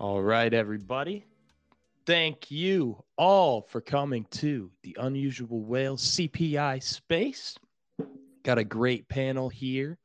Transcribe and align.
All 0.00 0.22
right, 0.22 0.54
everybody. 0.54 1.26
Thank 2.06 2.50
you 2.50 3.04
all 3.18 3.60
for 3.60 3.82
coming 3.82 4.24
to 4.30 4.70
the 4.82 4.96
Unusual 4.98 5.62
Whales 5.62 6.02
CPI 6.16 6.82
space. 6.82 7.54
Got 8.42 8.56
a 8.56 8.64
great 8.64 9.06
panel 9.10 9.50
here, 9.50 9.98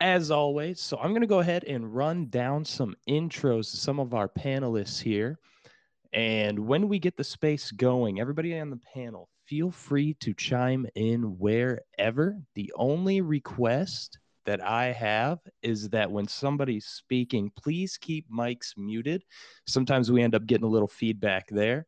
as 0.00 0.30
always. 0.30 0.80
So, 0.80 0.96
I'm 0.96 1.10
going 1.10 1.20
to 1.20 1.26
go 1.26 1.40
ahead 1.40 1.64
and 1.64 1.94
run 1.94 2.30
down 2.30 2.64
some 2.64 2.94
intros 3.06 3.70
to 3.70 3.76
some 3.76 4.00
of 4.00 4.14
our 4.14 4.30
panelists 4.30 4.98
here. 4.98 5.38
And 6.14 6.58
when 6.58 6.88
we 6.88 6.98
get 6.98 7.18
the 7.18 7.24
space 7.24 7.70
going, 7.72 8.18
everybody 8.18 8.58
on 8.58 8.70
the 8.70 8.80
panel, 8.94 9.28
feel 9.44 9.70
free 9.70 10.14
to 10.20 10.32
chime 10.32 10.86
in 10.94 11.38
wherever. 11.38 12.38
The 12.54 12.72
only 12.74 13.20
request 13.20 14.18
that 14.46 14.64
I 14.64 14.86
have 14.86 15.40
is 15.62 15.88
that 15.90 16.10
when 16.10 16.26
somebody's 16.26 16.86
speaking, 16.86 17.50
please 17.56 17.98
keep 17.98 18.30
mics 18.30 18.76
muted. 18.76 19.24
Sometimes 19.66 20.10
we 20.10 20.22
end 20.22 20.34
up 20.34 20.46
getting 20.46 20.64
a 20.64 20.70
little 20.70 20.88
feedback 20.88 21.48
there. 21.48 21.86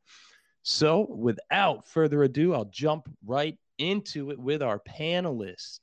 So, 0.63 1.07
without 1.11 1.89
further 1.89 2.25
ado, 2.25 2.53
I'll 2.53 2.67
jump 2.67 3.09
right 3.25 3.57
into 3.79 4.31
it 4.31 4.39
with 4.39 4.63
our 4.63 4.81
panelists. 4.81 5.81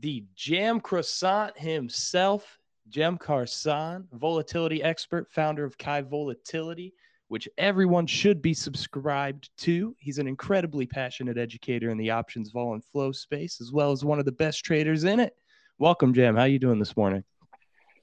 The 0.00 0.24
Jam 0.34 0.80
Croissant 0.80 1.58
himself, 1.58 2.58
Cem 2.92 3.18
Karsan, 3.18 4.04
volatility 4.12 4.82
expert, 4.82 5.30
founder 5.32 5.64
of 5.64 5.78
Kai 5.78 6.02
Volatility, 6.02 6.92
which 7.28 7.48
everyone 7.58 8.06
should 8.06 8.42
be 8.42 8.54
subscribed 8.54 9.50
to. 9.58 9.94
He's 9.98 10.18
an 10.18 10.28
incredibly 10.28 10.86
passionate 10.86 11.38
educator 11.38 11.90
in 11.90 11.98
the 11.98 12.10
options 12.10 12.50
vol 12.50 12.74
and 12.74 12.84
flow 12.84 13.10
space, 13.10 13.60
as 13.60 13.72
well 13.72 13.90
as 13.90 14.04
one 14.04 14.18
of 14.18 14.24
the 14.24 14.32
best 14.32 14.64
traders 14.64 15.04
in 15.04 15.18
it. 15.18 15.34
Welcome, 15.78 16.14
Jam. 16.14 16.36
How 16.36 16.42
are 16.42 16.48
you 16.48 16.60
doing 16.60 16.78
this 16.78 16.96
morning? 16.96 17.24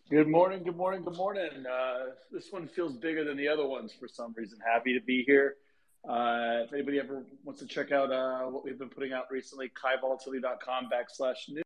Good 0.09 0.27
morning. 0.27 0.61
Good 0.63 0.75
morning. 0.75 1.05
Good 1.05 1.15
morning. 1.15 1.65
Uh, 1.65 2.07
this 2.29 2.51
one 2.51 2.67
feels 2.67 2.97
bigger 2.97 3.23
than 3.23 3.37
the 3.37 3.47
other 3.47 3.65
ones 3.65 3.93
for 3.97 4.09
some 4.09 4.33
reason. 4.35 4.59
Happy 4.59 4.93
to 4.93 4.99
be 4.99 5.23
here. 5.25 5.55
Uh, 6.03 6.65
if 6.65 6.73
anybody 6.73 6.99
ever 6.99 7.23
wants 7.45 7.61
to 7.61 7.67
check 7.67 7.93
out 7.93 8.11
uh, 8.11 8.41
what 8.49 8.65
we've 8.65 8.77
been 8.77 8.89
putting 8.89 9.13
out 9.13 9.31
recently, 9.31 9.69
kaivolatility.com 9.69 10.89
backslash 10.91 11.47
news. 11.47 11.63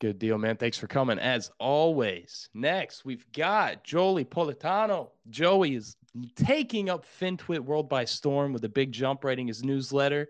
Good 0.00 0.20
deal, 0.20 0.38
man. 0.38 0.56
Thanks 0.56 0.78
for 0.78 0.86
coming. 0.86 1.18
As 1.18 1.50
always, 1.58 2.48
next 2.54 3.04
we've 3.04 3.26
got 3.32 3.82
Joey 3.82 4.24
Politano. 4.24 5.10
Joey 5.28 5.74
is 5.74 5.96
taking 6.36 6.88
up 6.88 7.04
FinTwit 7.20 7.60
World 7.60 7.88
by 7.88 8.04
storm 8.04 8.52
with 8.52 8.64
a 8.64 8.68
big 8.68 8.92
jump 8.92 9.24
writing 9.24 9.48
his 9.48 9.64
newsletter 9.64 10.28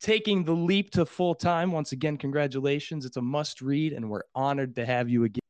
taking 0.00 0.44
the 0.44 0.52
leap 0.52 0.90
to 0.92 1.04
full 1.04 1.34
time. 1.34 1.72
Once 1.72 1.92
again, 1.92 2.16
congratulations. 2.16 3.04
It's 3.04 3.16
a 3.16 3.22
must 3.22 3.60
read, 3.60 3.92
and 3.92 4.08
we're 4.08 4.22
honored 4.34 4.74
to 4.76 4.86
have 4.86 5.08
you 5.08 5.24
again. 5.24 5.40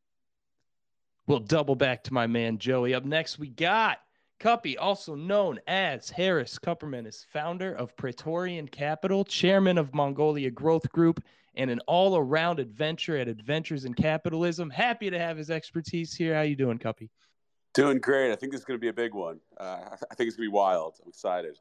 We'll 1.27 1.41
double 1.41 1.77
back 1.77 2.05
to 2.05 2.15
my 2.15 2.27
man 2.27 2.59
Joey. 2.59 2.95
Up 2.95 3.05
next, 3.05 3.39
we 3.39 3.49
got 3.49 3.99
Kuppy, 4.41 4.77
also 4.79 5.15
known 5.15 5.59
as 5.67 6.09
Harris 6.09 6.59
Kupperman, 6.59 7.07
is 7.07 7.27
founder 7.33 7.75
of 7.75 7.97
Praetorian 7.97 8.69
Capital, 8.69 9.25
chairman 9.25 9.79
of 9.79 9.93
Mongolia 9.93 10.51
Growth 10.51 10.91
Group, 10.93 11.23
and 11.57 11.71
an 11.71 11.81
all-around 11.89 12.61
adventure 12.61 13.17
at 13.17 13.27
Adventures 13.27 13.85
in 13.85 13.93
Capitalism. 13.93 14.71
Happy 14.71 15.11
to 15.11 15.19
have 15.19 15.37
his 15.37 15.51
expertise 15.51 16.15
here. 16.15 16.35
How 16.35 16.43
you 16.43 16.55
doing, 16.55 16.79
Kuppy? 16.79 17.11
Doing 17.75 17.99
great. 17.99 18.33
I 18.33 18.37
think 18.37 18.53
this 18.53 18.61
is 18.61 18.65
going 18.65 18.79
to 18.79 18.81
be 18.81 18.89
a 18.89 18.93
big 18.93 19.13
one. 19.13 19.41
Uh, 19.59 19.81
I 20.11 20.15
think 20.15 20.29
it's 20.29 20.37
going 20.37 20.47
to 20.47 20.51
be 20.51 20.55
wild. 20.55 20.95
I'm 21.03 21.09
excited. 21.09 21.59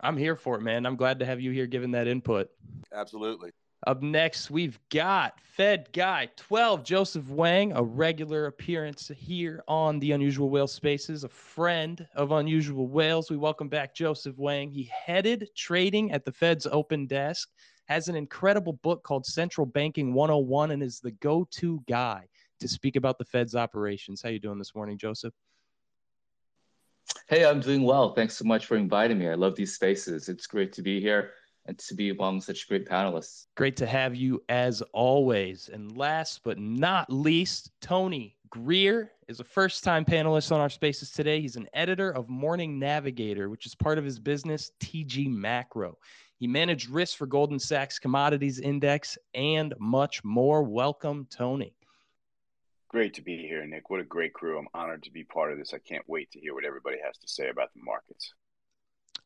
I'm 0.00 0.16
here 0.16 0.36
for 0.36 0.56
it, 0.56 0.62
man. 0.62 0.86
I'm 0.86 0.96
glad 0.96 1.18
to 1.20 1.26
have 1.26 1.40
you 1.40 1.50
here 1.50 1.66
giving 1.66 1.90
that 1.92 2.06
input. 2.06 2.50
Absolutely. 2.92 3.50
Up 3.86 4.02
next, 4.02 4.50
we've 4.50 4.78
got 4.90 5.40
Fed 5.40 5.88
Guy 5.92 6.28
12, 6.36 6.82
Joseph 6.82 7.28
Wang, 7.28 7.72
a 7.72 7.82
regular 7.82 8.46
appearance 8.46 9.10
here 9.16 9.62
on 9.68 10.00
the 10.00 10.12
Unusual 10.12 10.50
Whale 10.50 10.66
Spaces, 10.66 11.24
a 11.24 11.28
friend 11.28 12.06
of 12.14 12.32
Unusual 12.32 12.88
Whales. 12.88 13.30
We 13.30 13.36
welcome 13.36 13.68
back 13.68 13.94
Joseph 13.94 14.38
Wang. 14.38 14.70
He 14.70 14.90
headed 15.04 15.48
trading 15.54 16.10
at 16.12 16.24
the 16.24 16.32
Fed's 16.32 16.66
open 16.66 17.06
desk, 17.06 17.50
has 17.84 18.08
an 18.08 18.16
incredible 18.16 18.72
book 18.82 19.04
called 19.04 19.24
Central 19.24 19.66
Banking 19.66 20.12
101, 20.14 20.72
and 20.72 20.82
is 20.82 20.98
the 20.98 21.12
go 21.12 21.46
to 21.52 21.80
guy 21.86 22.26
to 22.58 22.66
speak 22.66 22.96
about 22.96 23.18
the 23.18 23.24
Fed's 23.24 23.54
operations. 23.54 24.22
How 24.22 24.30
you 24.30 24.40
doing 24.40 24.58
this 24.58 24.74
morning, 24.74 24.98
Joseph? 24.98 25.34
Hey, 27.28 27.44
I'm 27.44 27.60
doing 27.60 27.82
well. 27.82 28.14
Thanks 28.14 28.36
so 28.36 28.44
much 28.44 28.66
for 28.66 28.76
inviting 28.76 29.18
me. 29.18 29.28
I 29.28 29.34
love 29.34 29.56
these 29.56 29.74
spaces. 29.74 30.28
It's 30.28 30.46
great 30.46 30.72
to 30.74 30.82
be 30.82 31.00
here 31.00 31.32
and 31.66 31.78
to 31.78 31.94
be 31.94 32.10
among 32.10 32.40
such 32.40 32.68
great 32.68 32.88
panelists. 32.88 33.46
Great 33.56 33.76
to 33.76 33.86
have 33.86 34.14
you 34.14 34.42
as 34.48 34.82
always. 34.92 35.68
And 35.72 35.96
last 35.96 36.42
but 36.44 36.58
not 36.58 37.12
least, 37.12 37.70
Tony 37.80 38.36
Greer 38.50 39.12
is 39.28 39.40
a 39.40 39.44
first 39.44 39.82
time 39.82 40.04
panelist 40.04 40.52
on 40.52 40.60
our 40.60 40.70
spaces 40.70 41.10
today. 41.10 41.40
He's 41.40 41.56
an 41.56 41.68
editor 41.74 42.12
of 42.12 42.28
Morning 42.28 42.78
Navigator, 42.78 43.50
which 43.50 43.66
is 43.66 43.74
part 43.74 43.98
of 43.98 44.04
his 44.04 44.18
business, 44.18 44.72
TG 44.80 45.28
Macro. 45.28 45.98
He 46.38 46.46
managed 46.46 46.90
risk 46.90 47.16
for 47.16 47.26
Goldman 47.26 47.58
Sachs 47.58 47.98
Commodities 47.98 48.60
Index 48.60 49.18
and 49.34 49.74
much 49.78 50.22
more. 50.22 50.62
Welcome, 50.62 51.26
Tony. 51.30 51.75
Great 52.96 53.12
to 53.12 53.20
be 53.20 53.36
here, 53.36 53.66
Nick. 53.66 53.90
What 53.90 54.00
a 54.00 54.04
great 54.04 54.32
crew. 54.32 54.58
I'm 54.58 54.68
honored 54.72 55.02
to 55.02 55.10
be 55.10 55.22
part 55.22 55.52
of 55.52 55.58
this. 55.58 55.74
I 55.74 55.78
can't 55.86 56.08
wait 56.08 56.30
to 56.30 56.40
hear 56.40 56.54
what 56.54 56.64
everybody 56.64 56.96
has 57.04 57.18
to 57.18 57.28
say 57.28 57.50
about 57.50 57.68
the 57.74 57.82
markets. 57.84 58.32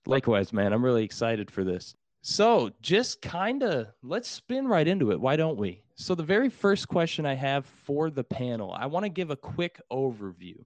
Likewise, 0.07 0.53
man. 0.53 0.73
I'm 0.73 0.85
really 0.85 1.05
excited 1.05 1.49
for 1.53 1.63
this. 1.63 1.95
So, 2.21 2.73
just 2.83 3.23
kind 3.23 3.63
of 3.63 3.87
let's 4.03 4.29
spin 4.29 4.67
right 4.67 4.89
into 4.89 5.13
it. 5.13 5.21
Why 5.21 5.37
don't 5.37 5.57
we? 5.57 5.85
So, 5.95 6.17
the 6.17 6.25
very 6.25 6.49
first 6.49 6.89
question 6.89 7.25
I 7.25 7.35
have 7.35 7.65
for 7.65 8.11
the 8.11 8.25
panel, 8.25 8.73
I 8.77 8.87
want 8.87 9.05
to 9.05 9.09
give 9.09 9.31
a 9.31 9.37
quick 9.37 9.81
overview. 9.93 10.57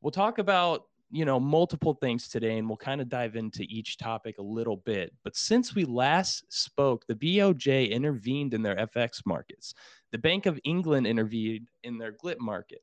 We'll 0.00 0.12
talk 0.12 0.38
about 0.38 0.84
you 1.14 1.24
know 1.24 1.38
multiple 1.38 1.94
things 1.94 2.26
today 2.26 2.58
and 2.58 2.68
we'll 2.68 2.76
kind 2.76 3.00
of 3.00 3.08
dive 3.08 3.36
into 3.36 3.62
each 3.68 3.96
topic 3.96 4.38
a 4.38 4.42
little 4.42 4.78
bit 4.78 5.14
but 5.22 5.36
since 5.36 5.72
we 5.72 5.84
last 5.84 6.44
spoke 6.48 7.06
the 7.06 7.14
boj 7.14 7.88
intervened 7.88 8.52
in 8.52 8.62
their 8.62 8.74
fx 8.88 9.20
markets. 9.24 9.74
The 10.10 10.18
bank 10.18 10.46
of 10.46 10.58
england 10.64 11.06
intervened 11.06 11.68
in 11.84 11.98
their 11.98 12.12
gilt 12.20 12.40
market. 12.40 12.80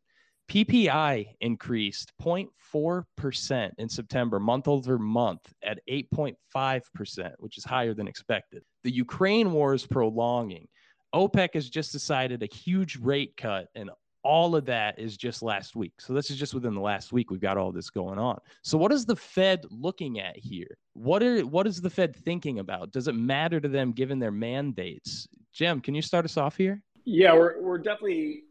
Ppi 0.50 1.28
increased 1.42 2.14
0.4% 2.22 3.72
in 3.78 3.90
september 3.90 4.40
month 4.40 4.69
over 4.69 4.98
month 4.98 5.53
at 5.62 5.80
8.5% 5.90 7.31
which 7.40 7.58
is 7.58 7.66
higher 7.66 7.94
than 7.94 8.08
expected. 8.08 8.63
The 8.86 8.92
ukraine 8.92 9.52
war 9.52 9.74
is 9.74 9.86
prolonging. 9.86 10.69
OPEC 11.13 11.50
has 11.56 11.69
just 11.69 11.92
decided 11.92 12.42
a 12.42 12.56
huge 12.56 12.96
rate 12.96 13.36
cut 13.36 13.68
and 13.75 13.90
all 14.24 14.56
of 14.56 14.66
that 14.66 15.00
is 15.00 15.18
just 15.18 15.42
last 15.42 15.76
week. 15.76 15.94
So 16.00 16.14
this 16.14 16.30
is 16.30 16.38
just 16.38 16.54
within 16.54 16.74
the 16.74 16.82
last 16.82 17.12
week 17.12 17.32
we've 17.32 17.42
got 17.42 17.58
all 17.58 17.72
this 17.72 17.90
going 17.90 18.20
on. 18.20 18.40
So 18.62 18.78
what 18.78 18.92
is 18.92 19.06
the 19.06 19.16
Fed 19.16 19.66
looking 19.70 20.20
at 20.20 20.38
here? 20.38 20.78
What 20.94 21.24
are 21.24 21.42
what 21.46 21.68
is 21.68 21.82
the 21.82 21.90
Fed 21.90 22.16
thinking 22.16 22.60
about? 22.60 22.92
Does 22.92 23.08
it 23.08 23.16
matter 23.16 23.60
to 23.60 23.68
them 23.68 23.92
given 23.92 24.20
their 24.20 24.31
mandates? 24.31 25.28
Jim, 25.54 25.81
can 25.81 25.96
you 25.96 26.02
start 26.02 26.26
us 26.26 26.38
off 26.38 26.56
here? 26.56 26.81
Yeah, 27.06 27.34
we're 27.34 27.62
we're 27.62 27.78
definitely 27.78 28.44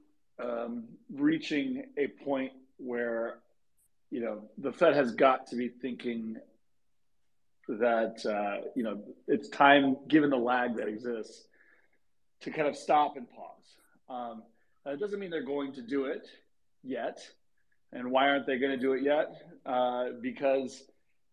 um, 0.42 0.84
reaching 1.12 1.84
a 1.96 2.08
point 2.24 2.52
where 2.78 3.38
you 4.10 4.20
know 4.20 4.42
the 4.58 4.72
Fed 4.72 4.94
has 4.94 5.12
got 5.12 5.46
to 5.48 5.56
be 5.56 5.68
thinking 5.68 6.36
that 7.68 8.24
uh, 8.26 8.66
you 8.74 8.82
know 8.82 9.02
it's 9.28 9.48
time, 9.48 9.96
given 10.08 10.30
the 10.30 10.36
lag 10.36 10.76
that 10.76 10.88
exists, 10.88 11.46
to 12.40 12.50
kind 12.50 12.66
of 12.66 12.76
stop 12.76 13.16
and 13.16 13.28
pause. 13.30 13.76
Um, 14.08 14.42
uh, 14.86 14.90
it 14.90 15.00
doesn't 15.00 15.18
mean 15.18 15.30
they're 15.30 15.42
going 15.42 15.72
to 15.74 15.82
do 15.82 16.06
it 16.06 16.26
yet. 16.82 17.20
And 17.92 18.10
why 18.10 18.28
aren't 18.28 18.46
they 18.46 18.58
going 18.58 18.72
to 18.72 18.78
do 18.78 18.92
it 18.92 19.02
yet? 19.02 19.32
Uh, 19.66 20.10
because 20.20 20.84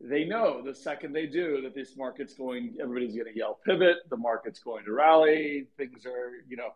they 0.01 0.25
know 0.25 0.61
the 0.63 0.73
second 0.73 1.13
they 1.13 1.27
do 1.27 1.61
that 1.61 1.73
this 1.73 1.95
market's 1.95 2.33
going, 2.33 2.75
everybody's 2.81 3.15
going 3.15 3.31
to 3.31 3.37
yell 3.37 3.59
pivot, 3.65 3.97
the 4.09 4.17
market's 4.17 4.59
going 4.59 4.85
to 4.85 4.91
rally, 4.91 5.67
things 5.77 6.05
are, 6.05 6.31
you 6.47 6.57
know, 6.57 6.69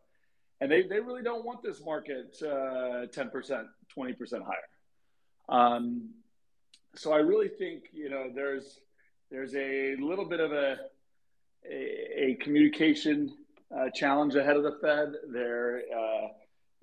and 0.59 0.71
they, 0.71 0.83
they 0.83 0.99
really 0.99 1.23
don't 1.23 1.43
want 1.43 1.63
this 1.63 1.83
market 1.83 2.35
uh, 2.41 3.07
10%, 3.07 3.65
20% 3.97 4.41
higher. 4.43 5.49
Um, 5.49 6.09
so 6.95 7.13
I 7.13 7.17
really 7.17 7.47
think, 7.47 7.85
you 7.93 8.09
know, 8.09 8.29
there's, 8.33 8.79
there's 9.29 9.55
a 9.55 9.95
little 9.99 10.25
bit 10.25 10.39
of 10.39 10.51
a, 10.51 10.77
a, 11.69 12.31
a 12.31 12.37
communication 12.41 13.35
uh, 13.75 13.89
challenge 13.93 14.35
ahead 14.35 14.55
of 14.55 14.63
the 14.63 14.77
Fed. 14.81 15.13
They're, 15.31 15.81
uh, 15.95 16.27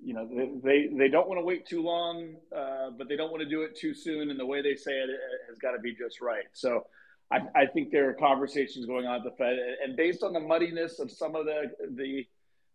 you 0.03 0.13
know 0.13 0.27
they 0.63 0.87
they 0.87 1.09
don't 1.09 1.27
want 1.27 1.39
to 1.39 1.43
wait 1.45 1.65
too 1.65 1.81
long, 1.81 2.35
uh, 2.55 2.89
but 2.97 3.07
they 3.09 3.15
don't 3.15 3.31
want 3.31 3.43
to 3.43 3.49
do 3.49 3.63
it 3.63 3.77
too 3.77 3.93
soon. 3.93 4.29
And 4.29 4.39
the 4.39 4.45
way 4.45 4.61
they 4.61 4.75
say 4.75 4.93
it, 4.93 5.09
it 5.09 5.19
has 5.49 5.57
got 5.57 5.71
to 5.71 5.79
be 5.79 5.93
just 5.93 6.21
right. 6.21 6.45
So 6.53 6.85
I, 7.31 7.39
I, 7.55 7.65
think 7.65 7.91
there 7.91 8.09
are 8.09 8.13
conversations 8.13 8.85
going 8.85 9.05
on 9.05 9.17
at 9.17 9.23
the 9.23 9.31
Fed, 9.31 9.57
and 9.83 9.95
based 9.95 10.23
on 10.23 10.33
the 10.33 10.39
muddiness 10.39 10.99
of 10.99 11.11
some 11.11 11.35
of 11.35 11.45
the 11.45 11.71
the 11.95 12.25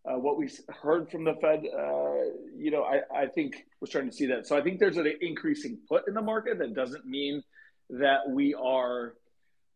uh, 0.06 0.19
what 0.19 0.37
we 0.37 0.50
heard 0.69 1.11
from 1.11 1.25
the 1.25 1.35
Fed, 1.41 1.65
uh, 1.67 2.37
you 2.55 2.71
know, 2.71 2.82
I, 2.82 3.23
I 3.23 3.26
think 3.26 3.65
we're 3.81 3.88
starting 3.88 4.11
to 4.11 4.17
see 4.17 4.26
that. 4.26 4.47
So 4.47 4.56
I 4.56 4.61
think 4.61 4.79
there's 4.79 4.99
an 4.99 5.11
increasing 5.23 5.79
put 5.88 6.06
in 6.06 6.15
the 6.15 6.21
market. 6.21 6.59
That 6.59 6.75
doesn't 6.75 7.06
mean 7.06 7.43
that 7.88 8.29
we 8.29 8.55
are 8.55 9.15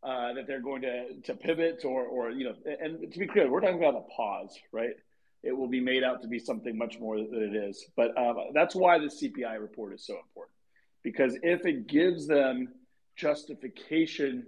uh, 0.03 0.35
that 0.35 0.47
they're 0.47 0.61
going 0.61 0.83
to 0.83 1.21
to 1.25 1.35
pivot 1.35 1.85
or 1.85 2.05
or 2.05 2.31
you 2.31 2.45
know. 2.45 2.55
And 2.81 3.11
to 3.13 3.19
be 3.19 3.27
clear, 3.27 3.51
we're 3.51 3.61
talking 3.61 3.79
about 3.79 3.95
a 3.95 4.15
pause, 4.15 4.57
right? 4.71 4.95
It 5.43 5.57
will 5.57 5.69
be 5.69 5.81
made 5.81 6.03
out 6.03 6.23
to 6.23 6.29
be 6.29 6.39
something 6.39 6.77
much 6.77 6.99
more 6.99 7.17
than 7.17 7.43
it 7.43 7.55
is. 7.55 7.87
But 7.97 8.17
uh, 8.17 8.35
that's 8.55 8.75
why 8.75 8.99
the 8.99 9.07
CPI 9.07 9.61
report 9.61 9.95
is 9.95 10.07
so 10.07 10.15
important 10.15 10.55
because 11.03 11.39
if 11.43 11.65
it 11.65 11.87
gives 11.87 12.27
them 12.27 12.69
justification 13.17 14.47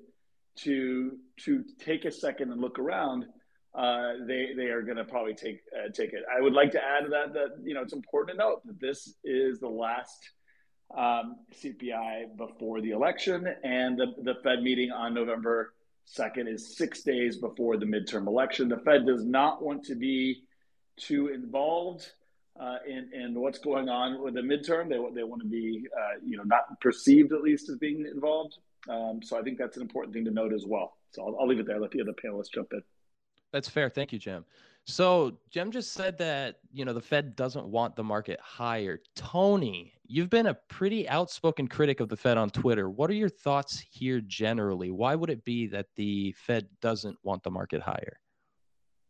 to 0.56 1.16
to 1.38 1.64
take 1.78 2.04
a 2.04 2.10
second 2.10 2.52
and 2.52 2.60
look 2.60 2.78
around, 2.78 3.24
uh, 3.74 4.12
they 4.26 4.50
they 4.56 4.66
are 4.66 4.82
going 4.82 4.96
to 4.96 5.04
probably 5.04 5.34
take 5.34 5.60
uh, 5.76 5.90
take 5.92 6.12
it. 6.12 6.22
I 6.36 6.40
would 6.40 6.52
like 6.52 6.72
to 6.72 6.80
add 6.82 7.04
to 7.04 7.10
that 7.10 7.32
that 7.34 7.48
you 7.62 7.74
know 7.74 7.82
it's 7.82 7.92
important 7.92 8.38
to 8.38 8.44
note 8.44 8.66
that 8.66 8.80
this 8.80 9.14
is 9.24 9.60
the 9.60 9.68
last 9.68 10.30
um, 10.96 11.36
CPI 11.54 12.36
before 12.36 12.80
the 12.80 12.90
election, 12.90 13.46
and 13.62 13.98
the 13.98 14.06
the 14.22 14.34
Fed 14.42 14.62
meeting 14.62 14.90
on 14.90 15.14
November 15.14 15.74
second 16.04 16.48
is 16.48 16.76
six 16.76 17.02
days 17.02 17.36
before 17.36 17.76
the 17.76 17.86
midterm 17.86 18.26
election. 18.26 18.68
The 18.68 18.78
Fed 18.78 19.06
does 19.06 19.24
not 19.24 19.62
want 19.62 19.84
to 19.84 19.94
be 19.94 20.42
too 21.00 21.28
involved 21.28 22.12
uh, 22.58 22.76
in, 22.86 23.10
in 23.12 23.34
what's 23.40 23.58
going 23.58 23.88
on 23.88 24.22
with 24.22 24.34
the 24.34 24.40
midterm. 24.40 24.88
They, 24.88 24.98
they 25.14 25.24
want 25.24 25.42
to 25.42 25.48
be, 25.48 25.86
uh, 25.96 26.18
you 26.24 26.36
know, 26.36 26.44
not 26.44 26.80
perceived 26.80 27.32
at 27.32 27.42
least 27.42 27.68
as 27.68 27.76
being 27.76 28.06
involved. 28.06 28.58
Um, 28.88 29.20
so 29.22 29.38
I 29.38 29.42
think 29.42 29.58
that's 29.58 29.76
an 29.76 29.82
important 29.82 30.14
thing 30.14 30.24
to 30.24 30.30
note 30.30 30.52
as 30.52 30.64
well. 30.66 30.96
So 31.12 31.22
I'll, 31.22 31.36
I'll 31.40 31.48
leave 31.48 31.58
it 31.58 31.66
there. 31.66 31.80
Let 31.80 31.90
the 31.90 32.00
other 32.00 32.12
panelists 32.12 32.52
jump 32.52 32.68
in. 32.72 32.82
That's 33.52 33.68
fair. 33.68 33.88
Thank 33.88 34.12
you, 34.12 34.18
Jim. 34.18 34.44
So 34.84 35.38
Jim 35.50 35.70
just 35.70 35.92
said 35.92 36.16
that 36.18 36.56
you 36.72 36.84
know 36.84 36.92
the 36.92 37.00
Fed 37.00 37.36
doesn't 37.36 37.66
want 37.66 37.96
the 37.96 38.04
market 38.04 38.40
higher. 38.40 39.00
Tony, 39.14 39.92
you've 40.06 40.30
been 40.30 40.46
a 40.46 40.54
pretty 40.68 41.08
outspoken 41.08 41.68
critic 41.68 42.00
of 42.00 42.08
the 42.08 42.16
Fed 42.16 42.38
on 42.38 42.50
Twitter. 42.50 42.88
What 42.88 43.10
are 43.10 43.14
your 43.14 43.28
thoughts 43.28 43.78
here 43.90 44.20
generally? 44.20 44.90
Why 44.90 45.14
would 45.14 45.30
it 45.30 45.44
be 45.44 45.66
that 45.68 45.86
the 45.96 46.32
Fed 46.32 46.66
doesn't 46.80 47.18
want 47.22 47.42
the 47.42 47.50
market 47.50 47.82
higher? 47.82 48.18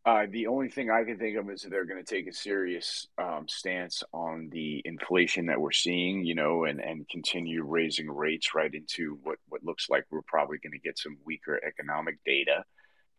Uh, 0.03 0.25
the 0.31 0.47
only 0.47 0.67
thing 0.67 0.89
I 0.89 1.03
can 1.03 1.19
think 1.19 1.37
of 1.37 1.47
is 1.51 1.61
that 1.61 1.69
they're 1.69 1.85
going 1.85 2.03
to 2.03 2.15
take 2.15 2.27
a 2.27 2.33
serious 2.33 3.07
um, 3.19 3.47
stance 3.47 4.01
on 4.11 4.49
the 4.51 4.81
inflation 4.83 5.45
that 5.45 5.61
we're 5.61 5.71
seeing, 5.71 6.25
you 6.25 6.33
know, 6.33 6.65
and, 6.65 6.79
and 6.79 7.07
continue 7.07 7.63
raising 7.63 8.09
rates 8.09 8.55
right 8.55 8.73
into 8.73 9.19
what, 9.21 9.37
what 9.47 9.63
looks 9.63 9.91
like 9.91 10.05
we're 10.09 10.23
probably 10.23 10.57
going 10.57 10.71
to 10.71 10.79
get 10.79 10.97
some 10.97 11.17
weaker 11.23 11.59
economic 11.63 12.17
data. 12.25 12.63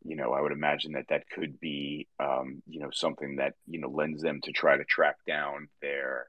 You 0.05 0.17
know, 0.17 0.33
I 0.33 0.41
would 0.41 0.51
imagine 0.51 0.93
that 0.93 1.07
that 1.11 1.31
could 1.31 1.61
be, 1.61 2.09
um, 2.19 2.65
you 2.67 2.81
know, 2.81 2.91
something 2.93 3.37
that, 3.37 3.55
you 3.69 3.79
know, 3.79 3.89
lends 3.89 4.21
them 4.21 4.41
to 4.43 4.51
try 4.51 4.77
to 4.77 4.85
track 4.85 5.19
down 5.25 5.69
their, 5.81 6.27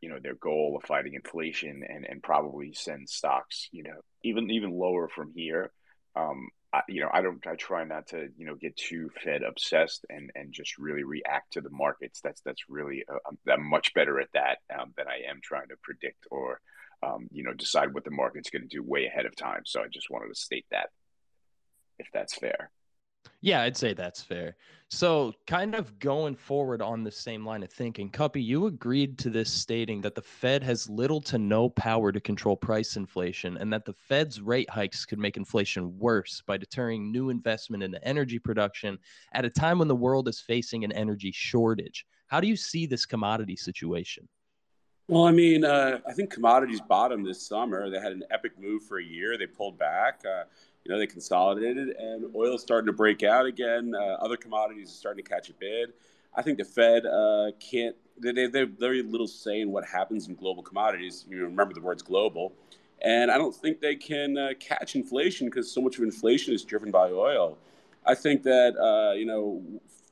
you 0.00 0.08
know, 0.08 0.18
their 0.18 0.36
goal 0.36 0.78
of 0.80 0.88
fighting 0.88 1.12
inflation 1.12 1.82
and, 1.86 2.06
and 2.06 2.22
probably 2.22 2.72
send 2.72 3.10
stocks, 3.10 3.68
you 3.72 3.82
know, 3.82 4.00
even 4.24 4.50
even 4.50 4.70
lower 4.70 5.08
from 5.08 5.32
here. 5.36 5.70
Um, 6.14 6.48
I, 6.72 6.80
you 6.88 7.00
know, 7.02 7.10
I 7.12 7.20
don't, 7.20 7.46
I 7.46 7.54
try 7.54 7.84
not 7.84 8.08
to, 8.08 8.28
you 8.36 8.46
know, 8.46 8.54
get 8.54 8.76
too 8.76 9.10
Fed 9.22 9.42
obsessed 9.42 10.06
and 10.08 10.30
and 10.34 10.52
just 10.52 10.78
really 10.78 11.04
react 11.04 11.52
to 11.52 11.60
the 11.60 11.70
markets. 11.70 12.20
That's 12.22 12.40
that's 12.42 12.62
really, 12.68 13.04
uh, 13.10 13.18
I'm, 13.26 13.38
I'm, 13.50 13.68
much 13.68 13.92
better 13.94 14.20
at 14.20 14.32
that 14.34 14.58
um, 14.74 14.92
than 14.96 15.06
I 15.06 15.30
am 15.30 15.40
trying 15.42 15.68
to 15.68 15.76
predict 15.82 16.26
or, 16.30 16.60
um, 17.02 17.28
you 17.30 17.42
know, 17.42 17.52
decide 17.52 17.92
what 17.92 18.04
the 18.04 18.10
market's 18.10 18.50
going 18.50 18.68
to 18.68 18.68
do 18.68 18.82
way 18.82 19.06
ahead 19.06 19.26
of 19.26 19.36
time. 19.36 19.62
So 19.64 19.82
I 19.82 19.88
just 19.92 20.10
wanted 20.10 20.28
to 20.28 20.34
state 20.40 20.66
that, 20.70 20.88
if 21.98 22.08
that's 22.12 22.34
fair. 22.34 22.70
Yeah, 23.40 23.62
I'd 23.62 23.76
say 23.76 23.92
that's 23.92 24.22
fair. 24.22 24.56
So, 24.88 25.32
kind 25.46 25.74
of 25.74 25.98
going 25.98 26.36
forward 26.36 26.82
on 26.82 27.02
the 27.02 27.10
same 27.10 27.46
line 27.46 27.62
of 27.62 27.72
thinking, 27.72 28.10
Kuppy, 28.10 28.44
you 28.44 28.66
agreed 28.66 29.18
to 29.20 29.30
this 29.30 29.50
stating 29.50 30.02
that 30.02 30.14
the 30.14 30.22
Fed 30.22 30.62
has 30.62 30.88
little 30.88 31.20
to 31.22 31.38
no 31.38 31.70
power 31.70 32.12
to 32.12 32.20
control 32.20 32.56
price 32.56 32.96
inflation 32.96 33.56
and 33.56 33.72
that 33.72 33.86
the 33.86 33.94
Fed's 33.94 34.40
rate 34.40 34.68
hikes 34.68 35.06
could 35.06 35.18
make 35.18 35.36
inflation 35.36 35.98
worse 35.98 36.42
by 36.46 36.58
deterring 36.58 37.10
new 37.10 37.30
investment 37.30 37.82
into 37.82 38.04
energy 38.06 38.38
production 38.38 38.98
at 39.32 39.46
a 39.46 39.50
time 39.50 39.78
when 39.78 39.88
the 39.88 39.96
world 39.96 40.28
is 40.28 40.40
facing 40.40 40.84
an 40.84 40.92
energy 40.92 41.32
shortage. 41.32 42.04
How 42.26 42.40
do 42.40 42.46
you 42.46 42.56
see 42.56 42.86
this 42.86 43.06
commodity 43.06 43.56
situation? 43.56 44.28
Well, 45.08 45.24
I 45.24 45.32
mean, 45.32 45.64
uh, 45.64 45.98
I 46.08 46.12
think 46.12 46.30
commodities 46.30 46.80
bottomed 46.80 47.26
this 47.26 47.46
summer. 47.46 47.90
They 47.90 47.98
had 47.98 48.12
an 48.12 48.24
epic 48.30 48.52
move 48.58 48.84
for 48.84 48.98
a 48.98 49.04
year. 49.04 49.36
They 49.36 49.46
pulled 49.46 49.78
back. 49.78 50.22
Uh, 50.24 50.44
you 50.84 50.92
know, 50.92 50.98
they 50.98 51.06
consolidated 51.06 51.90
and 51.90 52.34
oil 52.34 52.54
is 52.54 52.62
starting 52.62 52.86
to 52.86 52.92
break 52.92 53.22
out 53.22 53.46
again. 53.46 53.94
Uh, 53.94 54.16
other 54.20 54.36
commodities 54.36 54.88
are 54.88 54.94
starting 54.94 55.24
to 55.24 55.28
catch 55.28 55.48
a 55.48 55.54
bid. 55.54 55.92
I 56.34 56.42
think 56.42 56.58
the 56.58 56.64
Fed 56.64 57.06
uh, 57.06 57.52
can't, 57.60 57.94
they, 58.18 58.46
they, 58.46 58.64
very 58.64 59.02
little 59.02 59.28
say 59.28 59.60
in 59.60 59.70
what 59.70 59.84
happens 59.84 60.28
in 60.28 60.34
global 60.34 60.62
commodities. 60.62 61.24
You 61.28 61.44
remember 61.44 61.74
the 61.74 61.80
words 61.80 62.02
global. 62.02 62.52
And 63.02 63.30
I 63.30 63.38
don't 63.38 63.54
think 63.54 63.80
they 63.80 63.96
can 63.96 64.38
uh, 64.38 64.50
catch 64.60 64.94
inflation 64.94 65.48
because 65.48 65.70
so 65.70 65.80
much 65.80 65.98
of 65.98 66.04
inflation 66.04 66.54
is 66.54 66.64
driven 66.64 66.90
by 66.90 67.10
oil. 67.10 67.58
I 68.06 68.14
think 68.14 68.42
that, 68.44 68.76
uh, 68.78 69.14
you 69.14 69.26
know, 69.26 69.62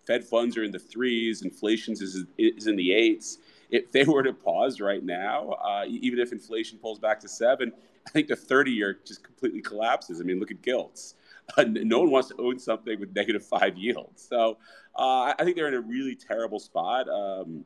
Fed 0.07 0.25
funds 0.25 0.57
are 0.57 0.65
in 0.65 0.73
the 0.73 0.79
threes, 0.79 1.43
inflation 1.43 1.95
is, 1.95 2.25
is 2.37 2.67
in 2.67 2.77
the 2.77 2.93
eights. 2.93 3.39
If 3.71 3.93
they 3.93 4.05
were 4.05 4.23
to 4.25 4.33
pause 4.33 4.81
right 4.81 5.05
now, 5.05 5.51
uh, 5.51 5.85
even 5.87 6.19
if 6.19 6.33
inflation 6.33 6.79
pulls 6.79 6.99
back 6.99 7.21
to 7.21 7.29
seven, 7.29 7.73
I 8.06 8.11
think 8.11 8.29
the 8.29 8.37
30 8.37 8.70
year 8.70 8.99
just 9.05 9.23
completely 9.23 9.61
collapses. 9.61 10.20
I 10.20 10.25
mean, 10.25 10.41
look 10.41 10.50
at 10.50 10.62
gilts. 10.62 11.14
Uh, 11.58 11.64
no 11.67 11.99
one 11.99 12.12
wants 12.12 12.29
to 12.29 12.37
own 12.41 12.61
something 12.61 13.00
with 13.00 13.12
negative 13.12 13.44
five 13.44 13.76
yields. 13.76 14.25
So 14.29 14.56
uh, 14.97 15.35
I 15.37 15.43
think 15.43 15.56
they're 15.56 15.67
in 15.67 15.75
a 15.75 15.81
really 15.81 16.14
terrible 16.14 16.61
spot. 16.61 17.08
Um, 17.08 17.64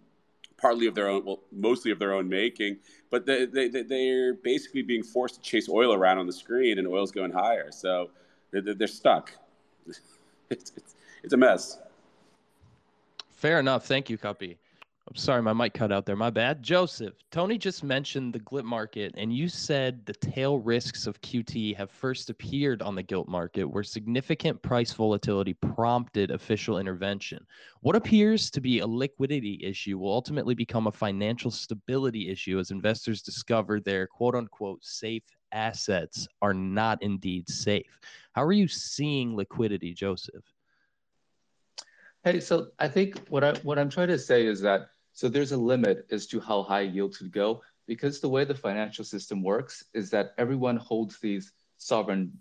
partly 0.56 0.86
of 0.86 0.94
their 0.94 1.08
own, 1.08 1.22
well, 1.26 1.40
mostly 1.52 1.90
of 1.90 1.98
their 1.98 2.14
own 2.14 2.26
making, 2.26 2.78
but 3.10 3.26
they, 3.26 3.44
they, 3.44 3.68
they're 3.68 4.32
basically 4.32 4.80
being 4.80 5.02
forced 5.02 5.34
to 5.34 5.40
chase 5.42 5.68
oil 5.68 5.92
around 5.92 6.16
on 6.16 6.26
the 6.26 6.32
screen 6.32 6.78
and 6.78 6.88
oil's 6.88 7.12
going 7.12 7.30
higher. 7.30 7.70
So 7.70 8.08
they're, 8.50 8.74
they're 8.74 8.86
stuck. 8.86 9.32
It's, 10.50 10.72
it's, 10.76 10.94
it's 11.22 11.32
a 11.32 11.36
mess. 11.38 11.78
Fair 13.32 13.58
enough. 13.58 13.86
Thank 13.86 14.10
you, 14.10 14.18
Kuppy. 14.18 14.58
I'm 15.06 15.16
sorry, 15.16 15.42
my 15.42 15.52
mic 15.52 15.74
cut 15.74 15.92
out 15.92 16.06
there. 16.06 16.16
My 16.16 16.30
bad. 16.30 16.62
Joseph, 16.62 17.12
Tony 17.30 17.58
just 17.58 17.84
mentioned 17.84 18.32
the 18.32 18.38
gilt 18.38 18.64
market, 18.64 19.12
and 19.18 19.36
you 19.36 19.50
said 19.50 20.04
the 20.06 20.14
tail 20.14 20.58
risks 20.58 21.06
of 21.06 21.20
QT 21.20 21.76
have 21.76 21.90
first 21.90 22.30
appeared 22.30 22.80
on 22.80 22.94
the 22.94 23.02
gilt 23.02 23.28
market, 23.28 23.64
where 23.64 23.82
significant 23.82 24.62
price 24.62 24.94
volatility 24.94 25.52
prompted 25.52 26.30
official 26.30 26.78
intervention. 26.78 27.46
What 27.82 27.96
appears 27.96 28.50
to 28.52 28.62
be 28.62 28.78
a 28.78 28.86
liquidity 28.86 29.60
issue 29.62 29.98
will 29.98 30.10
ultimately 30.10 30.54
become 30.54 30.86
a 30.86 30.92
financial 30.92 31.50
stability 31.50 32.30
issue 32.30 32.58
as 32.58 32.70
investors 32.70 33.20
discover 33.20 33.80
their 33.80 34.06
quote 34.06 34.34
unquote 34.34 34.82
safe 34.82 35.22
assets 35.52 36.26
are 36.40 36.54
not 36.54 37.02
indeed 37.02 37.46
safe. 37.50 38.00
How 38.32 38.42
are 38.42 38.52
you 38.52 38.68
seeing 38.68 39.36
liquidity, 39.36 39.92
Joseph? 39.92 40.44
Hey, 42.24 42.40
so 42.40 42.68
I 42.78 42.88
think 42.88 43.18
what 43.28 43.44
I 43.44 43.52
what 43.64 43.78
I'm 43.78 43.90
trying 43.90 44.08
to 44.08 44.18
say 44.18 44.46
is 44.46 44.62
that 44.62 44.88
so 45.14 45.28
there's 45.28 45.52
a 45.52 45.56
limit 45.56 46.06
as 46.10 46.26
to 46.26 46.40
how 46.40 46.64
high 46.64 46.80
yields 46.82 47.18
could 47.18 47.32
go 47.32 47.62
because 47.86 48.20
the 48.20 48.28
way 48.28 48.44
the 48.44 48.54
financial 48.54 49.04
system 49.04 49.42
works 49.42 49.84
is 49.94 50.10
that 50.10 50.34
everyone 50.38 50.76
holds 50.76 51.18
these 51.20 51.52
sovereign 51.78 52.32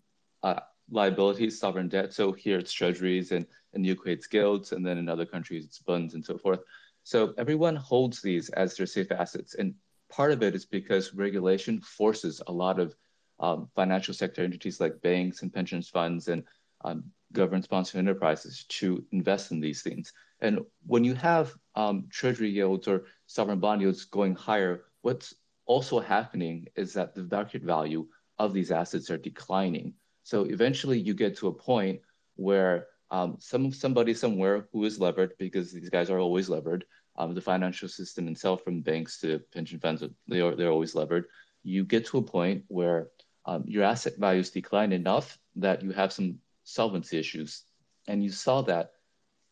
uh, 0.41 0.59
liabilities, 0.89 1.59
sovereign 1.59 1.87
debt. 1.87 2.13
So 2.13 2.31
here 2.31 2.57
it's 2.57 2.73
treasuries 2.73 3.31
and 3.31 3.45
in 3.73 3.89
UK 3.89 4.07
it's 4.07 4.27
gilts, 4.27 4.71
and 4.71 4.85
then 4.85 4.97
in 4.97 5.07
other 5.07 5.25
countries 5.25 5.65
it's 5.65 5.79
bonds 5.79 6.15
and 6.15 6.25
so 6.25 6.37
forth. 6.37 6.59
So 7.03 7.33
everyone 7.37 7.75
holds 7.75 8.21
these 8.21 8.49
as 8.49 8.75
their 8.75 8.85
safe 8.85 9.11
assets. 9.11 9.55
And 9.55 9.75
part 10.09 10.31
of 10.31 10.41
it 10.41 10.55
is 10.55 10.65
because 10.65 11.13
regulation 11.13 11.81
forces 11.81 12.41
a 12.47 12.51
lot 12.51 12.79
of 12.79 12.95
um, 13.39 13.67
financial 13.75 14.13
sector 14.13 14.43
entities 14.43 14.79
like 14.79 15.01
banks 15.01 15.41
and 15.41 15.53
pensions 15.53 15.89
funds 15.89 16.27
and 16.27 16.43
um, 16.85 17.03
government 17.33 17.65
sponsored 17.65 17.99
enterprises 17.99 18.65
to 18.69 19.03
invest 19.11 19.51
in 19.51 19.59
these 19.59 19.81
things. 19.81 20.13
And 20.43 20.59
when 20.85 21.03
you 21.05 21.15
have 21.15 21.55
um, 21.75 22.07
treasury 22.11 22.49
yields 22.49 22.87
or 22.87 23.05
sovereign 23.27 23.59
bond 23.59 23.81
yields 23.81 24.03
going 24.03 24.35
higher, 24.35 24.83
what's 25.01 25.33
also 25.65 25.99
happening 25.99 26.67
is 26.75 26.93
that 26.93 27.15
the 27.15 27.23
market 27.31 27.63
value 27.63 28.05
of 28.37 28.53
these 28.53 28.69
assets 28.69 29.09
are 29.09 29.17
declining. 29.17 29.93
So 30.23 30.43
eventually 30.43 30.99
you 30.99 31.13
get 31.13 31.37
to 31.37 31.47
a 31.47 31.53
point 31.53 32.01
where 32.35 32.87
um, 33.09 33.37
some 33.39 33.71
somebody 33.71 34.13
somewhere 34.13 34.67
who 34.71 34.83
is 34.83 34.99
levered, 34.99 35.31
because 35.37 35.71
these 35.71 35.89
guys 35.89 36.09
are 36.09 36.19
always 36.19 36.49
levered, 36.49 36.83
um, 37.15 37.33
the 37.35 37.41
financial 37.41 37.87
system 37.87 38.27
itself, 38.27 38.63
from 38.63 38.81
banks 38.81 39.19
to 39.21 39.39
pension 39.53 39.79
funds, 39.79 40.03
they 40.27 40.41
are 40.41 40.55
they're 40.55 40.71
always 40.71 40.95
levered. 40.95 41.25
You 41.63 41.85
get 41.85 42.05
to 42.07 42.17
a 42.17 42.23
point 42.23 42.63
where 42.67 43.09
um, 43.45 43.63
your 43.67 43.83
asset 43.83 44.17
values 44.17 44.49
decline 44.49 44.91
enough 44.91 45.37
that 45.55 45.83
you 45.83 45.91
have 45.91 46.11
some 46.11 46.39
solvency 46.63 47.17
issues, 47.19 47.63
and 48.07 48.23
you 48.23 48.31
saw 48.31 48.61
that 48.63 48.91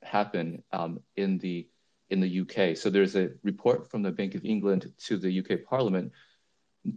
happen 0.03 0.63
um, 0.71 0.99
in 1.15 1.37
the 1.37 1.67
in 2.09 2.19
the 2.19 2.41
UK. 2.41 2.75
So 2.75 2.89
there's 2.89 3.15
a 3.15 3.29
report 3.43 3.89
from 3.89 4.01
the 4.01 4.11
Bank 4.11 4.35
of 4.35 4.43
England 4.43 4.91
to 5.05 5.17
the 5.17 5.39
UK 5.39 5.63
Parliament 5.63 6.11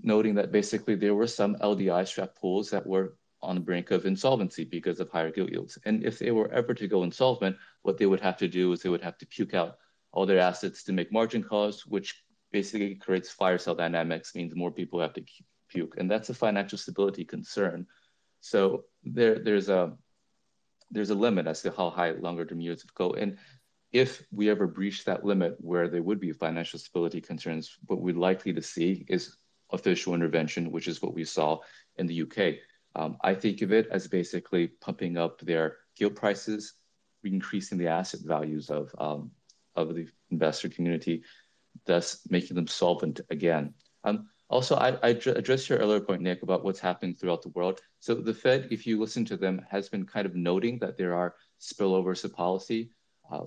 noting 0.02 0.34
that 0.34 0.50
basically 0.50 0.94
there 0.94 1.14
were 1.14 1.26
some 1.26 1.56
LDI 1.56 2.06
strap 2.08 2.34
pools 2.34 2.70
that 2.70 2.86
were 2.86 3.16
on 3.42 3.54
the 3.56 3.60
brink 3.60 3.90
of 3.90 4.06
insolvency 4.06 4.64
because 4.64 4.98
of 4.98 5.10
higher 5.10 5.30
gilt 5.30 5.50
yields. 5.50 5.78
And 5.84 6.04
if 6.04 6.18
they 6.18 6.30
were 6.30 6.50
ever 6.50 6.74
to 6.74 6.88
go 6.88 7.02
insolvent, 7.02 7.56
what 7.82 7.98
they 7.98 8.06
would 8.06 8.20
have 8.20 8.38
to 8.38 8.48
do 8.48 8.72
is 8.72 8.82
they 8.82 8.88
would 8.88 9.02
have 9.02 9.18
to 9.18 9.26
puke 9.26 9.54
out 9.54 9.76
all 10.12 10.26
their 10.26 10.38
assets 10.38 10.82
to 10.84 10.92
make 10.92 11.12
margin 11.12 11.42
calls, 11.42 11.86
which 11.86 12.24
basically 12.50 12.94
creates 12.94 13.30
fire 13.30 13.58
sale 13.58 13.74
dynamics, 13.74 14.34
means 14.34 14.54
more 14.54 14.70
people 14.70 15.00
have 15.00 15.12
to 15.12 15.24
puke. 15.68 15.94
And 15.98 16.10
that's 16.10 16.30
a 16.30 16.34
financial 16.34 16.78
stability 16.78 17.24
concern. 17.24 17.86
So 18.40 18.84
there, 19.02 19.38
there's 19.38 19.68
a 19.68 19.92
there's 20.94 21.10
a 21.10 21.14
limit 21.14 21.46
as 21.46 21.60
to 21.62 21.74
how 21.76 21.90
high 21.90 22.12
longer 22.12 22.44
term 22.44 22.60
yields 22.60 22.84
go. 22.94 23.12
And 23.12 23.36
if 23.92 24.24
we 24.32 24.48
ever 24.48 24.66
breach 24.66 25.04
that 25.04 25.24
limit 25.24 25.56
where 25.58 25.88
there 25.88 26.02
would 26.02 26.20
be 26.20 26.32
financial 26.32 26.78
stability 26.78 27.20
concerns, 27.20 27.76
what 27.86 28.00
we're 28.00 28.14
likely 28.14 28.52
to 28.54 28.62
see 28.62 29.04
is 29.08 29.36
official 29.72 30.14
intervention, 30.14 30.70
which 30.70 30.88
is 30.88 31.02
what 31.02 31.14
we 31.14 31.24
saw 31.24 31.58
in 31.96 32.06
the 32.06 32.22
UK. 32.22 32.54
Um, 32.96 33.16
I 33.22 33.34
think 33.34 33.60
of 33.62 33.72
it 33.72 33.88
as 33.90 34.06
basically 34.06 34.68
pumping 34.80 35.18
up 35.18 35.40
their 35.40 35.78
gilt 35.96 36.14
prices, 36.14 36.74
increasing 37.24 37.76
the 37.76 37.88
asset 37.88 38.20
values 38.24 38.70
of 38.70 38.94
um, 38.98 39.32
of 39.74 39.94
the 39.96 40.06
investor 40.30 40.68
community, 40.68 41.24
thus 41.86 42.20
making 42.30 42.54
them 42.54 42.68
solvent 42.68 43.20
again. 43.30 43.74
Um, 44.04 44.28
also, 44.50 44.76
I, 44.76 44.90
I 45.02 45.08
addressed 45.08 45.68
your 45.68 45.78
earlier 45.78 46.00
point, 46.00 46.20
Nick, 46.20 46.42
about 46.42 46.64
what's 46.64 46.80
happening 46.80 47.14
throughout 47.14 47.42
the 47.42 47.48
world. 47.50 47.80
So 48.00 48.14
the 48.14 48.34
Fed, 48.34 48.68
if 48.70 48.86
you 48.86 49.00
listen 49.00 49.24
to 49.26 49.36
them, 49.36 49.64
has 49.70 49.88
been 49.88 50.04
kind 50.04 50.26
of 50.26 50.34
noting 50.34 50.78
that 50.80 50.98
there 50.98 51.14
are 51.14 51.34
spillovers 51.60 52.24
of 52.24 52.34
policy. 52.34 52.90
Uh, 53.30 53.44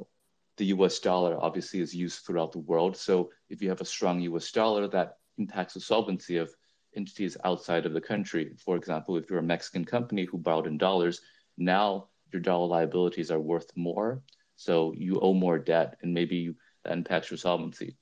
the 0.57 0.65
US 0.65 0.99
dollar 0.99 1.37
obviously 1.39 1.81
is 1.81 1.93
used 1.93 2.25
throughout 2.25 2.51
the 2.51 2.59
world. 2.59 2.97
So 2.97 3.29
if 3.49 3.61
you 3.61 3.69
have 3.69 3.81
a 3.81 3.85
strong 3.85 4.19
US 4.21 4.51
dollar, 4.51 4.87
that 4.87 5.17
impacts 5.37 5.75
the 5.75 5.79
solvency 5.79 6.37
of 6.37 6.53
entities 6.95 7.37
outside 7.43 7.85
of 7.85 7.93
the 7.93 8.01
country. 8.01 8.55
For 8.65 8.75
example, 8.75 9.17
if 9.17 9.29
you're 9.29 9.39
a 9.39 9.43
Mexican 9.43 9.85
company 9.85 10.25
who 10.25 10.39
borrowed 10.39 10.65
in 10.65 10.79
dollars, 10.79 11.21
now 11.59 12.07
your 12.33 12.41
dollar 12.41 12.67
liabilities 12.67 13.29
are 13.29 13.39
worth 13.39 13.71
more. 13.75 14.23
So 14.55 14.93
you 14.93 15.19
owe 15.19 15.35
more 15.35 15.59
debt 15.59 15.97
and 16.01 16.11
maybe 16.11 16.55
that 16.83 16.93
impacts 16.93 17.29
your 17.29 17.37
solvency. 17.37 17.97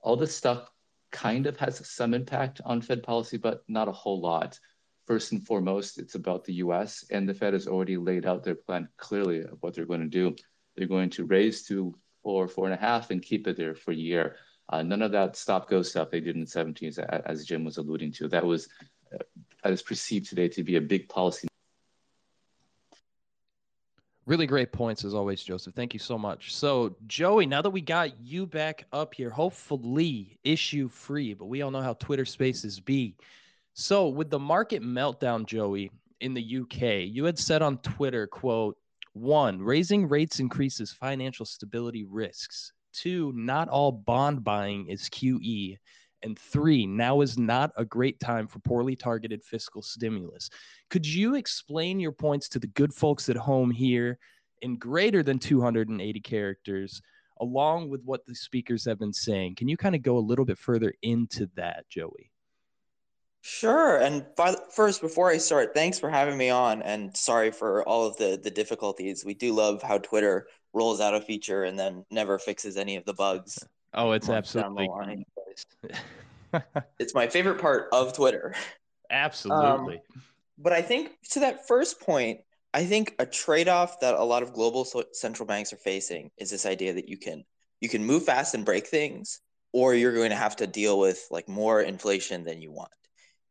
All 0.00 0.16
this 0.16 0.34
stuff 0.34 0.68
kind 1.10 1.46
of 1.46 1.56
has 1.58 1.86
some 1.88 2.14
impact 2.14 2.60
on 2.64 2.80
Fed 2.80 3.02
policy, 3.02 3.36
but 3.36 3.62
not 3.68 3.88
a 3.88 3.92
whole 3.92 4.20
lot. 4.20 4.58
First 5.06 5.32
and 5.32 5.44
foremost, 5.44 5.98
it's 5.98 6.14
about 6.14 6.44
the 6.44 6.54
US, 6.54 7.04
and 7.10 7.28
the 7.28 7.34
Fed 7.34 7.52
has 7.52 7.66
already 7.66 7.96
laid 7.96 8.26
out 8.26 8.44
their 8.44 8.54
plan 8.54 8.88
clearly 8.96 9.40
of 9.40 9.58
what 9.60 9.74
they're 9.74 9.86
going 9.86 10.02
to 10.02 10.06
do. 10.06 10.36
They're 10.76 10.86
going 10.86 11.10
to 11.10 11.24
raise 11.24 11.64
to 11.64 11.94
four, 12.22 12.46
four 12.46 12.66
and 12.66 12.74
a 12.74 12.76
half, 12.76 13.10
and 13.10 13.22
keep 13.22 13.46
it 13.46 13.56
there 13.56 13.74
for 13.74 13.90
a 13.90 13.96
year. 13.96 14.36
Uh, 14.68 14.82
none 14.82 15.02
of 15.02 15.10
that 15.12 15.36
stop 15.36 15.68
go 15.68 15.82
stuff 15.82 16.10
they 16.10 16.20
did 16.20 16.36
in 16.36 16.42
the 16.42 16.46
17s, 16.46 16.98
as 16.98 17.44
Jim 17.44 17.64
was 17.64 17.78
alluding 17.78 18.12
to. 18.12 18.28
That 18.28 18.46
was, 18.46 18.68
uh, 19.12 19.24
that 19.64 19.72
is 19.72 19.82
perceived 19.82 20.28
today 20.28 20.48
to 20.48 20.62
be 20.62 20.76
a 20.76 20.80
big 20.80 21.08
policy 21.08 21.49
Really 24.30 24.46
great 24.46 24.70
points 24.70 25.04
as 25.04 25.12
always, 25.12 25.42
Joseph. 25.42 25.74
Thank 25.74 25.92
you 25.92 25.98
so 25.98 26.16
much. 26.16 26.54
So, 26.54 26.94
Joey, 27.08 27.46
now 27.46 27.62
that 27.62 27.70
we 27.70 27.80
got 27.80 28.16
you 28.20 28.46
back 28.46 28.84
up 28.92 29.12
here, 29.12 29.28
hopefully 29.28 30.38
issue 30.44 30.86
free, 30.86 31.34
but 31.34 31.46
we 31.46 31.62
all 31.62 31.72
know 31.72 31.82
how 31.82 31.94
Twitter 31.94 32.24
spaces 32.24 32.78
be. 32.78 33.16
So, 33.74 34.06
with 34.06 34.30
the 34.30 34.38
market 34.38 34.84
meltdown, 34.84 35.46
Joey, 35.46 35.90
in 36.20 36.32
the 36.32 36.60
UK, 36.60 37.08
you 37.12 37.24
had 37.24 37.40
said 37.40 37.60
on 37.60 37.78
Twitter, 37.78 38.28
quote, 38.28 38.76
one, 39.14 39.60
raising 39.60 40.08
rates 40.08 40.38
increases 40.38 40.92
financial 40.92 41.44
stability 41.44 42.04
risks. 42.04 42.72
Two, 42.92 43.32
not 43.34 43.68
all 43.68 43.90
bond 43.90 44.44
buying 44.44 44.86
is 44.86 45.08
QE. 45.08 45.76
And 46.22 46.38
three, 46.38 46.86
now 46.86 47.22
is 47.22 47.38
not 47.38 47.72
a 47.76 47.84
great 47.84 48.20
time 48.20 48.46
for 48.46 48.58
poorly 48.60 48.94
targeted 48.94 49.42
fiscal 49.42 49.82
stimulus. 49.82 50.50
Could 50.90 51.06
you 51.06 51.34
explain 51.34 51.98
your 51.98 52.12
points 52.12 52.48
to 52.50 52.58
the 52.58 52.66
good 52.66 52.92
folks 52.92 53.28
at 53.28 53.36
home 53.36 53.70
here 53.70 54.18
in 54.62 54.76
greater 54.76 55.22
than 55.22 55.38
280 55.38 56.20
characters, 56.20 57.00
along 57.40 57.88
with 57.88 58.02
what 58.04 58.26
the 58.26 58.34
speakers 58.34 58.84
have 58.84 58.98
been 58.98 59.12
saying? 59.12 59.54
Can 59.54 59.68
you 59.68 59.76
kind 59.76 59.94
of 59.94 60.02
go 60.02 60.18
a 60.18 60.20
little 60.20 60.44
bit 60.44 60.58
further 60.58 60.92
into 61.02 61.48
that, 61.56 61.88
Joey? 61.88 62.30
Sure. 63.42 63.96
And 63.96 64.26
by, 64.36 64.54
first, 64.74 65.00
before 65.00 65.30
I 65.30 65.38
start, 65.38 65.74
thanks 65.74 65.98
for 65.98 66.10
having 66.10 66.36
me 66.36 66.50
on, 66.50 66.82
and 66.82 67.16
sorry 67.16 67.50
for 67.50 67.82
all 67.88 68.06
of 68.06 68.16
the 68.18 68.38
the 68.42 68.50
difficulties. 68.50 69.24
We 69.24 69.32
do 69.32 69.54
love 69.54 69.82
how 69.82 69.96
Twitter 69.96 70.46
rolls 70.74 71.00
out 71.00 71.14
a 71.14 71.20
feature 71.22 71.64
and 71.64 71.78
then 71.78 72.04
never 72.10 72.38
fixes 72.38 72.76
any 72.76 72.96
of 72.96 73.04
the 73.06 73.14
bugs. 73.14 73.58
Oh, 73.94 74.12
it's 74.12 74.28
absolutely. 74.28 74.88
it's 76.98 77.14
my 77.14 77.26
favorite 77.26 77.60
part 77.60 77.88
of 77.92 78.12
Twitter. 78.12 78.54
Absolutely. 79.10 79.96
Um, 79.96 80.22
but 80.58 80.72
I 80.72 80.82
think 80.82 81.12
to 81.30 81.40
that 81.40 81.66
first 81.66 82.00
point, 82.00 82.40
I 82.72 82.84
think 82.84 83.14
a 83.18 83.26
trade-off 83.26 84.00
that 84.00 84.14
a 84.14 84.22
lot 84.22 84.42
of 84.42 84.52
global 84.52 84.86
central 85.12 85.46
banks 85.46 85.72
are 85.72 85.78
facing 85.78 86.30
is 86.38 86.50
this 86.50 86.66
idea 86.66 86.92
that 86.92 87.08
you 87.08 87.16
can 87.16 87.44
you 87.80 87.88
can 87.88 88.04
move 88.04 88.24
fast 88.24 88.54
and 88.54 88.64
break 88.64 88.86
things, 88.86 89.40
or 89.72 89.94
you're 89.94 90.14
going 90.14 90.30
to 90.30 90.36
have 90.36 90.56
to 90.56 90.66
deal 90.66 90.98
with 90.98 91.26
like 91.30 91.48
more 91.48 91.80
inflation 91.80 92.44
than 92.44 92.60
you 92.60 92.70
want. 92.70 92.90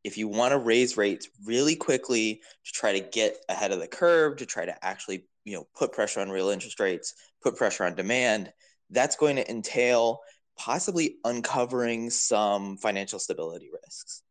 If 0.03 0.17
you 0.17 0.27
want 0.27 0.51
to 0.51 0.59
raise 0.59 0.95
rates 0.95 1.27
really 1.45 1.75
quickly 1.75 2.41
to 2.65 2.71
try 2.71 2.93
to 2.97 3.09
get 3.09 3.37
ahead 3.49 3.71
of 3.71 3.79
the 3.79 3.87
curve, 3.87 4.37
to 4.37 4.45
try 4.45 4.65
to 4.65 4.85
actually 4.85 5.25
you 5.43 5.55
know 5.57 5.67
put 5.75 5.91
pressure 5.91 6.21
on 6.21 6.29
real 6.29 6.49
interest 6.49 6.79
rates, 6.79 7.15
put 7.43 7.57
pressure 7.57 7.83
on 7.83 7.95
demand, 7.95 8.53
that's 8.91 9.15
going 9.15 9.35
to 9.35 9.49
entail 9.49 10.19
possibly 10.59 11.15
uncovering 11.23 12.09
some 12.09 12.77
financial 12.77 13.17
stability 13.17 13.69
risks. 13.83 14.21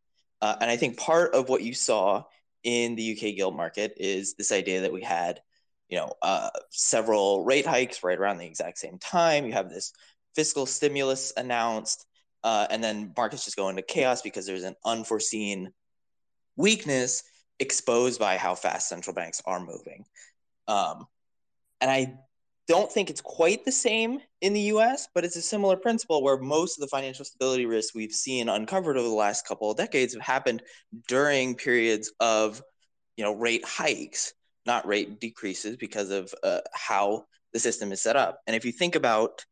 Uh, 0.43 0.55
and 0.61 0.71
I 0.71 0.77
think 0.77 0.99
part 0.99 1.35
of 1.35 1.49
what 1.49 1.63
you 1.63 1.75
saw 1.75 2.25
in 2.63 2.95
the 2.95 3.13
UK 3.13 3.35
gilt 3.35 3.57
market 3.57 3.95
is 3.97 4.35
this 4.35 4.53
idea 4.53 4.83
that 4.83 4.93
we 4.93 5.03
had, 5.03 5.41
you 5.89 5.97
know, 5.97 6.13
uh, 6.21 6.51
several 6.71 7.45
rate 7.45 7.67
hikes 7.67 8.05
right 8.05 8.19
around 8.19 8.37
the 8.37 8.47
exact 8.47 8.79
same 8.79 8.99
time. 8.99 9.47
You 9.47 9.55
have 9.55 9.71
this 9.71 9.93
fiscal 10.35 10.67
stimulus 10.67 11.33
announced, 11.37 12.05
uh, 12.45 12.67
and 12.71 12.85
then 12.85 13.15
markets 13.17 13.47
just 13.47 13.57
go 13.57 13.71
into 13.71 13.83
chaos 13.83 14.21
because 14.21 14.47
there's 14.47 14.65
an 14.65 14.77
unforeseen 14.85 15.73
weakness 16.57 17.23
exposed 17.59 18.21
by 18.21 18.37
how 18.37 18.55
fast 18.55 18.89
central 18.89 19.15
banks 19.15 19.41
are 19.47 19.61
moving. 19.61 20.05
Um, 20.69 21.07
and 21.81 21.91
I 21.91 22.19
don't 22.69 22.93
think 22.93 23.09
it's 23.09 23.23
quite 23.23 23.65
the 23.65 23.73
same 23.73 24.21
in 24.43 24.53
the 24.53 24.61
US, 24.73 25.09
but 25.15 25.25
it's 25.25 25.37
a 25.37 25.43
similar 25.43 25.77
principle 25.77 26.23
where 26.23 26.37
most 26.37 26.79
of 26.79 26.83
the 26.83 26.89
financial 26.89 27.25
stability 27.25 27.67
risks 27.67 27.95
we've 27.95 28.13
seen 28.13 28.49
uncovered 28.49 28.99
over 28.99 29.09
the 29.09 29.15
last 29.15 29.47
couple 29.47 29.71
of 29.71 29.77
decades 29.77 30.13
have 30.13 30.23
happened 30.23 30.63
during 31.09 31.55
periods 31.55 32.13
of, 32.21 32.63
you 33.17 33.25
know, 33.25 33.33
rate 33.33 33.65
hikes, 33.65 34.35
not 34.67 34.87
rate 34.87 35.19
decreases 35.19 35.77
because 35.77 36.11
of 36.11 36.33
uh, 36.43 36.61
how 36.75 37.25
the 37.55 37.59
system 37.59 37.91
is 37.91 38.03
set 38.03 38.17
up. 38.17 38.41
And 38.47 38.55
if 38.55 38.65
you 38.65 38.73
think 38.73 38.95
about 38.95 39.45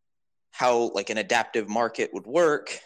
how 0.51 0.91
like 0.95 1.11
an 1.11 1.19
adaptive 1.19 1.69
market 1.69 2.11
would 2.13 2.27
work, 2.27 2.79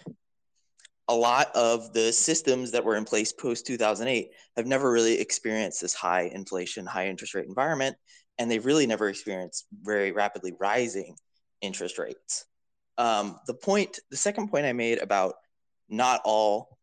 a 1.08 1.14
lot 1.14 1.50
of 1.56 1.92
the 1.92 2.12
systems 2.12 2.70
that 2.70 2.84
were 2.84 2.94
in 2.94 3.04
place 3.04 3.32
post 3.32 3.66
2008 3.66 4.30
have 4.56 4.66
never 4.66 4.92
really 4.92 5.20
experienced 5.20 5.80
this 5.80 5.92
high 5.92 6.30
inflation, 6.32 6.86
high 6.86 7.08
interest 7.08 7.34
rate 7.34 7.48
environment 7.48 7.96
and 8.40 8.50
they've 8.50 8.64
really 8.64 8.86
never 8.86 9.10
experienced 9.10 9.66
very 9.82 10.12
rapidly 10.12 10.54
rising 10.58 11.14
interest 11.60 11.98
rates. 11.98 12.46
Um, 12.96 13.38
the 13.46 13.52
point, 13.52 14.00
the 14.10 14.16
second 14.16 14.48
point 14.48 14.64
I 14.64 14.72
made 14.72 14.98
about 14.98 15.34
not 15.90 16.22
all 16.24 16.78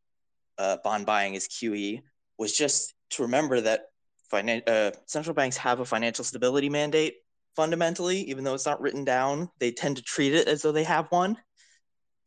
uh, 0.59 0.77
bond 0.83 1.07
buying 1.07 1.33
is 1.33 1.47
QE 1.47 2.01
was 2.37 2.55
just 2.55 2.93
to 3.09 3.23
remember 3.23 3.59
that 3.59 3.85
finan- 4.31 4.69
uh, 4.69 4.91
central 5.07 5.33
banks 5.33 5.57
have 5.57 5.79
a 5.79 5.85
financial 5.85 6.23
stability 6.23 6.69
mandate 6.69 7.15
fundamentally, 7.55 8.19
even 8.29 8.43
though 8.43 8.53
it's 8.53 8.67
not 8.67 8.79
written 8.79 9.03
down. 9.03 9.49
They 9.59 9.71
tend 9.71 9.97
to 9.97 10.03
treat 10.03 10.35
it 10.35 10.47
as 10.47 10.61
though 10.61 10.71
they 10.71 10.83
have 10.83 11.07
one. 11.11 11.37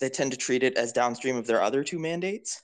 They 0.01 0.09
tend 0.09 0.33
to 0.33 0.39
treat 0.39 0.65
it 0.65 0.77
as 0.77 0.93
downstream 0.93 1.37
of 1.37 1.47
their 1.47 1.63
other 1.63 1.85
two 1.85 2.01
mandates. 2.01 2.61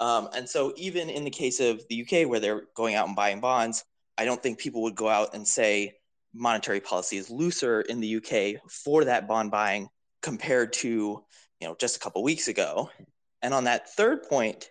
Um, 0.00 0.28
and 0.36 0.46
so, 0.46 0.74
even 0.76 1.08
in 1.08 1.24
the 1.24 1.30
case 1.30 1.60
of 1.60 1.82
the 1.88 2.02
UK, 2.02 2.28
where 2.28 2.40
they're 2.40 2.64
going 2.74 2.94
out 2.94 3.06
and 3.06 3.16
buying 3.16 3.40
bonds, 3.40 3.84
I 4.16 4.24
don't 4.24 4.42
think 4.42 4.58
people 4.58 4.82
would 4.82 4.94
go 4.94 5.08
out 5.08 5.34
and 5.34 5.46
say 5.46 5.94
monetary 6.32 6.80
policy 6.80 7.16
is 7.16 7.30
looser 7.30 7.80
in 7.80 8.00
the 8.00 8.16
UK 8.16 8.60
for 8.70 9.04
that 9.04 9.28
bond 9.28 9.50
buying 9.50 9.88
compared 10.22 10.72
to 10.72 10.88
you 11.60 11.68
know 11.68 11.76
just 11.78 11.96
a 11.96 12.00
couple 12.00 12.22
weeks 12.22 12.48
ago. 12.48 12.90
And 13.42 13.52
on 13.52 13.64
that 13.64 13.90
third 13.90 14.22
point, 14.24 14.70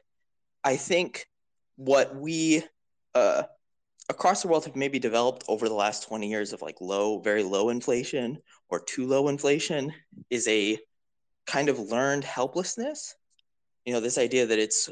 I 0.64 0.78
think 0.78 1.28
what 1.76 2.16
we 2.16 2.64
uh, 3.14 3.44
across 4.10 4.42
the 4.42 4.48
world 4.48 4.66
have 4.66 4.76
maybe 4.76 5.00
developed 5.00 5.44
over 5.48 5.68
the 5.68 5.76
last 5.76 6.08
20 6.08 6.28
years 6.28 6.54
of 6.54 6.62
like 6.62 6.82
low, 6.82 7.20
very 7.20 7.44
low 7.44 7.70
inflation 7.70 8.40
or 8.70 8.80
too 8.80 9.08
low 9.08 9.28
inflation 9.28 9.94
is 10.30 10.48
a 10.48 10.78
kind 11.46 11.70
of 11.70 11.80
learned 11.80 12.24
helplessness. 12.24 13.16
You 13.86 13.94
know, 13.94 14.00
this 14.00 14.18
idea 14.18 14.46
that 14.46 14.60
it's 14.60 14.90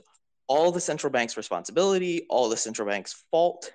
all 0.48 0.72
the 0.72 0.82
central 0.82 1.12
bank's 1.12 1.38
responsibility, 1.38 2.26
all 2.30 2.50
the 2.50 2.58
central 2.58 2.88
bank's 2.88 3.24
fault, 3.32 3.72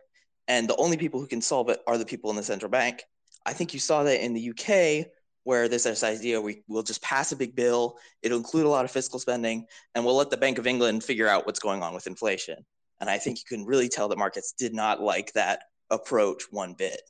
and 0.48 0.68
the 0.68 0.76
only 0.76 0.96
people 0.96 1.20
who 1.20 1.26
can 1.26 1.40
solve 1.40 1.68
it 1.68 1.80
are 1.86 1.98
the 1.98 2.06
people 2.06 2.30
in 2.30 2.36
the 2.36 2.42
central 2.42 2.70
bank. 2.70 3.04
I 3.44 3.52
think 3.52 3.74
you 3.74 3.80
saw 3.80 4.02
that 4.04 4.24
in 4.24 4.34
the 4.34 4.50
UK, 4.50 5.06
where 5.44 5.68
there's 5.68 5.84
this 5.84 6.02
idea 6.02 6.40
we 6.40 6.62
will 6.66 6.82
just 6.82 7.02
pass 7.02 7.30
a 7.30 7.36
big 7.36 7.54
bill, 7.54 7.98
it'll 8.22 8.38
include 8.38 8.66
a 8.66 8.68
lot 8.68 8.84
of 8.84 8.90
fiscal 8.90 9.20
spending, 9.20 9.66
and 9.94 10.04
we'll 10.04 10.16
let 10.16 10.30
the 10.30 10.36
Bank 10.36 10.58
of 10.58 10.66
England 10.66 11.04
figure 11.04 11.28
out 11.28 11.46
what's 11.46 11.60
going 11.60 11.82
on 11.82 11.94
with 11.94 12.08
inflation. 12.08 12.64
And 13.00 13.08
I 13.08 13.18
think 13.18 13.38
you 13.38 13.56
can 13.56 13.64
really 13.64 13.88
tell 13.88 14.08
that 14.08 14.18
markets 14.18 14.52
did 14.52 14.74
not 14.74 15.00
like 15.00 15.32
that 15.34 15.60
approach 15.90 16.44
one 16.50 16.74
bit. 16.74 17.00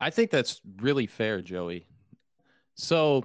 I 0.00 0.10
think 0.10 0.30
that's 0.30 0.60
really 0.76 1.06
fair, 1.06 1.40
Joey. 1.40 1.86
So, 2.74 3.24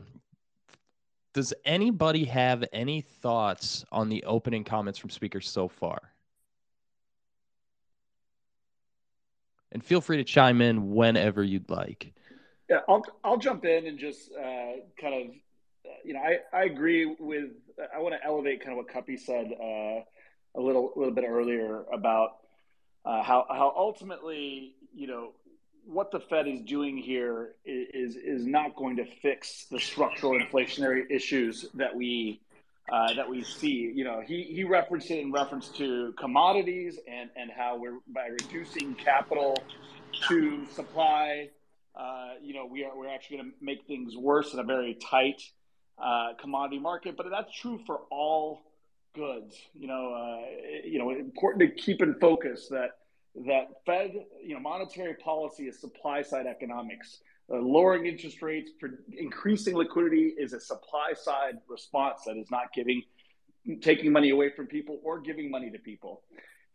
does 1.34 1.54
anybody 1.66 2.24
have 2.26 2.64
any 2.72 3.02
thoughts 3.02 3.84
on 3.92 4.08
the 4.08 4.24
opening 4.24 4.64
comments 4.64 4.98
from 4.98 5.10
speakers 5.10 5.50
so 5.50 5.68
far? 5.68 6.12
And 9.74 9.84
feel 9.84 10.00
free 10.01 10.18
to 10.18 10.24
chime 10.24 10.62
in 10.62 10.94
whenever 10.94 11.44
you'd 11.44 11.70
like. 11.70 12.13
Yeah, 12.70 12.80
I'll 12.88 13.03
I'll 13.24 13.38
jump 13.38 13.65
in 13.65 13.88
and 13.88 14.00
just 14.00 14.32
uh, 14.32 14.74
kind 15.01 15.13
of 15.15 15.36
uh, 15.86 15.96
you 16.06 16.13
know, 16.13 16.22
I, 16.22 16.38
I 16.58 16.63
agree 16.63 17.06
with. 17.20 17.50
I 17.94 18.00
want 18.00 18.15
to 18.15 18.24
elevate 18.24 18.63
kind 18.63 18.77
of 18.77 18.86
what 18.86 18.94
Kuppy 18.94 19.20
said 19.20 19.51
uh, 19.60 20.03
a 20.56 20.62
little 20.62 20.94
little 20.96 21.13
bit 21.13 21.25
earlier 21.27 21.84
about 21.92 22.38
uh, 23.03 23.24
how 23.24 23.46
how 23.50 23.74
ultimately, 23.75 24.75
you 24.94 25.08
know, 25.08 25.32
what 25.86 26.12
the 26.12 26.20
Fed 26.20 26.48
is 26.48 26.62
doing 26.62 26.98
here 26.98 27.56
is 27.65 28.15
is 28.15 28.46
not 28.46 28.75
going 28.75 28.96
to 28.98 29.06
fix 29.06 29.65
the 29.65 29.80
structural 29.80 30.39
inflationary 30.39 31.10
issues 31.10 31.65
that 31.74 31.96
we 31.96 32.39
uh, 32.92 33.13
that 33.13 33.30
we 33.30 33.44
see. 33.44 33.92
You 33.94 34.04
know, 34.04 34.22
he 34.25 34.44
he 34.44 34.63
referenced 34.63 35.10
it 35.12 35.20
in 35.20 35.32
reference 35.32 35.70
to 35.70 36.13
commodities 36.20 37.00
and 37.08 37.30
and 37.36 37.52
how 37.52 37.78
we're 37.78 38.00
by 38.08 38.28
reducing 38.28 38.96
capital 38.96 39.62
to 40.28 40.66
supply. 40.74 41.50
Uh, 41.96 42.32
you 42.42 42.54
know, 42.54 42.66
we 42.66 42.84
are 42.84 42.96
we're 42.96 43.08
actually 43.08 43.38
going 43.38 43.52
to 43.52 43.66
make 43.66 43.86
things 43.86 44.16
worse 44.18 44.54
in 44.54 44.60
a 44.60 44.63
very 44.63 44.96
tight 44.96 45.42
uh, 45.98 46.34
commodity 46.40 46.80
market. 46.80 47.16
But 47.16 47.28
that's 47.30 47.54
true 47.54 47.80
for 47.86 48.02
all 48.10 48.62
goods. 49.16 49.56
You 49.78 49.88
know, 49.88 50.13
uh, 50.13 50.78
you 50.84 51.00
know, 51.00 51.12
important 51.12 51.62
to 51.62 51.82
keep 51.82 52.02
in 52.02 52.16
focus 52.16 52.68
that 52.70 52.98
that 53.48 53.68
Fed, 53.86 54.13
you 54.44 54.54
know, 54.54 54.60
monetary 54.60 55.16
policy 55.16 55.63
is 55.63 55.80
supply 55.80 56.22
side 56.22 56.46
economics. 56.46 57.20
Uh, 57.52 57.58
lowering 57.58 58.06
interest 58.06 58.42
rates, 58.42 58.72
increasing 59.18 59.76
liquidity 59.76 60.34
is 60.38 60.54
a 60.54 60.60
supply 60.60 61.12
side 61.14 61.56
response 61.68 62.22
that 62.26 62.38
is 62.38 62.50
not 62.50 62.72
giving, 62.74 63.04
taking 63.82 64.12
money 64.12 64.30
away 64.30 64.50
from 64.50 64.66
people 64.66 65.00
or 65.04 65.20
giving 65.20 65.52
money 65.52 65.70
to 65.70 65.78
people. 65.80 66.22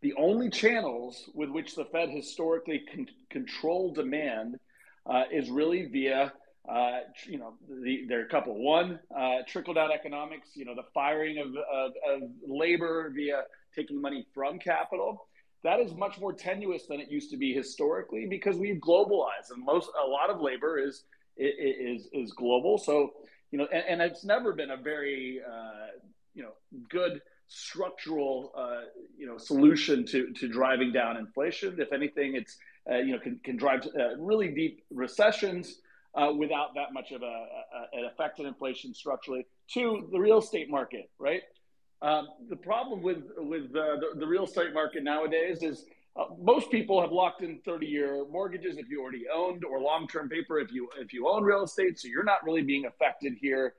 The 0.03 0.13
only 0.15 0.51
channels 0.51 1.29
with 1.35 1.49
which 1.49 1.75
the 1.75 1.87
Fed 1.87 2.11
historically 2.11 2.85
can 2.91 3.07
control 3.31 3.93
demand 3.93 4.59
uh, 5.07 5.25
is 5.33 5.49
really 5.49 5.87
via, 5.87 6.33
uh, 6.71 6.99
you 7.27 7.39
know, 7.39 7.55
the, 7.83 8.05
there 8.07 8.21
are 8.21 8.27
a 8.27 8.29
couple. 8.29 8.63
One, 8.63 9.01
uh, 9.17 9.39
trickle 9.47 9.75
down 9.75 9.91
economics, 9.91 10.51
you 10.55 10.67
know, 10.67 10.75
the 10.75 10.87
firing 10.93 11.39
of, 11.39 11.49
of, 11.49 11.93
of 12.09 12.31
labor 12.47 13.11
via 13.15 13.45
taking 13.75 14.01
money 14.01 14.27
from 14.35 14.59
capital 14.59 15.27
that 15.65 15.81
is 15.81 15.95
much 15.95 16.19
more 16.19 16.33
tenuous 16.33 16.87
than 16.87 17.00
it 17.00 17.11
used 17.11 17.31
to 17.31 17.37
be 17.37 17.53
historically 17.53 18.27
because 18.27 18.57
we've 18.57 18.81
globalized 18.81 19.50
and 19.53 19.65
most 19.65 19.91
a 20.03 20.07
lot 20.07 20.31
of 20.31 20.41
labor 20.41 20.79
is 20.79 21.05
is 21.37 22.09
is 22.12 22.33
global. 22.33 22.79
So 22.79 23.12
you 23.50 23.59
know 23.59 23.67
and, 23.73 23.85
and 23.88 24.03
it's 24.03 24.25
never 24.25 24.53
been 24.53 24.71
a 24.71 24.77
very 24.77 25.41
uh, 25.47 25.99
you 26.35 26.43
know 26.43 26.53
good 26.88 27.21
structural 27.49 28.53
uh, 28.57 28.83
you 29.17 29.27
know 29.27 29.38
solution 29.38 30.05
to 30.07 30.33
to 30.33 30.49
driving 30.49 30.93
down 30.93 31.17
inflation. 31.17 31.77
If 31.81 31.93
anything 31.93 32.35
it's 32.35 32.57
uh, 32.91 32.97
you 32.99 33.12
know 33.12 33.19
can, 33.19 33.41
can 33.43 33.57
drive 33.57 33.87
uh, 33.99 34.17
really 34.17 34.49
deep 34.49 34.85
recessions 34.91 35.77
uh, 36.15 36.33
without 36.37 36.75
that 36.75 36.93
much 36.93 37.12
of 37.12 37.23
a, 37.23 37.27
a, 37.27 37.99
an 37.99 38.05
effect 38.05 38.41
on 38.41 38.47
inflation 38.47 38.95
structurally. 38.95 39.47
To 39.75 40.09
the 40.11 40.19
real 40.19 40.38
estate 40.38 40.71
market 40.71 41.11
right 41.19 41.43
um, 42.00 42.28
the 42.49 42.57
problem 42.57 43.02
with 43.02 43.25
with 43.37 43.64
uh, 43.75 43.97
the, 43.97 44.11
the 44.17 44.26
real 44.26 44.45
estate 44.45 44.73
market 44.73 45.02
nowadays 45.02 45.62
is 45.62 45.85
uh, 46.17 46.25
most 46.40 46.71
people 46.71 47.00
have 47.00 47.12
locked 47.12 47.43
in 47.43 47.61
30 47.64 47.87
year 47.87 48.25
mortgages 48.31 48.76
if 48.78 48.88
you 48.88 49.00
already 49.00 49.26
owned 49.33 49.64
or 49.64 49.81
long 49.81 50.07
term 50.07 50.28
paper 50.28 50.59
if 50.59 50.73
you 50.73 50.88
if 50.99 51.12
you 51.12 51.28
own 51.28 51.43
real 51.43 51.64
estate. 51.64 51.99
So 51.99 52.09
you're 52.09 52.25
not 52.25 52.45
really 52.45 52.62
being 52.62 52.87
affected 52.87 53.35
here 53.40 53.75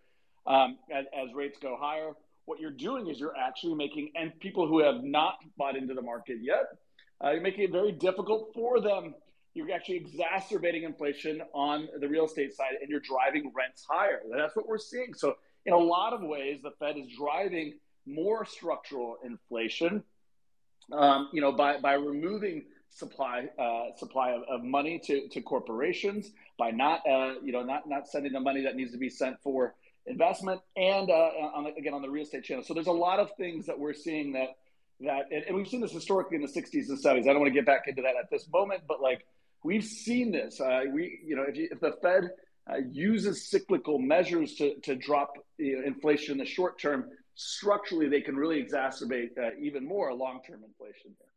um, 0.46 0.78
as, 0.92 1.06
as, 1.18 1.34
rates 1.34 1.58
go 1.62 1.78
higher. 1.80 2.12
What 2.46 2.60
you're 2.60 2.72
doing 2.72 3.08
is 3.08 3.20
you're 3.20 3.36
actually 3.38 3.76
making 3.76 4.12
and 4.16 4.38
people 4.40 4.68
who 4.68 4.80
have 4.80 5.04
not 5.04 5.36
bought 5.58 5.78
into 5.78 5.94
the 5.94 6.02
market 6.02 6.38
yet, 6.42 6.66
uh, 7.24 7.32
you're 7.32 7.42
making 7.42 7.66
it 7.66 7.72
very 7.72 7.92
difficult 7.92 8.52
for 8.54 8.82
them. 8.82 9.14
You're 9.54 9.72
actually 9.72 9.98
exacerbating 9.98 10.84
inflation 10.84 11.42
on 11.54 11.88
the 12.00 12.08
real 12.08 12.26
estate 12.26 12.54
side, 12.54 12.76
and 12.82 12.90
you're 12.90 13.02
driving 13.02 13.52
rents 13.56 13.86
higher. 13.90 14.22
That's 14.36 14.56
what 14.56 14.68
we're 14.68 14.78
seeing. 14.78 15.14
So 15.14 15.36
in 15.66 15.74
a 15.74 15.78
lot 15.78 16.14
of 16.14 16.22
ways, 16.22 16.60
the 16.64 16.72
Fed 16.80 16.98
is 16.98 17.08
driving 17.18 17.74
more 18.10 18.46
structural 18.46 19.18
inflation, 19.24 20.04
um, 20.92 21.30
you 21.32 21.42
know, 21.42 21.52
by, 21.52 21.80
by 21.80 21.94
removing 21.94 22.64
supply 22.92 23.48
uh, 23.60 23.96
supply 23.98 24.32
of, 24.32 24.42
of, 24.50 24.64
money 24.64 25.00
to, 25.06 25.28
to 25.30 25.42
corporations, 25.42 26.32
by 26.58 26.72
not 26.72 27.02
uh, 27.08 27.36
you 27.44 27.52
know 27.52 27.64
not 27.64 27.88
not 27.88 28.08
sending 28.08 28.34
the 28.34 28.40
money 28.40 28.64
that 28.64 28.76
needs 28.76 28.92
to 28.92 28.98
be 28.98 29.10
sent 29.10 29.40
for 29.42 29.76
investment, 30.08 30.62
and 30.76 31.10
uh, 31.10 31.14
on 31.54 31.66
the, 31.66 31.74
again 31.76 31.94
on 31.94 32.02
the 32.02 32.10
real 32.10 32.24
estate 32.24 32.44
channel. 32.44 32.64
So 32.64 32.74
there's 32.74 32.88
a 32.88 32.92
lot 32.92 33.20
of 33.20 33.32
things 33.38 33.68
that 33.68 33.78
we're 33.78 33.94
seeing 33.94 34.34
that 34.34 34.58
that 35.02 35.30
and, 35.32 35.56
we've 35.56 35.68
seen 35.68 35.82
this 35.82 35.92
historically 35.92 36.36
in 36.36 36.42
the 36.42 36.48
60s 36.48 36.90
and 36.90 36.98
70s. 36.98 37.06
I 37.06 37.22
don't 37.22 37.40
want 37.40 37.48
to 37.48 37.54
get 37.54 37.66
back 37.66 37.84
into 37.88 38.02
that 38.02 38.16
at 38.22 38.30
this 38.30 38.50
moment, 38.52 38.84
but 38.88 39.02
like 39.02 39.26
we've 39.64 39.84
seen 39.84 40.32
this. 40.32 40.60
Uh, 40.60 40.82
we 40.92 41.20
you 41.24 41.36
know 41.36 41.44
if, 41.44 41.56
you, 41.56 41.70
if 41.72 41.80
the 41.80 41.94
Fed 42.02 42.32
uh, 42.70 42.78
uses 42.92 43.50
cyclical 43.50 44.00
measures 44.00 44.56
to, 44.56 44.76
to 44.82 44.96
drop 44.96 45.34
you 45.58 45.78
know, 45.78 45.88
inflation 45.88 46.34
in 46.34 46.38
the 46.38 46.46
short 46.46 46.80
term, 46.80 47.06
structurally 47.36 48.08
they 48.08 48.22
can 48.22 48.36
really 48.36 48.64
exacerbate 48.64 49.38
uh, 49.38 49.52
even 49.62 49.88
more 49.88 50.14
long-term 50.14 50.64
inflation 50.64 51.12
there. 51.20 51.28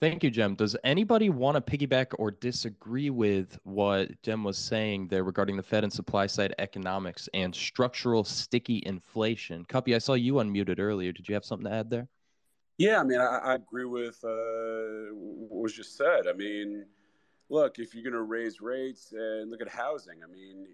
Thank 0.00 0.22
you, 0.22 0.32
Cem. 0.32 0.54
Does 0.54 0.76
anybody 0.84 1.30
want 1.30 1.54
to 1.56 1.60
piggyback 1.62 2.08
or 2.18 2.30
disagree 2.30 3.10
with 3.10 3.58
what 3.62 4.10
Cem 4.24 4.44
was 4.44 4.58
saying 4.58 5.08
there 5.08 5.24
regarding 5.24 5.56
the 5.56 5.62
Fed 5.62 5.84
and 5.84 5.92
supply 5.92 6.26
side 6.26 6.54
economics 6.58 7.28
and 7.32 7.54
structural 7.54 8.24
sticky 8.24 8.82
inflation? 8.84 9.64
Kuppy, 9.64 9.94
I 9.94 9.98
saw 9.98 10.14
you 10.14 10.34
unmuted 10.34 10.78
earlier. 10.78 11.12
Did 11.12 11.28
you 11.28 11.34
have 11.34 11.44
something 11.44 11.70
to 11.70 11.74
add 11.74 11.90
there? 11.90 12.08
Yeah, 12.76 13.00
I 13.00 13.04
mean, 13.04 13.20
I, 13.20 13.38
I 13.38 13.54
agree 13.54 13.84
with 13.84 14.18
uh, 14.24 15.14
what 15.14 15.62
was 15.62 15.72
just 15.72 15.96
said. 15.96 16.26
I 16.28 16.32
mean, 16.32 16.84
look, 17.50 17.78
if 17.78 17.94
you're 17.94 18.02
going 18.02 18.14
to 18.14 18.22
raise 18.22 18.60
rates 18.60 19.12
and 19.12 19.50
look 19.50 19.60
at 19.60 19.68
housing, 19.68 20.18
I 20.22 20.30
mean, 20.30 20.66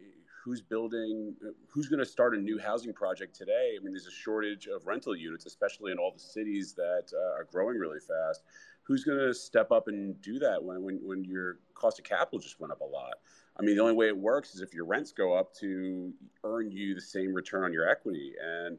who's 0.45 0.61
building, 0.61 1.35
who's 1.69 1.89
going 1.89 1.99
to 1.99 2.07
start 2.07 2.35
a 2.35 2.39
new 2.39 2.59
housing 2.59 2.93
project 2.93 3.35
today? 3.35 3.77
I 3.79 3.83
mean, 3.83 3.93
there's 3.93 4.07
a 4.07 4.11
shortage 4.11 4.67
of 4.67 4.87
rental 4.87 5.15
units, 5.17 5.47
especially 5.47 5.93
in 5.93 5.99
all 5.99 6.13
the 6.13 6.21
cities 6.21 6.73
that 6.75 7.13
uh, 7.13 7.39
are 7.39 7.47
growing 7.51 7.79
really 7.79 8.01
fast. 8.01 8.43
Who's 8.83 9.05
going 9.05 9.19
to 9.19 9.35
step 9.35 9.71
up 9.71 9.89
and 9.89 10.21
do 10.23 10.39
that 10.39 10.63
when, 10.63 10.83
when, 10.83 11.01
when 11.03 11.25
your 11.25 11.59
cost 11.75 11.99
of 11.99 12.05
capital 12.05 12.39
just 12.39 12.59
went 12.59 12.73
up 12.73 12.81
a 12.81 12.85
lot? 12.85 13.15
I 13.59 13.63
mean, 13.63 13.77
the 13.77 13.83
only 13.83 13.95
way 13.95 14.07
it 14.07 14.17
works 14.17 14.55
is 14.55 14.63
if 14.63 14.73
your 14.73 14.87
rents 14.87 15.13
go 15.13 15.35
up 15.35 15.55
to 15.57 16.13
earn 16.45 16.73
you 16.73 16.95
the 16.95 17.01
same 17.01 17.35
return 17.35 17.63
on 17.63 17.73
your 17.73 17.89
equity. 17.89 18.33
And, 18.43 18.79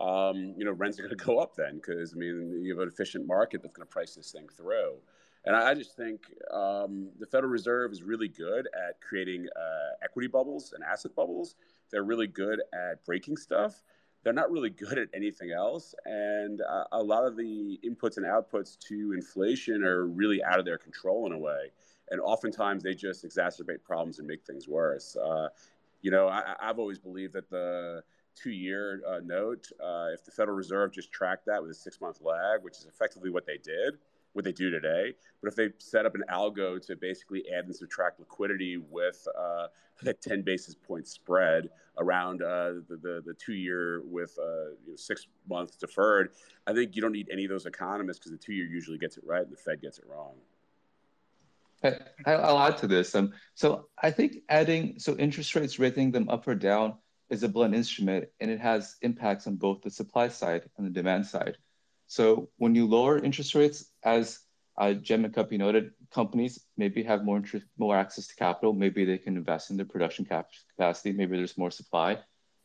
um, 0.00 0.54
you 0.56 0.64
know, 0.64 0.72
rents 0.72 0.98
are 0.98 1.02
going 1.02 1.16
to 1.16 1.24
go 1.24 1.38
up 1.38 1.56
then 1.56 1.76
because, 1.76 2.12
I 2.14 2.18
mean, 2.18 2.60
you 2.62 2.72
have 2.72 2.82
an 2.82 2.88
efficient 2.88 3.26
market 3.26 3.62
that's 3.62 3.74
going 3.74 3.86
to 3.86 3.90
price 3.90 4.14
this 4.14 4.30
thing 4.30 4.46
through. 4.54 4.96
And 5.44 5.56
I 5.56 5.74
just 5.74 5.96
think 5.96 6.26
um, 6.52 7.08
the 7.18 7.26
Federal 7.26 7.50
Reserve 7.50 7.92
is 7.92 8.02
really 8.02 8.28
good 8.28 8.66
at 8.74 9.00
creating 9.00 9.46
uh, 9.56 10.04
equity 10.04 10.28
bubbles 10.28 10.72
and 10.74 10.84
asset 10.84 11.14
bubbles. 11.14 11.54
They're 11.90 12.04
really 12.04 12.26
good 12.26 12.60
at 12.72 13.04
breaking 13.04 13.36
stuff. 13.36 13.82
They're 14.24 14.32
not 14.32 14.50
really 14.50 14.70
good 14.70 14.98
at 14.98 15.08
anything 15.14 15.52
else. 15.52 15.94
And 16.04 16.60
uh, 16.60 16.84
a 16.92 17.02
lot 17.02 17.24
of 17.24 17.36
the 17.36 17.78
inputs 17.84 18.16
and 18.16 18.26
outputs 18.26 18.78
to 18.88 19.12
inflation 19.12 19.84
are 19.84 20.06
really 20.06 20.42
out 20.42 20.58
of 20.58 20.64
their 20.64 20.78
control 20.78 21.26
in 21.26 21.32
a 21.32 21.38
way. 21.38 21.70
And 22.10 22.20
oftentimes 22.20 22.82
they 22.82 22.94
just 22.94 23.24
exacerbate 23.24 23.82
problems 23.84 24.18
and 24.18 24.26
make 24.26 24.44
things 24.44 24.66
worse. 24.66 25.16
Uh, 25.16 25.48
you 26.02 26.10
know, 26.10 26.28
I, 26.28 26.54
have 26.60 26.78
always 26.78 26.98
believed 26.98 27.32
that 27.34 27.48
the 27.50 28.02
two 28.34 28.50
year 28.50 29.02
uh, 29.08 29.20
note, 29.24 29.68
uh, 29.82 30.08
if 30.12 30.24
the 30.24 30.30
Federal 30.30 30.56
Reserve 30.56 30.92
just 30.92 31.12
tracked 31.12 31.46
that 31.46 31.60
with 31.62 31.70
a 31.70 31.74
six 31.74 32.00
month 32.00 32.20
lag, 32.20 32.62
which 32.62 32.78
is 32.78 32.86
effectively 32.86 33.30
what 33.30 33.46
they 33.46 33.58
did 33.58 33.98
what 34.32 34.44
they 34.44 34.52
do 34.52 34.70
today. 34.70 35.14
But 35.40 35.48
if 35.48 35.56
they 35.56 35.70
set 35.78 36.06
up 36.06 36.14
an 36.14 36.24
algo 36.30 36.84
to 36.86 36.96
basically 36.96 37.44
add 37.50 37.64
and 37.64 37.74
subtract 37.74 38.20
liquidity 38.20 38.76
with 38.76 39.26
uh, 39.36 39.66
a 40.06 40.12
10 40.12 40.42
basis 40.42 40.74
point 40.74 41.06
spread 41.08 41.70
around 41.98 42.42
uh, 42.42 42.74
the, 42.88 42.98
the, 43.02 43.22
the, 43.26 43.34
two 43.34 43.54
year 43.54 44.02
with 44.04 44.38
uh, 44.38 44.70
you 44.84 44.90
know, 44.90 44.96
six 44.96 45.26
months 45.48 45.76
deferred, 45.76 46.30
I 46.66 46.72
think 46.72 46.94
you 46.94 47.02
don't 47.02 47.12
need 47.12 47.28
any 47.32 47.44
of 47.44 47.50
those 47.50 47.66
economists 47.66 48.18
because 48.18 48.30
the 48.30 48.38
two 48.38 48.52
year 48.52 48.66
usually 48.66 48.98
gets 48.98 49.16
it 49.16 49.24
right 49.26 49.42
and 49.42 49.50
the 49.50 49.56
Fed 49.56 49.82
gets 49.82 49.98
it 49.98 50.04
wrong. 50.08 50.34
I'll 52.26 52.58
add 52.58 52.76
to 52.78 52.86
this. 52.86 53.14
Um, 53.14 53.32
so 53.54 53.88
I 54.02 54.10
think 54.10 54.38
adding, 54.48 54.98
so 54.98 55.16
interest 55.16 55.54
rates, 55.54 55.78
rating 55.78 56.10
them 56.10 56.28
up 56.28 56.46
or 56.46 56.54
down 56.54 56.94
is 57.30 57.42
a 57.42 57.48
blunt 57.48 57.74
instrument 57.74 58.28
and 58.40 58.50
it 58.50 58.60
has 58.60 58.96
impacts 59.02 59.46
on 59.46 59.56
both 59.56 59.82
the 59.82 59.90
supply 59.90 60.28
side 60.28 60.68
and 60.76 60.86
the 60.86 60.90
demand 60.90 61.26
side. 61.26 61.56
So 62.08 62.48
when 62.56 62.74
you 62.74 62.86
lower 62.86 63.18
interest 63.18 63.54
rates, 63.54 63.84
as 64.02 64.40
uh, 64.78 64.94
Kuppy 64.94 65.58
noted, 65.58 65.92
companies 66.10 66.58
maybe 66.76 67.02
have 67.02 67.24
more 67.24 67.36
interest, 67.36 67.66
more 67.76 67.96
access 67.96 68.26
to 68.28 68.34
capital. 68.34 68.72
Maybe 68.72 69.04
they 69.04 69.18
can 69.18 69.36
invest 69.36 69.70
in 69.70 69.76
their 69.76 69.86
production 69.86 70.24
cap- 70.24 70.50
capacity. 70.76 71.12
Maybe 71.12 71.36
there's 71.36 71.58
more 71.58 71.70
supply. 71.70 72.18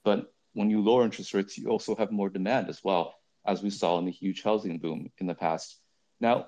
But 0.04 0.32
when 0.54 0.70
you 0.70 0.82
lower 0.82 1.04
interest 1.04 1.34
rates, 1.34 1.58
you 1.58 1.70
also 1.70 1.96
have 1.96 2.12
more 2.12 2.30
demand 2.30 2.70
as 2.70 2.84
well, 2.84 3.16
as 3.46 3.62
we 3.62 3.70
saw 3.70 4.00
in 4.00 4.06
the 4.06 4.12
huge 4.12 4.44
housing 4.44 4.80
boom 4.80 5.12
in 5.18 5.28
the 5.28 5.36
past. 5.36 5.78
Now, 6.20 6.48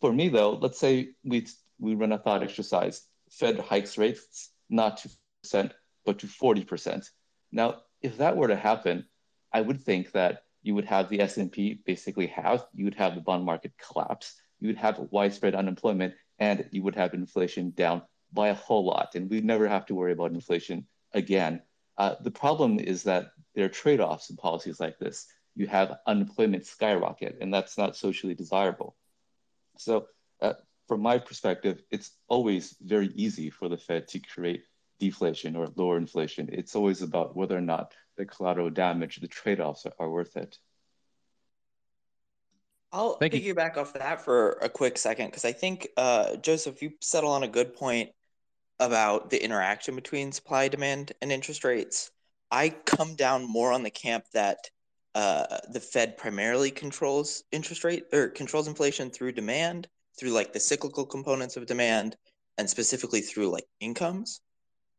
for 0.00 0.12
me 0.12 0.28
though, 0.28 0.52
let's 0.52 0.78
say 0.78 1.10
we 1.24 1.46
we 1.78 1.94
run 1.94 2.12
a 2.12 2.18
thought 2.18 2.42
exercise. 2.42 3.06
Fed 3.30 3.58
hikes 3.58 3.96
rates 3.96 4.50
not 4.68 4.98
two 4.98 5.10
percent, 5.42 5.72
but 6.04 6.18
to 6.18 6.26
forty 6.26 6.64
percent. 6.64 7.08
Now, 7.52 7.82
if 8.02 8.18
that 8.18 8.36
were 8.36 8.48
to 8.48 8.56
happen, 8.56 9.06
I 9.52 9.60
would 9.60 9.80
think 9.80 10.12
that 10.12 10.42
you 10.62 10.74
would 10.74 10.84
have 10.84 11.08
the 11.08 11.20
S&P 11.20 11.80
basically 11.84 12.26
halve, 12.26 12.64
you 12.74 12.84
would 12.84 12.94
have 12.94 13.14
the 13.14 13.20
bond 13.20 13.44
market 13.44 13.72
collapse, 13.78 14.34
you 14.60 14.68
would 14.68 14.76
have 14.76 14.98
widespread 15.10 15.54
unemployment, 15.54 16.14
and 16.38 16.68
you 16.70 16.82
would 16.82 16.94
have 16.94 17.14
inflation 17.14 17.70
down 17.70 18.02
by 18.32 18.48
a 18.48 18.54
whole 18.54 18.84
lot. 18.84 19.14
And 19.14 19.28
we'd 19.28 19.44
never 19.44 19.68
have 19.68 19.86
to 19.86 19.94
worry 19.94 20.12
about 20.12 20.32
inflation 20.32 20.86
again. 21.12 21.62
Uh, 21.98 22.14
the 22.20 22.30
problem 22.30 22.78
is 22.78 23.02
that 23.02 23.32
there 23.54 23.66
are 23.66 23.68
trade-offs 23.68 24.30
in 24.30 24.36
policies 24.36 24.80
like 24.80 24.98
this. 24.98 25.26
You 25.54 25.66
have 25.66 25.98
unemployment 26.06 26.64
skyrocket, 26.64 27.38
and 27.40 27.52
that's 27.52 27.76
not 27.76 27.96
socially 27.96 28.34
desirable. 28.34 28.96
So 29.76 30.06
uh, 30.40 30.54
from 30.88 31.00
my 31.02 31.18
perspective, 31.18 31.82
it's 31.90 32.12
always 32.28 32.76
very 32.80 33.10
easy 33.14 33.50
for 33.50 33.68
the 33.68 33.76
Fed 33.76 34.08
to 34.08 34.20
create 34.20 34.64
deflation 34.98 35.56
or 35.56 35.68
lower 35.76 35.96
inflation. 35.96 36.48
It's 36.52 36.76
always 36.76 37.02
about 37.02 37.36
whether 37.36 37.56
or 37.56 37.62
not 37.62 37.92
the 38.16 38.26
collateral 38.26 38.70
damage, 38.70 39.16
the 39.16 39.28
trade-offs 39.28 39.86
are, 39.86 39.92
are 39.98 40.10
worth 40.10 40.36
it. 40.36 40.58
I'll 42.92 43.16
Thank 43.16 43.34
you. 43.34 43.54
piggyback 43.54 43.78
off 43.78 43.94
that 43.94 44.22
for 44.22 44.58
a 44.60 44.68
quick 44.68 44.98
second 44.98 45.26
because 45.26 45.46
I 45.46 45.52
think 45.52 45.88
uh, 45.96 46.36
Joseph, 46.36 46.82
you 46.82 46.92
settle 47.00 47.30
on 47.30 47.42
a 47.42 47.48
good 47.48 47.74
point 47.74 48.10
about 48.78 49.30
the 49.30 49.42
interaction 49.42 49.94
between 49.94 50.30
supply, 50.32 50.68
demand, 50.68 51.12
and 51.22 51.32
interest 51.32 51.64
rates. 51.64 52.10
I 52.50 52.68
come 52.70 53.14
down 53.14 53.50
more 53.50 53.72
on 53.72 53.82
the 53.82 53.90
camp 53.90 54.24
that 54.34 54.58
uh, 55.14 55.58
the 55.70 55.80
Fed 55.80 56.18
primarily 56.18 56.70
controls 56.70 57.44
interest 57.50 57.84
rate 57.84 58.04
or 58.12 58.28
controls 58.28 58.68
inflation 58.68 59.10
through 59.10 59.32
demand, 59.32 59.88
through 60.18 60.30
like 60.30 60.52
the 60.52 60.60
cyclical 60.60 61.06
components 61.06 61.56
of 61.56 61.66
demand, 61.66 62.16
and 62.58 62.68
specifically 62.68 63.22
through 63.22 63.50
like 63.50 63.64
incomes. 63.80 64.40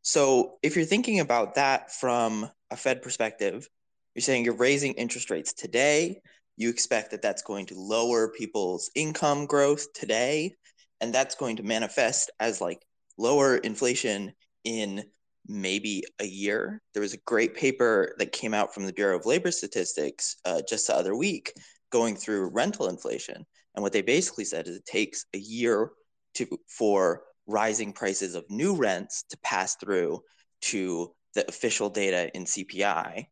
So 0.02 0.58
if 0.62 0.76
you're 0.76 0.84
thinking 0.84 1.20
about 1.20 1.54
that 1.54 1.92
from 1.92 2.50
a 2.70 2.76
Fed 2.76 3.02
perspective, 3.02 3.68
you're 4.14 4.22
saying 4.22 4.44
you're 4.44 4.54
raising 4.54 4.92
interest 4.94 5.30
rates 5.30 5.52
today. 5.52 6.20
You 6.56 6.70
expect 6.70 7.10
that 7.10 7.22
that's 7.22 7.42
going 7.42 7.66
to 7.66 7.74
lower 7.78 8.28
people's 8.28 8.90
income 8.94 9.46
growth 9.46 9.92
today, 9.92 10.54
and 11.00 11.12
that's 11.12 11.34
going 11.34 11.56
to 11.56 11.62
manifest 11.62 12.30
as 12.38 12.60
like 12.60 12.80
lower 13.18 13.56
inflation 13.56 14.32
in 14.64 15.04
maybe 15.46 16.04
a 16.20 16.24
year. 16.24 16.80
There 16.92 17.02
was 17.02 17.14
a 17.14 17.18
great 17.26 17.54
paper 17.54 18.14
that 18.18 18.32
came 18.32 18.54
out 18.54 18.72
from 18.72 18.86
the 18.86 18.92
Bureau 18.92 19.18
of 19.18 19.26
Labor 19.26 19.50
Statistics 19.50 20.36
uh, 20.44 20.62
just 20.68 20.86
the 20.86 20.96
other 20.96 21.14
week 21.14 21.52
going 21.90 22.16
through 22.16 22.50
rental 22.50 22.88
inflation. 22.88 23.44
And 23.74 23.82
what 23.82 23.92
they 23.92 24.02
basically 24.02 24.44
said 24.44 24.66
is 24.68 24.76
it 24.76 24.86
takes 24.86 25.26
a 25.34 25.38
year 25.38 25.90
to 26.34 26.46
for 26.68 27.22
rising 27.46 27.92
prices 27.92 28.34
of 28.34 28.48
new 28.48 28.74
rents 28.74 29.24
to 29.30 29.38
pass 29.44 29.76
through 29.76 30.20
to 30.62 31.12
the 31.34 31.46
official 31.48 31.90
data 31.90 32.34
in 32.34 32.44
CPI. 32.44 33.26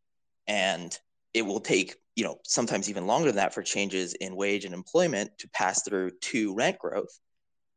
And 0.46 0.98
it 1.34 1.42
will 1.42 1.60
take, 1.60 1.96
you 2.16 2.24
know, 2.24 2.38
sometimes 2.44 2.90
even 2.90 3.06
longer 3.06 3.28
than 3.28 3.36
that 3.36 3.54
for 3.54 3.62
changes 3.62 4.14
in 4.14 4.36
wage 4.36 4.64
and 4.64 4.74
employment 4.74 5.30
to 5.38 5.48
pass 5.50 5.82
through 5.82 6.10
to 6.20 6.54
rent 6.54 6.78
growth. 6.78 7.18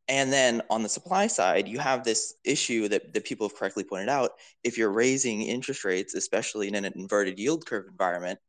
And 0.07 0.31
then 0.31 0.61
on 0.69 0.83
the 0.83 0.89
supply 0.89 1.27
side, 1.27 1.67
you 1.67 1.79
have 1.79 2.03
this 2.03 2.35
issue 2.43 2.87
that, 2.89 3.13
that 3.13 3.25
people 3.25 3.47
have 3.47 3.57
correctly 3.57 3.83
pointed 3.83 4.09
out. 4.09 4.31
If 4.63 4.77
you're 4.77 4.91
raising 4.91 5.41
interest 5.41 5.83
rates, 5.83 6.13
especially 6.13 6.67
in 6.67 6.75
an 6.75 6.85
inverted 6.85 7.39
yield 7.39 7.65
curve 7.65 7.85
environment, 7.89 8.39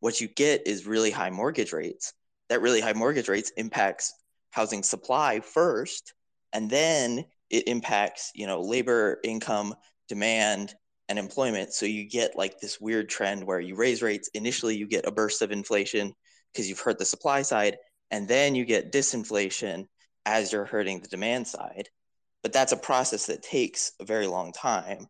what 0.00 0.20
you 0.20 0.28
get 0.28 0.66
is 0.66 0.86
really 0.86 1.10
high 1.10 1.30
mortgage 1.30 1.72
rates. 1.72 2.14
That 2.48 2.62
really 2.62 2.80
high 2.80 2.94
mortgage 2.94 3.28
rates 3.28 3.52
impacts 3.56 4.14
housing 4.50 4.82
supply 4.82 5.40
first, 5.40 6.14
and 6.52 6.70
then 6.70 7.24
it 7.50 7.68
impacts, 7.68 8.30
you 8.34 8.46
know, 8.46 8.60
labor 8.60 9.18
income, 9.22 9.74
demand, 10.08 10.74
and 11.08 11.18
employment. 11.18 11.72
So 11.72 11.86
you 11.86 12.08
get 12.08 12.36
like 12.36 12.58
this 12.60 12.80
weird 12.80 13.08
trend 13.08 13.44
where 13.44 13.60
you 13.60 13.74
raise 13.74 14.02
rates. 14.02 14.30
Initially, 14.34 14.76
you 14.76 14.86
get 14.86 15.06
a 15.06 15.12
burst 15.12 15.42
of 15.42 15.52
inflation 15.52 16.14
because 16.52 16.68
you've 16.68 16.80
hurt 16.80 16.98
the 16.98 17.04
supply 17.04 17.42
side, 17.42 17.76
and 18.10 18.28
then 18.28 18.54
you 18.54 18.64
get 18.64 18.92
disinflation 18.92 19.86
as 20.26 20.52
you're 20.52 20.64
hurting 20.64 21.00
the 21.00 21.08
demand 21.08 21.46
side. 21.46 21.88
But 22.42 22.52
that's 22.52 22.72
a 22.72 22.76
process 22.76 23.26
that 23.26 23.42
takes 23.42 23.92
a 24.00 24.04
very 24.04 24.26
long 24.26 24.52
time. 24.52 25.06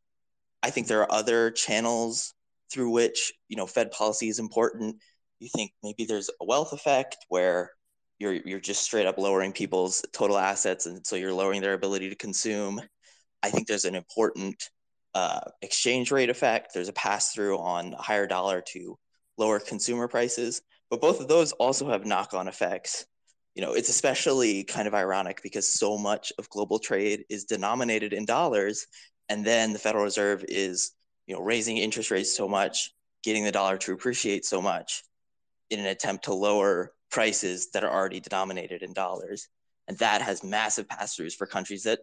I 0.62 0.70
think 0.70 0.86
there 0.86 1.00
are 1.00 1.12
other 1.12 1.50
channels 1.50 2.34
through 2.72 2.90
which, 2.90 3.32
you 3.48 3.56
know, 3.56 3.66
Fed 3.66 3.90
policy 3.90 4.28
is 4.28 4.38
important. 4.38 4.96
You 5.40 5.48
think 5.54 5.72
maybe 5.82 6.04
there's 6.04 6.30
a 6.40 6.44
wealth 6.44 6.72
effect 6.72 7.16
where 7.28 7.72
you're 8.18 8.34
you're 8.34 8.60
just 8.60 8.84
straight 8.84 9.06
up 9.06 9.18
lowering 9.18 9.52
people's 9.52 10.04
total 10.12 10.38
assets 10.38 10.86
and 10.86 11.04
so 11.04 11.16
you're 11.16 11.32
lowering 11.32 11.60
their 11.60 11.74
ability 11.74 12.08
to 12.10 12.14
consume. 12.14 12.80
I 13.42 13.50
think 13.50 13.66
there's 13.66 13.84
an 13.84 13.96
important 13.96 14.70
uh, 15.14 15.40
exchange 15.60 16.10
rate 16.10 16.30
effect. 16.30 16.72
There's 16.74 16.88
a 16.88 16.92
pass 16.92 17.32
through 17.32 17.58
on 17.58 17.92
higher 17.92 18.26
dollar 18.26 18.62
to 18.72 18.98
lower 19.38 19.58
consumer 19.58 20.08
prices, 20.08 20.62
but 20.90 21.00
both 21.00 21.20
of 21.20 21.28
those 21.28 21.52
also 21.52 21.88
have 21.88 22.06
knock 22.06 22.34
on 22.34 22.48
effects 22.48 23.06
you 23.54 23.62
know, 23.62 23.72
it's 23.72 23.88
especially 23.88 24.64
kind 24.64 24.88
of 24.88 24.94
ironic 24.94 25.42
because 25.42 25.70
so 25.70 25.98
much 25.98 26.32
of 26.38 26.48
global 26.48 26.78
trade 26.78 27.24
is 27.28 27.44
denominated 27.44 28.12
in 28.12 28.24
dollars, 28.24 28.86
and 29.28 29.44
then 29.44 29.72
the 29.72 29.78
Federal 29.78 30.04
Reserve 30.04 30.44
is, 30.48 30.92
you 31.26 31.34
know, 31.34 31.42
raising 31.42 31.76
interest 31.76 32.10
rates 32.10 32.34
so 32.34 32.48
much, 32.48 32.92
getting 33.22 33.44
the 33.44 33.52
dollar 33.52 33.76
to 33.78 33.92
appreciate 33.92 34.44
so 34.44 34.62
much, 34.62 35.02
in 35.70 35.80
an 35.80 35.86
attempt 35.86 36.24
to 36.24 36.34
lower 36.34 36.92
prices 37.10 37.70
that 37.72 37.84
are 37.84 37.92
already 37.92 38.20
denominated 38.20 38.82
in 38.82 38.94
dollars, 38.94 39.48
and 39.86 39.98
that 39.98 40.22
has 40.22 40.42
massive 40.42 40.88
pass-throughs 40.88 41.34
for 41.34 41.46
countries 41.46 41.82
that 41.82 42.00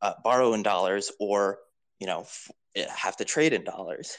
uh, 0.00 0.14
borrow 0.24 0.54
in 0.54 0.62
dollars 0.62 1.12
or, 1.20 1.58
you 1.98 2.06
know, 2.06 2.22
f- 2.22 2.50
eh, 2.74 2.86
have 2.88 3.16
to 3.16 3.24
trade 3.24 3.52
in 3.52 3.64
dollars, 3.64 4.16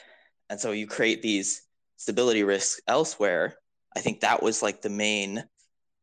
and 0.48 0.60
so 0.60 0.72
you 0.72 0.86
create 0.86 1.22
these 1.22 1.62
stability 1.96 2.44
risks 2.44 2.80
elsewhere. 2.86 3.56
I 3.94 4.00
think 4.00 4.20
that 4.20 4.42
was 4.42 4.62
like 4.62 4.82
the 4.82 4.90
main 4.90 5.44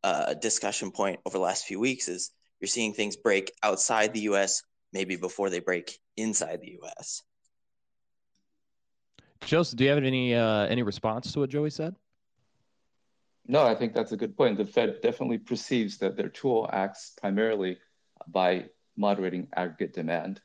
uh, 0.04 0.34
discussion 0.36 0.92
point 0.92 1.20
over 1.26 1.38
the 1.38 1.44
last 1.44 1.66
few 1.66 1.80
weeks 1.80 2.08
is 2.08 2.32
you're 2.60 2.68
seeing 2.68 2.94
things 2.94 3.16
break 3.16 3.52
outside 3.63 4.13
the 4.13 4.22
U.S. 4.22 4.63
maybe 4.94 5.16
before 5.16 5.50
they 5.50 5.60
break 5.60 6.00
inside 6.16 6.62
the 6.62 6.78
U.S. 6.82 7.24
Joseph, 9.42 9.78
do 9.78 9.84
you 9.84 9.90
have 9.90 10.04
any 10.04 10.34
uh, 10.36 10.66
any 10.66 10.84
response 10.84 11.32
to 11.32 11.40
what 11.40 11.50
Joey 11.50 11.70
said? 11.70 11.96
No, 13.48 13.66
I 13.66 13.76
think 13.76 13.94
that's 13.94 14.12
a 14.12 14.18
good 14.18 14.36
point. 14.36 14.58
The 14.58 14.66
Fed 14.66 15.02
definitely 15.02 15.38
perceives 15.38 15.98
that 16.00 16.18
their 16.18 16.28
tool 16.28 16.70
acts 16.72 17.13
primarily 17.22 17.78
by 18.28 18.66
moderating 18.98 19.48
aggregate 19.56 19.94
demand. 19.94 20.42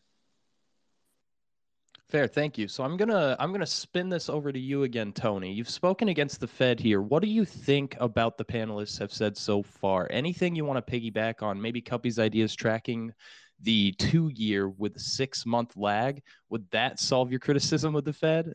Fair, 2.12 2.26
thank 2.26 2.58
you. 2.58 2.68
So 2.68 2.84
I'm 2.84 2.98
gonna 2.98 3.34
I'm 3.40 3.52
gonna 3.52 3.64
spin 3.64 4.10
this 4.10 4.28
over 4.28 4.52
to 4.52 4.58
you 4.58 4.82
again, 4.82 5.14
Tony. 5.14 5.50
You've 5.50 5.70
spoken 5.70 6.08
against 6.08 6.40
the 6.40 6.46
Fed 6.46 6.78
here. 6.78 7.00
What 7.00 7.22
do 7.22 7.28
you 7.28 7.46
think 7.46 7.96
about 8.00 8.36
the 8.36 8.44
panelists 8.44 8.98
have 8.98 9.10
said 9.10 9.34
so 9.34 9.62
far? 9.62 10.08
Anything 10.10 10.54
you 10.54 10.66
want 10.66 10.86
to 10.86 10.92
piggyback 10.92 11.42
on? 11.42 11.58
Maybe 11.58 11.80
Kuppy's 11.80 12.18
ideas 12.18 12.54
tracking 12.54 13.14
the 13.62 13.92
two 13.92 14.30
year 14.34 14.68
with 14.68 15.00
six 15.00 15.46
month 15.46 15.74
lag. 15.74 16.22
Would 16.50 16.70
that 16.70 17.00
solve 17.00 17.30
your 17.30 17.40
criticism 17.40 17.96
of 17.96 18.04
the 18.04 18.12
Fed? 18.12 18.52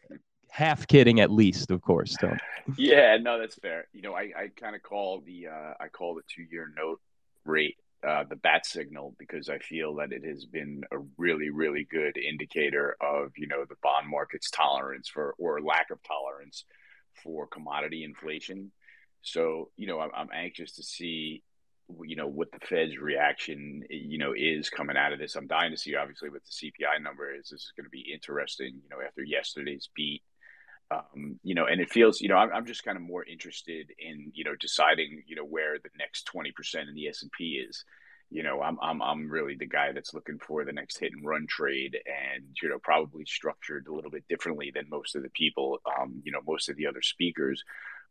Half 0.52 0.86
kidding, 0.86 1.20
at 1.20 1.32
least, 1.32 1.72
of 1.72 1.82
course, 1.82 2.16
Tony. 2.22 2.38
Yeah, 2.78 3.18
no, 3.18 3.40
that's 3.40 3.56
fair. 3.56 3.88
You 3.92 4.04
know, 4.04 4.14
I, 4.14 4.34
I 4.38 4.52
kind 4.56 4.76
of 4.76 4.84
call 4.84 5.24
the 5.26 5.48
uh, 5.48 5.74
I 5.80 5.88
call 5.88 6.14
the 6.14 6.22
two 6.28 6.44
year 6.52 6.72
note 6.78 7.02
rate 7.44 7.78
uh, 8.06 8.24
the 8.30 8.36
bat 8.36 8.66
signal 8.66 9.16
because 9.18 9.50
I 9.50 9.58
feel 9.60 9.96
that 9.96 10.12
it 10.12 10.24
has 10.24 10.46
been 10.46 10.84
a 10.92 10.98
really, 11.18 11.50
really 11.50 11.88
good 11.90 12.18
indicator 12.18 12.96
of 13.02 13.32
you 13.38 13.48
know 13.48 13.66
the 13.68 13.76
bond 13.82 14.08
market's 14.08 14.52
tolerance 14.52 15.10
for 15.10 15.34
or 15.40 15.62
lack 15.62 15.90
of 15.92 16.00
tolerance 16.04 16.66
for 17.24 17.48
commodity 17.48 18.04
inflation. 18.04 18.72
So 19.22 19.72
you 19.78 19.88
know 19.88 20.00
I'm, 20.00 20.12
I'm 20.16 20.30
anxious 20.34 20.74
to 20.74 20.84
see 20.84 21.44
you 22.04 22.16
know 22.16 22.28
what 22.28 22.52
the 22.52 22.66
Fed's 22.66 22.98
reaction 22.98 23.84
you 23.90 24.18
know 24.18 24.34
is 24.36 24.70
coming 24.70 24.98
out 24.98 25.14
of 25.14 25.20
this. 25.20 25.36
I'm 25.36 25.48
dying 25.48 25.72
to 25.72 25.78
see 25.78 25.96
obviously 25.96 26.30
what 26.30 26.42
the 26.44 26.52
CPI 26.72 27.02
number 27.02 27.34
is. 27.34 27.50
This 27.50 27.62
is 27.62 27.74
going 27.76 27.86
to 27.86 27.90
be 27.90 28.12
interesting. 28.14 28.76
You 28.84 28.90
know 28.90 29.04
after 29.04 29.24
yesterday's 29.24 29.90
beat. 29.96 30.22
Um, 30.90 31.40
you 31.44 31.54
know, 31.54 31.66
and 31.66 31.82
it 31.82 31.90
feels, 31.90 32.22
you 32.22 32.30
know, 32.30 32.38
I'm, 32.38 32.52
I'm 32.54 32.66
just 32.66 32.84
kind 32.84 32.96
of 32.96 33.04
more 33.04 33.26
interested 33.26 33.92
in, 34.00 34.32
you 34.34 34.46
know, 34.46 34.56
deciding, 34.58 35.24
you 35.28 35.36
know, 35.36 35.44
where 35.44 35.78
the 35.78 35.90
next 35.98 36.30
20% 36.34 36.88
in 36.88 36.96
the 36.96 37.08
S 37.08 37.24
and 37.24 37.32
P 37.32 37.64
is. 37.68 37.84
You 38.30 38.44
know, 38.44 38.62
I'm, 38.62 38.78
I'm, 38.82 39.02
I'm 39.02 39.30
really 39.30 39.56
the 39.56 39.66
guy 39.66 39.94
that's 39.94 40.14
looking 40.14 40.38
for 40.40 40.66
the 40.66 40.74
next 40.74 40.98
hit 40.98 41.14
and 41.14 41.26
run 41.26 41.46
trade 41.48 41.98
and, 42.06 42.44
you 42.62 42.70
know, 42.70 42.78
probably 42.80 43.26
structured 43.26 43.88
a 43.88 43.94
little 43.94 44.12
bit 44.12 44.28
differently 44.28 44.72
than 44.74 44.90
most 44.90 45.16
of 45.16 45.24
the 45.24 45.30
people, 45.30 45.80
um, 46.00 46.22
you 46.26 46.32
know, 46.32 46.42
most 46.46 46.70
of 46.70 46.76
the 46.76 46.88
other 46.88 47.02
speakers. 47.02 47.64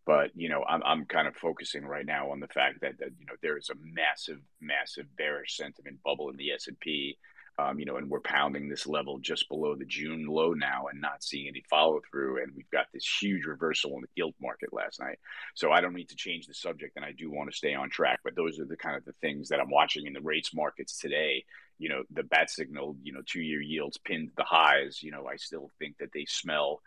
But, 0.07 0.31
you 0.35 0.49
know, 0.49 0.65
I'm, 0.67 0.83
I'm 0.85 1.05
kind 1.05 1.29
of 1.29 1.37
focusing 1.37 1.85
right 1.85 2.07
now 2.07 2.31
on 2.31 2.41
the 2.41 2.47
fact 2.47 2.81
that, 2.81 2.99
that, 2.99 3.11
you 3.19 3.27
know, 3.27 3.35
there 3.43 3.59
is 3.59 3.71
a 3.71 3.75
massive, 3.83 4.41
massive 4.61 5.07
bearish 5.19 5.57
sentiment 5.57 5.99
bubble 6.03 6.31
in 6.31 6.37
the 6.37 6.53
S 6.53 6.67
and 6.69 6.79
P 6.81 7.19
um, 7.59 7.79
you 7.79 7.87
know, 7.87 7.97
and 7.97 8.11
we're 8.11 8.21
pounding 8.21 8.69
this 8.69 8.87
level 8.87 9.19
just 9.19 9.49
below 9.49 9.75
the 9.75 9.87
June 9.87 10.27
low 10.27 10.53
now 10.53 10.87
and 10.91 11.01
not 11.01 11.23
seeing 11.23 11.49
any 11.49 11.63
follow 11.71 12.01
through. 12.11 12.43
And 12.43 12.53
we've 12.55 12.71
got 12.71 12.87
this 12.93 13.07
huge 13.21 13.47
reversal 13.47 13.95
in 13.95 14.03
the 14.03 14.09
gilt 14.15 14.35
market 14.41 14.75
last 14.75 15.01
night. 15.01 15.19
So 15.55 15.73
I 15.73 15.81
don't 15.81 15.95
need 15.95 16.11
to 16.11 16.17
change 16.17 16.47
the 16.47 16.55
subject 16.55 16.97
and 16.97 17.05
I 17.05 17.13
do 17.13 17.31
want 17.31 17.51
to 17.51 17.57
stay 17.57 17.75
on 17.75 17.89
track. 17.89 18.21
But 18.23 18.37
those 18.37 18.61
are 18.61 18.67
the 18.67 18.77
kind 18.77 18.97
of 18.97 19.07
the 19.07 19.15
things 19.23 19.49
that 19.49 19.61
I'm 19.61 19.71
watching 19.71 20.07
in 20.07 20.13
the 20.13 20.21
rates 20.21 20.55
markets 20.55 20.99
today. 20.99 21.45
You 21.79 21.89
know, 21.89 22.03
the 22.11 22.25
bat 22.25 22.51
signal, 22.51 22.97
you 23.03 23.15
know, 23.15 23.23
two 23.25 23.41
year 23.41 23.63
yields 23.63 23.97
pinned 23.97 24.33
the 24.37 24.45
highs. 24.45 25.03
You 25.03 25.13
know, 25.13 25.27
I 25.27 25.37
still 25.37 25.71
think 25.79 25.97
that 25.99 26.11
they 26.13 26.27
smell 26.27 26.83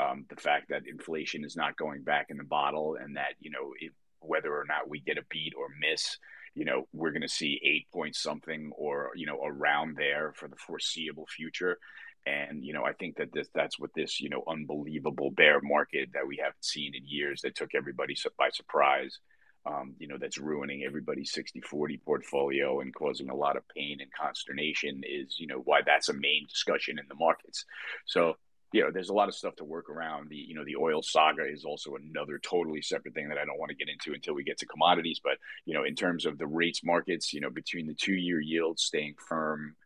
um, 0.00 0.24
the 0.30 0.40
fact 0.40 0.70
that 0.70 0.86
inflation 0.86 1.44
is 1.44 1.54
not 1.54 1.76
going 1.76 2.02
back 2.02 2.26
in 2.30 2.38
the 2.38 2.44
bottle 2.44 2.96
and 2.98 3.16
that, 3.16 3.34
you 3.40 3.50
know, 3.50 3.74
whether 4.20 4.50
or 4.50 4.64
not 4.66 4.88
we 4.88 5.00
get 5.00 5.18
a 5.18 5.24
beat 5.28 5.52
or 5.54 5.66
miss 5.78 6.16
you 6.54 6.64
know, 6.64 6.86
we're 6.92 7.10
going 7.10 7.22
to 7.22 7.28
see 7.28 7.60
eight 7.64 7.86
point 7.92 8.16
something 8.16 8.70
or, 8.76 9.10
you 9.14 9.26
know, 9.26 9.40
around 9.44 9.96
there 9.96 10.32
for 10.34 10.48
the 10.48 10.56
foreseeable 10.56 11.26
future. 11.26 11.78
And, 12.26 12.64
you 12.64 12.72
know, 12.72 12.84
I 12.84 12.92
think 12.92 13.16
that 13.16 13.32
this, 13.32 13.48
that's 13.54 13.78
what 13.78 13.90
this, 13.94 14.20
you 14.20 14.30
know, 14.30 14.42
unbelievable 14.48 15.30
bear 15.30 15.60
market 15.60 16.10
that 16.14 16.26
we 16.26 16.36
haven't 16.36 16.64
seen 16.64 16.94
in 16.94 17.06
years 17.06 17.42
that 17.42 17.54
took 17.54 17.74
everybody 17.74 18.16
by 18.38 18.48
surprise, 18.50 19.18
um, 19.66 19.94
you 19.98 20.08
know, 20.08 20.16
that's 20.18 20.38
ruining 20.38 20.84
everybody's 20.84 21.32
60 21.32 21.60
40 21.60 21.98
portfolio 21.98 22.80
and 22.80 22.94
causing 22.94 23.30
a 23.30 23.36
lot 23.36 23.56
of 23.56 23.68
pain 23.68 23.98
and 24.00 24.10
consternation 24.12 25.02
is, 25.04 25.36
you 25.38 25.46
know, 25.46 25.60
why 25.64 25.80
that's 25.84 26.08
a 26.08 26.14
main 26.14 26.46
discussion 26.48 26.98
in 26.98 27.04
the 27.08 27.14
markets. 27.14 27.64
So, 28.06 28.36
you 28.74 28.82
know, 28.82 28.90
there's 28.90 29.08
a 29.08 29.14
lot 29.14 29.28
of 29.28 29.36
stuff 29.36 29.54
to 29.54 29.64
work 29.64 29.88
around. 29.88 30.28
The, 30.30 30.36
you 30.36 30.52
know, 30.52 30.64
the 30.64 30.74
oil 30.74 31.00
saga 31.00 31.44
is 31.48 31.64
also 31.64 31.94
another 31.94 32.40
totally 32.40 32.82
separate 32.82 33.14
thing 33.14 33.28
that 33.28 33.38
I 33.38 33.44
don't 33.44 33.56
want 33.56 33.68
to 33.68 33.76
get 33.76 33.88
into 33.88 34.14
until 34.14 34.34
we 34.34 34.42
get 34.42 34.58
to 34.58 34.66
commodities. 34.66 35.20
But, 35.22 35.34
you 35.64 35.74
know, 35.74 35.84
in 35.84 35.94
terms 35.94 36.26
of 36.26 36.38
the 36.38 36.46
rates 36.48 36.82
markets, 36.82 37.32
you 37.32 37.40
know, 37.40 37.50
between 37.50 37.86
the 37.86 37.94
two 37.94 38.14
year 38.14 38.40
yields 38.40 38.82
staying 38.82 39.14
firm, 39.28 39.76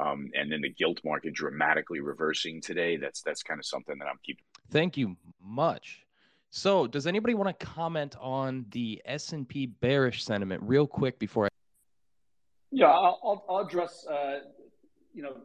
um, 0.00 0.30
and 0.32 0.50
then 0.50 0.62
the 0.62 0.70
gilt 0.70 0.98
market 1.04 1.34
dramatically 1.34 2.00
reversing 2.00 2.62
today. 2.62 2.96
That's 2.96 3.20
that's 3.20 3.42
kind 3.42 3.60
of 3.60 3.66
something 3.66 3.98
that 3.98 4.06
I'm 4.06 4.18
keeping. 4.24 4.44
Thank 4.70 4.96
you 4.96 5.14
much. 5.44 6.06
So, 6.48 6.86
does 6.86 7.06
anybody 7.06 7.34
want 7.34 7.58
to 7.58 7.66
comment 7.66 8.16
on 8.18 8.64
the 8.70 9.02
S 9.04 9.32
and 9.34 9.46
P 9.46 9.66
bearish 9.66 10.24
sentiment 10.24 10.62
real 10.64 10.86
quick 10.86 11.18
before? 11.18 11.46
I- 11.46 11.48
yeah, 12.70 12.86
I'll, 12.86 13.44
I'll 13.46 13.58
address 13.58 14.06
uh, 14.06 14.38
you 15.12 15.22
know 15.22 15.36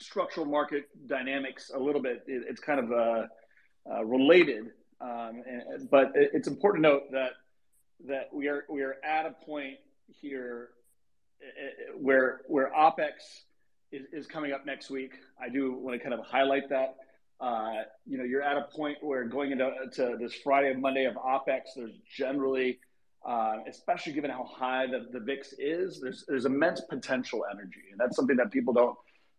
structural 0.00 0.46
market 0.46 0.84
dynamics 1.06 1.70
a 1.74 1.78
little 1.78 2.02
bit. 2.02 2.22
It, 2.26 2.44
it's 2.48 2.60
kind 2.60 2.80
of 2.80 2.92
uh, 2.92 3.26
uh, 3.90 4.04
related, 4.04 4.70
um, 5.00 5.42
and, 5.46 5.90
but 5.90 6.12
it, 6.14 6.30
it's 6.34 6.48
important 6.48 6.84
to 6.84 6.90
note 6.90 7.02
that 7.12 7.32
that 8.06 8.28
we 8.32 8.48
are 8.48 8.64
we 8.68 8.82
are 8.82 8.96
at 9.04 9.26
a 9.26 9.32
point 9.44 9.76
here 10.08 10.70
uh, 11.42 11.96
where 11.98 12.40
where 12.48 12.70
OPEX 12.76 13.42
is, 13.92 14.06
is 14.12 14.26
coming 14.26 14.52
up 14.52 14.66
next 14.66 14.90
week. 14.90 15.14
I 15.40 15.48
do 15.48 15.72
want 15.72 15.96
to 15.96 16.02
kind 16.02 16.14
of 16.18 16.24
highlight 16.24 16.68
that. 16.70 16.96
Uh, 17.40 17.82
you 18.06 18.16
know, 18.16 18.24
you're 18.24 18.42
at 18.42 18.56
a 18.56 18.66
point 18.74 18.98
where 19.00 19.24
going 19.24 19.52
into 19.52 19.70
to 19.92 20.16
this 20.18 20.34
Friday 20.34 20.70
and 20.70 20.80
Monday 20.80 21.04
of 21.04 21.14
OPEX, 21.14 21.62
there's 21.76 21.92
generally, 22.16 22.78
uh, 23.26 23.56
especially 23.68 24.12
given 24.12 24.30
how 24.30 24.44
high 24.44 24.86
the, 24.86 25.06
the 25.12 25.20
VIX 25.20 25.54
is, 25.58 26.00
there's 26.00 26.24
there's 26.28 26.44
immense 26.44 26.80
potential 26.88 27.44
energy, 27.50 27.82
and 27.90 28.00
that's 28.00 28.16
something 28.16 28.36
that 28.36 28.50
people 28.50 28.72
don't 28.72 28.96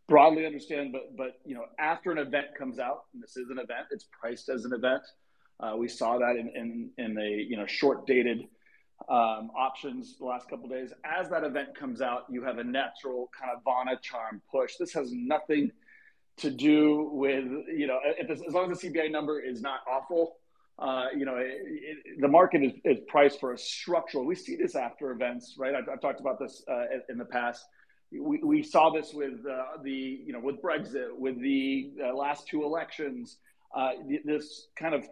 broadly 0.08 0.46
understand. 0.46 0.92
But 0.92 1.16
but 1.16 1.40
you 1.46 1.56
know, 1.56 1.66
after 1.80 2.12
an 2.12 2.18
event 2.18 2.48
comes 2.58 2.80
out, 2.80 3.06
and 3.14 3.22
this 3.22 3.38
is 3.38 3.50
an 3.50 3.60
event, 3.60 3.88
it's 3.92 4.06
priced 4.20 4.50
as 4.50 4.66
an 4.66 4.74
event. 4.74 5.04
Uh, 5.60 5.76
we 5.78 5.88
saw 5.88 6.18
that 6.20 6.36
in 6.36 6.50
in, 6.56 6.90
in 6.98 7.18
a 7.18 7.30
you 7.30 7.58
know 7.58 7.66
short 7.66 8.06
dated 8.06 8.48
um, 9.10 9.52
options 9.58 10.18
the 10.18 10.26
last 10.26 10.50
couple 10.50 10.68
days. 10.68 10.94
As 11.04 11.30
that 11.30 11.44
event 11.44 11.78
comes 11.78 12.02
out, 12.02 12.26
you 12.30 12.44
have 12.44 12.58
a 12.58 12.64
natural 12.64 13.30
kind 13.38 13.52
of 13.56 13.64
Vanna 13.64 14.00
charm 14.02 14.42
push. 14.52 14.76
This 14.78 14.94
has 14.94 15.12
nothing 15.14 15.72
to 16.38 16.50
do 16.50 17.10
with 17.14 17.46
you 17.68 17.88
know 17.88 18.00
this, 18.28 18.42
as 18.46 18.54
long 18.54 18.72
as 18.72 18.82
the 18.82 18.90
CPI 18.90 19.12
number 19.12 19.40
is 19.40 19.62
not 19.62 19.80
awful. 19.90 20.38
Uh, 20.78 21.06
you 21.16 21.24
know, 21.24 21.38
it, 21.38 21.56
it, 21.62 22.20
the 22.20 22.28
market 22.28 22.62
is, 22.62 22.74
is, 22.84 22.98
priced 23.08 23.40
for 23.40 23.54
a 23.54 23.58
structural. 23.58 24.26
We 24.26 24.36
see 24.36 24.58
this 24.58 24.76
after 24.76 25.12
events, 25.12 25.56
right? 25.58 25.74
I've, 25.74 25.88
I've 25.88 26.02
talked 26.02 26.20
about 26.20 26.38
this 26.38 26.64
uh, 26.70 26.84
in 27.08 27.18
the 27.18 27.24
past. 27.24 27.64
We, 28.20 28.40
we 28.44 28.64
saw 28.64 28.92
this 28.92 29.14
with 29.14 29.46
uh, 29.46 29.82
the 29.84 29.92
you 29.92 30.34
know 30.34 30.40
with 30.40 30.62
Brexit, 30.62 31.18
with 31.18 31.40
the 31.42 31.92
uh, 32.04 32.14
last 32.14 32.48
two 32.48 32.64
elections. 32.64 33.38
Uh, 33.76 33.92
this 34.24 34.68
kind 34.78 34.96
of 34.96 35.06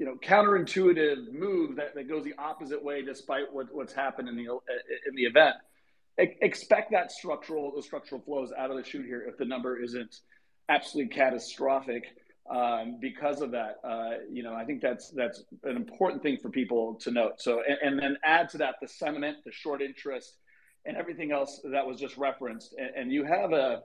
you 0.00 0.06
know 0.06 0.16
counterintuitive 0.16 1.32
move 1.32 1.76
that, 1.76 1.94
that 1.94 2.08
goes 2.08 2.24
the 2.24 2.34
opposite 2.38 2.82
way 2.82 3.02
despite 3.02 3.52
what, 3.52 3.66
what's 3.70 3.92
happened 3.92 4.28
in 4.28 4.34
the 4.34 4.44
in 4.44 5.14
the 5.14 5.24
event 5.24 5.54
expect 6.18 6.90
that 6.90 7.12
structural 7.12 7.72
the 7.76 7.82
structural 7.82 8.20
flows 8.20 8.50
out 8.58 8.70
of 8.70 8.76
the 8.76 8.82
chute 8.82 9.06
here 9.06 9.24
if 9.28 9.36
the 9.36 9.44
number 9.44 9.80
isn't 9.80 10.20
absolutely 10.68 11.14
catastrophic 11.14 12.04
um, 12.50 12.98
because 13.00 13.42
of 13.42 13.52
that 13.52 13.76
uh, 13.84 14.22
you 14.30 14.42
know 14.42 14.54
i 14.54 14.64
think 14.64 14.80
that's 14.80 15.10
that's 15.10 15.44
an 15.64 15.76
important 15.76 16.22
thing 16.22 16.38
for 16.38 16.48
people 16.48 16.94
to 16.94 17.10
note 17.10 17.40
so 17.40 17.62
and, 17.66 17.78
and, 17.82 17.98
then 17.98 18.16
add 18.24 18.48
to 18.48 18.58
that 18.58 18.76
the 18.80 18.88
sentiment 18.88 19.36
the 19.44 19.52
short 19.52 19.82
interest 19.82 20.38
and 20.86 20.96
everything 20.96 21.32
else 21.32 21.60
that 21.64 21.86
was 21.86 21.98
just 21.98 22.16
referenced 22.16 22.74
and, 22.78 22.90
and 22.96 23.12
you 23.12 23.24
have 23.24 23.52
a 23.52 23.82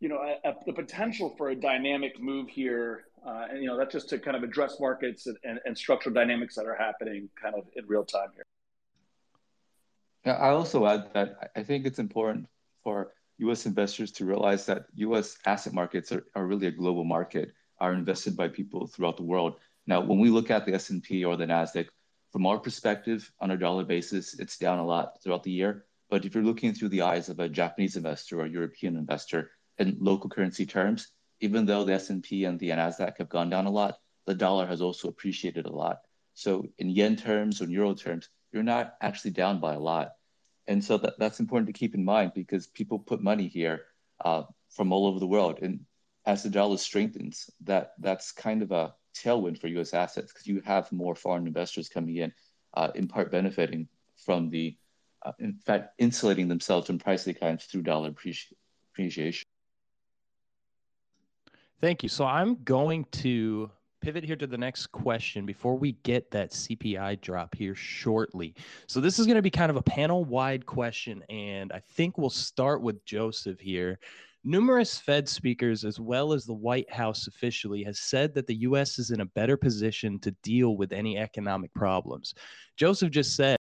you 0.00 0.08
know 0.08 0.16
a, 0.16 0.48
a, 0.48 0.54
the 0.66 0.72
potential 0.72 1.34
for 1.36 1.50
a 1.50 1.54
dynamic 1.54 2.20
move 2.20 2.48
here 2.48 3.04
uh, 3.26 3.46
and 3.50 3.62
you 3.62 3.66
know 3.66 3.76
that's 3.76 3.92
just 3.92 4.08
to 4.08 4.18
kind 4.18 4.36
of 4.36 4.42
address 4.42 4.78
markets 4.80 5.26
and, 5.26 5.36
and, 5.44 5.60
and, 5.64 5.76
structural 5.76 6.14
dynamics 6.14 6.54
that 6.54 6.66
are 6.66 6.76
happening 6.76 7.28
kind 7.40 7.54
of 7.54 7.64
in 7.74 7.86
real 7.86 8.04
time 8.04 8.28
here. 8.34 8.44
I 10.32 10.50
also 10.50 10.86
add 10.86 11.10
that 11.14 11.52
I 11.56 11.62
think 11.62 11.86
it's 11.86 11.98
important 11.98 12.48
for 12.82 13.12
U.S. 13.38 13.66
investors 13.66 14.10
to 14.12 14.24
realize 14.24 14.66
that 14.66 14.86
U.S. 14.96 15.38
asset 15.46 15.72
markets 15.72 16.10
are, 16.10 16.24
are 16.34 16.46
really 16.46 16.66
a 16.66 16.70
global 16.70 17.04
market, 17.04 17.52
are 17.78 17.92
invested 17.92 18.36
by 18.36 18.48
people 18.48 18.86
throughout 18.86 19.16
the 19.16 19.22
world. 19.22 19.56
Now, 19.86 20.00
when 20.00 20.18
we 20.18 20.30
look 20.30 20.50
at 20.50 20.66
the 20.66 20.74
S&P 20.74 21.24
or 21.24 21.36
the 21.36 21.46
Nasdaq, 21.46 21.88
from 22.32 22.46
our 22.46 22.58
perspective, 22.58 23.30
on 23.40 23.52
a 23.52 23.56
dollar 23.56 23.84
basis, 23.84 24.34
it's 24.38 24.58
down 24.58 24.78
a 24.78 24.84
lot 24.84 25.22
throughout 25.22 25.42
the 25.42 25.50
year. 25.50 25.84
But 26.08 26.24
if 26.24 26.34
you're 26.34 26.44
looking 26.44 26.72
through 26.72 26.90
the 26.90 27.02
eyes 27.02 27.28
of 27.28 27.40
a 27.40 27.48
Japanese 27.48 27.96
investor 27.96 28.40
or 28.40 28.46
European 28.46 28.96
investor 28.96 29.50
in 29.78 29.96
local 30.00 30.30
currency 30.30 30.66
terms, 30.66 31.08
even 31.40 31.66
though 31.66 31.84
the 31.84 31.94
S&P 31.94 32.44
and 32.44 32.58
the 32.58 32.70
Nasdaq 32.70 33.18
have 33.18 33.28
gone 33.28 33.50
down 33.50 33.66
a 33.66 33.70
lot, 33.70 33.98
the 34.26 34.34
dollar 34.34 34.66
has 34.66 34.80
also 34.80 35.08
appreciated 35.08 35.66
a 35.66 35.72
lot. 35.72 36.00
So 36.34 36.66
in 36.78 36.90
yen 36.90 37.16
terms 37.16 37.60
or 37.60 37.68
euro 37.68 37.94
terms, 37.94 38.28
you're 38.52 38.62
not 38.62 38.94
actually 39.00 39.32
down 39.32 39.60
by 39.60 39.74
a 39.74 39.80
lot. 39.80 40.12
And 40.66 40.82
so 40.82 40.98
that, 40.98 41.18
that's 41.18 41.40
important 41.40 41.66
to 41.68 41.78
keep 41.78 41.94
in 41.94 42.04
mind 42.04 42.32
because 42.34 42.66
people 42.66 42.98
put 42.98 43.22
money 43.22 43.48
here 43.48 43.82
uh, 44.24 44.42
from 44.70 44.92
all 44.92 45.06
over 45.06 45.20
the 45.20 45.26
world. 45.26 45.58
And 45.62 45.86
as 46.24 46.42
the 46.42 46.50
dollar 46.50 46.76
strengthens, 46.76 47.50
that 47.64 47.92
that's 47.98 48.32
kind 48.32 48.62
of 48.62 48.72
a 48.72 48.94
tailwind 49.14 49.60
for 49.60 49.68
U.S. 49.68 49.94
assets 49.94 50.32
because 50.32 50.46
you 50.46 50.60
have 50.64 50.90
more 50.92 51.14
foreign 51.14 51.46
investors 51.46 51.88
coming 51.88 52.16
in, 52.16 52.32
uh, 52.74 52.90
in 52.94 53.08
part 53.08 53.30
benefiting 53.30 53.88
from 54.24 54.50
the, 54.50 54.76
Uh, 55.26 55.32
in 55.40 55.54
fact, 55.54 55.92
insulating 55.98 56.46
themselves 56.46 56.86
from 56.86 57.00
price 57.00 57.24
declines 57.24 57.64
through 57.64 57.82
dollar 57.82 58.10
appreciation. 58.10 59.44
Thank 61.80 62.04
you. 62.04 62.08
So 62.08 62.24
I'm 62.24 62.62
going 62.62 63.06
to 63.12 63.68
pivot 64.00 64.22
here 64.22 64.36
to 64.36 64.46
the 64.46 64.56
next 64.56 64.86
question 64.92 65.44
before 65.44 65.76
we 65.76 65.92
get 66.04 66.30
that 66.30 66.52
CPI 66.52 67.20
drop 67.20 67.56
here 67.56 67.74
shortly. 67.74 68.54
So 68.86 69.00
this 69.00 69.18
is 69.18 69.26
going 69.26 69.34
to 69.34 69.42
be 69.42 69.50
kind 69.50 69.68
of 69.68 69.76
a 69.76 69.82
panel 69.82 70.24
wide 70.24 70.64
question, 70.64 71.24
and 71.28 71.72
I 71.72 71.80
think 71.80 72.16
we'll 72.16 72.30
start 72.30 72.80
with 72.80 73.04
Joseph 73.04 73.58
here. 73.58 73.98
Numerous 74.44 74.96
Fed 75.00 75.28
speakers, 75.28 75.84
as 75.84 75.98
well 75.98 76.32
as 76.32 76.44
the 76.44 76.54
White 76.54 76.90
House 76.92 77.26
officially, 77.26 77.82
has 77.82 77.98
said 77.98 78.32
that 78.34 78.46
the 78.46 78.58
U.S. 78.58 79.00
is 79.00 79.10
in 79.10 79.22
a 79.22 79.26
better 79.26 79.56
position 79.56 80.20
to 80.20 80.30
deal 80.44 80.76
with 80.76 80.92
any 80.92 81.18
economic 81.18 81.74
problems. 81.74 82.32
Joseph 82.76 83.10
just 83.10 83.34
said, 83.34 83.56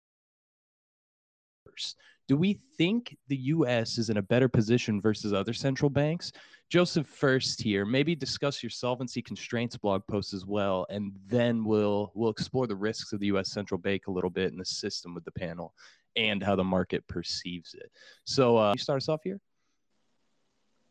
do 2.30 2.36
we 2.36 2.60
think 2.78 3.16
the 3.26 3.36
U.S. 3.36 3.98
is 3.98 4.08
in 4.08 4.18
a 4.18 4.22
better 4.22 4.48
position 4.48 5.00
versus 5.00 5.32
other 5.32 5.52
central 5.52 5.90
banks? 5.90 6.30
Joseph, 6.68 7.08
first 7.08 7.60
here, 7.60 7.84
maybe 7.84 8.14
discuss 8.14 8.62
your 8.62 8.70
solvency 8.70 9.20
constraints 9.20 9.76
blog 9.76 10.02
post 10.06 10.32
as 10.32 10.46
well, 10.46 10.86
and 10.90 11.10
then 11.26 11.64
we'll 11.64 12.12
we'll 12.14 12.30
explore 12.30 12.68
the 12.68 12.76
risks 12.76 13.12
of 13.12 13.18
the 13.18 13.26
U.S. 13.26 13.50
central 13.50 13.78
bank 13.78 14.06
a 14.06 14.12
little 14.12 14.30
bit 14.30 14.52
in 14.52 14.58
the 14.58 14.64
system 14.64 15.12
with 15.12 15.24
the 15.24 15.32
panel 15.32 15.74
and 16.14 16.40
how 16.40 16.54
the 16.54 16.62
market 16.62 17.04
perceives 17.08 17.74
it. 17.74 17.90
So, 18.22 18.56
uh, 18.56 18.74
you 18.76 18.78
start 18.78 19.02
us 19.02 19.08
off 19.08 19.22
here. 19.24 19.40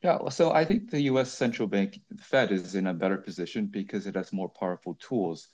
Yeah, 0.04 0.28
so 0.28 0.52
I 0.52 0.66
think 0.66 0.92
the 0.92 1.04
U.S. 1.04 1.32
central 1.32 1.70
bank, 1.70 2.02
Fed, 2.20 2.52
is 2.52 2.76
in 2.76 2.88
a 2.88 2.94
better 2.94 3.18
position 3.18 3.68
because 3.68 4.08
it 4.08 4.16
has 4.16 4.34
more 4.34 4.50
powerful 4.50 4.96
tools, 4.96 5.48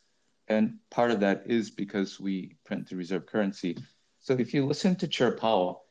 and 0.47 0.79
part 0.89 1.11
of 1.11 1.19
that 1.19 1.43
is 1.45 1.69
because 1.69 2.19
we 2.19 2.57
print 2.65 2.89
the 2.89 2.95
reserve 2.95 3.27
currency. 3.27 3.77
So 4.25 4.33
if 4.33 4.55
you 4.55 4.65
listen 4.65 4.95
to 4.95 5.07
Chair 5.07 5.33
Powell 5.33 5.85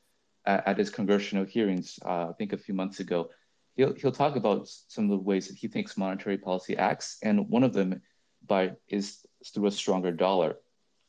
at, 0.45 0.67
at 0.67 0.79
his 0.79 0.91
congressional 0.91 1.45
hearings, 1.45 2.01
uh, 2.05 2.31
I 2.31 2.33
think 2.37 2.53
a 2.53 2.59
few 2.59 2.75
months 2.75 2.99
ago 2.99 3.31
he'll 3.77 3.95
he'll 3.95 4.11
talk 4.11 4.35
about 4.35 4.67
some 4.89 5.05
of 5.05 5.11
the 5.11 5.19
ways 5.19 5.47
that 5.47 5.57
he 5.57 5.69
thinks 5.69 5.97
monetary 5.97 6.37
policy 6.37 6.77
acts, 6.77 7.19
and 7.23 7.49
one 7.49 7.63
of 7.63 7.73
them 7.73 8.03
by 8.45 8.73
is 8.89 9.25
through 9.53 9.67
a 9.67 9.71
stronger 9.71 10.11
dollar. 10.11 10.57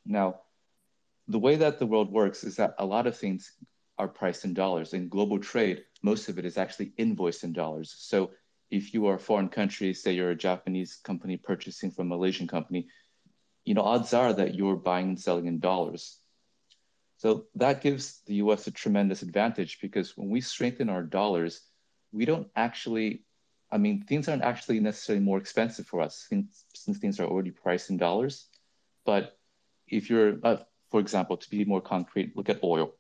Now, 0.05 0.41
the 1.27 1.39
way 1.39 1.55
that 1.55 1.79
the 1.79 1.87
world 1.87 2.11
works 2.11 2.43
is 2.43 2.57
that 2.57 2.75
a 2.77 2.85
lot 2.85 3.07
of 3.07 3.17
things 3.17 3.53
are 3.97 4.07
priced 4.07 4.45
in 4.45 4.53
dollars. 4.53 4.93
In 4.93 5.09
global 5.09 5.39
trade, 5.39 5.83
most 6.03 6.29
of 6.29 6.37
it 6.37 6.45
is 6.45 6.59
actually 6.59 6.91
invoiced 6.95 7.43
in 7.43 7.53
dollars. 7.53 7.95
So 7.97 8.33
if 8.69 8.93
you 8.93 9.07
are 9.07 9.15
a 9.15 9.19
foreign 9.19 9.49
country, 9.49 9.95
say 9.95 10.13
you're 10.13 10.29
a 10.29 10.35
Japanese 10.35 10.97
company 11.03 11.37
purchasing 11.37 11.89
from 11.89 12.05
a 12.05 12.15
Malaysian 12.15 12.47
company, 12.47 12.85
you 13.63 13.73
know, 13.73 13.81
odds 13.81 14.13
are 14.13 14.31
that 14.33 14.53
you're 14.53 14.75
buying 14.75 15.07
and 15.07 15.19
selling 15.19 15.47
in 15.47 15.59
dollars. 15.59 16.19
So 17.17 17.45
that 17.55 17.81
gives 17.81 18.21
the 18.25 18.35
US 18.35 18.67
a 18.67 18.71
tremendous 18.71 19.21
advantage 19.21 19.79
because 19.81 20.17
when 20.17 20.29
we 20.29 20.41
strengthen 20.41 20.89
our 20.89 21.03
dollars, 21.03 21.61
we 22.11 22.25
don't 22.25 22.47
actually, 22.55 23.23
I 23.71 23.77
mean, 23.77 24.03
things 24.03 24.27
aren't 24.27 24.43
actually 24.43 24.79
necessarily 24.79 25.23
more 25.23 25.37
expensive 25.37 25.87
for 25.87 26.01
us 26.01 26.25
since, 26.29 26.65
since 26.73 26.97
things 26.97 27.19
are 27.19 27.25
already 27.27 27.51
priced 27.51 27.89
in 27.89 27.97
dollars. 27.97 28.47
But 29.05 29.37
if 29.87 30.09
you're, 30.09 30.39
uh, 30.43 30.57
for 30.91 30.99
example, 30.99 31.37
to 31.37 31.49
be 31.49 31.63
more 31.65 31.81
concrete, 31.81 32.35
look 32.35 32.49
at 32.49 32.63
oil. 32.63 32.93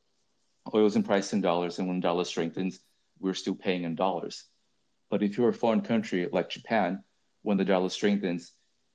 oil 0.73 0.85
is 0.85 0.97
priced 0.99 1.33
in 1.33 1.41
dollars, 1.41 1.79
and 1.79 1.87
when 1.87 1.99
dollar 1.99 2.23
strengthens, 2.23 2.79
we're 3.19 3.33
still 3.33 3.55
paying 3.55 3.83
in 3.83 3.95
dollars. 3.95 4.43
But 5.09 5.23
if 5.23 5.37
you're 5.37 5.49
a 5.49 5.53
foreign 5.53 5.81
country 5.81 6.27
like 6.31 6.49
Japan, 6.49 7.03
when 7.41 7.57
the 7.57 7.65
dollar 7.65 7.89
strengthens, 7.89 8.51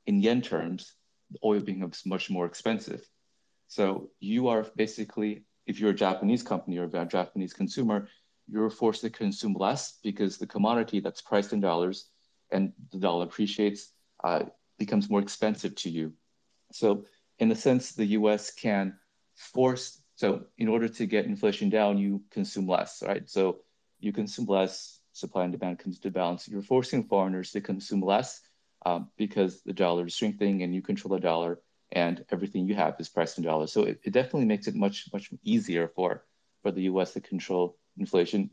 in 0.06 0.20
yen 0.20 0.42
terms, 0.42 0.94
the 1.30 1.38
oil 1.44 1.60
becomes 1.60 2.04
much 2.04 2.30
more 2.30 2.46
expensive. 2.46 3.06
So 3.70 4.10
you 4.18 4.48
are 4.48 4.66
basically, 4.74 5.44
if 5.64 5.78
you're 5.78 5.90
a 5.90 5.94
Japanese 5.94 6.42
company 6.42 6.76
or 6.78 6.90
a 6.92 7.06
Japanese 7.06 7.52
consumer, 7.52 8.08
you're 8.48 8.68
forced 8.68 9.02
to 9.02 9.10
consume 9.10 9.54
less 9.54 10.00
because 10.02 10.38
the 10.38 10.46
commodity 10.48 10.98
that's 10.98 11.22
priced 11.22 11.52
in 11.52 11.60
dollars 11.60 12.10
and 12.50 12.72
the 12.90 12.98
dollar 12.98 13.24
appreciates 13.26 13.92
uh, 14.24 14.42
becomes 14.76 15.08
more 15.08 15.20
expensive 15.20 15.76
to 15.76 15.88
you. 15.88 16.12
So 16.72 17.04
in 17.38 17.52
a 17.52 17.54
sense, 17.54 17.92
the 17.92 18.06
U.S. 18.18 18.50
can 18.50 18.98
force. 19.36 20.02
So 20.16 20.46
in 20.58 20.66
order 20.66 20.88
to 20.88 21.06
get 21.06 21.26
inflation 21.26 21.70
down, 21.70 21.96
you 21.96 22.24
consume 22.32 22.66
less, 22.66 23.04
right? 23.06 23.30
So 23.30 23.60
you 24.00 24.12
consume 24.12 24.46
less, 24.46 24.98
supply 25.12 25.44
and 25.44 25.52
demand 25.52 25.78
comes 25.78 26.00
to 26.00 26.10
balance. 26.10 26.48
You're 26.48 26.60
forcing 26.60 27.04
foreigners 27.04 27.52
to 27.52 27.60
consume 27.60 28.02
less 28.02 28.40
um, 28.84 29.10
because 29.16 29.62
the 29.62 29.72
dollar 29.72 30.06
is 30.06 30.14
shrinking 30.16 30.64
and 30.64 30.74
you 30.74 30.82
control 30.82 31.14
the 31.14 31.20
dollar 31.20 31.60
and 31.92 32.24
everything 32.30 32.66
you 32.66 32.74
have 32.74 32.96
is 32.98 33.08
priced 33.08 33.38
in 33.38 33.44
dollars. 33.44 33.72
So 33.72 33.82
it, 33.82 34.00
it 34.04 34.12
definitely 34.12 34.46
makes 34.46 34.66
it 34.66 34.74
much, 34.74 35.06
much 35.12 35.30
easier 35.42 35.88
for, 35.88 36.24
for 36.62 36.70
the 36.70 36.82
US 36.82 37.12
to 37.14 37.20
control 37.20 37.76
inflation. 37.98 38.50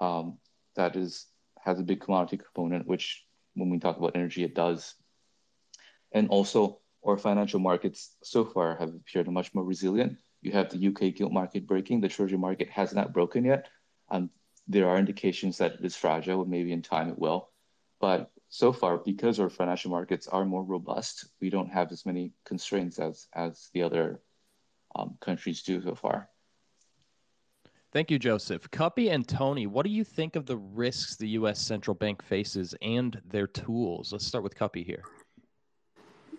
Um, 0.00 0.38
that 0.76 0.94
is 0.94 1.26
has 1.64 1.80
a 1.80 1.82
big 1.82 2.00
commodity 2.00 2.38
component, 2.38 2.86
which 2.86 3.26
when 3.54 3.68
we 3.68 3.78
talk 3.78 3.98
about 3.98 4.12
energy, 4.14 4.44
it 4.44 4.54
does. 4.54 4.94
And 6.12 6.28
also 6.28 6.78
our 7.06 7.18
financial 7.18 7.60
markets 7.60 8.16
so 8.22 8.44
far 8.44 8.76
have 8.76 8.90
appeared 8.90 9.28
much 9.28 9.54
more 9.54 9.64
resilient. 9.64 10.18
You 10.40 10.52
have 10.52 10.70
the 10.70 10.86
UK 10.88 11.14
gilt 11.14 11.32
market 11.32 11.66
breaking, 11.66 12.00
the 12.00 12.08
treasury 12.08 12.38
market 12.38 12.70
has 12.70 12.94
not 12.94 13.12
broken 13.12 13.44
yet. 13.44 13.68
Um, 14.10 14.30
there 14.68 14.88
are 14.88 14.98
indications 14.98 15.58
that 15.58 15.74
it 15.74 15.84
is 15.84 15.96
fragile, 15.96 16.44
maybe 16.44 16.72
in 16.72 16.82
time 16.82 17.08
it 17.08 17.18
will. 17.18 17.50
But 18.00 18.30
so 18.48 18.72
far, 18.72 18.98
because 18.98 19.38
our 19.40 19.50
financial 19.50 19.90
markets 19.90 20.26
are 20.26 20.44
more 20.44 20.62
robust, 20.62 21.28
we 21.40 21.50
don't 21.50 21.70
have 21.70 21.92
as 21.92 22.06
many 22.06 22.32
constraints 22.44 22.98
as 22.98 23.28
as 23.34 23.68
the 23.74 23.82
other 23.82 24.20
um, 24.96 25.16
countries 25.20 25.62
do 25.62 25.82
so 25.82 25.94
far. 25.94 26.28
Thank 27.90 28.10
you, 28.10 28.18
Joseph. 28.18 28.70
Kuppy 28.70 29.10
and 29.10 29.26
Tony, 29.26 29.66
what 29.66 29.84
do 29.84 29.90
you 29.90 30.04
think 30.04 30.36
of 30.36 30.44
the 30.44 30.58
risks 30.58 31.16
the 31.16 31.28
U.S. 31.30 31.58
central 31.58 31.94
bank 31.94 32.22
faces 32.22 32.74
and 32.82 33.20
their 33.24 33.46
tools? 33.46 34.12
Let's 34.12 34.26
start 34.26 34.44
with 34.44 34.54
Kuppy 34.54 34.84
here. 34.84 35.02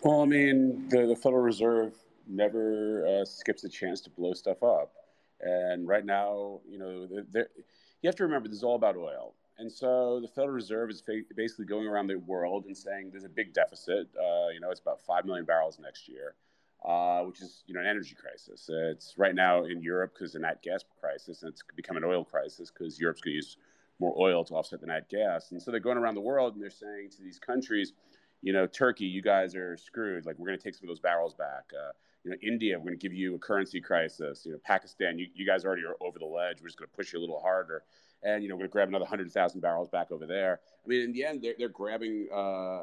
Well, 0.02 0.22
I 0.22 0.26
mean, 0.26 0.88
the, 0.88 1.06
the 1.06 1.16
Federal 1.16 1.42
Reserve 1.42 1.94
never 2.28 3.04
uh, 3.06 3.24
skips 3.24 3.64
a 3.64 3.68
chance 3.68 4.00
to 4.02 4.10
blow 4.10 4.32
stuff 4.32 4.62
up. 4.62 4.92
And 5.40 5.88
right 5.88 6.04
now, 6.04 6.60
you 6.68 6.78
know, 6.78 7.08
you 7.34 8.06
have 8.06 8.16
to 8.16 8.22
remember 8.22 8.48
this 8.48 8.58
is 8.58 8.64
all 8.64 8.76
about 8.76 8.96
oil. 8.96 9.34
And 9.60 9.70
so 9.70 10.20
the 10.22 10.28
Federal 10.28 10.54
Reserve 10.54 10.88
is 10.88 11.02
basically 11.36 11.66
going 11.66 11.86
around 11.86 12.06
the 12.06 12.18
world 12.18 12.64
and 12.64 12.74
saying 12.74 13.10
there's 13.10 13.24
a 13.24 13.28
big 13.28 13.52
deficit. 13.52 14.08
Uh, 14.16 14.48
you 14.54 14.58
know, 14.58 14.70
it's 14.70 14.80
about 14.80 15.02
5 15.02 15.26
million 15.26 15.44
barrels 15.44 15.78
next 15.78 16.08
year, 16.08 16.34
uh, 16.82 17.20
which 17.24 17.42
is, 17.42 17.62
you 17.66 17.74
know, 17.74 17.80
an 17.80 17.86
energy 17.86 18.16
crisis. 18.18 18.70
It's 18.72 19.14
right 19.18 19.34
now 19.34 19.64
in 19.64 19.82
Europe 19.82 20.14
because 20.14 20.34
of 20.34 20.40
the 20.40 20.46
nat 20.46 20.62
gas 20.62 20.82
crisis, 20.98 21.42
and 21.42 21.52
it's 21.52 21.62
become 21.76 21.98
an 21.98 22.04
oil 22.04 22.24
crisis 22.24 22.70
because 22.70 22.98
Europe's 22.98 23.20
going 23.20 23.32
to 23.32 23.36
use 23.36 23.58
more 23.98 24.14
oil 24.18 24.44
to 24.46 24.54
offset 24.54 24.80
the 24.80 24.86
nat 24.86 25.10
gas. 25.10 25.52
And 25.52 25.60
so 25.60 25.70
they're 25.70 25.78
going 25.78 25.98
around 25.98 26.14
the 26.14 26.22
world 26.22 26.54
and 26.54 26.62
they're 26.62 26.70
saying 26.70 27.10
to 27.16 27.22
these 27.22 27.38
countries, 27.38 27.92
you 28.40 28.54
know, 28.54 28.66
Turkey, 28.66 29.04
you 29.04 29.20
guys 29.20 29.54
are 29.54 29.76
screwed. 29.76 30.24
Like, 30.24 30.38
we're 30.38 30.46
going 30.46 30.58
to 30.58 30.64
take 30.64 30.74
some 30.74 30.84
of 30.86 30.88
those 30.88 31.00
barrels 31.00 31.34
back. 31.34 31.64
Uh, 31.78 31.92
you 32.24 32.30
know, 32.30 32.36
India, 32.42 32.78
we're 32.78 32.86
going 32.86 32.98
to 32.98 33.02
give 33.02 33.12
you 33.12 33.34
a 33.34 33.38
currency 33.38 33.78
crisis. 33.78 34.46
You 34.46 34.52
know, 34.52 34.58
Pakistan, 34.64 35.18
you, 35.18 35.26
you 35.34 35.46
guys 35.46 35.66
already 35.66 35.82
are 35.84 35.96
over 36.00 36.18
the 36.18 36.24
ledge. 36.24 36.62
We're 36.62 36.68
just 36.68 36.78
going 36.78 36.88
to 36.88 36.96
push 36.96 37.12
you 37.12 37.18
a 37.18 37.20
little 37.20 37.40
harder. 37.40 37.82
And, 38.22 38.42
you 38.42 38.48
know, 38.48 38.54
we're 38.54 38.60
going 38.60 38.70
to 38.70 38.72
grab 38.72 38.88
another 38.88 39.04
100,000 39.04 39.60
barrels 39.60 39.88
back 39.88 40.10
over 40.10 40.26
there. 40.26 40.60
I 40.84 40.88
mean, 40.88 41.02
in 41.02 41.12
the 41.12 41.24
end, 41.24 41.42
they're, 41.42 41.54
they're 41.58 41.68
grabbing, 41.68 42.28
uh, 42.32 42.82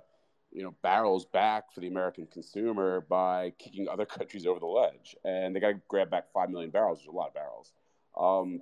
you 0.52 0.64
know, 0.64 0.74
barrels 0.82 1.26
back 1.26 1.74
for 1.74 1.82
the 1.82 1.88
American 1.88 2.26
consumer 2.26 3.02
by 3.02 3.54
kicking 3.60 3.88
other 3.88 4.06
countries 4.18 4.46
over 4.46 4.60
the 4.60 4.66
ledge. 4.66 5.16
And 5.24 5.56
they 5.56 5.60
got 5.60 5.70
to 5.70 5.82
grab 5.88 6.10
back 6.10 6.32
5 6.34 6.50
million 6.50 6.72
barrels, 6.72 7.00
which 7.00 7.08
is 7.08 7.14
a 7.14 7.16
lot 7.16 7.28
of 7.28 7.34
barrels. 7.34 7.74
Um, 8.18 8.62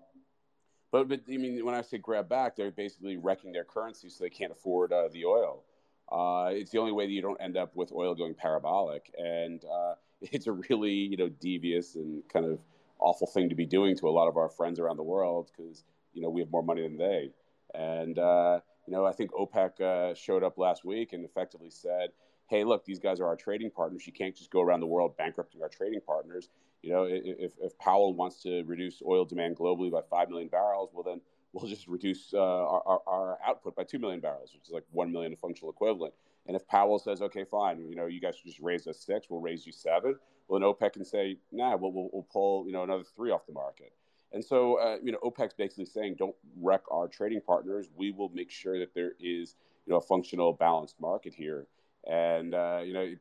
but, 0.92 1.08
but 1.08 1.22
I 1.32 1.38
mean, 1.38 1.66
when 1.66 1.76
I 1.76 1.82
say 1.82 1.98
grab 1.98 2.30
back, 2.30 2.56
they're 2.56 2.72
basically 2.72 3.18
wrecking 3.18 3.52
their 3.52 3.64
currency 3.64 4.10
so 4.10 4.24
they 4.24 4.30
can't 4.30 4.52
afford 4.52 4.92
uh, 4.92 5.10
the 5.12 5.26
oil. 5.26 5.64
Uh, 6.12 6.50
it's 6.52 6.72
the 6.72 6.78
only 6.78 6.92
way 6.92 7.06
that 7.06 7.12
you 7.12 7.22
don't 7.22 7.42
end 7.42 7.58
up 7.58 7.76
with 7.76 7.92
oil 7.92 8.14
going 8.14 8.34
parabolic, 8.34 9.12
and 9.18 9.64
uh, 9.66 9.96
it's 10.22 10.48
a 10.48 10.52
really 10.52 10.92
you 10.92 11.18
know 11.18 11.30
devious 11.30 11.96
and 11.96 12.24
kind 12.30 12.46
of 12.46 12.60
awful 13.00 13.28
thing 13.28 13.50
to 13.50 13.56
be 13.56 13.66
doing 13.66 13.98
to 13.98 14.08
a 14.08 14.12
lot 14.12 14.28
of 14.28 14.38
our 14.38 14.50
friends 14.50 14.80
around 14.80 14.98
the 14.98 15.04
world 15.04 15.52
because 15.56 15.84
you 16.16 16.22
know 16.22 16.30
we 16.30 16.42
have 16.42 16.52
more 16.52 16.64
money 16.64 16.82
than 16.82 16.98
they, 16.98 17.32
and 17.74 18.18
uh, 18.18 18.60
you 18.88 18.94
know 18.94 19.06
I 19.06 19.12
think 19.12 19.32
OPEC 19.32 19.82
uh, 19.82 20.16
showed 20.16 20.44
up 20.44 20.58
last 20.58 20.84
week 20.84 21.14
and 21.14 21.24
effectively 21.24 21.70
said, 21.70 22.10
"Hey, 22.48 22.64
look, 22.64 22.86
these 22.86 23.00
guys 23.00 23.20
are 23.20 23.28
our 23.28 23.36
trading 23.36 23.70
partners. 23.70 24.08
You 24.08 24.14
can't 24.14 24.36
just 24.36 24.50
go 24.50 24.62
around 24.62 24.80
the 24.80 24.88
world 24.88 25.18
bankrupting 25.18 25.62
our 25.62 25.70
trading 25.70 26.02
partners. 26.02 26.50
You 26.82 26.92
know, 26.92 27.04
if, 27.10 27.54
if 27.60 27.78
Powell 27.80 28.14
wants 28.14 28.42
to 28.44 28.64
reduce 28.64 29.02
oil 29.06 29.26
demand 29.26 29.58
globally 29.58 29.92
by 29.92 30.02
five 30.10 30.30
million 30.30 30.50
barrels, 30.50 30.90
well 30.94 31.04
then." 31.04 31.22
we'll 31.56 31.70
just 31.70 31.88
reduce 31.88 32.34
uh, 32.34 32.38
our, 32.38 33.00
our, 33.08 33.40
output 33.48 33.78
by 33.78 33.84
2 33.86 33.98
million 33.98 34.20
barrels, 34.20 34.52
which 34.54 34.68
is 34.68 34.72
like 34.72 34.84
1 34.92 35.10
million 35.10 35.34
functional 35.38 35.72
equivalent. 35.72 36.14
And 36.48 36.56
if 36.56 36.68
Powell 36.68 37.00
says, 37.00 37.22
okay, 37.22 37.46
fine, 37.50 37.80
you 37.90 37.96
know, 37.96 38.06
you 38.06 38.20
guys 38.20 38.36
just 38.46 38.60
raise 38.60 38.88
us 38.88 39.00
six, 39.00 39.30
we'll 39.30 39.42
raise 39.42 39.66
you 39.66 39.72
seven. 39.72 40.16
Well, 40.48 40.60
then 40.60 40.70
OPEC 40.70 40.94
can 40.94 41.06
say, 41.06 41.38
nah, 41.52 41.76
we'll, 41.78 41.94
we'll, 41.94 42.10
we'll 42.12 42.28
pull, 42.32 42.66
you 42.68 42.74
know, 42.74 42.84
another 42.84 43.04
three 43.16 43.32
off 43.32 43.46
the 43.48 43.54
market. 43.54 43.94
And 44.32 44.44
so, 44.44 44.80
uh, 44.80 44.98
you 45.02 45.12
know, 45.12 45.20
OPEC's 45.24 45.54
basically 45.54 45.86
saying, 45.86 46.16
don't 46.18 46.36
wreck 46.62 46.82
our 46.92 47.08
trading 47.08 47.42
partners. 47.42 47.88
We 47.96 48.12
will 48.12 48.30
make 48.30 48.52
sure 48.52 48.80
that 48.80 48.94
there 48.94 49.14
is, 49.20 49.56
you 49.86 49.94
know, 49.94 49.98
a 49.98 50.02
functional, 50.02 50.54
balanced 50.54 51.00
market 51.00 51.34
here. 51.34 51.68
And, 52.08 52.54
uh, 52.54 52.82
you 52.84 52.94
know, 52.94 53.14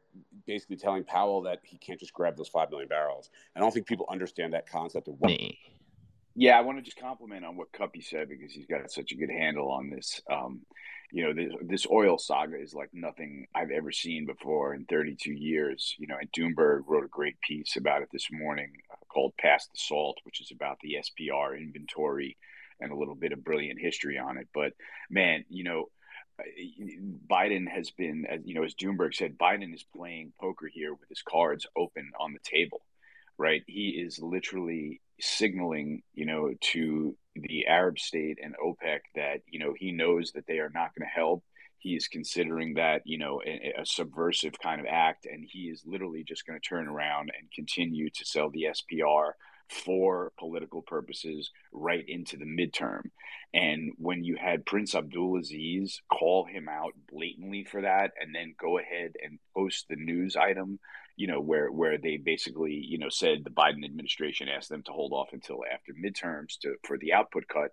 basically 0.46 0.76
telling 0.76 1.04
Powell 1.04 1.42
that 1.42 1.60
he 1.62 1.78
can't 1.78 1.98
just 1.98 2.12
grab 2.12 2.36
those 2.36 2.48
5 2.48 2.70
million 2.70 2.88
barrels. 2.88 3.30
I 3.56 3.60
don't 3.60 3.72
think 3.72 3.86
people 3.86 4.06
understand 4.10 4.52
that 4.52 4.68
concept 4.68 5.08
of 5.08 5.14
what. 5.18 5.30
Yeah, 6.36 6.58
I 6.58 6.62
want 6.62 6.78
to 6.78 6.82
just 6.82 6.98
compliment 6.98 7.44
on 7.44 7.56
what 7.56 7.72
Kuppy 7.72 8.04
said 8.04 8.28
because 8.28 8.50
he's 8.50 8.66
got 8.66 8.90
such 8.90 9.12
a 9.12 9.14
good 9.14 9.30
handle 9.30 9.70
on 9.70 9.88
this. 9.88 10.20
Um, 10.30 10.62
you 11.12 11.22
know, 11.22 11.32
this, 11.32 11.52
this, 11.62 11.86
oil 11.88 12.18
saga 12.18 12.60
is 12.60 12.74
like 12.74 12.90
nothing 12.92 13.46
I've 13.54 13.70
ever 13.70 13.92
seen 13.92 14.26
before 14.26 14.74
in 14.74 14.84
32 14.86 15.32
years. 15.32 15.94
You 15.96 16.08
know, 16.08 16.16
and 16.20 16.30
Doomberg 16.32 16.82
wrote 16.88 17.04
a 17.04 17.08
great 17.08 17.40
piece 17.40 17.76
about 17.76 18.02
it 18.02 18.08
this 18.12 18.26
morning 18.32 18.72
called 19.14 19.32
"Past 19.38 19.70
the 19.72 19.78
Salt," 19.78 20.18
which 20.24 20.40
is 20.40 20.50
about 20.50 20.78
the 20.82 20.96
SPR 21.00 21.56
inventory 21.56 22.36
and 22.80 22.90
a 22.90 22.96
little 22.96 23.14
bit 23.14 23.32
of 23.32 23.44
brilliant 23.44 23.80
history 23.80 24.18
on 24.18 24.36
it. 24.36 24.48
But 24.52 24.72
man, 25.08 25.44
you 25.48 25.64
know, 25.64 25.86
Biden 27.30 27.68
has 27.68 27.92
been, 27.92 28.26
as 28.28 28.40
you 28.44 28.54
know, 28.54 28.64
as 28.64 28.74
Doomberg 28.74 29.14
said, 29.14 29.38
Biden 29.38 29.72
is 29.72 29.84
playing 29.96 30.32
poker 30.40 30.68
here 30.72 30.92
with 30.92 31.08
his 31.08 31.22
cards 31.22 31.66
open 31.76 32.10
on 32.18 32.32
the 32.32 32.40
table 32.42 32.82
right? 33.38 33.62
He 33.66 33.90
is 33.90 34.18
literally 34.20 35.00
signaling, 35.20 36.02
you 36.12 36.26
know, 36.26 36.52
to 36.72 37.16
the 37.34 37.66
Arab 37.66 37.98
state 37.98 38.38
and 38.42 38.54
OPEC 38.56 39.00
that, 39.14 39.40
you 39.48 39.58
know, 39.58 39.74
he 39.76 39.92
knows 39.92 40.32
that 40.32 40.46
they 40.46 40.58
are 40.58 40.70
not 40.72 40.94
going 40.94 41.08
to 41.08 41.14
help. 41.14 41.42
He 41.84 41.94
is 41.96 42.08
considering 42.08 42.74
that, 42.74 43.02
you 43.04 43.18
know, 43.18 43.42
a, 43.46 43.74
a, 43.82 43.84
subversive 43.84 44.58
kind 44.58 44.80
of 44.80 44.86
act, 44.88 45.26
and 45.26 45.46
he 45.46 45.64
is 45.64 45.82
literally 45.84 46.24
just 46.24 46.46
going 46.46 46.58
to 46.58 46.66
turn 46.66 46.88
around 46.88 47.30
and 47.38 47.52
continue 47.54 48.08
to 48.08 48.24
sell 48.24 48.48
the 48.48 48.68
SPR 48.70 49.32
for 49.68 50.32
political 50.38 50.80
purposes 50.80 51.50
right 51.72 52.04
into 52.08 52.38
the 52.38 52.46
midterm. 52.46 53.02
And 53.52 53.92
when 53.98 54.24
you 54.24 54.36
had 54.36 54.64
Prince 54.64 54.94
Abdulaziz 54.94 56.00
call 56.10 56.46
him 56.46 56.70
out 56.70 56.94
blatantly 57.12 57.64
for 57.64 57.82
that 57.82 58.12
and 58.18 58.34
then 58.34 58.54
go 58.58 58.78
ahead 58.78 59.12
and 59.22 59.38
post 59.54 59.84
the 59.90 59.96
news 59.96 60.36
item 60.36 60.80
you 61.16 61.26
know, 61.26 61.40
where 61.40 61.70
where 61.70 61.98
they 61.98 62.16
basically, 62.16 62.72
you 62.72 62.98
know, 62.98 63.08
said 63.08 63.44
the 63.44 63.50
Biden 63.50 63.84
administration 63.84 64.48
asked 64.48 64.68
them 64.68 64.82
to 64.84 64.92
hold 64.92 65.12
off 65.12 65.28
until 65.32 65.60
after 65.72 65.92
midterms 65.92 66.58
to 66.62 66.74
for 66.82 66.98
the 66.98 67.12
output 67.12 67.46
cut. 67.46 67.70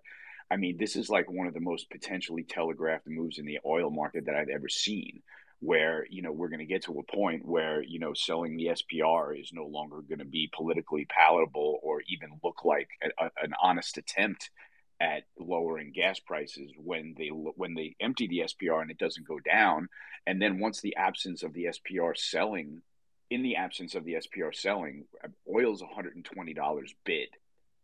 I 0.52 0.56
mean, 0.56 0.76
this 0.76 0.96
is 0.96 1.08
like 1.08 1.30
one 1.30 1.46
of 1.46 1.54
the 1.54 1.60
most 1.60 1.88
potentially 1.88 2.42
telegraphed 2.42 3.06
moves 3.06 3.38
in 3.38 3.46
the 3.46 3.58
oil 3.64 3.90
market 3.90 4.26
that 4.26 4.34
I've 4.34 4.50
ever 4.50 4.68
seen. 4.68 5.22
Where 5.60 6.04
you 6.10 6.22
know 6.22 6.32
we're 6.32 6.48
going 6.48 6.58
to 6.58 6.66
get 6.66 6.84
to 6.84 6.98
a 6.98 7.16
point 7.16 7.46
where 7.46 7.82
you 7.82 8.00
know 8.00 8.14
selling 8.14 8.56
the 8.56 8.70
SPR 8.72 9.40
is 9.40 9.52
no 9.52 9.64
longer 9.64 10.02
going 10.02 10.18
to 10.18 10.24
be 10.24 10.50
politically 10.52 11.06
palatable 11.08 11.78
or 11.84 12.02
even 12.08 12.40
look 12.42 12.64
like 12.64 12.88
a, 13.00 13.26
a, 13.26 13.30
an 13.44 13.54
honest 13.62 13.96
attempt 13.96 14.50
at 15.00 15.22
lowering 15.38 15.92
gas 15.92 16.18
prices 16.18 16.72
when 16.76 17.14
they 17.16 17.28
when 17.28 17.74
they 17.74 17.94
empty 18.00 18.26
the 18.26 18.40
SPR 18.40 18.82
and 18.82 18.90
it 18.90 18.98
doesn't 18.98 19.26
go 19.26 19.38
down, 19.38 19.88
and 20.26 20.42
then 20.42 20.58
once 20.58 20.80
the 20.80 20.96
absence 20.96 21.44
of 21.44 21.52
the 21.52 21.66
SPR 21.66 22.16
selling 22.16 22.82
in 23.30 23.42
the 23.42 23.56
absence 23.56 23.94
of 23.94 24.04
the 24.04 24.14
SPR 24.14 24.54
selling, 24.54 25.04
oil's 25.48 25.80
$120 25.80 26.94
bid 27.04 27.28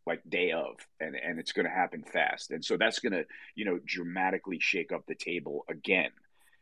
like 0.08 0.22
day 0.28 0.50
of 0.52 0.74
and 1.00 1.14
and 1.14 1.38
it's 1.38 1.52
going 1.52 1.66
to 1.66 1.72
happen 1.82 2.02
fast 2.02 2.50
and 2.50 2.64
so 2.64 2.76
that's 2.76 2.98
going 2.98 3.12
to 3.12 3.24
you 3.54 3.64
know 3.66 3.78
dramatically 3.84 4.58
shake 4.60 4.90
up 4.92 5.04
the 5.06 5.14
table 5.14 5.64
again 5.68 6.10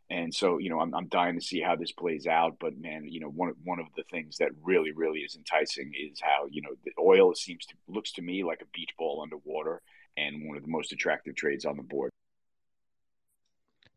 And 0.09 0.33
so, 0.33 0.59
you 0.59 0.71
know, 0.71 0.79
I'm, 0.79 0.95
I'm 0.95 1.09
dying 1.09 1.35
to 1.35 1.45
see 1.45 1.61
how 1.61 1.75
this 1.77 1.91
plays 1.93 2.27
out. 2.29 2.55
But 2.61 2.79
man, 2.79 3.03
you 3.15 3.19
know, 3.23 3.29
one 3.29 3.49
of, 3.51 3.57
one 3.65 3.81
of 3.81 3.87
the 3.97 4.05
things 4.05 4.37
that 4.39 4.51
really, 4.63 4.93
really 4.93 5.21
is 5.27 5.35
enticing 5.35 5.93
is 5.99 6.21
how 6.23 6.47
you 6.55 6.63
know 6.63 6.75
the 6.85 6.93
oil 7.01 7.35
seems 7.35 7.67
to 7.67 7.75
looks 7.89 8.13
to 8.13 8.23
me 8.23 8.45
like 8.45 8.63
a 8.63 8.71
beach 8.73 8.93
ball 8.99 9.21
underwater, 9.25 9.83
and 10.17 10.47
one 10.47 10.57
of 10.57 10.63
the 10.63 10.71
most 10.71 10.93
attractive 10.93 11.35
trades 11.35 11.65
on 11.65 11.77
the 11.77 11.83
board. 11.83 12.11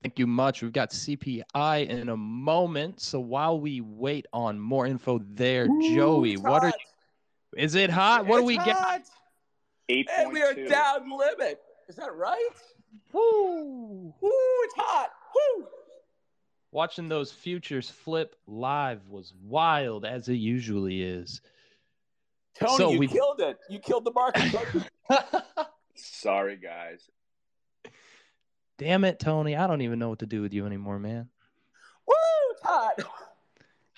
Thank 0.03 0.17
you 0.19 0.27
much. 0.27 0.61
We've 0.61 0.71
got 0.73 0.91
CPI 0.91 1.87
in 1.89 2.09
a 2.09 2.17
moment. 2.17 3.01
So 3.01 3.19
while 3.19 3.59
we 3.59 3.81
wait 3.81 4.25
on 4.33 4.59
more 4.59 4.87
info 4.87 5.19
there, 5.23 5.69
Ooh, 5.69 5.81
Joey, 5.81 6.37
what 6.37 6.63
hot. 6.63 6.63
are 6.63 6.67
you? 6.69 7.63
Is 7.63 7.75
it 7.75 7.89
hot? 7.89 8.25
What 8.25 8.39
it's 8.39 8.43
do 8.43 8.45
we 8.45 8.57
hot. 8.57 8.65
get? 8.65 9.09
Eight. 9.89 10.07
And 10.15 10.31
we 10.31 10.41
are 10.41 10.53
down 10.53 11.09
limit. 11.09 11.59
Is 11.87 11.95
that 11.95 12.15
right? 12.15 12.49
Woo! 13.11 14.13
Woo! 14.21 14.31
It's 14.63 14.75
hot. 14.77 15.09
Woo! 15.35 15.67
Watching 16.71 17.09
those 17.09 17.31
futures 17.31 17.89
flip 17.89 18.35
live 18.45 19.07
was 19.07 19.33
wild, 19.43 20.05
as 20.05 20.29
it 20.29 20.35
usually 20.35 21.01
is. 21.01 21.41
Tony, 22.59 22.77
so 22.77 22.91
you 22.91 22.99
we... 22.99 23.07
killed 23.07 23.39
it. 23.39 23.57
You 23.69 23.79
killed 23.79 24.05
the 24.05 24.11
market. 24.11 24.55
Sorry, 25.95 26.57
guys. 26.57 27.09
Damn 28.77 29.03
it, 29.03 29.19
Tony. 29.19 29.55
I 29.55 29.65
don't 29.65 29.81
even 29.81 29.97
know 29.97 30.09
what 30.09 30.19
to 30.19 30.27
do 30.27 30.41
with 30.41 30.53
you 30.53 30.67
anymore, 30.67 30.99
man. 30.99 31.29
Woo! 32.07 32.13
It's 32.51 32.61
hot. 32.61 32.93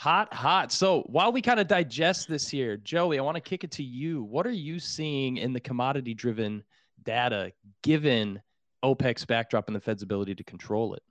Hot, 0.02 0.34
hot. 0.34 0.72
So 0.72 1.02
while 1.02 1.32
we 1.32 1.43
kind 1.43 1.60
of 1.60 1.68
digest 1.68 2.28
this 2.28 2.49
here, 2.49 2.76
Joey, 2.76 3.20
I 3.20 3.22
want 3.22 3.36
to 3.36 3.41
kick 3.41 3.64
it 3.64 3.70
to 3.74 3.84
you. 3.84 4.24
What 4.24 4.47
are 4.47 4.52
you 4.52 4.80
seeing 4.80 5.38
in 5.38 5.54
the 5.54 5.60
commodity 5.60 6.16
driven 6.16 6.64
data 7.04 7.52
given 7.84 8.41
OPEC's 8.84 9.26
backdrop 9.26 9.68
and 9.68 9.76
the 9.76 9.80
Fed's 9.80 10.02
ability 10.02 10.34
to 10.34 10.43
control 10.43 10.95
it? 10.95 11.04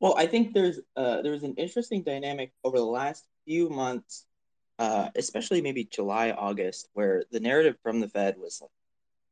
Well, 0.00 0.14
I 0.16 0.24
think 0.24 0.54
there's 0.54 0.80
uh, 0.96 1.20
there's 1.20 1.42
an 1.42 1.56
interesting 1.56 2.02
dynamic 2.02 2.54
over 2.64 2.78
the 2.78 2.84
last 2.84 3.26
few 3.44 3.68
months, 3.68 4.24
uh, 4.78 5.10
especially 5.14 5.60
maybe 5.60 5.84
July, 5.84 6.30
August, 6.30 6.88
where 6.94 7.24
the 7.30 7.40
narrative 7.40 7.76
from 7.82 8.00
the 8.00 8.08
Fed 8.08 8.38
was 8.38 8.62
like, 8.62 8.70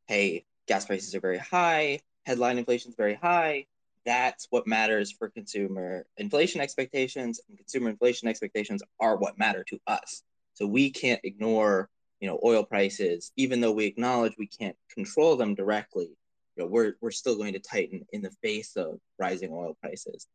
"Hey, 0.08 0.44
gas 0.66 0.84
prices 0.84 1.14
are 1.14 1.20
very 1.20 1.38
high, 1.38 2.00
headline 2.26 2.58
inflation 2.58 2.90
is 2.90 2.96
very 2.96 3.14
high. 3.14 3.64
That's 4.08 4.46
what 4.48 4.66
matters 4.66 5.12
for 5.12 5.28
consumer 5.28 6.06
inflation 6.16 6.62
expectations, 6.62 7.42
and 7.46 7.58
consumer 7.58 7.90
inflation 7.90 8.26
expectations 8.26 8.82
are 8.98 9.18
what 9.18 9.38
matter 9.38 9.62
to 9.64 9.78
us. 9.86 10.22
So 10.54 10.66
we 10.66 10.90
can't 10.90 11.20
ignore, 11.24 11.90
you 12.18 12.26
know, 12.26 12.40
oil 12.42 12.64
prices, 12.64 13.32
even 13.36 13.60
though 13.60 13.72
we 13.72 13.84
acknowledge 13.84 14.32
we 14.38 14.46
can't 14.46 14.76
control 14.94 15.36
them 15.36 15.54
directly. 15.54 16.16
You 16.56 16.62
know, 16.62 16.66
we're 16.68 16.94
we're 17.02 17.10
still 17.10 17.36
going 17.36 17.52
to 17.52 17.58
tighten 17.58 18.06
in 18.10 18.22
the 18.22 18.32
face 18.42 18.76
of 18.76 18.98
rising 19.18 19.52
oil 19.52 19.76
prices. 19.82 20.26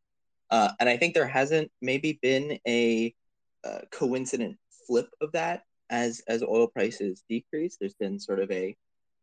Uh, 0.52 0.70
and 0.78 0.88
I 0.88 0.96
think 0.96 1.14
there 1.14 1.26
hasn't 1.26 1.72
maybe 1.82 2.20
been 2.22 2.60
a 2.68 3.12
uh, 3.64 3.80
coincident 3.90 4.56
flip 4.86 5.08
of 5.20 5.32
that 5.32 5.64
as 5.90 6.22
as 6.28 6.44
oil 6.44 6.68
prices 6.68 7.24
decrease. 7.28 7.76
There's 7.80 7.94
been 7.94 8.20
sort 8.20 8.38
of 8.38 8.52
a 8.52 8.76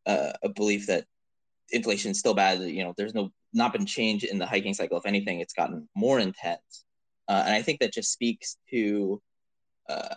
uh, 0.06 0.34
a 0.43 0.49
belief 0.49 0.88
that 0.88 1.06
inflation 1.72 2.12
is 2.12 2.20
still 2.20 2.34
bad. 2.34 2.62
You 2.62 2.84
know, 2.84 2.94
there's 2.98 3.14
no 3.14 3.32
not 3.54 3.74
been 3.74 3.86
change 3.86 4.24
in 4.24 4.38
the 4.38 4.46
hiking 4.46 4.74
cycle. 4.74 4.98
If 4.98 5.06
anything, 5.06 5.40
it's 5.40 5.54
gotten 5.54 5.88
more 5.96 6.20
intense. 6.20 6.86
Uh, 7.28 7.44
and 7.46 7.54
I 7.54 7.62
think 7.62 7.80
that 7.80 7.94
just 7.94 8.12
speaks 8.12 8.58
to 8.72 9.22
uh, 9.90 10.16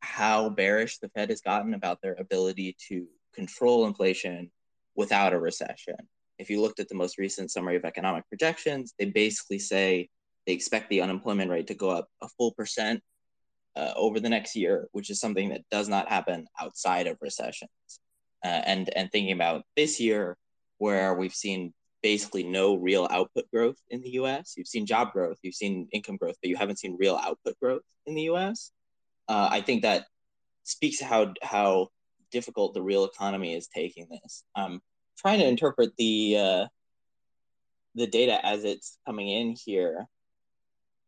how 0.00 0.48
bearish 0.48 0.98
the 0.98 1.08
Fed 1.10 1.30
has 1.30 1.40
gotten 1.40 1.74
about 1.74 2.00
their 2.02 2.14
ability 2.14 2.76
to 2.88 3.06
control 3.34 3.86
inflation 3.86 4.50
without 4.94 5.32
a 5.32 5.38
recession. 5.38 5.96
If 6.38 6.50
you 6.50 6.60
looked 6.60 6.80
at 6.80 6.88
the 6.88 6.94
most 6.94 7.18
recent 7.18 7.50
summary 7.50 7.76
of 7.76 7.84
economic 7.84 8.28
projections, 8.28 8.94
they 8.98 9.06
basically 9.06 9.58
say 9.58 10.08
they 10.46 10.52
expect 10.52 10.90
the 10.90 11.02
unemployment 11.02 11.50
rate 11.50 11.68
to 11.68 11.74
go 11.74 11.90
up 11.90 12.08
a 12.20 12.28
full 12.28 12.52
percent 12.52 13.00
uh, 13.76 13.92
over 13.96 14.20
the 14.20 14.28
next 14.28 14.56
year, 14.56 14.88
which 14.92 15.08
is 15.08 15.20
something 15.20 15.50
that 15.50 15.62
does 15.70 15.88
not 15.88 16.08
happen 16.08 16.46
outside 16.60 17.06
of 17.06 17.16
recessions. 17.20 17.70
Uh, 18.44 18.48
and 18.66 18.90
and 18.96 19.10
thinking 19.12 19.32
about 19.32 19.62
this 19.76 20.00
year, 20.00 20.36
where 20.82 21.14
we've 21.14 21.32
seen 21.32 21.72
basically 22.02 22.42
no 22.42 22.74
real 22.74 23.06
output 23.08 23.48
growth 23.52 23.76
in 23.90 24.02
the 24.02 24.10
U.S. 24.20 24.54
You've 24.56 24.66
seen 24.66 24.84
job 24.84 25.12
growth, 25.12 25.38
you've 25.42 25.54
seen 25.54 25.86
income 25.92 26.16
growth, 26.16 26.34
but 26.42 26.50
you 26.50 26.56
haven't 26.56 26.80
seen 26.80 26.96
real 26.98 27.14
output 27.22 27.54
growth 27.62 27.82
in 28.04 28.16
the 28.16 28.22
U.S. 28.22 28.72
Uh, 29.28 29.48
I 29.48 29.60
think 29.60 29.82
that 29.82 30.06
speaks 30.64 30.98
to 30.98 31.04
how 31.04 31.34
how 31.40 31.90
difficult 32.32 32.74
the 32.74 32.82
real 32.82 33.04
economy 33.04 33.54
is 33.54 33.68
taking 33.68 34.08
this. 34.10 34.42
I'm 34.56 34.80
trying 35.16 35.38
to 35.38 35.46
interpret 35.46 35.90
the 35.96 36.36
uh, 36.36 36.66
the 37.94 38.08
data 38.08 38.44
as 38.44 38.64
it's 38.64 38.98
coming 39.06 39.28
in 39.28 39.54
here. 39.64 40.08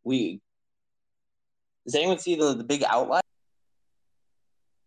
We 0.05 0.41
does 1.85 1.97
anyone 1.97 2.21
see 2.21 2.37
the, 2.37 2.55
the 2.55 2.63
big 2.63 2.85
outlier? 2.85 3.24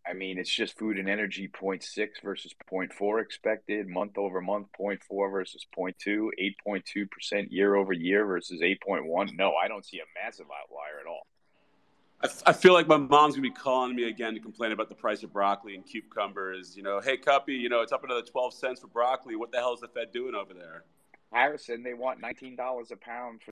I 0.09 0.13
mean, 0.13 0.37
it's 0.37 0.53
just 0.53 0.77
food 0.77 0.97
and 0.97 1.09
energy 1.09 1.49
0.6 1.49 2.07
versus 2.23 2.55
0.4 2.71 3.21
expected, 3.21 3.87
month 3.87 4.17
over 4.17 4.39
month 4.39 4.67
0.4 4.79 5.31
versus 5.31 5.65
0.2, 5.77 6.29
8.2% 6.65 7.47
year 7.51 7.75
over 7.75 7.91
year 7.93 8.25
versus 8.25 8.61
8.1. 8.61 9.35
No, 9.35 9.53
I 9.53 9.67
don't 9.67 9.85
see 9.85 9.99
a 9.99 10.23
massive 10.23 10.45
outlier 10.45 11.01
at 11.01 11.07
all. 11.07 11.27
I, 12.21 12.25
f- 12.27 12.43
I 12.47 12.53
feel 12.53 12.73
like 12.73 12.87
my 12.87 12.97
mom's 12.97 13.35
gonna 13.35 13.43
be 13.43 13.51
calling 13.51 13.95
me 13.95 14.05
again 14.07 14.33
to 14.33 14.39
complain 14.39 14.71
about 14.71 14.89
the 14.89 14.95
price 14.95 15.23
of 15.23 15.33
broccoli 15.33 15.75
and 15.75 15.85
cucumbers. 15.85 16.75
You 16.75 16.83
know, 16.83 16.99
hey, 16.99 17.17
Kuppy, 17.17 17.59
you 17.59 17.69
know, 17.69 17.81
it's 17.81 17.91
up 17.91 18.03
another 18.03 18.23
12 18.23 18.53
cents 18.53 18.81
for 18.81 18.87
broccoli. 18.87 19.35
What 19.35 19.51
the 19.51 19.57
hell 19.57 19.73
is 19.73 19.81
the 19.81 19.87
Fed 19.89 20.11
doing 20.13 20.35
over 20.35 20.53
there? 20.53 20.83
Harrison, 21.31 21.83
they 21.83 21.93
want 21.93 22.21
$19 22.21 22.91
a 22.91 22.95
pound 22.95 23.41
for, 23.43 23.51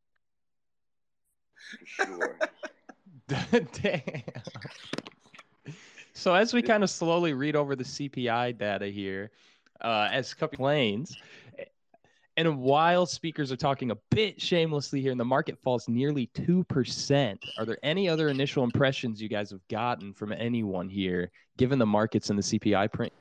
for 1.77 1.85
sure. 1.85 2.39
Damn. 3.81 4.23
So 6.15 6.33
as 6.33 6.53
we 6.53 6.61
kind 6.61 6.81
of 6.81 6.89
slowly 6.89 7.33
read 7.33 7.57
over 7.57 7.75
the 7.75 7.83
CPI 7.83 8.57
data 8.57 8.87
here, 8.87 9.31
uh, 9.81 10.07
as 10.11 10.33
planes, 10.33 11.15
and 12.37 12.57
while 12.59 13.05
speakers 13.05 13.51
are 13.51 13.57
talking 13.57 13.91
a 13.91 13.95
bit 14.11 14.41
shamelessly 14.41 15.01
here, 15.01 15.11
and 15.11 15.19
the 15.19 15.25
market 15.25 15.59
falls 15.61 15.89
nearly 15.89 16.27
two 16.27 16.63
percent, 16.63 17.45
are 17.59 17.65
there 17.65 17.77
any 17.83 18.07
other 18.07 18.29
initial 18.29 18.63
impressions 18.63 19.21
you 19.21 19.27
guys 19.27 19.51
have 19.51 19.65
gotten 19.67 20.13
from 20.13 20.31
anyone 20.31 20.87
here, 20.87 21.31
given 21.57 21.79
the 21.79 21.85
markets 21.85 22.29
and 22.29 22.39
the 22.39 22.43
CPI 22.43 22.91
print? 22.93 23.13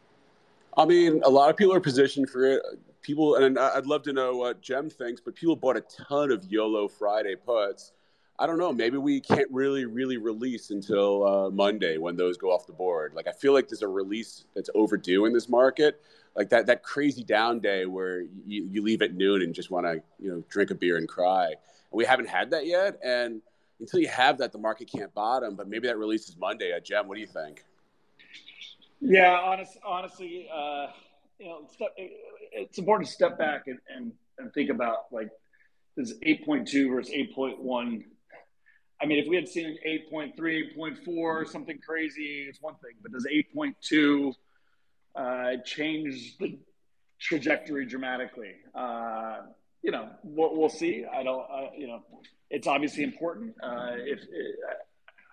I 0.77 0.85
mean, 0.85 1.21
a 1.25 1.31
lot 1.31 1.51
of 1.51 1.57
people 1.57 1.75
are 1.75 1.81
positioned 1.81 2.31
for 2.31 2.45
it. 2.45 2.63
People, 3.03 3.37
and 3.37 3.59
I'd 3.59 3.87
love 3.87 4.05
to 4.05 4.13
know 4.13 4.37
what 4.37 4.65
Cem 4.65 4.89
thinks, 4.89 5.21
but 5.21 5.35
people 5.35 5.57
bought 5.57 5.77
a 5.77 5.83
ton 5.83 6.31
of 6.31 6.45
YOLO 6.45 6.89
Friday 6.89 7.35
puts 7.35 7.93
I 8.39 8.47
don't 8.47 8.59
know. 8.59 8.73
Maybe 8.73 8.97
we 8.97 9.21
can't 9.21 9.49
really, 9.51 9.85
really 9.85 10.17
release 10.17 10.71
until 10.71 11.27
uh, 11.27 11.51
Monday 11.51 11.99
when 11.99 12.17
those 12.17 12.37
go 12.37 12.51
off 12.51 12.67
the 12.67 12.73
board. 12.73 13.13
Like 13.15 13.29
I 13.29 13.33
feel 13.33 13.53
like 13.53 13.69
there's 13.69 13.83
a 13.83 13.89
release 13.89 14.45
that's 14.55 14.71
overdue 14.75 15.27
in 15.27 15.33
this 15.33 15.49
market. 15.49 16.03
Like 16.35 16.49
that 16.49 16.67
that 16.67 16.83
crazy 16.83 17.23
down 17.23 17.61
day 17.61 17.87
where 17.87 18.23
you, 18.45 18.65
you 18.65 18.83
leave 18.83 19.03
at 19.03 19.15
noon 19.15 19.43
and 19.43 19.55
just 19.55 19.71
want 19.71 19.87
to 19.87 20.03
you 20.19 20.31
know 20.31 20.43
drink 20.49 20.73
a 20.73 20.75
beer 20.75 20.97
and 20.97 21.09
cry. 21.09 21.47
And 21.47 21.57
we 21.93 22.05
haven't 22.05 22.29
had 22.29 22.51
that 22.51 22.67
yet. 22.67 22.99
And 23.05 23.41
until 23.79 24.01
you 24.01 24.09
have 24.09 24.39
that, 24.39 24.51
the 24.51 24.59
market 24.59 24.91
can't 24.91 25.15
bottom. 25.15 25.55
But 25.55 25.69
maybe 25.69 25.87
that 25.87 25.97
releases 25.97 26.37
Monday. 26.37 26.73
Uh, 26.73 26.81
Cem, 26.85 27.07
what 27.07 27.15
do 27.15 27.21
you 27.21 27.29
think? 27.29 27.65
Yeah, 29.01 29.39
honest, 29.45 29.79
honestly, 29.85 30.49
uh, 30.53 30.87
you 31.39 31.47
know, 31.47 31.69
it's 32.53 32.79
important 32.79 33.07
to 33.07 33.15
step 33.15 33.37
back 33.37 33.67
and, 33.67 33.79
and, 33.95 34.13
and 34.39 34.53
think 34.55 34.71
about 34.71 35.13
like 35.13 35.29
this 35.97 36.15
8.2 36.15 36.91
versus 36.91 37.13
8.1 37.15 38.05
I 39.01 39.07
mean, 39.07 39.19
if 39.19 39.29
we 39.29 39.37
had 39.37 39.49
seen 39.49 39.77
8.3, 40.13 40.35
8.4, 40.77 41.49
something 41.49 41.79
crazy, 41.79 42.47
it's 42.49 42.61
one 42.63 42.75
thing. 42.77 42.93
But 43.03 43.13
does 43.13 43.27
8.2 43.27 44.35
uh, 45.15 45.63
change 45.65 46.39
the 46.39 46.59
trajectory 47.19 47.87
dramatically? 47.87 48.53
Uh, 48.75 49.39
you 49.83 49.91
know, 49.91 50.09
we'll, 50.23 50.57
we'll, 50.57 50.69
see. 50.71 51.05
I 51.05 51.23
don't, 51.23 51.45
uh, 51.51 51.71
you 51.77 51.87
know, 51.87 52.03
it's 52.51 52.67
obviously 52.67 53.03
important. 53.03 53.55
Uh, 53.63 53.93
if 53.97 54.21
it, 54.21 54.57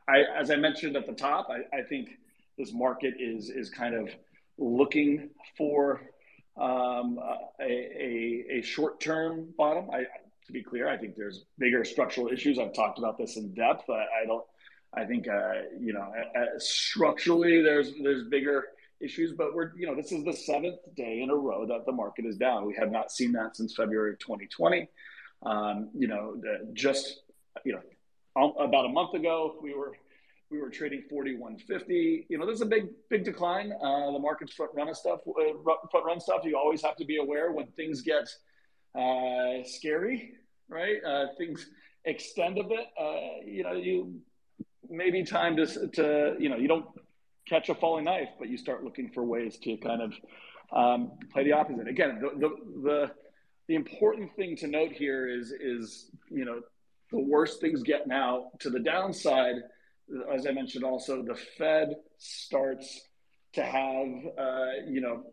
I, 0.08 0.24
as 0.38 0.52
I 0.52 0.56
mentioned 0.56 0.96
at 0.98 1.06
the 1.06 1.14
top, 1.14 1.50
I, 1.50 1.78
I, 1.78 1.84
think 1.84 2.10
this 2.58 2.74
market 2.74 3.14
is 3.20 3.50
is 3.50 3.70
kind 3.70 3.96
of 3.96 4.10
looking 4.58 5.30
for 5.58 6.02
um, 6.60 7.20
a, 7.62 7.64
a, 7.64 8.46
a 8.58 8.62
short 8.62 9.00
term 9.00 9.54
bottom. 9.58 9.90
I, 9.90 10.06
to 10.48 10.52
be 10.52 10.64
clear. 10.64 10.90
I 10.90 10.98
think 10.98 11.16
there's 11.16 11.46
bigger 11.58 11.84
structural 11.86 12.28
issues. 12.28 12.60
I've 12.60 12.74
talked 12.74 13.00
about 13.00 13.18
this 13.18 13.38
in 13.38 13.54
depth. 13.54 13.90
I, 13.90 14.06
I 14.24 14.26
don't. 14.26 14.44
I 14.94 15.06
think 15.06 15.28
uh, 15.28 15.54
you 15.80 15.94
know 15.94 16.12
structurally 16.58 17.62
there's 17.62 17.92
there's 18.04 18.24
bigger 18.24 18.66
issues, 19.00 19.32
but 19.32 19.54
we're 19.54 19.72
you 19.78 19.88
know 19.88 19.96
this 19.96 20.12
is 20.12 20.24
the 20.26 20.34
seventh 20.34 20.80
day 20.96 21.22
in 21.22 21.30
a 21.30 21.36
row 21.36 21.66
that 21.68 21.86
the 21.86 21.92
market 21.92 22.26
is 22.26 22.38
down. 22.38 22.66
We 22.66 22.76
have 22.76 22.92
not 22.92 23.12
seen 23.12 23.32
that 23.34 23.56
since 23.56 23.74
February 23.76 24.14
of 24.14 24.20
2020. 24.20 24.90
Um, 25.44 25.90
you 25.98 26.08
know, 26.08 26.40
just 26.74 27.22
you 27.66 27.74
know 27.74 27.82
about 28.36 28.86
a 28.86 28.90
month 28.90 29.14
ago 29.14 29.56
we 29.62 29.74
were 29.74 29.94
we 30.50 30.60
were 30.60 30.70
trading 30.70 31.04
4150 31.10 32.28
you 32.30 32.38
know 32.38 32.46
there's 32.46 32.62
a 32.62 32.66
big 32.66 32.88
big 33.10 33.24
decline 33.24 33.72
uh, 33.74 34.12
the 34.12 34.20
market's 34.20 34.54
front 34.54 34.72
run 34.74 34.94
stuff 34.94 35.20
uh, 35.28 35.74
front 35.90 36.06
run 36.06 36.20
stuff 36.20 36.42
you 36.44 36.58
always 36.58 36.82
have 36.82 36.96
to 36.98 37.06
be 37.06 37.18
aware 37.18 37.52
when 37.52 37.68
things 37.68 38.02
get 38.02 38.30
uh, 38.96 39.64
scary 39.64 40.36
right? 40.72 41.04
Uh, 41.06 41.28
things 41.38 41.68
extend 42.06 42.58
a 42.58 42.64
bit. 42.64 42.88
Uh, 43.00 43.46
you 43.46 43.64
know, 43.64 43.74
you 43.74 44.22
maybe 44.90 45.24
time 45.24 45.56
to 45.58 45.66
to 45.90 46.36
you 46.40 46.50
know 46.50 46.56
you 46.56 46.68
don't 46.68 46.86
catch 47.48 47.70
a 47.70 47.76
falling 47.76 48.06
knife, 48.06 48.30
but 48.40 48.50
you 48.50 48.58
start 48.58 48.84
looking 48.84 49.10
for 49.10 49.24
ways 49.24 49.58
to 49.60 49.78
kind 49.78 50.02
of 50.02 50.14
um, 50.76 51.12
play 51.32 51.44
the 51.44 51.52
opposite. 51.52 51.88
Again, 51.88 52.20
the, 52.22 52.30
the 52.40 52.50
the 52.82 53.12
the 53.68 53.76
important 53.76 54.36
thing 54.36 54.56
to 54.58 54.68
note 54.68 54.94
here 54.94 55.28
is 55.28 55.52
is 55.52 56.10
you 56.32 56.46
know 56.46 56.62
the 57.12 57.20
worse 57.20 57.58
things 57.58 57.84
get 57.84 58.08
now 58.08 58.52
to 58.60 58.70
the 58.70 58.80
downside. 58.80 59.58
As 60.34 60.48
I 60.48 60.52
mentioned, 60.52 60.84
also 60.84 61.22
the 61.22 61.36
Fed 61.36 61.96
starts 62.18 63.02
to 63.54 63.64
have 63.64 64.08
uh, 64.38 64.88
you 64.88 65.02
know 65.02 65.24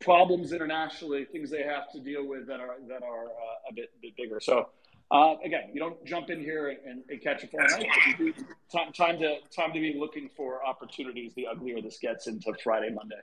problems 0.00 0.52
internationally, 0.52 1.24
things 1.24 1.50
they 1.50 1.62
have 1.62 1.90
to 1.92 2.00
deal 2.00 2.26
with 2.26 2.46
that 2.46 2.60
are 2.60 2.76
that 2.88 3.02
are 3.02 3.26
uh, 3.26 3.70
a 3.70 3.74
bit, 3.74 3.90
bit 4.00 4.16
bigger. 4.16 4.40
So 4.40 4.68
uh, 5.10 5.34
again, 5.44 5.70
you 5.72 5.80
don't 5.80 6.02
jump 6.04 6.30
in 6.30 6.40
here 6.40 6.68
and, 6.86 7.02
and 7.08 7.20
catch 7.20 7.44
a 7.44 7.46
falling 7.48 7.66
knife. 7.68 8.34
Time, 8.72 8.92
time 8.92 9.18
to 9.18 9.36
time 9.54 9.72
to 9.72 9.80
be 9.80 9.94
looking 9.98 10.30
for 10.36 10.64
opportunities. 10.64 11.34
The 11.34 11.46
uglier 11.46 11.80
this 11.82 11.98
gets 11.98 12.26
into 12.26 12.54
Friday, 12.62 12.90
Monday. 12.90 13.16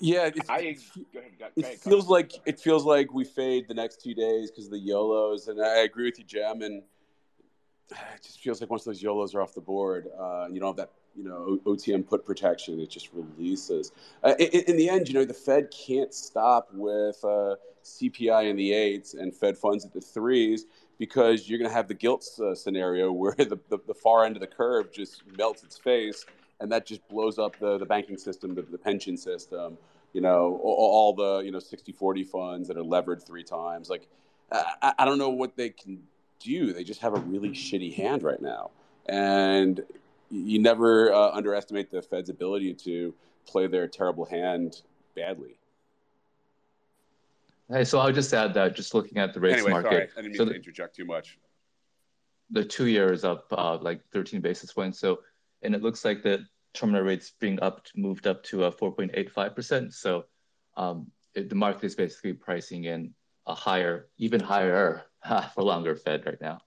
Yeah, 0.00 0.30
I 0.48 0.76
go 1.12 1.20
ahead, 1.20 1.32
go 1.38 1.46
it 1.56 1.64
ahead, 1.64 1.78
feels 1.80 2.08
like 2.08 2.32
it 2.46 2.58
feels 2.60 2.84
like 2.84 3.12
we 3.12 3.24
fade 3.24 3.66
the 3.68 3.74
next 3.74 4.02
two 4.02 4.14
days 4.14 4.50
because 4.50 4.66
of 4.66 4.70
the 4.72 4.78
YOLOs, 4.78 5.48
and 5.48 5.62
I 5.62 5.78
agree 5.80 6.06
with 6.06 6.18
you, 6.18 6.24
Cem. 6.26 6.62
And 6.62 6.82
it 7.90 7.96
just 8.22 8.40
feels 8.40 8.60
like 8.60 8.70
once 8.70 8.84
those 8.84 9.02
YOLOs 9.02 9.34
are 9.34 9.42
off 9.42 9.54
the 9.54 9.60
board, 9.60 10.08
uh, 10.18 10.46
you 10.50 10.60
don't 10.60 10.68
have 10.70 10.76
that 10.76 10.90
you 11.16 11.24
know 11.24 11.58
OTM 11.64 12.06
put 12.06 12.24
protection. 12.24 12.80
It 12.80 12.90
just 12.90 13.10
releases. 13.12 13.92
Uh, 14.22 14.34
in, 14.38 14.62
in, 14.68 14.76
the 14.76 14.88
end, 14.88 15.08
you 15.08 15.14
know 15.14 15.24
the 15.24 15.34
Fed 15.34 15.70
can't 15.70 16.12
stop 16.14 16.68
with 16.72 17.18
uh, 17.24 17.56
CPI 17.84 18.50
in 18.50 18.56
the 18.56 18.72
eights 18.72 19.14
and 19.14 19.34
Fed 19.34 19.56
funds 19.56 19.84
at 19.84 19.92
the 19.92 20.00
threes 20.00 20.66
because 20.98 21.48
you're 21.48 21.58
going 21.58 21.70
to 21.70 21.74
have 21.74 21.88
the 21.88 21.94
gilt 21.94 22.26
uh, 22.40 22.54
scenario 22.54 23.10
where 23.20 23.34
the, 23.36 23.58
the, 23.68 23.78
the 23.86 23.94
far 23.94 24.24
end 24.24 24.36
of 24.36 24.40
the 24.40 24.46
curve 24.46 24.92
just 24.92 25.22
melts 25.36 25.62
its 25.62 25.78
face 25.78 26.24
and 26.60 26.70
that 26.72 26.86
just 26.86 27.06
blows 27.08 27.38
up 27.38 27.58
the, 27.58 27.78
the 27.78 27.86
banking 27.86 28.16
system, 28.16 28.54
the, 28.54 28.62
the 28.62 28.78
pension 28.78 29.16
system, 29.16 29.78
you 30.12 30.20
know, 30.20 30.60
all, 30.62 30.76
all, 30.76 31.12
the, 31.12 31.44
you 31.44 31.52
know, 31.52 31.60
60, 31.60 31.92
40 31.92 32.24
funds 32.24 32.68
that 32.68 32.76
are 32.76 32.82
levered 32.82 33.22
three 33.22 33.44
times. 33.44 33.88
Like, 33.88 34.08
I, 34.50 34.92
I 34.98 35.04
don't 35.04 35.18
know 35.18 35.28
what 35.28 35.56
they 35.56 35.70
can 35.70 36.02
do. 36.40 36.72
They 36.72 36.84
just 36.84 37.00
have 37.00 37.14
a 37.14 37.20
really 37.20 37.50
shitty 37.50 37.94
hand 37.94 38.22
right 38.22 38.40
now. 38.40 38.70
And 39.08 39.82
you 40.30 40.58
never 40.58 41.12
uh, 41.12 41.30
underestimate 41.30 41.90
the 41.90 42.02
Fed's 42.02 42.30
ability 42.30 42.74
to 42.74 43.14
play 43.46 43.66
their 43.66 43.88
terrible 43.88 44.24
hand 44.24 44.82
badly. 45.14 45.58
Hey, 47.70 47.84
so 47.84 47.98
I'll 47.98 48.12
just 48.12 48.32
add 48.32 48.54
that 48.54 48.74
just 48.74 48.94
looking 48.94 49.18
at 49.18 49.34
the 49.34 49.40
rates 49.40 49.56
anyway, 49.56 49.72
market. 49.72 49.90
Sorry, 49.90 50.02
I 50.02 50.22
didn't 50.22 50.24
mean 50.32 50.38
so 50.38 50.44
to 50.44 50.50
the, 50.50 50.56
interject 50.56 50.96
too 50.96 51.04
much. 51.04 51.38
The 52.50 52.64
two 52.64 52.86
years 52.86 53.24
up 53.24 53.46
uh, 53.52 53.78
like 53.78 54.00
13 54.12 54.40
basis 54.40 54.72
points. 54.72 54.98
So 54.98 55.20
and 55.62 55.74
it 55.74 55.82
looks 55.82 56.04
like 56.04 56.22
the 56.22 56.46
terminal 56.72 57.02
rates 57.02 57.32
being 57.40 57.60
up 57.60 57.86
moved 57.96 58.26
up 58.26 58.42
to 58.44 58.64
a 58.64 58.72
4.85%. 58.72 59.92
So 59.92 60.24
um, 60.76 61.08
it, 61.34 61.48
the 61.48 61.54
market 61.54 61.84
is 61.84 61.94
basically 61.94 62.32
pricing 62.32 62.84
in 62.84 63.12
a 63.46 63.54
higher, 63.54 64.08
even 64.18 64.40
higher 64.40 65.04
for 65.54 65.62
longer 65.62 65.94
Fed 65.96 66.24
right 66.26 66.40
now. 66.40 66.60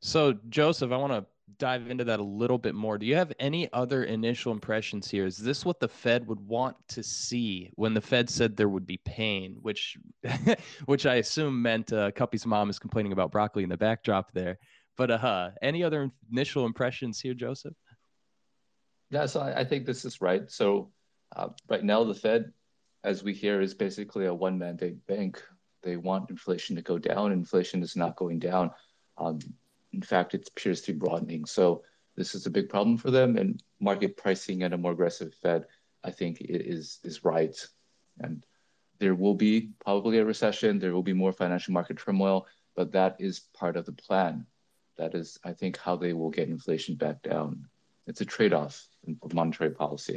So 0.00 0.34
Joseph, 0.50 0.92
I 0.92 0.96
want 0.96 1.12
to 1.12 1.24
dive 1.58 1.90
into 1.90 2.04
that 2.04 2.20
a 2.20 2.24
little 2.24 2.58
bit 2.58 2.74
more. 2.74 2.98
Do 2.98 3.06
you 3.06 3.16
have 3.16 3.32
any 3.38 3.72
other 3.72 4.04
initial 4.04 4.52
impressions 4.52 5.10
here? 5.10 5.26
Is 5.26 5.36
this 5.36 5.64
what 5.64 5.80
the 5.80 5.88
Fed 5.88 6.26
would 6.26 6.40
want 6.40 6.76
to 6.88 7.02
see 7.02 7.70
when 7.76 7.94
the 7.94 8.00
Fed 8.00 8.28
said 8.28 8.56
there 8.56 8.68
would 8.68 8.86
be 8.86 9.00
pain, 9.04 9.56
which, 9.62 9.96
which 10.86 11.06
I 11.06 11.16
assume 11.16 11.60
meant 11.60 11.92
uh, 11.92 12.10
Kuppy's 12.12 12.46
mom 12.46 12.70
is 12.70 12.78
complaining 12.78 13.12
about 13.12 13.32
broccoli 13.32 13.62
in 13.62 13.68
the 13.68 13.76
backdrop 13.76 14.32
there. 14.32 14.58
But 14.96 15.10
uh, 15.10 15.50
any 15.62 15.82
other 15.82 16.10
initial 16.30 16.66
impressions 16.66 17.20
here, 17.20 17.34
Joseph? 17.34 17.74
Yeah, 19.10 19.26
so 19.26 19.40
I, 19.40 19.60
I 19.60 19.64
think 19.64 19.86
this 19.86 20.04
is 20.04 20.20
right. 20.20 20.50
So 20.50 20.90
uh, 21.34 21.48
right 21.68 21.84
now, 21.84 22.04
the 22.04 22.14
Fed, 22.14 22.52
as 23.02 23.22
we 23.22 23.32
hear, 23.32 23.60
is 23.60 23.74
basically 23.74 24.26
a 24.26 24.34
one 24.34 24.58
mandate 24.58 25.04
bank. 25.06 25.42
They 25.84 25.96
want 25.96 26.30
inflation 26.30 26.74
to 26.76 26.82
go 26.82 26.98
down. 26.98 27.30
Inflation 27.30 27.82
is 27.82 27.94
not 27.94 28.16
going 28.16 28.38
down. 28.40 28.70
Um, 29.18 29.38
in 29.92 30.02
fact, 30.02 30.34
it 30.34 30.48
appears 30.48 30.80
to 30.82 30.92
be 30.92 30.98
broadening. 30.98 31.44
So 31.44 31.82
this 32.16 32.34
is 32.34 32.46
a 32.46 32.50
big 32.50 32.68
problem 32.68 32.96
for 32.96 33.10
them. 33.10 33.36
And 33.36 33.62
market 33.80 34.16
pricing 34.16 34.62
at 34.62 34.72
a 34.72 34.78
more 34.78 34.92
aggressive 34.92 35.34
Fed, 35.34 35.66
I 36.02 36.10
think, 36.10 36.38
is 36.40 36.98
is 37.04 37.24
right. 37.24 37.54
And 38.18 38.44
there 38.98 39.14
will 39.14 39.34
be 39.34 39.70
probably 39.84 40.18
a 40.18 40.24
recession. 40.24 40.78
There 40.78 40.94
will 40.94 41.02
be 41.02 41.12
more 41.12 41.32
financial 41.32 41.74
market 41.74 41.98
turmoil, 41.98 42.46
but 42.74 42.92
that 42.92 43.16
is 43.18 43.40
part 43.52 43.76
of 43.76 43.84
the 43.84 43.92
plan. 43.92 44.46
That 44.96 45.14
is, 45.14 45.38
I 45.44 45.52
think, 45.52 45.76
how 45.76 45.96
they 45.96 46.12
will 46.12 46.30
get 46.30 46.48
inflation 46.48 46.94
back 46.94 47.22
down. 47.22 47.66
It's 48.06 48.20
a 48.20 48.24
trade-off 48.24 48.86
of 49.22 49.34
monetary 49.34 49.70
policy. 49.70 50.16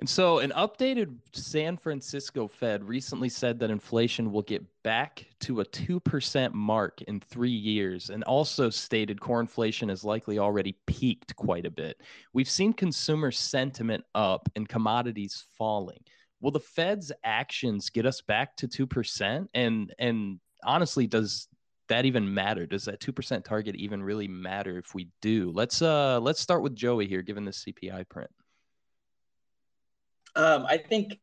And 0.00 0.08
so, 0.08 0.38
an 0.38 0.50
updated 0.56 1.14
San 1.34 1.76
Francisco 1.76 2.48
Fed 2.48 2.82
recently 2.82 3.28
said 3.28 3.58
that 3.58 3.68
inflation 3.68 4.32
will 4.32 4.40
get 4.40 4.64
back 4.82 5.26
to 5.40 5.60
a 5.60 5.64
2% 5.66 6.54
mark 6.54 7.02
in 7.02 7.20
three 7.20 7.50
years, 7.50 8.08
and 8.08 8.24
also 8.24 8.70
stated 8.70 9.20
core 9.20 9.40
inflation 9.40 9.90
has 9.90 10.02
likely 10.02 10.38
already 10.38 10.74
peaked 10.86 11.36
quite 11.36 11.66
a 11.66 11.70
bit. 11.70 12.00
We've 12.32 12.48
seen 12.48 12.72
consumer 12.72 13.30
sentiment 13.30 14.02
up 14.14 14.48
and 14.56 14.66
commodities 14.66 15.44
falling. 15.58 16.02
Will 16.40 16.50
the 16.50 16.60
Fed's 16.60 17.12
actions 17.22 17.90
get 17.90 18.06
us 18.06 18.22
back 18.22 18.56
to 18.56 18.68
2%? 18.68 19.48
And, 19.52 19.94
and 19.98 20.40
honestly, 20.64 21.06
does 21.08 21.46
that 21.88 22.06
even 22.06 22.32
matter? 22.32 22.64
Does 22.64 22.86
that 22.86 23.00
2% 23.00 23.44
target 23.44 23.76
even 23.76 24.02
really 24.02 24.28
matter 24.28 24.78
if 24.78 24.94
we 24.94 25.08
do? 25.20 25.52
Let's 25.54 25.82
uh 25.82 26.20
let's 26.20 26.40
start 26.40 26.62
with 26.62 26.74
Joey 26.74 27.06
here 27.06 27.20
given 27.20 27.44
the 27.44 27.50
CPI 27.50 28.08
print. 28.08 28.30
Um 30.36 30.66
I 30.66 30.78
think 30.78 31.18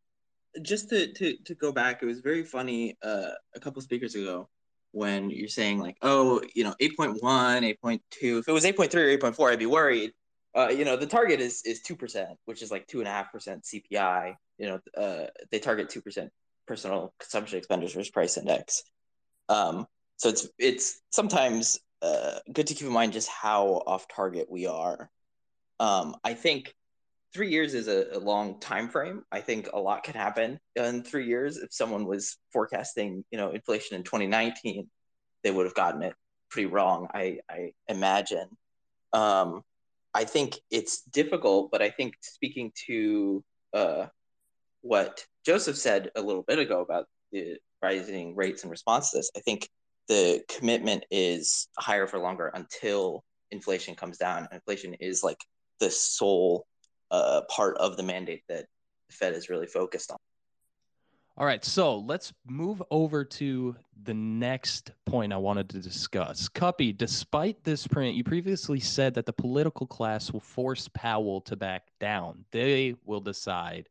just 0.62 0.90
to 0.90 1.14
to 1.14 1.38
to 1.46 1.56
go 1.56 1.72
back, 1.72 2.02
it 2.02 2.06
was 2.06 2.20
very 2.22 2.44
funny 2.44 2.98
uh 3.04 3.32
a 3.56 3.60
couple 3.60 3.82
speakers 3.82 4.16
ago 4.16 4.50
when 4.92 5.30
you're 5.30 5.48
saying 5.48 5.80
like, 5.80 5.98
oh, 6.02 6.42
you 6.56 6.64
know, 6.64 6.74
8.1, 6.82 7.20
8.2. 7.22 8.00
If 8.40 8.48
it 8.48 8.52
was 8.52 8.64
8.3 8.64 8.96
or 8.96 9.32
8.4, 9.32 9.52
I'd 9.52 9.60
be 9.60 9.66
worried. 9.66 10.14
Uh, 10.56 10.70
you 10.70 10.86
know, 10.86 10.96
the 10.96 11.06
target 11.06 11.40
is 11.40 11.62
is 11.66 11.82
two 11.82 11.96
percent, 11.96 12.38
which 12.46 12.64
is 12.64 12.72
like 12.72 12.88
two 12.88 13.00
and 13.00 13.08
a 13.08 13.12
half 13.12 13.32
percent 13.32 13.64
CPI. 13.64 14.36
You 14.58 14.68
know, 14.68 14.80
uh, 14.98 15.28
they 15.52 15.60
target 15.60 15.90
two 15.90 16.02
percent 16.02 16.32
personal 16.66 17.14
consumption 17.20 17.60
expenditures 17.60 18.10
price 18.10 18.38
index. 18.38 18.84
Um, 19.50 19.86
so 20.16 20.30
it's 20.30 20.48
it's 20.58 21.02
sometimes 21.12 21.80
uh, 22.02 22.40
good 22.52 22.68
to 22.68 22.74
keep 22.74 22.88
in 22.88 22.94
mind 22.94 23.14
just 23.14 23.30
how 23.30 23.84
off 23.86 24.08
target 24.08 24.48
we 24.50 24.66
are. 24.66 25.12
Um, 25.80 26.16
I 26.24 26.34
think 26.34 26.74
three 27.34 27.50
years 27.50 27.74
is 27.74 27.88
a, 27.88 28.08
a, 28.14 28.20
long 28.20 28.60
time 28.60 28.90
frame. 28.90 29.24
I 29.32 29.42
think 29.42 29.70
a 29.74 29.80
lot 29.80 30.04
can 30.04 30.14
happen 30.14 30.60
in 30.76 31.04
three 31.04 31.28
years. 31.28 31.58
If 31.58 31.74
someone 31.74 32.06
was 32.06 32.38
forecasting, 32.52 33.24
you 33.32 33.38
know, 33.38 33.52
inflation 33.52 33.96
in 33.96 34.04
2019, 34.04 34.90
they 35.44 35.52
would 35.52 35.66
have 35.66 35.76
gotten 35.76 36.04
it 36.04 36.14
pretty 36.50 36.68
wrong. 36.68 37.08
I, 37.14 37.40
I 37.50 37.72
imagine. 37.88 38.48
Um, 39.14 39.62
I 40.14 40.24
think 40.24 40.60
it's 40.72 41.02
difficult, 41.02 41.70
but 41.72 41.82
I 41.82 41.90
think 41.90 42.16
speaking 42.22 42.72
to 42.88 43.44
uh, 43.74 44.06
what 44.82 45.26
Joseph 45.46 45.78
said 45.78 46.12
a 46.16 46.22
little 46.22 46.44
bit 46.44 46.60
ago 46.60 46.82
about 46.82 47.06
the 47.32 47.58
rising 47.82 48.36
rates 48.36 48.64
in 48.64 48.70
response 48.70 49.12
to 49.12 49.18
this, 49.18 49.32
I 49.36 49.42
think 49.42 49.70
the 50.08 50.44
commitment 50.48 51.04
is 51.12 51.68
higher 51.78 52.08
for 52.08 52.20
longer 52.20 52.48
until 52.54 53.24
inflation 53.52 53.96
comes 53.96 54.18
down. 54.18 54.48
Inflation 54.52 54.94
is 54.96 55.24
like 55.24 55.40
the 55.80 55.90
sole 55.90 56.66
uh, 57.12 57.42
part 57.50 57.78
of 57.78 57.98
the 57.98 58.04
mandate 58.04 58.44
that 58.50 58.66
the 59.08 59.14
Fed 59.14 59.34
is 59.34 59.50
really 59.50 59.68
focused 59.68 60.12
on. 60.12 60.18
All 61.40 61.46
right, 61.46 61.64
so 61.64 62.00
let's 62.00 62.34
move 62.48 62.82
over 62.90 63.24
to 63.24 63.76
the 64.06 64.14
next 64.14 64.92
point 65.06 65.32
I 65.32 65.38
wanted 65.38 65.70
to 65.70 65.80
discuss. 65.80 66.50
Kuppy, 66.50 66.98
despite 66.98 67.64
this 67.64 67.86
print, 67.86 68.16
you 68.16 68.24
previously 68.24 68.80
said 68.80 69.14
that 69.14 69.28
the 69.28 69.34
political 69.34 69.86
class 69.86 70.32
will 70.32 70.40
force 70.40 70.90
Powell 70.96 71.42
to 71.42 71.56
back 71.56 71.90
down. 72.00 72.44
They 72.50 72.96
will 73.06 73.20
decide 73.20 73.88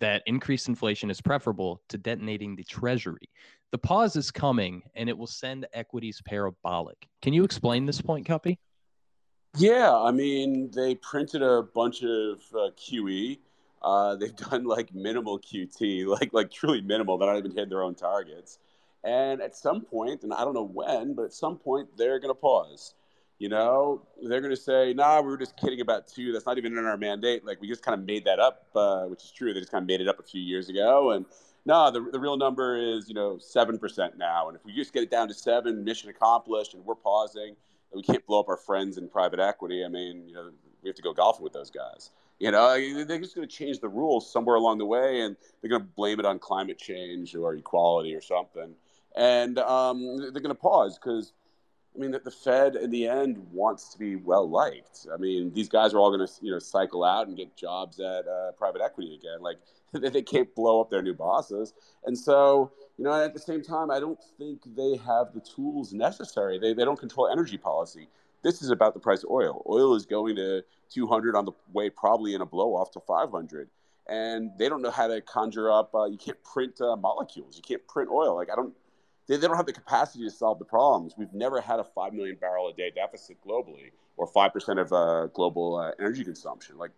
that 0.00 0.22
increased 0.26 0.68
inflation 0.68 1.10
is 1.10 1.22
preferable 1.22 1.80
to 1.88 1.96
detonating 1.96 2.56
the 2.56 2.64
Treasury. 2.64 3.30
The 3.70 3.78
pause 3.78 4.16
is 4.16 4.30
coming 4.30 4.82
and 4.94 5.08
it 5.08 5.16
will 5.16 5.26
send 5.26 5.66
equities 5.72 6.20
parabolic. 6.26 7.08
Can 7.22 7.32
you 7.32 7.42
explain 7.42 7.86
this 7.86 8.02
point, 8.02 8.26
Kuppy? 8.26 8.58
Yeah, 9.56 9.94
I 9.94 10.12
mean, 10.12 10.70
they 10.70 10.94
printed 10.94 11.42
a 11.42 11.62
bunch 11.62 12.02
of 12.02 12.40
uh, 12.54 12.70
QE. 12.76 13.38
Uh, 13.82 14.16
they've 14.16 14.34
done 14.50 14.64
like 14.64 14.94
minimal 14.94 15.38
QT, 15.38 16.06
like 16.06 16.32
like 16.32 16.50
truly 16.50 16.80
minimal. 16.80 17.18
They're 17.18 17.28
not 17.28 17.38
even 17.38 17.50
hitting 17.52 17.68
their 17.68 17.82
own 17.82 17.94
targets. 17.94 18.58
And 19.04 19.42
at 19.42 19.56
some 19.56 19.82
point, 19.82 20.22
and 20.22 20.32
I 20.32 20.44
don't 20.44 20.54
know 20.54 20.66
when, 20.66 21.14
but 21.14 21.24
at 21.24 21.32
some 21.32 21.58
point, 21.58 21.88
they're 21.96 22.20
going 22.20 22.30
to 22.30 22.40
pause. 22.40 22.94
You 23.38 23.48
know, 23.48 24.02
they're 24.22 24.40
going 24.40 24.54
to 24.54 24.60
say, 24.60 24.94
"Nah, 24.94 25.20
we 25.20 25.28
were 25.28 25.36
just 25.36 25.56
kidding 25.56 25.80
about 25.80 26.06
two. 26.06 26.32
That's 26.32 26.46
not 26.46 26.58
even 26.58 26.78
in 26.78 26.84
our 26.86 26.96
mandate. 26.96 27.44
Like 27.44 27.60
we 27.60 27.68
just 27.68 27.82
kind 27.82 27.98
of 27.98 28.06
made 28.06 28.24
that 28.26 28.38
up, 28.38 28.66
uh, 28.76 29.04
which 29.06 29.24
is 29.24 29.32
true. 29.32 29.52
They 29.52 29.60
just 29.60 29.72
kind 29.72 29.82
of 29.82 29.88
made 29.88 30.00
it 30.00 30.08
up 30.08 30.20
a 30.20 30.22
few 30.22 30.40
years 30.40 30.68
ago, 30.68 31.10
and 31.10 31.26
no, 31.64 31.90
the, 31.90 32.00
the 32.00 32.18
real 32.18 32.36
number 32.36 32.76
is, 32.76 33.08
you 33.08 33.14
know, 33.14 33.38
7% 33.38 34.16
now. 34.18 34.48
And 34.48 34.56
if 34.56 34.64
we 34.64 34.72
just 34.72 34.92
get 34.92 35.04
it 35.04 35.10
down 35.10 35.28
to 35.28 35.34
seven, 35.34 35.84
mission 35.84 36.10
accomplished, 36.10 36.74
and 36.74 36.84
we're 36.84 36.96
pausing, 36.96 37.54
we 37.94 38.02
can't 38.02 38.24
blow 38.26 38.40
up 38.40 38.48
our 38.48 38.56
friends 38.56 38.98
in 38.98 39.08
private 39.08 39.40
equity, 39.40 39.84
I 39.84 39.88
mean, 39.88 40.28
you 40.28 40.34
know, 40.34 40.50
we 40.82 40.88
have 40.88 40.96
to 40.96 41.02
go 41.02 41.12
golfing 41.12 41.44
with 41.44 41.52
those 41.52 41.70
guys. 41.70 42.10
You 42.38 42.50
know, 42.50 43.04
they're 43.04 43.20
just 43.20 43.36
going 43.36 43.46
to 43.46 43.54
change 43.54 43.78
the 43.78 43.88
rules 43.88 44.30
somewhere 44.30 44.56
along 44.56 44.78
the 44.78 44.86
way, 44.86 45.20
and 45.20 45.36
they're 45.60 45.70
going 45.70 45.82
to 45.82 45.88
blame 45.88 46.18
it 46.18 46.26
on 46.26 46.38
climate 46.38 46.78
change 46.78 47.36
or 47.36 47.54
equality 47.54 48.14
or 48.14 48.20
something. 48.20 48.74
And 49.14 49.58
um, 49.58 50.16
they're 50.18 50.30
going 50.32 50.48
to 50.48 50.54
pause 50.54 50.98
because 50.98 51.32
I 51.94 51.98
mean, 51.98 52.10
that 52.12 52.24
the 52.24 52.30
Fed 52.30 52.74
in 52.76 52.90
the 52.90 53.06
end 53.06 53.36
wants 53.52 53.92
to 53.92 53.98
be 53.98 54.16
well 54.16 54.48
liked. 54.48 55.06
I 55.12 55.18
mean, 55.18 55.52
these 55.52 55.68
guys 55.68 55.92
are 55.92 55.98
all 55.98 56.10
going 56.10 56.26
to, 56.26 56.32
you 56.40 56.50
know, 56.50 56.58
cycle 56.58 57.04
out 57.04 57.28
and 57.28 57.36
get 57.36 57.54
jobs 57.54 58.00
at 58.00 58.26
uh, 58.26 58.52
private 58.56 58.80
equity 58.80 59.14
again. 59.14 59.42
Like 59.42 59.58
they 59.92 60.22
can't 60.22 60.52
blow 60.54 60.80
up 60.80 60.90
their 60.90 61.02
new 61.02 61.14
bosses. 61.14 61.74
And 62.04 62.16
so, 62.16 62.72
you 62.98 63.04
know, 63.04 63.12
at 63.12 63.34
the 63.34 63.40
same 63.40 63.62
time, 63.62 63.90
I 63.90 64.00
don't 64.00 64.18
think 64.38 64.62
they 64.76 64.96
have 64.96 65.32
the 65.34 65.40
tools 65.40 65.92
necessary. 65.92 66.58
They, 66.58 66.74
they 66.74 66.84
don't 66.84 66.98
control 66.98 67.28
energy 67.28 67.56
policy. 67.56 68.08
This 68.42 68.62
is 68.62 68.70
about 68.70 68.94
the 68.94 69.00
price 69.00 69.22
of 69.22 69.30
oil. 69.30 69.64
Oil 69.68 69.94
is 69.94 70.04
going 70.04 70.36
to 70.36 70.62
200 70.90 71.36
on 71.36 71.44
the 71.44 71.52
way, 71.72 71.90
probably 71.90 72.34
in 72.34 72.40
a 72.40 72.46
blow 72.46 72.74
off 72.74 72.90
to 72.92 73.00
500. 73.00 73.68
And 74.08 74.50
they 74.58 74.68
don't 74.68 74.82
know 74.82 74.90
how 74.90 75.06
to 75.06 75.20
conjure 75.20 75.70
up. 75.70 75.94
Uh, 75.94 76.06
you 76.06 76.18
can't 76.18 76.42
print 76.42 76.80
uh, 76.80 76.96
molecules. 76.96 77.56
You 77.56 77.62
can't 77.62 77.86
print 77.86 78.10
oil. 78.10 78.34
Like 78.34 78.48
I 78.50 78.56
don't 78.56 78.74
they, 79.28 79.36
they 79.36 79.46
don't 79.46 79.56
have 79.56 79.66
the 79.66 79.72
capacity 79.72 80.24
to 80.24 80.30
solve 80.30 80.58
the 80.58 80.64
problems. 80.64 81.14
We've 81.16 81.32
never 81.32 81.60
had 81.60 81.80
a 81.80 81.84
5 81.84 82.12
million 82.12 82.36
barrel 82.40 82.68
a 82.68 82.72
day 82.72 82.90
deficit 82.94 83.36
globally 83.46 83.90
or 84.16 84.30
5% 84.30 84.80
of 84.80 84.92
uh, 84.92 85.26
global 85.28 85.76
uh, 85.76 85.92
energy 85.98 86.24
consumption. 86.24 86.76
Like, 86.76 86.90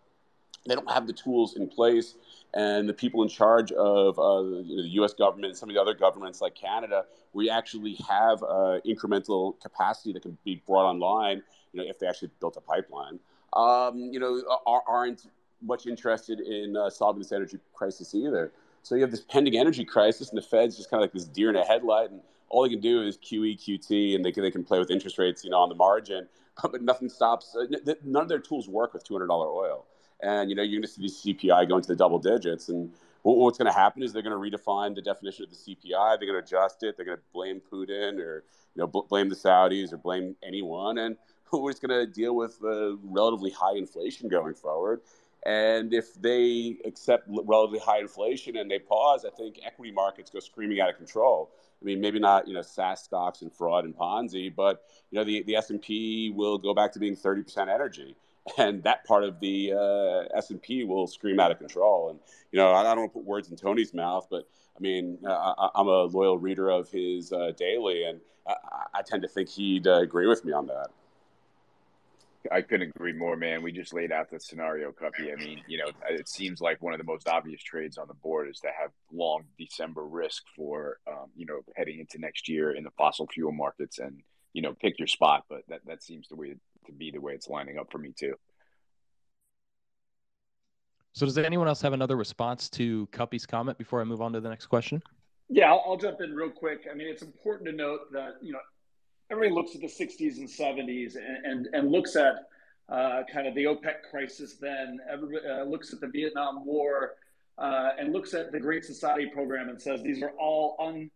they 0.65 0.75
don't 0.75 0.89
have 0.89 1.07
the 1.07 1.13
tools 1.13 1.55
in 1.55 1.67
place. 1.67 2.15
And 2.53 2.87
the 2.87 2.93
people 2.93 3.21
in 3.21 3.29
charge 3.29 3.71
of 3.73 4.17
uh, 4.17 4.41
the 4.41 4.87
US 5.01 5.13
government 5.13 5.47
and 5.47 5.57
some 5.57 5.69
of 5.69 5.75
the 5.75 5.81
other 5.81 5.93
governments 5.93 6.41
like 6.41 6.55
Canada, 6.55 7.05
we 7.33 7.49
actually 7.49 7.95
have 8.07 8.41
uh, 8.43 8.79
incremental 8.85 9.59
capacity 9.61 10.13
that 10.13 10.21
can 10.21 10.37
be 10.45 10.61
brought 10.65 10.89
online, 10.89 11.43
you 11.73 11.81
know, 11.81 11.89
if 11.89 11.99
they 11.99 12.07
actually 12.07 12.29
built 12.39 12.55
a 12.55 12.61
pipeline, 12.61 13.19
um, 13.53 13.97
you 13.97 14.19
know, 14.19 14.41
aren't 14.65 15.27
much 15.61 15.85
interested 15.85 16.39
in 16.39 16.77
uh, 16.77 16.89
solving 16.89 17.21
this 17.21 17.31
energy 17.31 17.57
crisis 17.73 18.15
either. 18.15 18.51
So 18.83 18.95
you 18.95 19.01
have 19.01 19.11
this 19.11 19.21
pending 19.21 19.57
energy 19.57 19.83
crisis, 19.83 20.29
and 20.29 20.37
the 20.37 20.43
Fed's 20.43 20.77
just 20.77 20.89
kind 20.89 21.01
of 21.01 21.05
like 21.05 21.13
this 21.13 21.25
deer 21.25 21.49
in 21.49 21.55
a 21.55 21.65
headlight, 21.65 22.11
and 22.11 22.21
all 22.49 22.63
they 22.63 22.69
can 22.69 22.79
do 22.79 23.01
is 23.01 23.17
QE, 23.17 23.57
QT, 23.57 24.15
and 24.15 24.23
they 24.23 24.31
can, 24.31 24.43
they 24.43 24.51
can 24.51 24.63
play 24.63 24.77
with 24.77 24.91
interest 24.91 25.17
rates, 25.17 25.43
you 25.43 25.49
know, 25.49 25.57
on 25.57 25.69
the 25.69 25.75
margin, 25.75 26.27
but 26.61 26.81
nothing 26.81 27.09
stops. 27.09 27.55
Uh, 27.55 27.93
none 28.03 28.23
of 28.23 28.29
their 28.29 28.39
tools 28.39 28.69
work 28.69 28.93
with 28.93 29.07
$200 29.07 29.29
oil, 29.29 29.85
and 30.21 30.49
you 30.49 30.55
know 30.55 30.63
you're 30.63 30.79
going 30.79 30.87
to 30.87 31.09
see 31.09 31.33
the 31.33 31.33
CPI 31.33 31.67
go 31.67 31.77
into 31.77 31.87
the 31.87 31.95
double 31.95 32.19
digits, 32.19 32.69
and 32.69 32.91
what's 33.23 33.57
going 33.57 33.71
to 33.71 33.77
happen 33.77 34.03
is 34.03 34.13
they're 34.13 34.21
going 34.21 34.51
to 34.51 34.57
redefine 34.57 34.95
the 34.95 35.01
definition 35.01 35.45
of 35.45 35.49
the 35.49 35.55
CPI. 35.55 36.19
They're 36.19 36.27
going 36.27 36.39
to 36.41 36.45
adjust 36.45 36.83
it. 36.83 36.95
They're 36.95 37.05
going 37.05 37.17
to 37.17 37.23
blame 37.33 37.61
Putin 37.71 38.19
or 38.19 38.43
you 38.75 38.81
know 38.81 38.87
blame 38.87 39.29
the 39.29 39.35
Saudis 39.35 39.93
or 39.93 39.97
blame 39.97 40.35
anyone, 40.43 40.97
and 40.97 41.17
we're 41.51 41.71
just 41.71 41.81
going 41.81 42.07
to 42.07 42.11
deal 42.11 42.35
with 42.35 42.59
the 42.59 42.97
relatively 43.03 43.51
high 43.51 43.75
inflation 43.75 44.29
going 44.29 44.53
forward. 44.53 45.01
And 45.45 45.93
if 45.93 46.15
they 46.15 46.77
accept 46.85 47.27
relatively 47.27 47.77
high 47.77 47.99
inflation 47.99 48.57
and 48.57 48.69
they 48.69 48.79
pause, 48.79 49.25
I 49.25 49.29
think 49.29 49.59
equity 49.63 49.91
markets 49.91 50.31
go 50.31 50.39
screaming 50.39 50.81
out 50.81 50.89
of 50.89 50.97
control. 50.97 51.51
I 51.79 51.85
mean, 51.85 52.01
maybe 52.01 52.19
not 52.19 52.47
you 52.47 52.55
know 52.55 52.63
SaaS 52.63 53.03
stocks 53.03 53.43
and 53.43 53.53
fraud 53.53 53.85
and 53.85 53.95
Ponzi, 53.95 54.53
but 54.53 54.83
you 55.11 55.19
know 55.19 55.23
the 55.23 55.43
the 55.43 55.55
S 55.55 55.69
and 55.69 55.81
P 55.81 56.31
will 56.35 56.57
go 56.57 56.73
back 56.73 56.91
to 56.93 56.99
being 56.99 57.15
thirty 57.15 57.43
percent 57.43 57.69
energy, 57.69 58.15
and 58.57 58.83
that 58.83 59.05
part 59.05 59.23
of 59.23 59.39
the 59.39 59.73
uh, 59.73 60.37
S 60.37 60.49
and 60.51 60.61
P 60.61 60.83
will 60.83 61.07
scream 61.07 61.39
out 61.39 61.51
of 61.51 61.57
control. 61.57 62.09
And 62.09 62.19
you 62.51 62.57
know, 62.57 62.71
I, 62.71 62.81
I 62.81 62.83
don't 62.83 62.99
want 62.99 63.13
to 63.13 63.19
put 63.19 63.25
words 63.25 63.49
in 63.49 63.57
Tony's 63.57 63.93
mouth, 63.93 64.27
but 64.29 64.47
I 64.77 64.79
mean, 64.79 65.17
I, 65.27 65.69
am 65.75 65.87
a 65.87 66.03
loyal 66.03 66.37
reader 66.37 66.69
of 66.69 66.89
his 66.89 67.31
uh, 67.31 67.51
daily, 67.57 68.03
and 68.03 68.19
I, 68.47 68.53
I, 68.95 69.01
tend 69.01 69.21
to 69.21 69.27
think 69.27 69.47
he'd 69.47 69.87
uh, 69.87 70.01
agree 70.01 70.27
with 70.27 70.43
me 70.43 70.51
on 70.51 70.67
that. 70.67 70.87
I 72.51 72.61
couldn't 72.61 72.91
agree 72.95 73.13
more, 73.13 73.35
man. 73.35 73.63
We 73.63 73.71
just 73.71 73.93
laid 73.93 74.11
out 74.11 74.29
the 74.29 74.39
scenario, 74.39 74.91
Kuppy. 74.91 75.31
I 75.31 75.35
mean, 75.35 75.61
you 75.67 75.77
know, 75.77 75.89
it 76.09 76.27
seems 76.27 76.61
like 76.61 76.81
one 76.81 76.93
of 76.93 76.99
the 76.99 77.05
most 77.05 77.27
obvious 77.27 77.61
trades 77.63 77.97
on 77.97 78.07
the 78.07 78.13
board 78.13 78.49
is 78.49 78.59
to 78.59 78.67
have 78.67 78.91
long 79.11 79.43
December 79.57 80.05
risk 80.05 80.43
for, 80.55 80.99
um, 81.07 81.31
you 81.35 81.45
know, 81.45 81.61
heading 81.75 81.99
into 81.99 82.19
next 82.19 82.47
year 82.47 82.71
in 82.71 82.83
the 82.83 82.91
fossil 82.91 83.27
fuel 83.27 83.51
markets, 83.51 83.97
and 83.97 84.21
you 84.53 84.61
know, 84.61 84.73
pick 84.73 84.99
your 84.99 85.07
spot. 85.07 85.45
But 85.49 85.61
that 85.69 85.81
that 85.87 86.03
seems 86.03 86.27
the 86.27 86.35
way 86.35 86.55
to 86.85 86.91
be 86.91 87.11
the 87.11 87.19
way 87.19 87.33
it's 87.33 87.49
lining 87.49 87.77
up 87.77 87.91
for 87.91 87.97
me 87.97 88.13
too. 88.17 88.35
So, 91.13 91.25
does 91.25 91.37
anyone 91.37 91.67
else 91.67 91.81
have 91.81 91.93
another 91.93 92.17
response 92.17 92.69
to 92.71 93.07
Kuppy's 93.07 93.45
comment 93.45 93.77
before 93.77 94.01
I 94.01 94.03
move 94.03 94.21
on 94.21 94.33
to 94.33 94.41
the 94.41 94.49
next 94.49 94.65
question? 94.65 95.01
Yeah, 95.47 95.71
I'll, 95.71 95.83
I'll 95.87 95.97
jump 95.97 96.19
in 96.21 96.33
real 96.33 96.49
quick. 96.49 96.87
I 96.91 96.93
mean, 96.93 97.07
it's 97.07 97.21
important 97.21 97.69
to 97.69 97.75
note 97.75 98.11
that 98.11 98.33
you 98.41 98.51
know 98.51 98.59
everybody 99.29 99.53
looks 99.53 99.75
at 99.75 99.81
the 99.81 99.87
60s 99.87 100.37
and 100.37 100.47
70s 100.47 101.15
and, 101.15 101.45
and, 101.45 101.67
and 101.73 101.91
looks 101.91 102.15
at 102.15 102.35
uh, 102.89 103.23
kind 103.31 103.47
of 103.47 103.55
the 103.55 103.63
OPEC 103.63 104.03
crisis 104.09 104.55
then, 104.55 104.99
everybody 105.11 105.47
uh, 105.47 105.63
looks 105.63 105.91
at 105.93 105.99
the 105.99 106.07
Vietnam 106.07 106.65
War 106.65 107.13
uh, 107.57 107.91
and 107.97 108.13
looks 108.13 108.33
at 108.33 108.51
the 108.51 108.59
Great 108.59 108.85
Society 108.85 109.27
program 109.27 109.69
and 109.69 109.81
says 109.81 110.03
these 110.03 110.21
are 110.21 110.31
all 110.39 110.75
un 110.79 111.09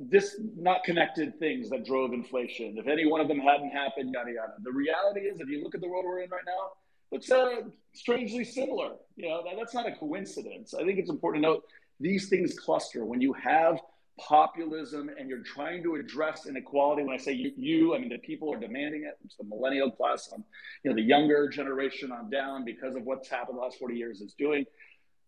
this 0.00 0.36
not 0.56 0.84
connected 0.84 1.38
things 1.38 1.70
that 1.70 1.84
drove 1.84 2.12
inflation. 2.12 2.76
If 2.78 2.86
any 2.86 3.06
one 3.06 3.20
of 3.20 3.28
them 3.28 3.40
hadn't 3.40 3.70
happened, 3.70 4.12
yada 4.14 4.32
yada. 4.32 4.52
The 4.62 4.72
reality 4.72 5.20
is, 5.20 5.40
if 5.40 5.48
you 5.48 5.62
look 5.62 5.74
at 5.74 5.80
the 5.80 5.88
world 5.88 6.04
we're 6.04 6.20
in 6.20 6.30
right 6.30 6.42
now, 6.46 6.72
looks 7.10 7.30
uh, 7.30 7.62
strangely 7.94 8.44
similar. 8.44 8.92
You 9.16 9.28
know 9.28 9.42
that, 9.44 9.54
that's 9.58 9.74
not 9.74 9.86
a 9.86 9.92
coincidence. 9.92 10.74
I 10.74 10.84
think 10.84 10.98
it's 10.98 11.10
important 11.10 11.42
to 11.42 11.48
note 11.48 11.64
these 12.00 12.28
things 12.28 12.58
cluster 12.58 13.04
when 13.04 13.20
you 13.20 13.32
have 13.32 13.80
populism 14.18 15.10
and 15.18 15.28
you're 15.28 15.42
trying 15.42 15.82
to 15.82 15.96
address 15.96 16.46
inequality 16.46 17.02
when 17.02 17.14
i 17.14 17.18
say 17.18 17.32
you, 17.32 17.52
you 17.54 17.94
i 17.94 17.98
mean 17.98 18.08
the 18.08 18.16
people 18.18 18.50
are 18.50 18.58
demanding 18.58 19.02
it 19.02 19.18
it's 19.22 19.36
the 19.36 19.44
millennial 19.44 19.90
class 19.90 20.30
on 20.32 20.42
you 20.82 20.90
know 20.90 20.96
the 20.96 21.02
younger 21.02 21.48
generation 21.48 22.10
on 22.10 22.30
down 22.30 22.64
because 22.64 22.96
of 22.96 23.02
what's 23.02 23.28
happened 23.28 23.58
the 23.58 23.60
last 23.60 23.78
40 23.78 23.94
years 23.94 24.22
is 24.22 24.32
doing 24.32 24.64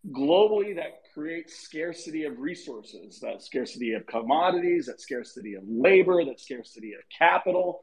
globally 0.07 0.75
that 0.75 1.01
creates 1.13 1.59
scarcity 1.59 2.23
of 2.23 2.39
resources 2.39 3.19
that 3.19 3.41
scarcity 3.41 3.93
of 3.93 4.05
commodities 4.07 4.85
that 4.85 5.01
scarcity 5.01 5.55
of 5.55 5.63
labor 5.67 6.23
that 6.23 6.39
scarcity 6.39 6.93
of 6.93 7.01
capital. 7.15 7.81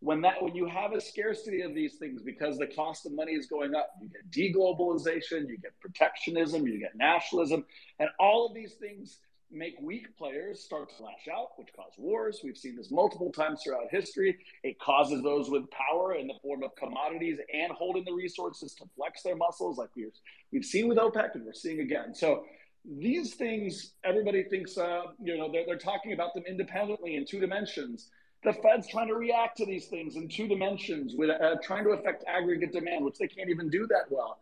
When 0.00 0.20
that 0.20 0.42
when 0.42 0.54
you 0.54 0.66
have 0.66 0.92
a 0.92 1.00
scarcity 1.00 1.62
of 1.62 1.74
these 1.74 1.94
things 1.94 2.22
because 2.22 2.58
the 2.58 2.66
cost 2.66 3.06
of 3.06 3.12
money 3.12 3.32
is 3.32 3.46
going 3.46 3.74
up 3.74 3.88
you 4.02 4.10
get 4.10 4.30
deglobalization 4.30 5.48
you 5.48 5.56
get 5.56 5.72
protectionism 5.80 6.66
you 6.66 6.78
get 6.78 6.94
nationalism 6.94 7.64
and 7.98 8.10
all 8.20 8.46
of 8.46 8.54
these 8.54 8.74
things 8.74 9.18
make 9.54 9.74
weak 9.80 10.16
players 10.16 10.62
start 10.62 10.90
to 10.96 11.02
lash 11.02 11.28
out, 11.32 11.50
which 11.56 11.68
cause 11.74 11.92
wars. 11.96 12.40
We've 12.42 12.56
seen 12.56 12.76
this 12.76 12.90
multiple 12.90 13.32
times 13.32 13.62
throughout 13.62 13.86
history. 13.90 14.38
It 14.62 14.78
causes 14.78 15.22
those 15.22 15.48
with 15.48 15.64
power 15.70 16.14
in 16.14 16.26
the 16.26 16.34
form 16.42 16.62
of 16.62 16.74
commodities 16.76 17.38
and 17.52 17.72
holding 17.72 18.04
the 18.04 18.12
resources 18.12 18.74
to 18.74 18.84
flex 18.96 19.22
their 19.22 19.36
muscles, 19.36 19.78
like 19.78 19.90
we've 19.96 20.12
we've 20.52 20.64
seen 20.64 20.88
with 20.88 20.98
OPEC, 20.98 21.34
and 21.34 21.44
we're 21.44 21.52
seeing 21.52 21.80
again. 21.80 22.14
So 22.14 22.44
these 22.84 23.34
things, 23.34 23.92
everybody 24.04 24.44
thinks, 24.44 24.76
uh, 24.76 25.02
you 25.22 25.36
know, 25.38 25.50
they're, 25.50 25.64
they're 25.66 25.78
talking 25.78 26.12
about 26.12 26.34
them 26.34 26.44
independently 26.46 27.16
in 27.16 27.24
two 27.24 27.40
dimensions. 27.40 28.10
The 28.42 28.52
Fed's 28.52 28.86
trying 28.88 29.08
to 29.08 29.14
react 29.14 29.56
to 29.58 29.64
these 29.66 29.86
things 29.86 30.16
in 30.16 30.28
two 30.28 30.46
dimensions, 30.46 31.14
with 31.16 31.30
uh, 31.30 31.56
trying 31.62 31.84
to 31.84 31.90
affect 31.90 32.24
aggregate 32.28 32.72
demand, 32.72 33.04
which 33.04 33.16
they 33.18 33.26
can't 33.26 33.48
even 33.48 33.70
do 33.70 33.86
that 33.86 34.10
well. 34.10 34.38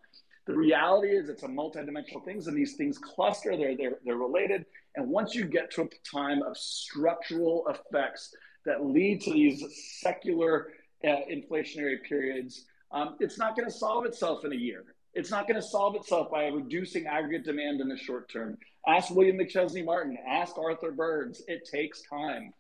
The 0.47 0.55
reality 0.55 1.09
is 1.09 1.29
it's 1.29 1.45
a 1.45 1.49
multidimensional 1.49 2.25
things 2.25 2.49
and 2.49 2.57
these 2.57 2.75
things 2.75 2.99
cluster, 2.99 3.57
they're, 3.57 3.77
they're, 3.77 3.99
they're 4.05 4.17
related. 4.17 4.65
And 4.97 5.09
once 5.09 5.35
you 5.35 5.45
get 5.45 5.71
to 5.73 5.83
a 5.83 5.89
time 6.11 6.43
of 6.43 6.57
structural 6.57 7.67
effects 7.69 8.35
that 8.67 8.85
lead 8.85 9.21
to 9.23 9.33
these 9.33 9.63
secular 10.01 10.69
uh, 11.05 11.17
inflationary 11.31 12.03
periods, 12.09 12.65
um, 12.91 13.17
it's 13.21 13.39
not 13.39 13.57
going 13.57 13.69
to 13.69 13.75
solve 13.75 14.05
itself 14.05 14.45
in 14.45 14.53
a 14.53 14.57
year. 14.57 14.85
It's 15.15 15.31
not 15.31 15.47
going 15.47 15.61
to 15.61 15.67
solve 15.67 15.95
itself 15.95 16.31
by 16.31 16.47
reducing 16.47 17.07
aggregate 17.07 17.45
demand 17.45 17.81
in 17.81 17.89
the 17.89 17.97
short 17.97 18.31
term. 18.31 18.57
Ask 18.87 19.15
William 19.15 19.39
McChesney 19.39 19.85
Martin, 19.85 20.17
ask 20.27 20.57
Arthur 20.59 20.91
Burns. 20.91 21.43
It 21.47 21.69
takes 21.71 22.03
time. 22.09 22.53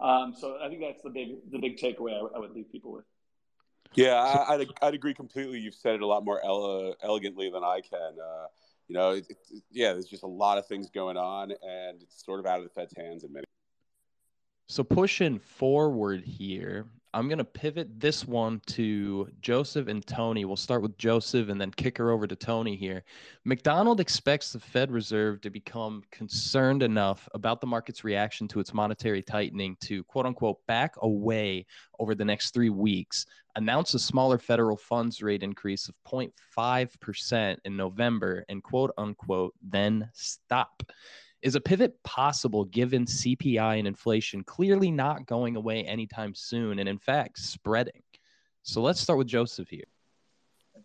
Um, 0.00 0.34
so 0.36 0.58
I 0.62 0.68
think 0.68 0.80
that's 0.80 1.02
the 1.02 1.10
big 1.10 1.50
the 1.50 1.58
big 1.58 1.76
takeaway 1.76 2.12
I, 2.12 2.36
I 2.36 2.38
would 2.38 2.52
leave 2.52 2.70
people 2.70 2.92
with. 2.92 3.04
Yeah, 3.94 4.14
I, 4.14 4.56
would 4.58 4.70
I'd 4.82 4.94
agree 4.94 5.14
completely. 5.14 5.58
You've 5.58 5.74
said 5.74 5.94
it 5.94 6.02
a 6.02 6.06
lot 6.06 6.24
more 6.24 6.44
ele- 6.44 6.94
elegantly 7.02 7.50
than 7.50 7.64
I 7.64 7.80
can. 7.80 8.16
Uh, 8.20 8.46
you 8.86 8.94
know, 8.94 9.10
it, 9.12 9.26
it, 9.28 9.62
yeah, 9.70 9.92
there's 9.92 10.06
just 10.06 10.22
a 10.22 10.28
lot 10.28 10.58
of 10.58 10.66
things 10.66 10.90
going 10.90 11.16
on, 11.16 11.50
and 11.50 12.02
it's 12.02 12.24
sort 12.24 12.40
of 12.40 12.46
out 12.46 12.58
of 12.58 12.64
the 12.64 12.70
Fed's 12.70 12.94
hands 12.96 13.24
in 13.24 13.32
many. 13.32 13.44
So 14.68 14.84
pushing 14.84 15.38
forward 15.38 16.24
here, 16.24 16.86
I'm 17.14 17.26
going 17.26 17.38
to 17.38 17.44
pivot 17.44 17.98
this 17.98 18.26
one 18.26 18.60
to 18.66 19.28
Joseph 19.40 19.88
and 19.88 20.06
Tony. 20.06 20.44
We'll 20.44 20.56
start 20.56 20.82
with 20.82 20.98
Joseph 20.98 21.48
and 21.48 21.58
then 21.58 21.70
kick 21.70 21.96
her 21.96 22.10
over 22.10 22.26
to 22.26 22.36
Tony 22.36 22.76
here. 22.76 23.02
McDonald 23.44 23.98
expects 23.98 24.52
the 24.52 24.60
Fed 24.60 24.90
Reserve 24.90 25.40
to 25.40 25.50
become 25.50 26.02
concerned 26.10 26.82
enough 26.82 27.26
about 27.32 27.62
the 27.62 27.66
market's 27.66 28.04
reaction 28.04 28.46
to 28.48 28.60
its 28.60 28.74
monetary 28.74 29.22
tightening 29.22 29.76
to 29.80 30.04
quote 30.04 30.26
unquote 30.26 30.58
back 30.66 30.94
away 31.00 31.64
over 31.98 32.14
the 32.14 32.24
next 32.24 32.52
three 32.52 32.70
weeks, 32.70 33.24
announce 33.56 33.94
a 33.94 33.98
smaller 33.98 34.36
federal 34.36 34.76
funds 34.76 35.22
rate 35.22 35.42
increase 35.42 35.88
of 35.88 35.94
0.5% 36.06 37.56
in 37.64 37.76
November, 37.76 38.44
and 38.50 38.62
quote 38.62 38.92
unquote, 38.98 39.54
then 39.62 40.10
stop. 40.12 40.82
Is 41.40 41.54
a 41.54 41.60
pivot 41.60 41.94
possible 42.02 42.64
given 42.64 43.04
CPI 43.04 43.78
and 43.78 43.86
inflation 43.86 44.42
clearly 44.42 44.90
not 44.90 45.26
going 45.26 45.54
away 45.54 45.84
anytime 45.84 46.34
soon 46.34 46.80
and, 46.80 46.88
in 46.88 46.98
fact, 46.98 47.38
spreading? 47.38 48.02
So 48.62 48.82
let's 48.82 49.00
start 49.00 49.18
with 49.18 49.28
Joseph 49.28 49.68
here. 49.68 49.84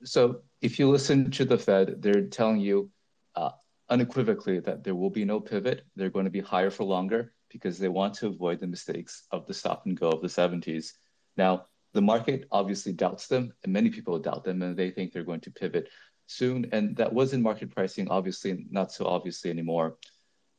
So 0.04 0.41
if 0.62 0.78
you 0.78 0.89
listen 0.89 1.32
to 1.32 1.45
the 1.45 1.58
Fed, 1.58 2.01
they're 2.01 2.28
telling 2.28 2.60
you 2.60 2.91
uh, 3.36 3.51
unequivocally 3.89 4.60
that 4.60 4.84
there 4.84 4.95
will 4.95 5.10
be 5.10 5.26
no 5.26 5.39
pivot. 5.39 5.86
They're 5.95 6.10
going 6.10 6.26
to 6.26 6.32
be 6.32 6.41
higher 6.41 6.70
for 6.70 6.84
longer 6.84 7.34
because 7.49 7.80
they 7.80 7.89
want 7.89 8.14
to 8.16 8.28
avoid 8.28 8.60
the 8.60 8.68
mistakes 8.68 9.24
of 9.32 9.47
the 9.47 9.54
stop 9.54 9.86
and 9.86 9.99
go 9.99 10.10
of 10.10 10.22
the 10.22 10.28
70s. 10.28 10.93
Now, 11.36 11.66
the 11.93 12.01
market 12.01 12.47
obviously 12.51 12.93
doubts 12.93 13.28
them, 13.28 13.54
and 13.64 13.72
many 13.72 13.89
people 13.89 14.18
doubt 14.20 14.43
them, 14.43 14.62
and 14.62 14.76
they 14.76 14.89
think 14.89 15.14
they're 15.14 15.24
going 15.24 15.41
to 15.41 15.51
pivot 15.51 15.89
soon. 16.26 16.68
And 16.72 16.95
that 16.97 17.14
was 17.14 17.34
in 17.34 17.41
market 17.41 17.70
pricing, 17.72 18.08
obviously, 18.10 18.66
not 18.72 18.91
so 18.91 19.06
obviously 19.06 19.51
anymore. 19.51 19.97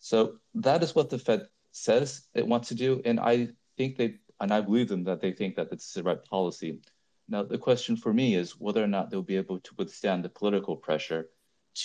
So 0.05 0.35
that 0.57 0.83
is 0.83 0.95
what 0.95 1.09
the 1.09 1.19
Fed 1.19 1.49
says 1.73 2.29
it 2.35 2.47
wants 2.47 2.69
to 2.69 2.75
do. 2.75 3.01
And 3.07 3.19
I 3.19 3.49
think 3.79 3.97
they, 3.97 4.17
and 4.39 4.53
I 4.53 4.61
believe 4.61 4.89
them 4.89 5.05
that 5.05 5.23
they 5.23 5.33
think 5.33 5.57
that 5.57 5.69
it's 5.73 5.95
the 5.95 6.03
right 6.03 6.23
policy. 6.23 6.81
Now, 7.27 7.43
the 7.43 7.57
question 7.57 7.97
for 7.97 8.13
me 8.13 8.35
is 8.35 8.61
whether 8.61 8.85
or 8.85 8.87
not 8.87 9.09
they'll 9.09 9.23
be 9.23 9.39
able 9.39 9.61
to 9.61 9.75
withstand 9.79 10.23
the 10.23 10.29
political 10.29 10.77
pressure 10.77 11.31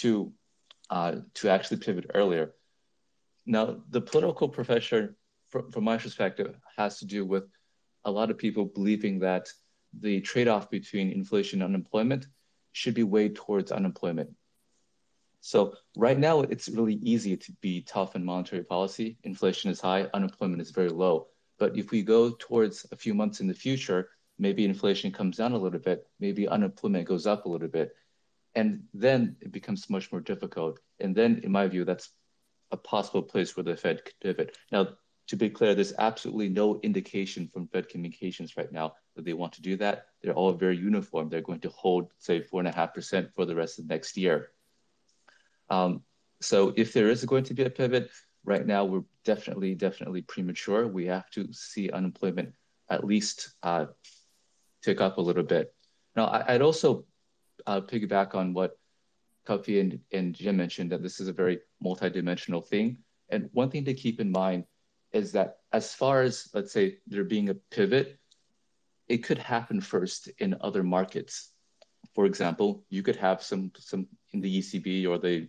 to, 0.01 0.33
uh, 0.89 1.15
to 1.35 1.47
actually 1.47 1.77
pivot 1.77 2.11
earlier. 2.13 2.55
Now, 3.45 3.77
the 3.89 4.01
political 4.01 4.49
pressure, 4.49 5.15
from, 5.47 5.71
from 5.71 5.85
my 5.85 5.97
perspective, 5.97 6.57
has 6.75 6.99
to 6.99 7.05
do 7.05 7.23
with 7.23 7.45
a 8.03 8.11
lot 8.11 8.31
of 8.31 8.37
people 8.37 8.65
believing 8.65 9.19
that 9.19 9.47
the 9.97 10.19
trade-off 10.19 10.69
between 10.69 11.13
inflation 11.13 11.61
and 11.61 11.69
unemployment 11.73 12.27
should 12.73 12.95
be 12.95 13.03
weighed 13.03 13.37
towards 13.37 13.71
unemployment. 13.71 14.31
So 15.41 15.75
right 15.95 16.17
now, 16.17 16.41
it's 16.41 16.69
really 16.69 16.95
easy 16.95 17.37
to 17.37 17.51
be 17.61 17.81
tough 17.81 18.15
in 18.15 18.25
monetary 18.25 18.63
policy. 18.63 19.17
Inflation 19.23 19.71
is 19.71 19.79
high, 19.79 20.07
unemployment 20.13 20.61
is 20.61 20.71
very 20.71 20.89
low. 20.89 21.27
But 21.57 21.77
if 21.77 21.91
we 21.91 22.03
go 22.03 22.31
towards 22.31 22.85
a 22.91 22.95
few 22.95 23.13
months 23.13 23.39
in 23.39 23.47
the 23.47 23.53
future, 23.53 24.09
maybe 24.37 24.65
inflation 24.65 25.11
comes 25.11 25.37
down 25.37 25.51
a 25.51 25.57
little 25.57 25.79
bit, 25.79 26.07
maybe 26.19 26.47
unemployment 26.47 27.07
goes 27.07 27.27
up 27.27 27.45
a 27.45 27.49
little 27.49 27.67
bit, 27.67 27.95
and 28.55 28.83
then 28.93 29.35
it 29.41 29.51
becomes 29.51 29.89
much 29.89 30.11
more 30.11 30.21
difficult. 30.21 30.79
And 30.99 31.15
then, 31.15 31.41
in 31.43 31.51
my 31.51 31.67
view, 31.67 31.85
that's 31.85 32.09
a 32.71 32.77
possible 32.77 33.23
place 33.23 33.55
where 33.55 33.63
the 33.63 33.75
Fed 33.75 34.05
could 34.05 34.19
pivot. 34.21 34.57
Now, 34.71 34.89
to 35.27 35.35
be 35.35 35.49
clear, 35.49 35.75
there's 35.75 35.93
absolutely 35.97 36.49
no 36.49 36.79
indication 36.81 37.49
from 37.53 37.67
Fed 37.67 37.87
communications 37.89 38.57
right 38.57 38.71
now 38.71 38.93
that 39.15 39.25
they 39.25 39.33
want 39.33 39.53
to 39.53 39.61
do 39.61 39.77
that. 39.77 40.07
They're 40.21 40.33
all 40.33 40.53
very 40.53 40.77
uniform. 40.77 41.29
They're 41.29 41.41
going 41.41 41.59
to 41.61 41.69
hold, 41.69 42.11
say, 42.17 42.41
four 42.41 42.61
and 42.61 42.67
a 42.67 42.71
half 42.75 42.93
percent 42.93 43.29
for 43.35 43.45
the 43.45 43.55
rest 43.55 43.79
of 43.79 43.87
next 43.87 44.17
year. 44.17 44.51
Um, 45.69 46.03
so 46.41 46.73
if 46.75 46.93
there 46.93 47.09
is 47.09 47.23
going 47.25 47.43
to 47.45 47.53
be 47.53 47.63
a 47.63 47.69
pivot, 47.69 48.09
right 48.45 48.65
now 48.65 48.85
we're 48.85 49.03
definitely, 49.25 49.75
definitely 49.75 50.21
premature. 50.21 50.87
We 50.87 51.05
have 51.07 51.29
to 51.31 51.51
see 51.51 51.89
unemployment 51.89 52.53
at 52.89 53.03
least 53.03 53.51
uh, 53.61 53.85
tick 54.83 55.01
up 55.01 55.17
a 55.17 55.21
little 55.21 55.43
bit. 55.43 55.73
Now, 56.15 56.25
I, 56.25 56.53
would 56.53 56.61
also 56.61 57.05
uh, 57.67 57.81
piggyback 57.81 58.35
on 58.35 58.53
what 58.53 58.77
Kuppy 59.47 59.79
and, 59.79 59.99
and 60.11 60.35
Cem 60.35 60.57
mentioned 60.57 60.91
that 60.91 61.03
this 61.03 61.19
is 61.19 61.27
a 61.27 61.33
very 61.33 61.59
multidimensional 61.83 62.65
thing. 62.65 62.97
And 63.29 63.49
one 63.53 63.69
thing 63.69 63.85
to 63.85 63.93
keep 63.93 64.19
in 64.19 64.31
mind 64.31 64.65
is 65.11 65.31
that 65.33 65.57
as 65.73 65.93
far 65.93 66.21
as 66.21 66.49
let's 66.53 66.71
say 66.71 66.97
there 67.07 67.23
being 67.23 67.49
a 67.49 67.55
pivot, 67.55 68.19
it 69.07 69.19
could 69.19 69.39
happen 69.39 69.81
first 69.81 70.29
in 70.37 70.55
other 70.61 70.83
markets. 70.83 71.51
For 72.13 72.25
example, 72.25 72.83
you 72.89 73.01
could 73.01 73.15
have 73.15 73.41
some 73.41 73.71
some 73.77 74.07
in 74.33 74.41
the 74.41 74.59
ECB 74.59 75.07
or 75.07 75.17
the 75.17 75.47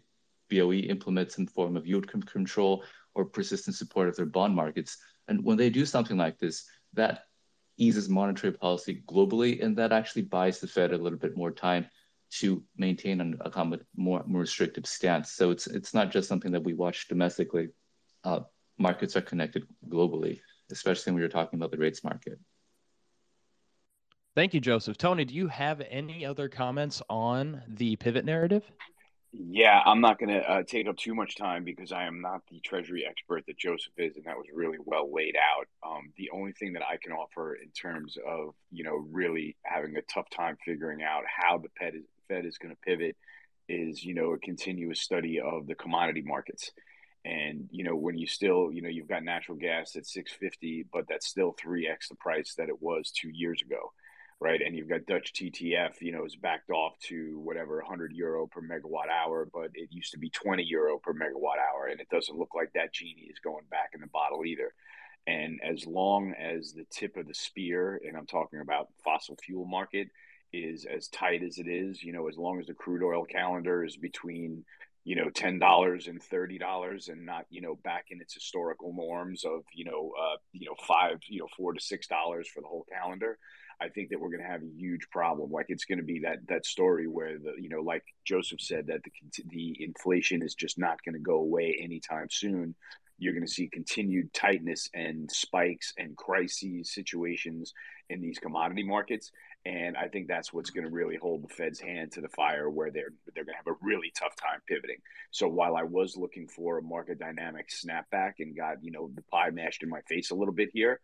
BOE 0.50 0.88
implement 0.88 1.32
some 1.32 1.46
form 1.46 1.76
of 1.76 1.86
yield 1.86 2.06
control 2.08 2.84
or 3.14 3.24
persistent 3.24 3.76
support 3.76 4.08
of 4.08 4.16
their 4.16 4.26
bond 4.26 4.54
markets. 4.54 4.98
And 5.28 5.44
when 5.44 5.56
they 5.56 5.70
do 5.70 5.86
something 5.86 6.16
like 6.16 6.38
this, 6.38 6.64
that 6.94 7.24
eases 7.76 8.08
monetary 8.08 8.52
policy 8.52 9.02
globally, 9.08 9.64
and 9.64 9.76
that 9.76 9.92
actually 9.92 10.22
buys 10.22 10.60
the 10.60 10.66
Fed 10.66 10.92
a 10.92 10.98
little 10.98 11.18
bit 11.18 11.36
more 11.36 11.50
time 11.50 11.86
to 12.30 12.62
maintain 12.76 13.20
an, 13.20 13.38
a 13.40 13.78
more, 13.96 14.22
more 14.26 14.40
restrictive 14.42 14.86
stance. 14.86 15.32
So 15.32 15.50
it's 15.50 15.66
it's 15.66 15.94
not 15.94 16.10
just 16.10 16.28
something 16.28 16.52
that 16.52 16.62
we 16.62 16.74
watch 16.74 17.08
domestically. 17.08 17.68
Uh, 18.22 18.40
markets 18.78 19.16
are 19.16 19.22
connected 19.22 19.66
globally, 19.88 20.40
especially 20.70 21.12
when 21.12 21.20
we 21.20 21.26
are 21.26 21.30
talking 21.30 21.58
about 21.58 21.70
the 21.70 21.78
rates 21.78 22.04
market. 22.04 22.38
Thank 24.36 24.54
you, 24.54 24.60
Joseph. 24.60 24.96
Tony, 24.96 25.24
do 25.24 25.34
you 25.34 25.48
have 25.48 25.82
any 25.90 26.24
other 26.24 26.48
comments 26.48 27.02
on 27.10 27.62
the 27.66 27.96
pivot 27.96 28.24
narrative? 28.24 28.62
Yeah, 29.32 29.80
I'm 29.86 30.00
not 30.00 30.18
going 30.18 30.30
to 30.30 30.40
uh, 30.40 30.62
take 30.64 30.88
up 30.88 30.96
too 30.96 31.14
much 31.14 31.36
time 31.36 31.62
because 31.64 31.92
I 31.92 32.04
am 32.04 32.20
not 32.20 32.42
the 32.50 32.58
treasury 32.60 33.06
expert 33.08 33.44
that 33.46 33.56
Joseph 33.58 33.92
is, 33.96 34.16
and 34.16 34.24
that 34.24 34.36
was 34.36 34.46
really 34.52 34.78
well 34.84 35.12
laid 35.12 35.36
out. 35.36 35.68
Um, 35.88 36.12
the 36.16 36.30
only 36.32 36.52
thing 36.52 36.72
that 36.72 36.82
I 36.82 36.96
can 36.96 37.12
offer 37.12 37.54
in 37.54 37.70
terms 37.70 38.18
of 38.26 38.54
you 38.72 38.82
know 38.82 38.96
really 39.12 39.56
having 39.62 39.96
a 39.96 40.02
tough 40.02 40.28
time 40.30 40.56
figuring 40.64 41.02
out 41.04 41.22
how 41.26 41.58
the 41.58 41.68
Fed 41.78 41.94
is, 41.94 42.02
Fed 42.28 42.44
is 42.44 42.58
going 42.58 42.74
to 42.74 42.80
pivot 42.80 43.16
is 43.68 44.02
you 44.04 44.14
know 44.14 44.32
a 44.32 44.38
continuous 44.38 45.00
study 45.00 45.40
of 45.40 45.68
the 45.68 45.76
commodity 45.76 46.22
markets 46.22 46.72
and 47.24 47.68
you 47.70 47.84
know 47.84 47.94
when 47.94 48.18
you 48.18 48.26
still 48.26 48.72
you 48.72 48.82
know 48.82 48.88
you've 48.88 49.08
got 49.08 49.22
natural 49.22 49.56
gas 49.56 49.94
at 49.96 50.06
650 50.06 50.86
but 50.92 51.04
that's 51.08 51.26
still 51.26 51.54
3x 51.54 52.08
the 52.08 52.16
price 52.16 52.54
that 52.56 52.68
it 52.68 52.82
was 52.82 53.12
two 53.12 53.28
years 53.28 53.62
ago 53.62 53.92
right? 54.40 54.60
And 54.64 54.74
you've 54.74 54.88
got 54.88 55.06
dutch 55.06 55.32
ttf 55.34 56.00
you 56.00 56.12
know 56.12 56.24
is 56.24 56.36
backed 56.36 56.70
off 56.70 56.98
to 57.08 57.38
whatever 57.40 57.76
100 57.78 58.12
euro 58.12 58.46
per 58.46 58.62
megawatt 58.62 59.08
hour 59.08 59.48
but 59.52 59.70
it 59.74 59.88
used 59.90 60.12
to 60.12 60.18
be 60.18 60.30
20 60.30 60.64
euro 60.64 60.98
per 60.98 61.12
megawatt 61.12 61.58
hour 61.58 61.88
and 61.90 62.00
it 62.00 62.08
doesn't 62.08 62.38
look 62.38 62.54
like 62.54 62.72
that 62.72 62.92
genie 62.92 63.28
is 63.30 63.38
going 63.38 63.64
back 63.70 63.90
in 63.94 64.00
the 64.00 64.06
bottle 64.06 64.44
either. 64.44 64.72
And 65.26 65.60
as 65.62 65.86
long 65.86 66.32
as 66.32 66.72
the 66.72 66.86
tip 66.90 67.16
of 67.16 67.28
the 67.28 67.34
spear 67.34 68.00
and 68.06 68.16
i'm 68.16 68.26
talking 68.26 68.60
about 68.60 68.88
fossil 69.04 69.36
fuel 69.36 69.66
market 69.66 70.08
is 70.52 70.86
as 70.86 71.08
tight 71.08 71.42
as 71.42 71.58
it 71.58 71.68
is 71.68 72.02
you 72.02 72.12
know 72.12 72.26
as 72.28 72.36
long 72.36 72.58
as 72.58 72.66
the 72.66 72.74
crude 72.74 73.04
oil 73.04 73.24
calendar 73.24 73.84
is 73.84 73.96
between 73.96 74.64
you 75.04 75.16
know 75.16 75.30
ten 75.30 75.58
dollars 75.58 76.08
and 76.08 76.22
thirty 76.22 76.58
dollars 76.58 77.08
and 77.08 77.24
not 77.24 77.44
you 77.50 77.60
know 77.60 77.76
back 77.84 78.06
in 78.10 78.20
its 78.20 78.34
historical 78.34 78.92
norms 78.92 79.44
of 79.44 79.62
you 79.72 79.84
know 79.84 80.12
uh, 80.20 80.36
you 80.52 80.66
know 80.66 80.74
five 80.86 81.18
you 81.28 81.40
know 81.40 81.48
four 81.56 81.72
to 81.72 81.80
six 81.80 82.06
dollars 82.06 82.48
for 82.48 82.60
the 82.60 82.66
whole 82.66 82.86
calendar 82.90 83.38
i 83.80 83.88
think 83.88 84.10
that 84.10 84.20
we're 84.20 84.30
going 84.30 84.42
to 84.42 84.48
have 84.48 84.62
a 84.62 84.76
huge 84.76 85.08
problem. 85.10 85.50
Like 85.50 85.66
it's 85.68 85.84
going 85.84 85.98
to 85.98 86.04
be 86.04 86.20
that 86.20 86.46
that 86.48 86.66
story 86.66 87.06
where 87.06 87.38
the 87.38 87.54
you 87.58 87.68
know 87.68 87.80
like 87.80 88.04
joseph 88.24 88.60
said 88.60 88.86
that 88.88 89.00
the 89.04 89.10
the 89.48 89.76
inflation 89.82 90.42
is 90.42 90.54
just 90.54 90.78
not 90.78 91.02
going 91.04 91.14
to 91.14 91.20
go 91.20 91.36
away 91.36 91.78
anytime 91.80 92.28
soon. 92.30 92.74
You're 93.18 93.34
going 93.34 93.46
to 93.46 93.52
see 93.52 93.68
continued 93.68 94.32
tightness 94.32 94.88
and 94.94 95.30
spikes 95.30 95.92
and 95.98 96.16
crises 96.16 96.94
situations 96.94 97.74
in 98.08 98.22
these 98.22 98.38
commodity 98.38 98.82
markets. 98.82 99.30
And 99.66 99.94
I 99.94 100.08
think 100.08 100.26
that's 100.26 100.54
what's 100.54 100.70
going 100.70 100.86
to 100.86 100.90
really 100.90 101.16
hold 101.16 101.44
the 101.44 101.52
Fed's 101.52 101.78
hand 101.78 102.12
to 102.12 102.22
the 102.22 102.30
fire, 102.30 102.70
where 102.70 102.90
they're 102.90 103.12
they're 103.34 103.44
going 103.44 103.58
to 103.58 103.62
have 103.62 103.74
a 103.74 103.84
really 103.84 104.10
tough 104.18 104.34
time 104.36 104.60
pivoting. 104.66 104.96
So 105.30 105.48
while 105.48 105.76
I 105.76 105.82
was 105.82 106.16
looking 106.16 106.48
for 106.48 106.78
a 106.78 106.82
market 106.82 107.18
dynamic 107.18 107.68
snapback 107.68 108.34
and 108.38 108.56
got 108.56 108.82
you 108.82 108.90
know 108.90 109.10
the 109.14 109.22
pie 109.22 109.50
mashed 109.50 109.82
in 109.82 109.90
my 109.90 110.00
face 110.08 110.30
a 110.30 110.34
little 110.34 110.54
bit 110.54 110.70
here, 110.72 111.00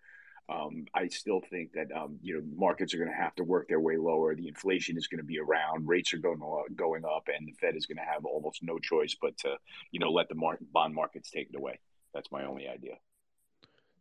um, 0.49 0.86
I 0.94 1.09
still 1.09 1.40
think 1.51 1.72
that 1.72 1.90
um, 1.92 2.18
you 2.22 2.34
know 2.34 2.42
markets 2.57 2.94
are 2.94 2.99
going 2.99 3.11
to 3.11 3.16
have 3.16 3.34
to 3.36 3.44
work 3.44 3.68
their 3.68 3.80
way 3.80 3.97
lower. 3.97 4.34
The 4.34 4.49
inflation 4.49 4.97
is 4.97 5.09
going 5.09 5.18
to 5.18 5.24
be 5.24 5.38
around, 5.40 5.88
rates 5.88 6.12
are 6.14 6.18
going 6.18 6.40
going 6.76 7.05
up, 7.05 7.28
and 7.34 7.49
the 7.49 7.53
Fed 7.53 7.76
is 7.76 7.86
going 7.86 7.97
to 7.97 8.05
have 8.05 8.24
almost 8.24 8.62
no 8.62 8.78
choice 8.78 9.16
but 9.20 9.36
to 9.38 9.57
you 9.90 9.99
know 9.99 10.11
let 10.11 10.28
the 10.28 10.36
market, 10.36 10.72
bond 10.72 10.94
markets 10.94 11.30
take 11.30 11.49
it 11.51 11.57
away. 11.57 11.78
That's 12.14 12.30
my 12.30 12.44
only 12.44 12.68
idea. 12.68 12.94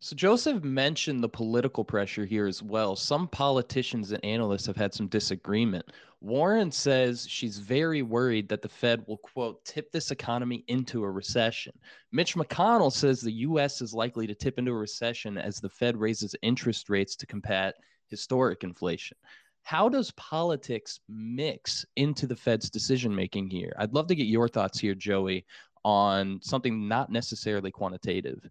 So 0.05 0.15
Joseph 0.15 0.63
mentioned 0.63 1.23
the 1.23 1.29
political 1.29 1.83
pressure 1.83 2.25
here 2.25 2.45
as 2.45 2.61
well. 2.61 2.95
Some 2.95 3.27
politicians 3.27 4.11
and 4.11 4.23
analysts 4.23 4.67
have 4.67 4.75
had 4.75 4.93
some 4.93 5.07
disagreement. 5.07 5.83
Warren 6.21 6.69
says 6.71 7.25
she's 7.27 7.57
very 7.57 8.03
worried 8.03 8.47
that 8.49 8.61
the 8.61 8.69
Fed 8.69 9.03
will, 9.07 9.17
quote, 9.17 9.65
tip 9.65 9.91
this 9.91 10.11
economy 10.11 10.63
into 10.67 11.03
a 11.03 11.09
recession. 11.09 11.73
Mitch 12.11 12.35
McConnell 12.35 12.91
says 12.93 13.19
the 13.19 13.31
U.S. 13.31 13.81
is 13.81 13.95
likely 13.95 14.27
to 14.27 14.35
tip 14.35 14.59
into 14.59 14.73
a 14.73 14.75
recession 14.75 15.39
as 15.39 15.57
the 15.57 15.69
Fed 15.69 15.97
raises 15.97 16.35
interest 16.43 16.87
rates 16.87 17.15
to 17.15 17.25
combat 17.25 17.73
historic 18.07 18.63
inflation. 18.63 19.17
How 19.63 19.89
does 19.89 20.11
politics 20.11 20.99
mix 21.09 21.83
into 21.95 22.27
the 22.27 22.35
Fed's 22.35 22.69
decision 22.69 23.15
making 23.15 23.49
here? 23.49 23.73
I'd 23.79 23.95
love 23.95 24.05
to 24.09 24.15
get 24.15 24.27
your 24.27 24.49
thoughts 24.49 24.77
here, 24.79 24.93
Joey, 24.93 25.47
on 25.83 26.39
something 26.43 26.87
not 26.87 27.11
necessarily 27.11 27.71
quantitative. 27.71 28.47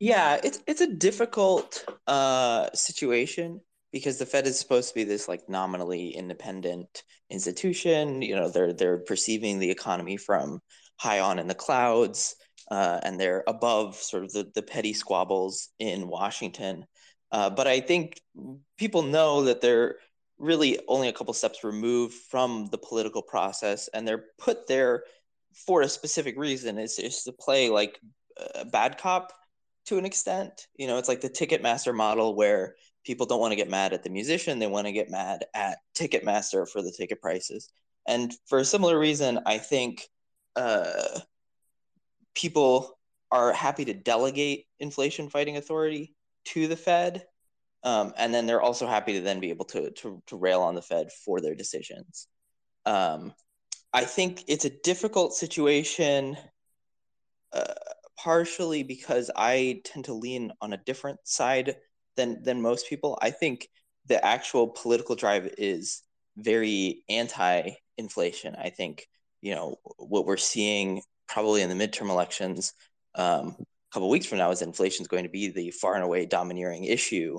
Yeah, 0.00 0.40
it's 0.42 0.60
it's 0.66 0.80
a 0.80 0.92
difficult 0.92 1.84
uh, 2.06 2.70
situation 2.74 3.60
because 3.92 4.18
the 4.18 4.26
Fed 4.26 4.46
is 4.46 4.58
supposed 4.58 4.88
to 4.88 4.94
be 4.94 5.04
this 5.04 5.28
like 5.28 5.48
nominally 5.48 6.10
independent 6.10 7.04
institution. 7.28 8.22
You 8.22 8.36
know, 8.36 8.48
they're 8.48 8.72
they're 8.72 8.98
perceiving 8.98 9.58
the 9.58 9.70
economy 9.70 10.16
from 10.16 10.60
high 10.98 11.20
on 11.20 11.38
in 11.38 11.48
the 11.48 11.54
clouds, 11.54 12.34
uh, 12.70 13.00
and 13.02 13.20
they're 13.20 13.44
above 13.46 13.96
sort 13.96 14.24
of 14.24 14.32
the, 14.32 14.50
the 14.54 14.62
petty 14.62 14.94
squabbles 14.94 15.68
in 15.78 16.08
Washington. 16.08 16.86
Uh, 17.30 17.50
but 17.50 17.66
I 17.66 17.80
think 17.80 18.20
people 18.78 19.02
know 19.02 19.44
that 19.44 19.60
they're 19.60 19.96
really 20.38 20.80
only 20.88 21.08
a 21.08 21.12
couple 21.12 21.34
steps 21.34 21.62
removed 21.62 22.14
from 22.30 22.68
the 22.72 22.78
political 22.78 23.22
process, 23.22 23.88
and 23.92 24.08
they're 24.08 24.24
put 24.38 24.66
there 24.66 25.04
for 25.66 25.82
a 25.82 25.88
specific 25.88 26.38
reason. 26.38 26.78
It's 26.78 26.96
just 26.96 27.26
to 27.26 27.32
play 27.32 27.68
like 27.68 28.00
a 28.54 28.64
bad 28.64 28.96
cop 28.96 29.32
to 29.86 29.98
an 29.98 30.04
extent. 30.04 30.66
You 30.76 30.86
know, 30.86 30.98
it's 30.98 31.08
like 31.08 31.20
the 31.20 31.30
Ticketmaster 31.30 31.94
model 31.94 32.34
where 32.34 32.74
people 33.04 33.26
don't 33.26 33.40
want 33.40 33.52
to 33.52 33.56
get 33.56 33.70
mad 33.70 33.92
at 33.92 34.02
the 34.02 34.10
musician, 34.10 34.58
they 34.58 34.66
want 34.66 34.86
to 34.86 34.92
get 34.92 35.10
mad 35.10 35.44
at 35.54 35.78
Ticketmaster 35.94 36.68
for 36.68 36.82
the 36.82 36.92
ticket 36.92 37.20
prices. 37.20 37.70
And 38.06 38.34
for 38.46 38.58
a 38.58 38.64
similar 38.64 38.98
reason, 38.98 39.40
I 39.46 39.58
think 39.58 40.08
uh, 40.56 41.20
people 42.34 42.98
are 43.30 43.52
happy 43.52 43.84
to 43.84 43.94
delegate 43.94 44.66
inflation 44.80 45.28
fighting 45.28 45.56
authority 45.56 46.14
to 46.46 46.66
the 46.66 46.76
Fed. 46.76 47.26
Um, 47.82 48.12
and 48.18 48.34
then 48.34 48.46
they're 48.46 48.60
also 48.60 48.86
happy 48.86 49.14
to 49.14 49.20
then 49.20 49.40
be 49.40 49.50
able 49.50 49.64
to, 49.66 49.90
to, 49.90 50.22
to 50.26 50.36
rail 50.36 50.60
on 50.60 50.74
the 50.74 50.82
Fed 50.82 51.10
for 51.24 51.40
their 51.40 51.54
decisions. 51.54 52.26
Um, 52.84 53.32
I 53.92 54.04
think 54.04 54.44
it's 54.48 54.64
a 54.64 54.70
difficult 54.82 55.34
situation, 55.34 56.36
uh, 57.52 57.74
partially 58.22 58.82
because 58.82 59.30
I 59.34 59.82
tend 59.84 60.06
to 60.06 60.14
lean 60.14 60.52
on 60.60 60.72
a 60.72 60.82
different 60.84 61.20
side 61.24 61.76
than 62.16 62.42
than 62.42 62.62
most 62.62 62.88
people. 62.88 63.18
I 63.20 63.30
think 63.30 63.68
the 64.06 64.24
actual 64.24 64.68
political 64.68 65.14
drive 65.14 65.54
is 65.58 66.02
very 66.36 67.04
anti-inflation. 67.08 68.56
I 68.56 68.70
think 68.70 69.06
you 69.40 69.54
know 69.54 69.76
what 69.96 70.26
we're 70.26 70.36
seeing 70.36 71.02
probably 71.28 71.62
in 71.62 71.68
the 71.68 71.86
midterm 71.86 72.10
elections 72.10 72.72
um, 73.14 73.56
a 73.58 73.92
couple 73.92 74.08
weeks 74.08 74.26
from 74.26 74.38
now 74.38 74.50
is 74.50 74.62
inflation 74.62 75.02
is 75.02 75.08
going 75.08 75.24
to 75.24 75.30
be 75.30 75.48
the 75.48 75.70
far 75.70 75.94
and 75.94 76.04
away 76.04 76.26
domineering 76.26 76.84
issue, 76.84 77.38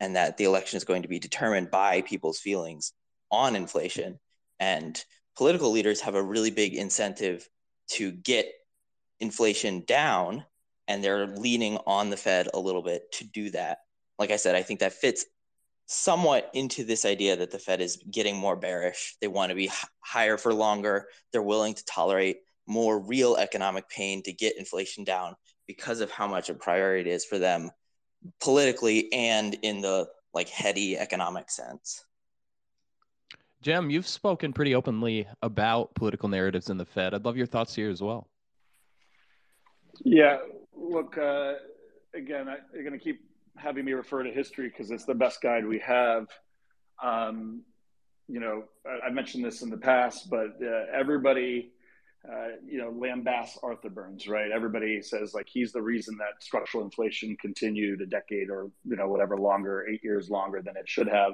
and 0.00 0.16
that 0.16 0.36
the 0.36 0.44
election 0.44 0.76
is 0.76 0.84
going 0.84 1.02
to 1.02 1.08
be 1.08 1.18
determined 1.18 1.70
by 1.70 2.02
people's 2.02 2.38
feelings 2.38 2.92
on 3.30 3.56
inflation. 3.56 4.18
And 4.60 5.02
political 5.36 5.72
leaders 5.72 6.00
have 6.02 6.14
a 6.14 6.22
really 6.22 6.50
big 6.50 6.74
incentive 6.74 7.48
to 7.88 8.12
get 8.12 8.46
inflation 9.22 9.84
down, 9.86 10.44
and 10.88 11.02
they're 11.02 11.26
leaning 11.26 11.78
on 11.86 12.10
the 12.10 12.16
Fed 12.16 12.48
a 12.52 12.60
little 12.60 12.82
bit 12.82 13.10
to 13.12 13.24
do 13.24 13.50
that. 13.50 13.78
Like 14.18 14.30
I 14.30 14.36
said, 14.36 14.54
I 14.54 14.62
think 14.62 14.80
that 14.80 14.92
fits 14.92 15.24
somewhat 15.86 16.50
into 16.52 16.84
this 16.84 17.04
idea 17.04 17.36
that 17.36 17.50
the 17.50 17.58
Fed 17.58 17.80
is 17.80 18.02
getting 18.10 18.36
more 18.36 18.56
bearish. 18.56 19.16
They 19.20 19.28
want 19.28 19.50
to 19.50 19.56
be 19.56 19.70
higher 20.00 20.36
for 20.36 20.52
longer. 20.52 21.08
They're 21.32 21.42
willing 21.42 21.74
to 21.74 21.84
tolerate 21.84 22.38
more 22.66 22.98
real 22.98 23.36
economic 23.36 23.88
pain 23.88 24.22
to 24.24 24.32
get 24.32 24.58
inflation 24.58 25.04
down 25.04 25.34
because 25.66 26.00
of 26.00 26.10
how 26.10 26.26
much 26.26 26.50
a 26.50 26.54
priority 26.54 27.10
it 27.10 27.14
is 27.14 27.24
for 27.24 27.38
them 27.38 27.70
politically 28.40 29.12
and 29.12 29.54
in 29.62 29.80
the 29.80 30.08
like 30.34 30.48
heady 30.48 30.96
economic 30.96 31.50
sense. 31.50 32.04
Cem, 33.64 33.90
you've 33.90 34.08
spoken 34.08 34.52
pretty 34.52 34.74
openly 34.74 35.26
about 35.40 35.94
political 35.94 36.28
narratives 36.28 36.70
in 36.70 36.78
the 36.78 36.84
Fed. 36.84 37.14
I'd 37.14 37.24
love 37.24 37.36
your 37.36 37.46
thoughts 37.46 37.74
here 37.74 37.90
as 37.90 38.02
well. 38.02 38.28
Yeah, 40.04 40.38
look, 40.74 41.18
uh, 41.18 41.54
again, 42.14 42.48
I, 42.48 42.56
you're 42.74 42.84
going 42.84 42.98
to 42.98 43.02
keep 43.02 43.20
having 43.56 43.84
me 43.84 43.92
refer 43.92 44.22
to 44.22 44.30
history 44.30 44.68
because 44.68 44.90
it's 44.90 45.04
the 45.04 45.14
best 45.14 45.40
guide 45.40 45.66
we 45.66 45.78
have. 45.80 46.26
Um, 47.02 47.62
you 48.28 48.40
know, 48.40 48.64
I, 49.04 49.10
mentioned 49.10 49.44
this 49.44 49.62
in 49.62 49.70
the 49.70 49.76
past, 49.76 50.30
but 50.30 50.56
uh, 50.62 50.84
everybody, 50.92 51.72
uh, 52.26 52.56
you 52.64 52.78
know, 52.78 52.90
lambasts 52.90 53.58
Arthur 53.62 53.90
Burns, 53.90 54.28
right? 54.28 54.50
Everybody 54.50 55.02
says 55.02 55.34
like 55.34 55.48
he's 55.48 55.72
the 55.72 55.82
reason 55.82 56.16
that 56.18 56.42
structural 56.42 56.84
inflation 56.84 57.36
continued 57.40 58.00
a 58.00 58.06
decade 58.06 58.48
or 58.48 58.70
you 58.84 58.96
know 58.96 59.08
whatever 59.08 59.36
longer, 59.36 59.86
eight 59.90 60.02
years 60.04 60.30
longer 60.30 60.62
than 60.62 60.76
it 60.76 60.88
should 60.88 61.08
have. 61.08 61.32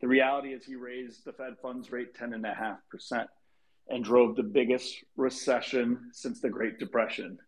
The 0.00 0.08
reality 0.08 0.52
is 0.52 0.64
he 0.64 0.76
raised 0.76 1.24
the 1.24 1.32
Fed 1.32 1.54
funds 1.62 1.92
rate 1.92 2.14
10.5% 2.14 3.26
and 3.88 4.04
drove 4.04 4.34
the 4.34 4.42
biggest 4.42 5.04
recession 5.16 6.10
since 6.12 6.40
the 6.40 6.50
Great 6.50 6.78
Depression 6.78 7.38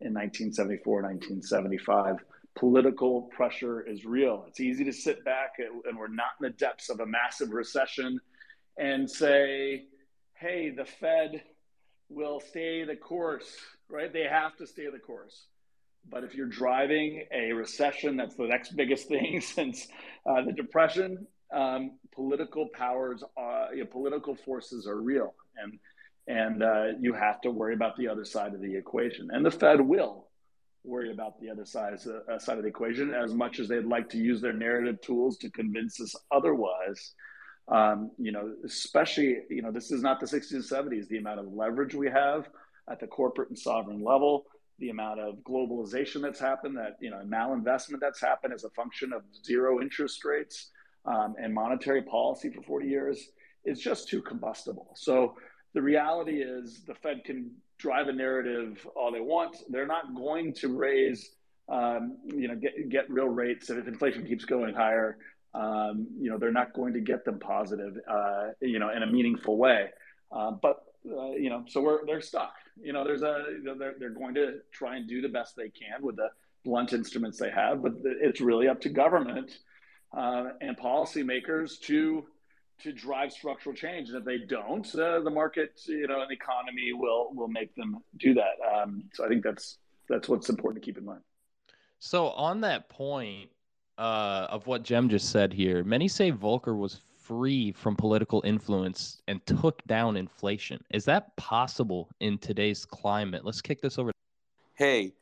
in 0.00 0.12
1974, 0.12 1.02
1975. 1.02 2.16
Political 2.54 3.22
pressure 3.22 3.82
is 3.82 4.04
real. 4.04 4.44
It's 4.48 4.60
easy 4.60 4.84
to 4.84 4.92
sit 4.92 5.24
back 5.24 5.56
and 5.58 5.98
we're 5.98 6.08
not 6.08 6.32
in 6.40 6.44
the 6.44 6.50
depths 6.50 6.88
of 6.88 7.00
a 7.00 7.06
massive 7.06 7.50
recession 7.50 8.18
and 8.78 9.10
say, 9.10 9.84
hey, 10.34 10.70
the 10.70 10.84
Fed 10.84 11.42
will 12.08 12.40
stay 12.40 12.84
the 12.84 12.96
course, 12.96 13.56
right? 13.88 14.12
They 14.12 14.24
have 14.24 14.56
to 14.56 14.66
stay 14.66 14.88
the 14.90 14.98
course. 14.98 15.46
But 16.08 16.24
if 16.24 16.34
you're 16.34 16.46
driving 16.46 17.24
a 17.32 17.52
recession, 17.52 18.16
that's 18.16 18.36
the 18.36 18.46
next 18.46 18.76
biggest 18.76 19.08
thing 19.08 19.40
since 19.40 19.88
uh, 20.24 20.42
the 20.42 20.52
Depression, 20.52 21.26
um, 21.52 21.92
political 22.14 22.68
powers, 22.74 23.24
are, 23.36 23.74
you 23.74 23.84
know, 23.84 23.90
political 23.90 24.34
forces 24.34 24.86
are 24.86 25.00
real, 25.00 25.34
and 25.56 25.78
and 26.26 26.62
uh, 26.62 26.86
you 27.00 27.12
have 27.12 27.40
to 27.42 27.50
worry 27.50 27.74
about 27.74 27.96
the 27.96 28.08
other 28.08 28.24
side 28.24 28.54
of 28.54 28.60
the 28.60 28.76
equation. 28.76 29.28
And 29.32 29.44
the 29.44 29.50
Fed 29.50 29.80
will 29.80 30.26
worry 30.84 31.12
about 31.12 31.40
the 31.40 31.50
other 31.50 31.64
side, 31.64 31.94
uh, 31.94 32.38
side 32.38 32.56
of 32.56 32.62
the 32.62 32.68
equation 32.68 33.12
as 33.12 33.34
much 33.34 33.58
as 33.58 33.68
they'd 33.68 33.84
like 33.84 34.08
to 34.10 34.18
use 34.18 34.40
their 34.40 34.52
narrative 34.52 35.00
tools 35.00 35.36
to 35.38 35.50
convince 35.50 36.00
us 36.00 36.14
otherwise. 36.30 37.12
Um, 37.68 38.12
you 38.18 38.30
know, 38.30 38.54
especially, 38.64 39.38
you 39.50 39.62
know, 39.62 39.72
this 39.72 39.90
is 39.90 40.02
not 40.02 40.20
the 40.20 40.26
60s 40.26 40.52
and 40.52 40.62
70s, 40.62 41.08
the 41.08 41.18
amount 41.18 41.40
of 41.40 41.52
leverage 41.52 41.94
we 41.94 42.08
have 42.08 42.48
at 42.88 43.00
the 43.00 43.08
corporate 43.08 43.48
and 43.48 43.58
sovereign 43.58 44.02
level, 44.04 44.46
the 44.78 44.90
amount 44.90 45.18
of 45.18 45.36
globalization 45.38 46.22
that's 46.22 46.38
happened, 46.38 46.76
that, 46.76 46.96
you 47.00 47.10
know, 47.10 47.22
malinvestment 47.26 47.98
that's 48.00 48.20
happened 48.20 48.54
as 48.54 48.62
a 48.62 48.70
function 48.70 49.12
of 49.12 49.22
zero 49.44 49.80
interest 49.80 50.24
rates 50.24 50.70
um, 51.06 51.34
and 51.40 51.52
monetary 51.52 52.02
policy 52.02 52.50
for 52.50 52.62
40 52.62 52.86
years 52.86 53.30
is 53.64 53.80
just 53.80 54.08
too 54.08 54.22
combustible. 54.22 54.92
So 54.94 55.34
the 55.76 55.82
reality 55.82 56.42
is 56.42 56.80
the 56.86 56.94
Fed 56.94 57.22
can 57.22 57.50
drive 57.76 58.08
a 58.08 58.12
narrative 58.12 58.86
all 58.96 59.12
they 59.12 59.20
want. 59.20 59.58
They're 59.68 59.86
not 59.86 60.14
going 60.14 60.54
to 60.54 60.74
raise, 60.74 61.32
um, 61.68 62.16
you 62.24 62.48
know, 62.48 62.56
get, 62.56 62.88
get 62.88 63.10
real 63.10 63.28
rates. 63.28 63.68
And 63.68 63.78
if 63.78 63.86
inflation 63.86 64.26
keeps 64.26 64.46
going 64.46 64.74
higher, 64.74 65.18
um, 65.52 66.06
you 66.18 66.30
know, 66.30 66.38
they're 66.38 66.50
not 66.50 66.72
going 66.72 66.94
to 66.94 67.00
get 67.00 67.26
them 67.26 67.38
positive, 67.38 67.94
uh, 68.10 68.52
you 68.62 68.78
know, 68.78 68.88
in 68.88 69.02
a 69.02 69.06
meaningful 69.06 69.58
way. 69.58 69.90
Uh, 70.32 70.52
but, 70.52 70.78
uh, 71.06 71.32
you 71.32 71.50
know, 71.50 71.62
so 71.68 71.82
we're, 71.82 72.06
they're 72.06 72.22
stuck. 72.22 72.54
You 72.82 72.94
know, 72.94 73.04
there's 73.04 73.20
a, 73.20 73.44
they're, 73.78 73.96
they're 73.98 74.08
going 74.08 74.34
to 74.36 74.60
try 74.72 74.96
and 74.96 75.06
do 75.06 75.20
the 75.20 75.28
best 75.28 75.56
they 75.56 75.68
can 75.68 76.00
with 76.00 76.16
the 76.16 76.30
blunt 76.64 76.94
instruments 76.94 77.38
they 77.38 77.50
have, 77.50 77.82
but 77.82 77.92
it's 78.02 78.40
really 78.40 78.66
up 78.66 78.80
to 78.80 78.88
government 78.88 79.50
uh, 80.16 80.44
and 80.62 80.74
policymakers 80.78 81.78
to 81.80 82.24
to 82.82 82.92
drive 82.92 83.32
structural 83.32 83.74
change. 83.74 84.08
And 84.08 84.18
if 84.18 84.24
they 84.24 84.38
don't, 84.38 84.86
uh, 84.94 85.20
the 85.20 85.30
market, 85.30 85.80
you 85.86 86.06
know, 86.06 86.20
and 86.20 86.30
the 86.30 86.34
economy 86.34 86.92
will 86.92 87.30
will 87.34 87.48
make 87.48 87.74
them 87.74 87.98
do 88.18 88.34
that. 88.34 88.54
Um, 88.74 89.04
so 89.14 89.24
I 89.24 89.28
think 89.28 89.42
that's 89.42 89.78
that's 90.08 90.28
what's 90.28 90.48
important 90.48 90.82
to 90.82 90.86
keep 90.86 90.98
in 90.98 91.04
mind. 91.04 91.20
So 91.98 92.28
on 92.30 92.60
that 92.60 92.88
point 92.88 93.50
uh, 93.98 94.46
of 94.50 94.66
what 94.66 94.86
Cem 94.86 95.08
just 95.08 95.30
said 95.30 95.52
here, 95.52 95.82
many 95.84 96.08
say 96.08 96.30
Volcker 96.30 96.78
was 96.78 97.00
free 97.16 97.72
from 97.72 97.96
political 97.96 98.42
influence 98.44 99.20
and 99.26 99.44
took 99.46 99.84
down 99.86 100.16
inflation. 100.16 100.82
Is 100.90 101.04
that 101.06 101.34
possible 101.36 102.08
in 102.20 102.38
today's 102.38 102.84
climate? 102.84 103.44
Let's 103.44 103.60
kick 103.60 103.80
this 103.80 103.98
over. 103.98 104.12
Hey, 104.74 105.12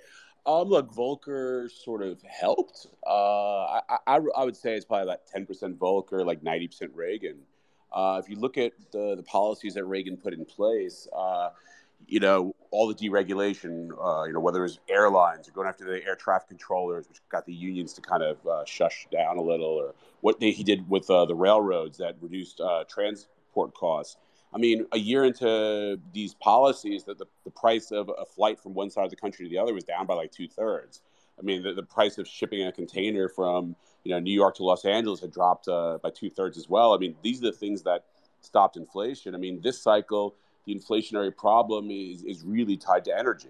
um, 0.46 0.68
look, 0.68 0.92
Volcker 0.92 1.70
sort 1.70 2.02
of 2.02 2.22
helped. 2.22 2.86
Uh, 3.06 3.64
I, 3.64 3.80
I, 4.06 4.20
I 4.36 4.44
would 4.44 4.56
say 4.56 4.74
it's 4.74 4.84
probably 4.84 5.04
about 5.04 5.20
10% 5.34 5.76
Volcker, 5.78 6.24
like 6.24 6.42
90% 6.42 6.90
Reagan. 6.94 7.38
Uh, 7.92 8.20
if 8.22 8.28
you 8.28 8.36
look 8.36 8.58
at 8.58 8.72
the, 8.90 9.14
the 9.16 9.22
policies 9.22 9.74
that 9.74 9.84
Reagan 9.84 10.16
put 10.16 10.34
in 10.34 10.44
place, 10.44 11.08
uh, 11.16 11.50
you 12.06 12.20
know, 12.20 12.54
all 12.70 12.88
the 12.88 12.94
deregulation, 12.94 13.90
uh, 13.98 14.24
you 14.24 14.32
know, 14.32 14.40
whether 14.40 14.64
it's 14.64 14.78
airlines 14.88 15.48
or 15.48 15.52
going 15.52 15.68
after 15.68 15.84
the 15.84 16.04
air 16.04 16.16
traffic 16.16 16.48
controllers, 16.48 17.08
which 17.08 17.20
got 17.30 17.46
the 17.46 17.54
unions 17.54 17.94
to 17.94 18.02
kind 18.02 18.22
of 18.22 18.46
uh, 18.46 18.64
shush 18.66 19.06
down 19.10 19.38
a 19.38 19.42
little, 19.42 19.66
or 19.66 19.94
what 20.20 20.40
they, 20.40 20.50
he 20.50 20.64
did 20.64 20.90
with 20.90 21.08
uh, 21.08 21.24
the 21.24 21.34
railroads 21.34 21.96
that 21.98 22.16
reduced 22.20 22.60
transport 22.88 23.72
costs. 23.74 24.16
I 24.54 24.58
mean, 24.58 24.86
a 24.92 24.98
year 24.98 25.24
into 25.24 25.98
these 26.12 26.34
policies, 26.34 27.04
that 27.04 27.18
the, 27.18 27.26
the 27.44 27.50
price 27.50 27.90
of 27.90 28.08
a 28.08 28.24
flight 28.24 28.60
from 28.60 28.72
one 28.72 28.88
side 28.88 29.04
of 29.04 29.10
the 29.10 29.16
country 29.16 29.44
to 29.44 29.50
the 29.50 29.58
other 29.58 29.74
was 29.74 29.84
down 29.84 30.06
by 30.06 30.14
like 30.14 30.30
two 30.30 30.46
thirds. 30.46 31.02
I 31.38 31.42
mean, 31.42 31.62
the, 31.62 31.72
the 31.72 31.82
price 31.82 32.18
of 32.18 32.28
shipping 32.28 32.64
a 32.66 32.72
container 32.72 33.28
from 33.28 33.74
you 34.04 34.12
know 34.12 34.20
New 34.20 34.32
York 34.32 34.54
to 34.56 34.64
Los 34.64 34.84
Angeles 34.84 35.20
had 35.20 35.32
dropped 35.32 35.66
uh, 35.66 35.98
by 36.02 36.10
two 36.10 36.30
thirds 36.30 36.56
as 36.56 36.68
well. 36.68 36.94
I 36.94 36.98
mean, 36.98 37.16
these 37.22 37.40
are 37.42 37.50
the 37.50 37.56
things 37.56 37.82
that 37.82 38.04
stopped 38.40 38.76
inflation. 38.76 39.34
I 39.34 39.38
mean, 39.38 39.60
this 39.60 39.80
cycle, 39.82 40.36
the 40.66 40.74
inflationary 40.74 41.36
problem 41.36 41.90
is 41.90 42.22
is 42.22 42.44
really 42.44 42.76
tied 42.76 43.04
to 43.06 43.18
energy. 43.18 43.48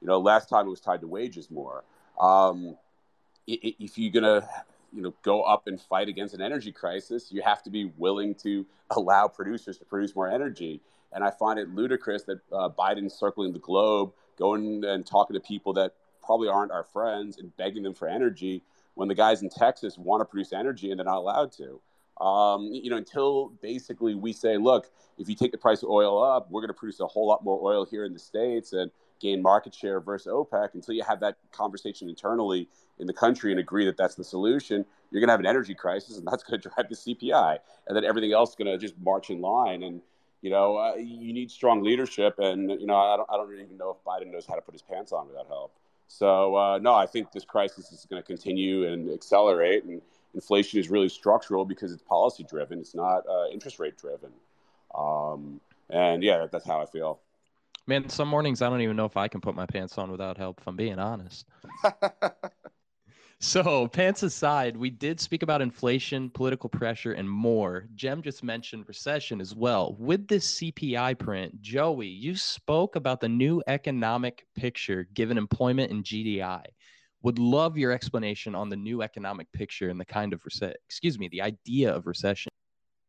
You 0.00 0.08
know, 0.08 0.18
last 0.18 0.48
time 0.48 0.66
it 0.66 0.70
was 0.70 0.80
tied 0.80 1.02
to 1.02 1.06
wages 1.06 1.50
more. 1.50 1.84
Um, 2.18 2.76
if 3.46 3.98
you're 3.98 4.12
gonna 4.12 4.48
you 4.96 5.02
know 5.02 5.14
go 5.22 5.42
up 5.42 5.66
and 5.66 5.80
fight 5.80 6.08
against 6.08 6.34
an 6.34 6.40
energy 6.40 6.72
crisis, 6.72 7.30
you 7.30 7.42
have 7.42 7.62
to 7.64 7.70
be 7.70 7.92
willing 7.96 8.34
to 8.36 8.66
allow 8.90 9.28
producers 9.28 9.78
to 9.78 9.84
produce 9.84 10.16
more 10.16 10.28
energy. 10.28 10.80
And 11.12 11.22
I 11.22 11.30
find 11.30 11.58
it 11.58 11.68
ludicrous 11.68 12.24
that 12.24 12.40
uh, 12.50 12.70
Biden's 12.70 13.14
circling 13.14 13.52
the 13.52 13.58
globe, 13.58 14.12
going 14.38 14.84
and 14.84 15.06
talking 15.06 15.34
to 15.34 15.40
people 15.40 15.72
that 15.74 15.92
probably 16.22 16.48
aren't 16.48 16.72
our 16.72 16.82
friends 16.82 17.38
and 17.38 17.56
begging 17.56 17.82
them 17.82 17.94
for 17.94 18.08
energy 18.08 18.62
when 18.94 19.08
the 19.08 19.14
guys 19.14 19.42
in 19.42 19.50
Texas 19.50 19.96
want 19.96 20.20
to 20.22 20.24
produce 20.24 20.52
energy 20.52 20.90
and 20.90 20.98
they're 20.98 21.04
not 21.04 21.18
allowed 21.18 21.52
to. 21.52 21.80
Um, 22.22 22.70
you 22.72 22.90
know, 22.90 22.96
until 22.96 23.50
basically 23.62 24.14
we 24.14 24.32
say, 24.32 24.56
look, 24.56 24.90
if 25.18 25.28
you 25.28 25.34
take 25.34 25.52
the 25.52 25.58
price 25.58 25.82
of 25.82 25.90
oil 25.90 26.22
up, 26.22 26.50
we're 26.50 26.62
going 26.62 26.68
to 26.68 26.74
produce 26.74 27.00
a 27.00 27.06
whole 27.06 27.26
lot 27.26 27.44
more 27.44 27.60
oil 27.62 27.84
here 27.84 28.04
in 28.04 28.12
the 28.12 28.18
states 28.18 28.72
and 28.72 28.90
gain 29.20 29.42
market 29.42 29.74
share 29.74 30.00
versus 30.00 30.32
OPEC. 30.32 30.74
Until 30.74 30.94
you 30.94 31.02
have 31.02 31.20
that 31.20 31.36
conversation 31.52 32.08
internally 32.08 32.68
in 32.98 33.06
the 33.06 33.12
country 33.12 33.50
and 33.50 33.60
agree 33.60 33.84
that 33.86 33.96
that's 33.96 34.14
the 34.14 34.24
solution, 34.24 34.84
you're 35.10 35.20
going 35.20 35.28
to 35.28 35.32
have 35.32 35.40
an 35.40 35.46
energy 35.46 35.74
crisis, 35.74 36.18
and 36.18 36.26
that's 36.26 36.42
going 36.42 36.60
to 36.60 36.68
drive 36.68 36.88
the 36.88 36.94
CPI, 36.94 37.58
and 37.86 37.96
then 37.96 38.04
everything 38.04 38.32
else 38.32 38.50
is 38.50 38.56
going 38.56 38.66
to 38.66 38.78
just 38.78 38.98
march 38.98 39.30
in 39.30 39.40
line. 39.40 39.82
And 39.82 40.00
you 40.42 40.50
know, 40.50 40.76
uh, 40.76 40.94
you 40.96 41.32
need 41.32 41.50
strong 41.50 41.82
leadership, 41.82 42.38
and 42.38 42.70
you 42.70 42.86
know, 42.86 42.96
I 42.96 43.16
don't, 43.16 43.28
I 43.30 43.36
don't 43.36 43.52
even 43.52 43.76
know 43.76 43.90
if 43.90 44.04
Biden 44.04 44.30
knows 44.30 44.46
how 44.46 44.54
to 44.54 44.60
put 44.60 44.74
his 44.74 44.82
pants 44.82 45.12
on 45.12 45.28
without 45.28 45.48
help. 45.48 45.72
So 46.08 46.56
uh, 46.56 46.78
no, 46.78 46.94
I 46.94 47.06
think 47.06 47.32
this 47.32 47.44
crisis 47.44 47.90
is 47.90 48.06
going 48.08 48.22
to 48.22 48.26
continue 48.26 48.86
and 48.86 49.10
accelerate, 49.12 49.84
and 49.84 50.00
inflation 50.34 50.78
is 50.78 50.88
really 50.88 51.08
structural 51.08 51.64
because 51.64 51.92
it's 51.92 52.02
policy 52.02 52.44
driven. 52.44 52.78
It's 52.78 52.94
not 52.94 53.26
uh, 53.28 53.48
interest 53.52 53.78
rate 53.78 53.96
driven. 53.96 54.30
Um, 54.94 55.60
and 55.90 56.22
yeah, 56.22 56.46
that's 56.50 56.66
how 56.66 56.80
I 56.80 56.86
feel. 56.86 57.20
Man, 57.86 58.08
some 58.08 58.28
mornings 58.28 58.62
I 58.62 58.68
don't 58.68 58.80
even 58.80 58.96
know 58.96 59.04
if 59.04 59.16
I 59.16 59.28
can 59.28 59.40
put 59.40 59.54
my 59.54 59.66
pants 59.66 59.96
on 59.96 60.10
without 60.10 60.36
help. 60.36 60.60
If 60.60 60.66
I'm 60.66 60.76
being 60.76 60.98
honest. 60.98 61.46
So, 63.38 63.86
pants 63.88 64.22
aside, 64.22 64.78
we 64.78 64.88
did 64.88 65.20
speak 65.20 65.42
about 65.42 65.60
inflation, 65.60 66.30
political 66.30 66.70
pressure, 66.70 67.12
and 67.12 67.28
more. 67.28 67.86
Cem 67.94 68.22
just 68.22 68.42
mentioned 68.42 68.88
recession 68.88 69.42
as 69.42 69.54
well. 69.54 69.94
With 69.98 70.26
this 70.26 70.58
CPI 70.58 71.18
print, 71.18 71.60
Joey, 71.60 72.06
you 72.06 72.34
spoke 72.34 72.96
about 72.96 73.20
the 73.20 73.28
new 73.28 73.62
economic 73.66 74.46
picture 74.54 75.06
given 75.12 75.36
employment 75.36 75.92
and 75.92 76.02
GDI. 76.02 76.64
Would 77.22 77.38
love 77.38 77.76
your 77.76 77.92
explanation 77.92 78.54
on 78.54 78.70
the 78.70 78.76
new 78.76 79.02
economic 79.02 79.52
picture 79.52 79.90
and 79.90 80.00
the 80.00 80.06
kind 80.06 80.32
of 80.32 80.42
recession, 80.46 80.76
excuse 80.86 81.18
me, 81.18 81.28
the 81.28 81.42
idea 81.42 81.94
of 81.94 82.06
recession. 82.06 82.48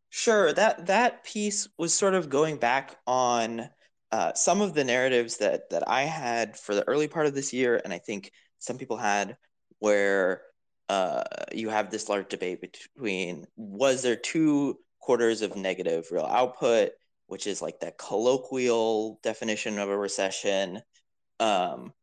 Sure, 0.09 0.51
that 0.51 0.87
that 0.87 1.23
piece 1.23 1.69
was 1.77 1.93
sort 1.93 2.15
of 2.15 2.29
going 2.29 2.57
back 2.57 2.97
on 3.07 3.69
uh, 4.11 4.33
some 4.33 4.61
of 4.61 4.73
the 4.73 4.83
narratives 4.83 5.37
that 5.37 5.69
that 5.69 5.87
I 5.87 6.03
had 6.03 6.57
for 6.57 6.73
the 6.75 6.87
early 6.87 7.07
part 7.07 7.25
of 7.25 7.35
this 7.35 7.53
year, 7.53 7.79
and 7.83 7.93
I 7.93 7.97
think 7.97 8.31
some 8.59 8.77
people 8.77 8.97
had 8.97 9.37
where 9.79 10.41
uh, 10.89 11.23
you 11.51 11.69
have 11.69 11.91
this 11.91 12.09
large 12.09 12.29
debate 12.29 12.61
between 12.61 13.45
was 13.55 14.01
there 14.01 14.15
two 14.15 14.79
quarters 14.99 15.41
of 15.41 15.55
negative 15.55 16.07
real 16.11 16.25
output, 16.25 16.91
which 17.27 17.47
is 17.47 17.61
like 17.61 17.79
that 17.81 17.97
colloquial 17.97 19.19
definition 19.23 19.77
of 19.79 19.89
a 19.89 19.97
recession, 19.97 20.81
um, 21.39 21.93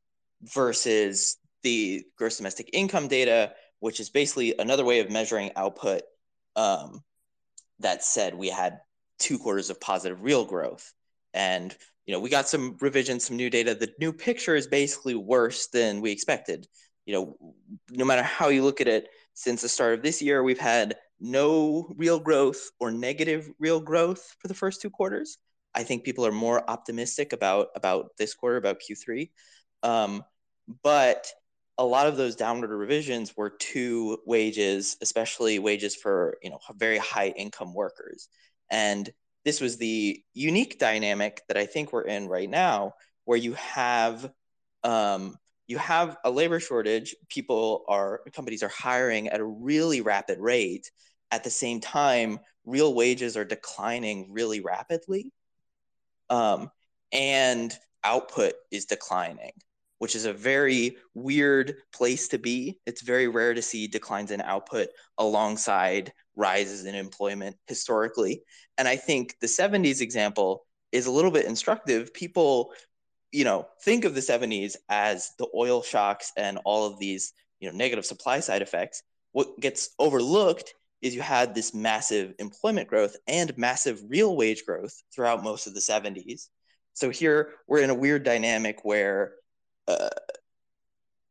versus 0.43 1.39
the 1.63 2.05
gross 2.17 2.37
domestic 2.37 2.71
income 2.73 3.09
data, 3.09 3.53
which 3.81 4.01
is 4.01 4.11
basically 4.11 4.55
another 4.59 4.85
way 4.85 5.01
of 5.01 5.11
measuring 5.11 5.51
output 5.57 6.03
um, 6.57 7.03
that 7.81 8.05
said 8.05 8.35
we 8.35 8.49
had 8.49 8.81
two 9.19 9.39
quarters 9.39 9.71
of 9.71 9.81
positive 9.81 10.23
real 10.23 10.45
growth. 10.45 10.93
And 11.33 11.75
you 12.07 12.13
know, 12.13 12.21
we 12.21 12.31
got 12.31 12.49
some 12.49 12.77
revisions, 12.81 13.25
some 13.25 13.37
new 13.37 13.51
data. 13.51 13.75
The 13.75 13.93
new 13.99 14.13
picture 14.13 14.55
is 14.57 14.67
basically 14.67 15.15
worse 15.15 15.69
than 15.69 16.01
we 16.01 16.11
expected 16.11 16.67
you 17.07 17.15
know, 17.15 17.37
no 17.91 18.05
matter 18.05 18.23
how 18.23 18.49
you 18.49 18.65
look 18.65 18.81
at 18.81 18.89
it, 18.89 19.09
since 19.35 19.63
the 19.63 19.69
start 19.69 19.95
of 19.95 20.03
this 20.03 20.23
year, 20.23 20.43
we've 20.43 20.59
had 20.59 20.97
no 21.21 21.93
real 21.97 22.19
growth 22.19 22.71
or 22.81 22.91
negative 22.91 23.51
real 23.59 23.81
growth 23.81 24.37
for 24.39 24.49
the 24.49 24.55
first 24.55 24.81
two 24.81 24.91
quarters. 24.91 25.39
I 25.75 25.83
think 25.83 26.05
people 26.05 26.25
are 26.27 26.33
more 26.33 26.69
optimistic 26.71 27.33
about 27.33 27.69
about 27.75 28.11
this 28.17 28.35
quarter, 28.35 28.57
about 28.57 28.81
Q3. 28.81 29.31
Um, 29.83 30.23
but 30.83 31.27
a 31.77 31.85
lot 31.85 32.07
of 32.07 32.17
those 32.17 32.37
downward 32.37 32.71
revisions 32.71 33.37
were 33.37 33.51
to 33.51 34.19
wages, 34.25 34.97
especially 35.03 35.59
wages 35.59 35.97
for 35.97 36.39
you 36.43 36.51
know 36.51 36.61
very 36.77 36.99
high 36.99 37.29
income 37.29 37.75
workers. 37.75 38.29
And 38.71 39.11
this 39.45 39.61
was 39.61 39.77
the 39.77 40.23
unique 40.33 40.79
dynamic 40.79 41.43
that 41.49 41.57
I 41.57 41.67
think 41.67 41.93
we're 41.93 42.03
in 42.03 42.29
right 42.29 42.49
now, 42.49 42.95
where 43.25 43.39
you 43.39 43.55
have 43.55 44.31
um, 44.83 45.37
you 45.67 45.79
have 45.79 46.17
a 46.25 46.31
labor 46.31 46.61
shortage. 46.61 47.15
People 47.29 47.85
are 47.89 48.21
companies 48.33 48.63
are 48.63 48.69
hiring 48.69 49.29
at 49.29 49.41
a 49.41 49.45
really 49.45 50.01
rapid 50.01 50.39
rate. 50.39 50.91
At 51.31 51.45
the 51.45 51.51
same 51.51 51.81
time 51.81 52.39
real 52.65 52.95
wages 52.95 53.37
are 53.37 53.45
declining 53.45 54.33
really 54.33 54.61
rapidly. 54.61 55.33
Um, 56.31 56.71
and 57.13 57.77
output 58.03 58.55
is 58.71 58.87
declining 58.87 59.53
which 60.05 60.15
is 60.15 60.27
a 60.27 60.33
very 60.33 60.97
weird 61.15 61.75
place 61.93 62.29
to 62.29 62.39
be 62.39 62.79
it's 62.87 63.03
very 63.03 63.27
rare 63.27 63.55
to 63.55 63.63
see 63.63 63.87
declines 63.87 64.31
in 64.31 64.41
output 64.43 64.89
alongside 65.19 66.13
rises 66.37 66.85
in 66.85 66.95
employment 66.95 67.57
historically 67.67 68.43
and 68.79 68.87
i 68.87 68.97
think 68.97 69.35
the 69.41 69.47
70s 69.47 70.01
example 70.01 70.67
is 70.93 71.07
a 71.07 71.11
little 71.11 71.31
bit 71.31 71.47
instructive 71.47 72.13
people 72.15 72.73
you 73.35 73.43
know, 73.43 73.67
think 73.83 74.05
of 74.05 74.15
the 74.15 74.21
70s 74.21 74.77
as 74.89 75.33
the 75.41 75.49
oil 75.57 75.83
shocks 75.83 76.31
and 76.37 76.57
all 76.65 76.87
of 76.87 77.01
these, 77.01 77.33
you 77.59 77.69
know, 77.69 77.77
negative 77.77 78.07
supply 78.07 78.39
side 78.39 78.63
effects. 78.63 79.03
What 79.33 79.59
gets 79.59 79.91
overlooked 79.99 80.73
is 81.03 81.17
you 81.17 81.21
had 81.21 81.53
this 81.53 81.75
massive 81.75 82.35
employment 82.39 82.87
growth 82.87 83.17
and 83.27 83.57
massive 83.59 84.01
real 84.09 84.37
wage 84.37 84.65
growth 84.65 84.95
throughout 85.13 85.43
most 85.43 85.67
of 85.67 85.75
the 85.75 85.81
70s. 85.81 86.49
So 86.93 87.11
here 87.11 87.55
we're 87.67 87.81
in 87.81 87.91
a 87.91 87.95
weird 87.95 88.23
dynamic 88.23 88.85
where 88.85 89.33
uh, 89.89 90.09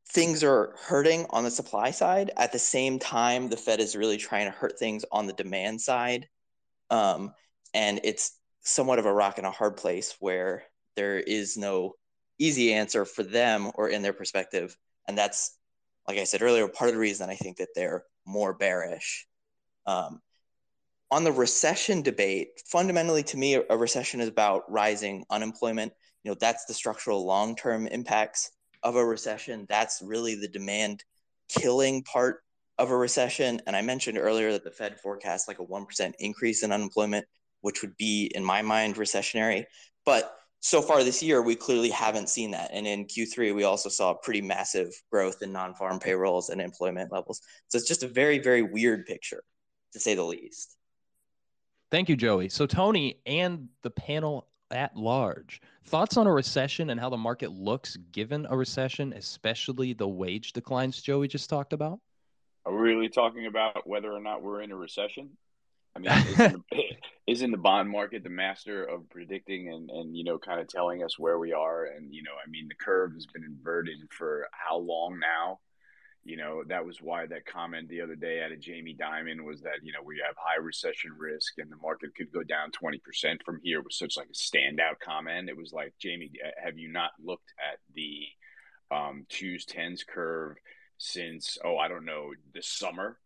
things 0.09 0.43
are 0.43 0.75
hurting 0.79 1.25
on 1.31 1.43
the 1.43 1.51
supply 1.51 1.91
side. 1.91 2.31
At 2.37 2.51
the 2.51 2.59
same 2.59 2.99
time, 2.99 3.49
the 3.49 3.57
Fed 3.57 3.79
is 3.79 3.95
really 3.95 4.17
trying 4.17 4.45
to 4.45 4.51
hurt 4.51 4.77
things 4.77 5.05
on 5.11 5.27
the 5.27 5.33
demand 5.33 5.81
side. 5.81 6.27
Um, 6.89 7.33
and 7.73 7.99
it's 8.03 8.37
somewhat 8.61 8.99
of 8.99 9.05
a 9.05 9.13
rock 9.13 9.37
and 9.37 9.47
a 9.47 9.51
hard 9.51 9.77
place 9.77 10.15
where 10.19 10.63
there 10.95 11.17
is 11.17 11.57
no 11.57 11.93
easy 12.37 12.73
answer 12.73 13.05
for 13.05 13.23
them 13.23 13.71
or 13.75 13.89
in 13.89 14.01
their 14.01 14.13
perspective. 14.13 14.77
And 15.07 15.17
that's, 15.17 15.57
like 16.07 16.17
I 16.17 16.23
said 16.25 16.41
earlier, 16.41 16.67
part 16.67 16.89
of 16.89 16.95
the 16.95 17.01
reason 17.01 17.29
I 17.29 17.35
think 17.35 17.57
that 17.57 17.69
they're 17.75 18.03
more 18.25 18.53
bearish. 18.53 19.25
Um, 19.85 20.21
on 21.09 21.23
the 21.23 21.31
recession 21.31 22.01
debate, 22.01 22.61
fundamentally 22.65 23.23
to 23.23 23.37
me, 23.37 23.55
a 23.55 23.77
recession 23.77 24.21
is 24.21 24.27
about 24.27 24.71
rising 24.71 25.25
unemployment. 25.29 25.93
You 26.23 26.31
know, 26.31 26.37
that's 26.39 26.65
the 26.65 26.73
structural 26.73 27.25
long 27.25 27.55
term 27.55 27.87
impacts 27.87 28.51
of 28.81 28.95
a 28.95 29.05
recession. 29.05 29.65
That's 29.69 30.01
really 30.01 30.35
the 30.35 30.47
demand 30.47 31.03
killing 31.49 32.03
part 32.03 32.41
of 32.77 32.91
a 32.91 32.97
recession. 32.97 33.61
And 33.67 33.75
I 33.75 33.81
mentioned 33.81 34.17
earlier 34.17 34.51
that 34.53 34.63
the 34.63 34.71
Fed 34.71 34.99
forecasts 34.99 35.47
like 35.47 35.59
a 35.59 35.65
1% 35.65 36.13
increase 36.19 36.63
in 36.63 36.71
unemployment, 36.71 37.25
which 37.61 37.81
would 37.81 37.95
be, 37.97 38.31
in 38.33 38.43
my 38.43 38.61
mind, 38.61 38.95
recessionary. 38.95 39.65
But 40.05 40.35
so 40.59 40.81
far 40.81 41.03
this 41.03 41.21
year, 41.21 41.41
we 41.41 41.55
clearly 41.55 41.89
haven't 41.89 42.29
seen 42.29 42.51
that. 42.51 42.71
And 42.73 42.87
in 42.87 43.05
Q3, 43.05 43.53
we 43.53 43.63
also 43.63 43.89
saw 43.89 44.13
pretty 44.13 44.41
massive 44.41 44.93
growth 45.11 45.41
in 45.41 45.51
non 45.51 45.75
farm 45.75 45.99
payrolls 45.99 46.49
and 46.49 46.61
employment 46.61 47.11
levels. 47.11 47.41
So 47.67 47.77
it's 47.77 47.87
just 47.87 48.03
a 48.03 48.07
very, 48.07 48.39
very 48.39 48.61
weird 48.61 49.05
picture, 49.05 49.43
to 49.91 49.99
say 49.99 50.15
the 50.15 50.23
least. 50.23 50.77
Thank 51.91 52.09
you, 52.09 52.15
Joey. 52.15 52.49
So, 52.49 52.65
Tony 52.65 53.19
and 53.25 53.67
the 53.83 53.91
panel 53.91 54.47
at 54.73 54.95
large, 54.97 55.61
thoughts 55.85 56.17
on 56.17 56.27
a 56.27 56.31
recession 56.31 56.89
and 56.89 56.99
how 56.99 57.09
the 57.09 57.17
market 57.17 57.51
looks 57.51 57.97
given 58.11 58.45
a 58.49 58.57
recession, 58.57 59.13
especially 59.13 59.93
the 59.93 60.07
wage 60.07 60.53
declines 60.53 61.01
Joey 61.01 61.27
just 61.27 61.49
talked 61.49 61.73
about? 61.73 61.99
Are 62.65 62.73
we 62.73 62.79
really 62.79 63.09
talking 63.09 63.45
about 63.45 63.87
whether 63.87 64.11
or 64.11 64.21
not 64.21 64.41
we're 64.41 64.61
in 64.61 64.71
a 64.71 64.75
recession? 64.75 65.31
I 65.95 65.99
mean, 65.99 66.11
isn't 66.27 66.63
the, 66.71 66.83
isn't 67.27 67.51
the 67.51 67.57
bond 67.57 67.89
market 67.89 68.23
the 68.23 68.29
master 68.29 68.83
of 68.83 69.09
predicting 69.09 69.69
and, 69.69 69.89
and, 69.89 70.17
you 70.17 70.23
know, 70.23 70.37
kind 70.37 70.59
of 70.59 70.67
telling 70.67 71.03
us 71.03 71.19
where 71.19 71.37
we 71.37 71.53
are? 71.53 71.85
And, 71.85 72.13
you 72.13 72.23
know, 72.23 72.31
I 72.31 72.49
mean, 72.49 72.67
the 72.67 72.75
curve 72.75 73.13
has 73.13 73.25
been 73.25 73.43
inverted 73.43 73.97
for 74.11 74.47
how 74.51 74.77
long 74.77 75.19
now? 75.19 75.59
You 76.25 76.37
know, 76.37 76.63
that 76.67 76.85
was 76.85 77.01
why 77.01 77.25
that 77.25 77.45
comment 77.45 77.89
the 77.89 78.01
other 78.01 78.15
day 78.15 78.41
out 78.43 78.53
of 78.53 78.61
Jamie 78.61 78.95
Dimon 78.97 79.43
was 79.43 79.61
that, 79.61 79.83
you 79.83 79.91
know, 79.91 79.99
we 80.05 80.21
have 80.25 80.35
high 80.37 80.61
recession 80.61 81.11
risk 81.17 81.57
and 81.57 81.69
the 81.69 81.75
market 81.75 82.15
could 82.15 82.31
go 82.31 82.43
down 82.43 82.71
20% 82.71 83.43
from 83.43 83.59
here 83.61 83.81
was 83.81 83.97
such 83.97 84.15
like 84.15 84.29
a 84.29 84.33
standout 84.33 84.99
comment. 85.03 85.49
It 85.49 85.57
was 85.57 85.73
like, 85.73 85.93
Jamie, 85.99 86.31
have 86.63 86.77
you 86.77 86.89
not 86.89 87.11
looked 87.21 87.51
at 87.59 87.79
the 87.93 88.27
um, 88.89 89.25
twos, 89.27 89.65
tens 89.65 90.05
curve 90.05 90.55
since, 90.97 91.57
oh, 91.65 91.77
I 91.77 91.89
don't 91.89 92.05
know, 92.05 92.31
this 92.53 92.69
summer? 92.69 93.17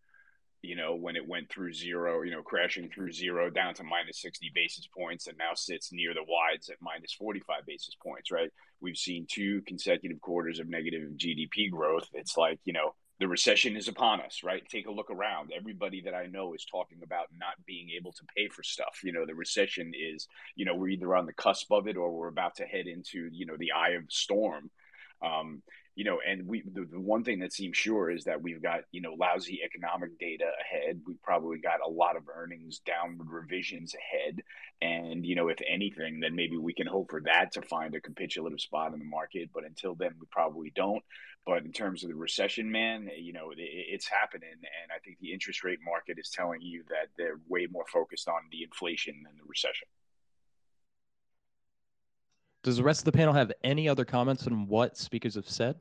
You 0.61 0.75
know, 0.75 0.95
when 0.95 1.15
it 1.15 1.27
went 1.27 1.49
through 1.49 1.73
zero, 1.73 2.23
you 2.23 2.31
know, 2.31 2.41
crashing 2.41 2.89
through 2.89 3.11
zero 3.11 3.49
down 3.49 3.73
to 3.75 3.83
minus 3.83 4.21
60 4.21 4.51
basis 4.55 4.87
points 4.87 5.27
and 5.27 5.37
now 5.37 5.53
sits 5.53 5.91
near 5.91 6.13
the 6.13 6.25
wides 6.27 6.69
at 6.69 6.77
minus 6.81 7.13
45 7.13 7.65
basis 7.65 7.95
points, 8.03 8.31
right? 8.31 8.49
We've 8.81 8.97
seen 8.97 9.27
two 9.29 9.61
consecutive 9.67 10.19
quarters 10.21 10.59
of 10.59 10.67
negative 10.67 11.11
GDP 11.17 11.69
growth. 11.69 12.07
It's 12.13 12.37
like, 12.37 12.59
you 12.65 12.73
know, 12.73 12.93
the 13.19 13.27
recession 13.27 13.75
is 13.75 13.87
upon 13.87 14.21
us, 14.21 14.41
right? 14.43 14.67
Take 14.69 14.87
a 14.87 14.91
look 14.91 15.09
around. 15.09 15.51
Everybody 15.55 16.01
that 16.01 16.13
I 16.13 16.27
know 16.27 16.53
is 16.53 16.65
talking 16.65 16.99
about 17.03 17.27
not 17.39 17.53
being 17.65 17.89
able 17.97 18.11
to 18.11 18.23
pay 18.35 18.47
for 18.47 18.61
stuff. 18.61 18.99
You 19.03 19.11
know, 19.11 19.25
the 19.25 19.33
recession 19.33 19.91
is, 19.95 20.27
you 20.55 20.65
know, 20.65 20.75
we're 20.75 20.89
either 20.89 21.15
on 21.15 21.25
the 21.25 21.33
cusp 21.33 21.71
of 21.71 21.87
it 21.87 21.97
or 21.97 22.11
we're 22.11 22.27
about 22.27 22.55
to 22.55 22.65
head 22.65 22.85
into, 22.85 23.29
you 23.31 23.45
know, 23.45 23.57
the 23.57 23.71
eye 23.71 23.91
of 23.91 24.03
the 24.03 24.11
storm. 24.11 24.69
Um, 25.23 25.63
you 25.97 26.03
know, 26.03 26.19
and 26.23 26.47
we 26.47 26.61
the, 26.61 26.85
the, 26.91 26.99
one 26.99 27.23
thing 27.23 27.39
that 27.39 27.51
seems 27.51 27.75
sure 27.75 28.11
is 28.11 28.25
that 28.25 28.39
we've 28.39 28.61
got 28.61 28.81
you 28.91 29.01
know 29.01 29.15
lousy 29.19 29.61
economic 29.65 30.19
data 30.19 30.45
ahead. 30.61 31.01
We've 31.07 31.21
probably 31.23 31.57
got 31.57 31.79
a 31.83 31.89
lot 31.89 32.15
of 32.15 32.29
earnings 32.31 32.81
downward 32.85 33.31
revisions 33.31 33.95
ahead, 33.95 34.43
and 34.79 35.25
you 35.25 35.33
know, 35.33 35.47
if 35.47 35.57
anything, 35.67 36.19
then 36.19 36.35
maybe 36.35 36.55
we 36.55 36.75
can 36.75 36.85
hope 36.85 37.09
for 37.09 37.21
that 37.21 37.51
to 37.53 37.63
find 37.63 37.95
a 37.95 37.99
capitulative 37.99 38.61
spot 38.61 38.93
in 38.93 38.99
the 38.99 39.05
market. 39.05 39.49
But 39.51 39.65
until 39.65 39.95
then, 39.95 40.11
we 40.19 40.27
probably 40.31 40.71
don't. 40.75 41.01
But 41.47 41.65
in 41.65 41.71
terms 41.71 42.03
of 42.03 42.09
the 42.09 42.15
recession, 42.15 42.71
man, 42.71 43.09
you 43.17 43.33
know, 43.33 43.49
it, 43.49 43.57
it's 43.57 44.07
happening, 44.07 44.51
and 44.51 44.91
I 44.95 44.99
think 45.03 45.17
the 45.19 45.33
interest 45.33 45.63
rate 45.63 45.79
market 45.83 46.19
is 46.19 46.29
telling 46.29 46.61
you 46.61 46.83
that 46.89 47.07
they're 47.17 47.39
way 47.49 47.67
more 47.71 47.85
focused 47.91 48.27
on 48.29 48.41
the 48.51 48.61
inflation 48.61 49.15
than 49.25 49.35
the 49.35 49.47
recession. 49.47 49.87
Does 52.61 52.77
the 52.77 52.83
rest 52.83 53.01
of 53.01 53.05
the 53.05 53.13
panel 53.13 53.33
have 53.33 53.51
any 53.63 53.89
other 53.89 54.05
comments 54.05 54.45
on 54.45 54.67
what 54.67 54.95
speakers 54.95 55.33
have 55.33 55.49
said? 55.49 55.79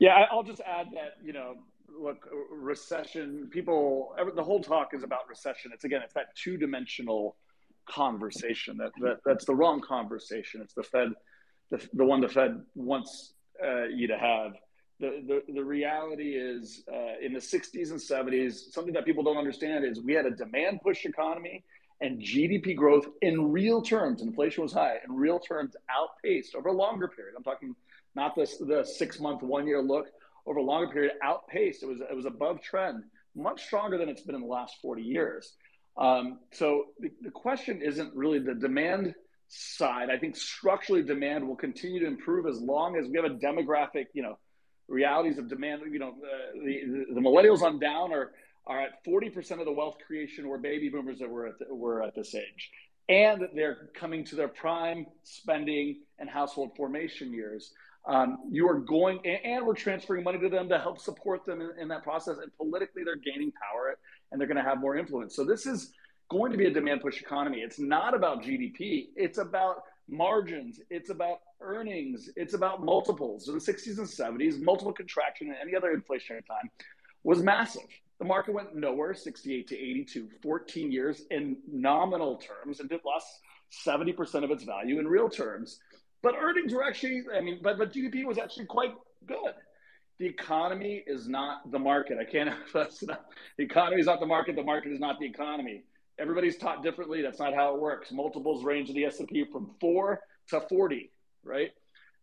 Yeah, 0.00 0.24
I'll 0.32 0.42
just 0.42 0.62
add 0.62 0.88
that 0.94 1.18
you 1.22 1.32
know, 1.32 1.56
look, 1.88 2.26
recession. 2.50 3.48
People, 3.50 4.14
the 4.34 4.42
whole 4.42 4.62
talk 4.62 4.94
is 4.94 5.04
about 5.04 5.28
recession. 5.28 5.70
It's 5.72 5.84
again, 5.84 6.00
it's 6.02 6.14
that 6.14 6.34
two-dimensional 6.34 7.36
conversation. 7.88 8.78
That, 8.78 8.92
that 9.02 9.18
that's 9.24 9.44
the 9.44 9.54
wrong 9.54 9.80
conversation. 9.80 10.62
It's 10.62 10.74
the 10.74 10.82
Fed, 10.82 11.10
the, 11.70 11.86
the 11.92 12.04
one 12.04 12.22
the 12.22 12.28
Fed 12.28 12.62
wants 12.74 13.34
uh, 13.62 13.84
you 13.84 14.08
to 14.08 14.18
have. 14.18 14.54
The, 15.00 15.22
the, 15.46 15.52
the 15.54 15.64
reality 15.64 16.32
is 16.34 16.82
uh, 16.92 17.18
in 17.22 17.32
the 17.32 17.38
60s 17.38 17.90
and 17.90 17.98
70s, 17.98 18.72
something 18.72 18.92
that 18.92 19.06
people 19.06 19.22
don't 19.22 19.38
understand 19.38 19.84
is 19.84 20.02
we 20.02 20.12
had 20.12 20.26
a 20.26 20.30
demand 20.30 20.80
push 20.82 21.06
economy 21.06 21.64
and 22.02 22.20
GDP 22.20 22.76
growth 22.76 23.06
in 23.22 23.50
real 23.50 23.82
terms, 23.82 24.22
inflation 24.22 24.62
was 24.62 24.72
high, 24.72 24.96
in 25.06 25.14
real 25.14 25.38
terms 25.38 25.74
outpaced 25.90 26.54
over 26.54 26.68
a 26.68 26.72
longer 26.72 27.08
period. 27.08 27.34
I'm 27.36 27.42
talking 27.42 27.74
not 28.14 28.34
the, 28.34 28.48
the 28.60 28.84
six 28.84 29.20
month, 29.20 29.42
one 29.42 29.66
year 29.66 29.82
look 29.82 30.06
over 30.46 30.58
a 30.58 30.62
longer 30.62 30.92
period, 30.92 31.12
outpaced. 31.22 31.82
It 31.82 31.86
was, 31.86 32.00
it 32.00 32.14
was 32.14 32.26
above 32.26 32.62
trend, 32.62 33.04
much 33.34 33.64
stronger 33.64 33.98
than 33.98 34.08
it's 34.08 34.22
been 34.22 34.34
in 34.34 34.40
the 34.40 34.46
last 34.46 34.76
40 34.82 35.02
years. 35.02 35.52
Um, 35.96 36.38
so 36.52 36.86
the, 36.98 37.10
the 37.22 37.30
question 37.30 37.82
isn't 37.82 38.14
really 38.14 38.38
the 38.38 38.54
demand 38.54 39.14
side. 39.48 40.10
I 40.10 40.18
think 40.18 40.36
structurally 40.36 41.02
demand 41.02 41.46
will 41.46 41.56
continue 41.56 42.00
to 42.00 42.06
improve 42.06 42.46
as 42.46 42.60
long 42.60 42.96
as 42.96 43.06
we 43.08 43.16
have 43.16 43.24
a 43.24 43.34
demographic, 43.34 44.06
you 44.14 44.22
know, 44.22 44.38
realities 44.88 45.38
of 45.38 45.48
demand. 45.48 45.82
You 45.90 45.98
know, 45.98 46.14
the, 46.54 47.06
the, 47.14 47.20
millennials 47.20 47.62
on 47.62 47.78
down 47.78 48.12
are 48.12 48.32
are 48.66 48.80
at 48.80 49.04
40% 49.04 49.58
of 49.58 49.64
the 49.64 49.72
wealth 49.72 49.96
creation 50.06 50.46
were 50.46 50.58
baby 50.58 50.88
boomers 50.88 51.18
that 51.18 51.28
were 51.28 51.48
at, 51.48 51.58
the, 51.58 51.74
were 51.74 52.02
at 52.02 52.14
this 52.14 52.34
age. 52.34 52.70
And 53.08 53.48
they're 53.54 53.88
coming 53.94 54.24
to 54.26 54.36
their 54.36 54.48
prime 54.48 55.06
spending 55.24 56.02
and 56.18 56.30
household 56.30 56.76
formation 56.76 57.32
years. 57.32 57.72
Um, 58.06 58.38
you 58.50 58.68
are 58.68 58.78
going, 58.78 59.20
and 59.26 59.66
we're 59.66 59.74
transferring 59.74 60.24
money 60.24 60.38
to 60.38 60.48
them 60.48 60.68
to 60.70 60.78
help 60.78 60.98
support 60.98 61.44
them 61.44 61.60
in, 61.60 61.70
in 61.80 61.88
that 61.88 62.02
process. 62.02 62.38
And 62.42 62.50
politically, 62.56 63.04
they're 63.04 63.16
gaining 63.16 63.52
power 63.52 63.96
and 64.32 64.40
they're 64.40 64.48
going 64.48 64.56
to 64.56 64.68
have 64.68 64.80
more 64.80 64.96
influence. 64.96 65.36
So 65.36 65.44
this 65.44 65.66
is 65.66 65.92
going 66.30 66.52
to 66.52 66.58
be 66.58 66.66
a 66.66 66.70
demand 66.70 67.02
push 67.02 67.20
economy. 67.20 67.58
It's 67.58 67.78
not 67.78 68.14
about 68.14 68.42
GDP. 68.42 69.08
It's 69.16 69.38
about 69.38 69.82
margins. 70.08 70.80
It's 70.88 71.10
about 71.10 71.40
earnings. 71.60 72.30
It's 72.36 72.54
about 72.54 72.82
multiples. 72.82 73.48
In 73.48 73.54
the 73.54 73.60
60s 73.60 73.98
and 73.98 74.06
70s, 74.06 74.60
multiple 74.60 74.92
contraction 74.92 75.48
and 75.48 75.56
any 75.60 75.76
other 75.76 75.94
inflationary 75.96 76.46
time 76.46 76.70
was 77.22 77.42
massive. 77.42 77.82
The 78.18 78.24
market 78.24 78.52
went 78.52 78.74
nowhere, 78.76 79.14
68 79.14 79.68
to 79.68 79.76
82, 79.76 80.28
14 80.42 80.92
years 80.92 81.22
in 81.30 81.56
nominal 81.70 82.36
terms, 82.36 82.80
and 82.80 82.90
it 82.92 83.00
lost 83.04 83.26
70% 83.86 84.44
of 84.44 84.50
its 84.50 84.64
value 84.64 84.98
in 84.98 85.08
real 85.08 85.28
terms. 85.28 85.80
But 86.22 86.34
earnings 86.38 86.72
were 86.72 86.84
actually, 86.84 87.22
I 87.34 87.40
mean, 87.40 87.60
but, 87.62 87.78
but 87.78 87.92
GDP 87.92 88.24
was 88.24 88.38
actually 88.38 88.66
quite 88.66 88.94
good. 89.26 89.54
The 90.18 90.26
economy 90.26 91.02
is 91.06 91.28
not 91.28 91.70
the 91.70 91.78
market. 91.78 92.18
I 92.20 92.30
can't 92.30 92.50
emphasize 92.50 93.02
enough. 93.02 93.20
The 93.56 93.64
economy 93.64 94.00
is 94.00 94.06
not 94.06 94.20
the 94.20 94.26
market. 94.26 94.56
The 94.56 94.62
market 94.62 94.92
is 94.92 95.00
not 95.00 95.18
the 95.18 95.26
economy. 95.26 95.82
Everybody's 96.18 96.58
taught 96.58 96.82
differently. 96.82 97.22
That's 97.22 97.38
not 97.38 97.54
how 97.54 97.74
it 97.74 97.80
works. 97.80 98.12
Multiples 98.12 98.62
range 98.62 98.90
in 98.90 98.94
the 98.94 99.06
S&P 99.06 99.46
from 99.50 99.70
four 99.80 100.20
to 100.48 100.60
40, 100.60 101.10
right? 101.42 101.70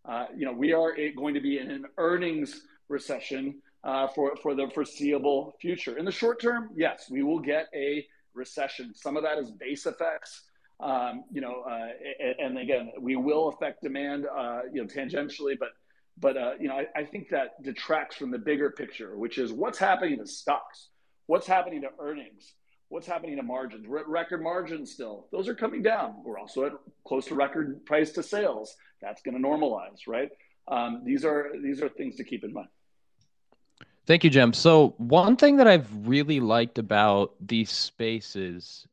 Uh, 0.08 0.26
you 0.36 0.46
know, 0.46 0.54
we 0.54 0.74
are 0.74 0.94
going 1.18 1.34
to 1.34 1.42
be 1.42 1.58
in 1.58 1.72
an 1.72 1.86
earnings 1.98 2.62
recession 2.88 3.56
uh, 3.84 4.08
for, 4.08 4.36
for 4.44 4.54
the 4.54 4.70
foreseeable 4.74 5.56
future. 5.60 5.98
In 5.98 6.06
the 6.06 6.12
short 6.12 6.40
term, 6.40 6.70
yes, 6.76 7.08
we 7.10 7.24
will 7.24 7.40
get 7.40 7.68
a 7.74 8.06
recession. 8.34 8.94
Some 8.94 9.18
of 9.18 9.24
that 9.24 9.40
is 9.40 9.50
base 9.52 9.86
effects. 9.86 10.44
Um, 10.80 11.24
you 11.32 11.42
know, 11.42 11.64
uh, 11.68 11.88
and, 12.40 12.58
again, 12.60 12.92
we 13.00 13.16
will 13.16 13.50
affect 13.50 13.82
demand, 13.82 14.28
uh, 14.28 14.62
you 14.72 14.82
know, 14.82 14.88
tangentially, 14.88 15.58
but 15.60 15.70
but 16.20 16.36
uh, 16.38 16.52
you 16.60 16.68
know, 16.68 16.76
I, 16.76 16.86
I, 16.96 17.04
think 17.04 17.30
that 17.30 17.62
detracts 17.64 18.16
from 18.16 18.32
the 18.32 18.40
bigger 18.40 18.72
picture, 18.72 19.16
which 19.16 19.38
is 19.38 19.52
what's 19.52 19.78
happening 19.78 20.18
to 20.18 20.26
stocks, 20.26 20.90
what's 21.28 21.46
happening 21.46 21.82
to 21.82 21.90
earnings, 22.00 22.54
what's 22.90 23.06
happening 23.06 23.36
to 23.38 23.44
margins. 23.44 23.88
We're 23.88 24.00
at 24.00 24.08
record 24.08 24.42
margins 24.42 24.92
still; 24.92 25.28
those 25.32 25.48
are 25.48 25.56
coming 25.56 25.84
down. 25.84 26.16
We're 26.24 26.40
also 26.40 26.66
at 26.66 26.74
close 27.06 27.26
to 27.28 27.36
record 27.36 27.86
price 27.86 28.12
to 28.14 28.24
sales. 28.24 28.76
That's 29.02 29.22
going 29.22 29.40
to 29.40 29.48
normalize, 29.48 30.08
right? 30.08 30.30
Um, 30.68 31.04
these 31.06 31.24
are 31.24 31.52
these 31.62 31.82
are 31.82 31.90
things 31.90 32.16
to 32.16 32.24
keep 32.24 32.44
in 32.44 32.54
mind. 32.54 32.70
Thank 34.08 34.24
you, 34.24 34.32
Cem. 34.32 34.54
So 34.54 34.96
one 34.98 35.36
thing 35.36 35.58
that 35.58 35.68
I've 35.68 35.90
really 36.08 36.40
liked 36.40 36.78
about 36.78 37.34
these 37.46 37.70
spaces 37.70 38.88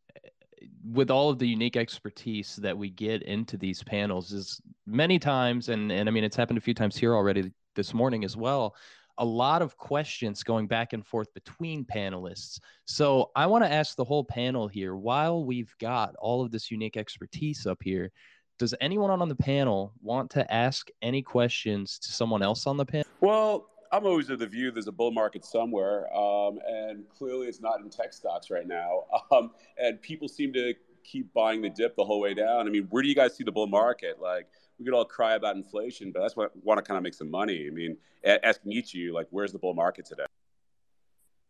with 0.92 1.10
all 1.10 1.30
of 1.30 1.38
the 1.38 1.48
unique 1.48 1.76
expertise 1.76 2.56
that 2.56 2.76
we 2.76 2.90
get 2.90 3.22
into 3.22 3.56
these 3.56 3.82
panels 3.82 4.32
is 4.32 4.60
many 4.86 5.18
times 5.18 5.68
and 5.68 5.90
and 5.90 6.08
I 6.08 6.12
mean 6.12 6.24
it's 6.24 6.36
happened 6.36 6.58
a 6.58 6.62
few 6.62 6.74
times 6.74 6.96
here 6.96 7.14
already 7.14 7.52
this 7.74 7.94
morning 7.94 8.24
as 8.24 8.36
well 8.36 8.74
a 9.18 9.24
lot 9.24 9.62
of 9.62 9.76
questions 9.76 10.42
going 10.42 10.66
back 10.66 10.92
and 10.92 11.06
forth 11.06 11.32
between 11.34 11.84
panelists. 11.84 12.58
So 12.84 13.30
I 13.36 13.46
want 13.46 13.64
to 13.64 13.72
ask 13.72 13.96
the 13.96 14.04
whole 14.04 14.24
panel 14.24 14.66
here 14.66 14.96
while 14.96 15.44
we've 15.44 15.74
got 15.78 16.14
all 16.16 16.42
of 16.42 16.50
this 16.50 16.70
unique 16.70 16.96
expertise 16.96 17.66
up 17.66 17.78
here, 17.82 18.10
does 18.58 18.74
anyone 18.80 19.10
on 19.10 19.28
the 19.28 19.36
panel 19.36 19.92
want 20.02 20.30
to 20.30 20.52
ask 20.52 20.88
any 21.02 21.22
questions 21.22 21.98
to 22.00 22.12
someone 22.12 22.42
else 22.42 22.66
on 22.66 22.76
the 22.76 22.84
panel? 22.84 23.06
Well, 23.20 23.68
I'm 23.94 24.06
always 24.06 24.28
of 24.28 24.40
the 24.40 24.46
view 24.48 24.72
there's 24.72 24.88
a 24.88 24.92
bull 24.92 25.12
market 25.12 25.44
somewhere, 25.44 26.12
um, 26.12 26.58
and 26.66 27.08
clearly 27.08 27.46
it's 27.46 27.60
not 27.60 27.78
in 27.78 27.88
tech 27.90 28.12
stocks 28.12 28.50
right 28.50 28.66
now. 28.66 29.04
Um, 29.30 29.52
and 29.78 30.00
people 30.02 30.28
seem 30.28 30.52
to 30.52 30.74
keep 31.02 31.32
buying 31.32 31.62
the 31.62 31.70
dip 31.70 31.96
the 31.96 32.04
whole 32.04 32.20
way 32.20 32.34
down. 32.34 32.66
I 32.66 32.70
mean, 32.70 32.86
where 32.90 33.02
do 33.02 33.08
you 33.08 33.14
guys 33.14 33.34
see 33.34 33.42
the 33.42 33.50
bull 33.50 33.66
market? 33.66 34.20
Like, 34.20 34.46
we 34.78 34.84
could 34.84 34.94
all 34.94 35.04
cry 35.04 35.34
about 35.34 35.56
inflation, 35.56 36.12
but 36.12 36.20
that's 36.20 36.36
what 36.36 36.52
want 36.62 36.78
to 36.78 36.82
kind 36.82 36.98
of 36.98 37.02
make 37.02 37.14
some 37.14 37.30
money. 37.30 37.66
I 37.66 37.70
mean, 37.70 37.96
of 38.24 38.94
you, 38.94 39.14
like, 39.14 39.26
where's 39.30 39.52
the 39.52 39.58
bull 39.58 39.74
market 39.74 40.04
today? 40.04 40.26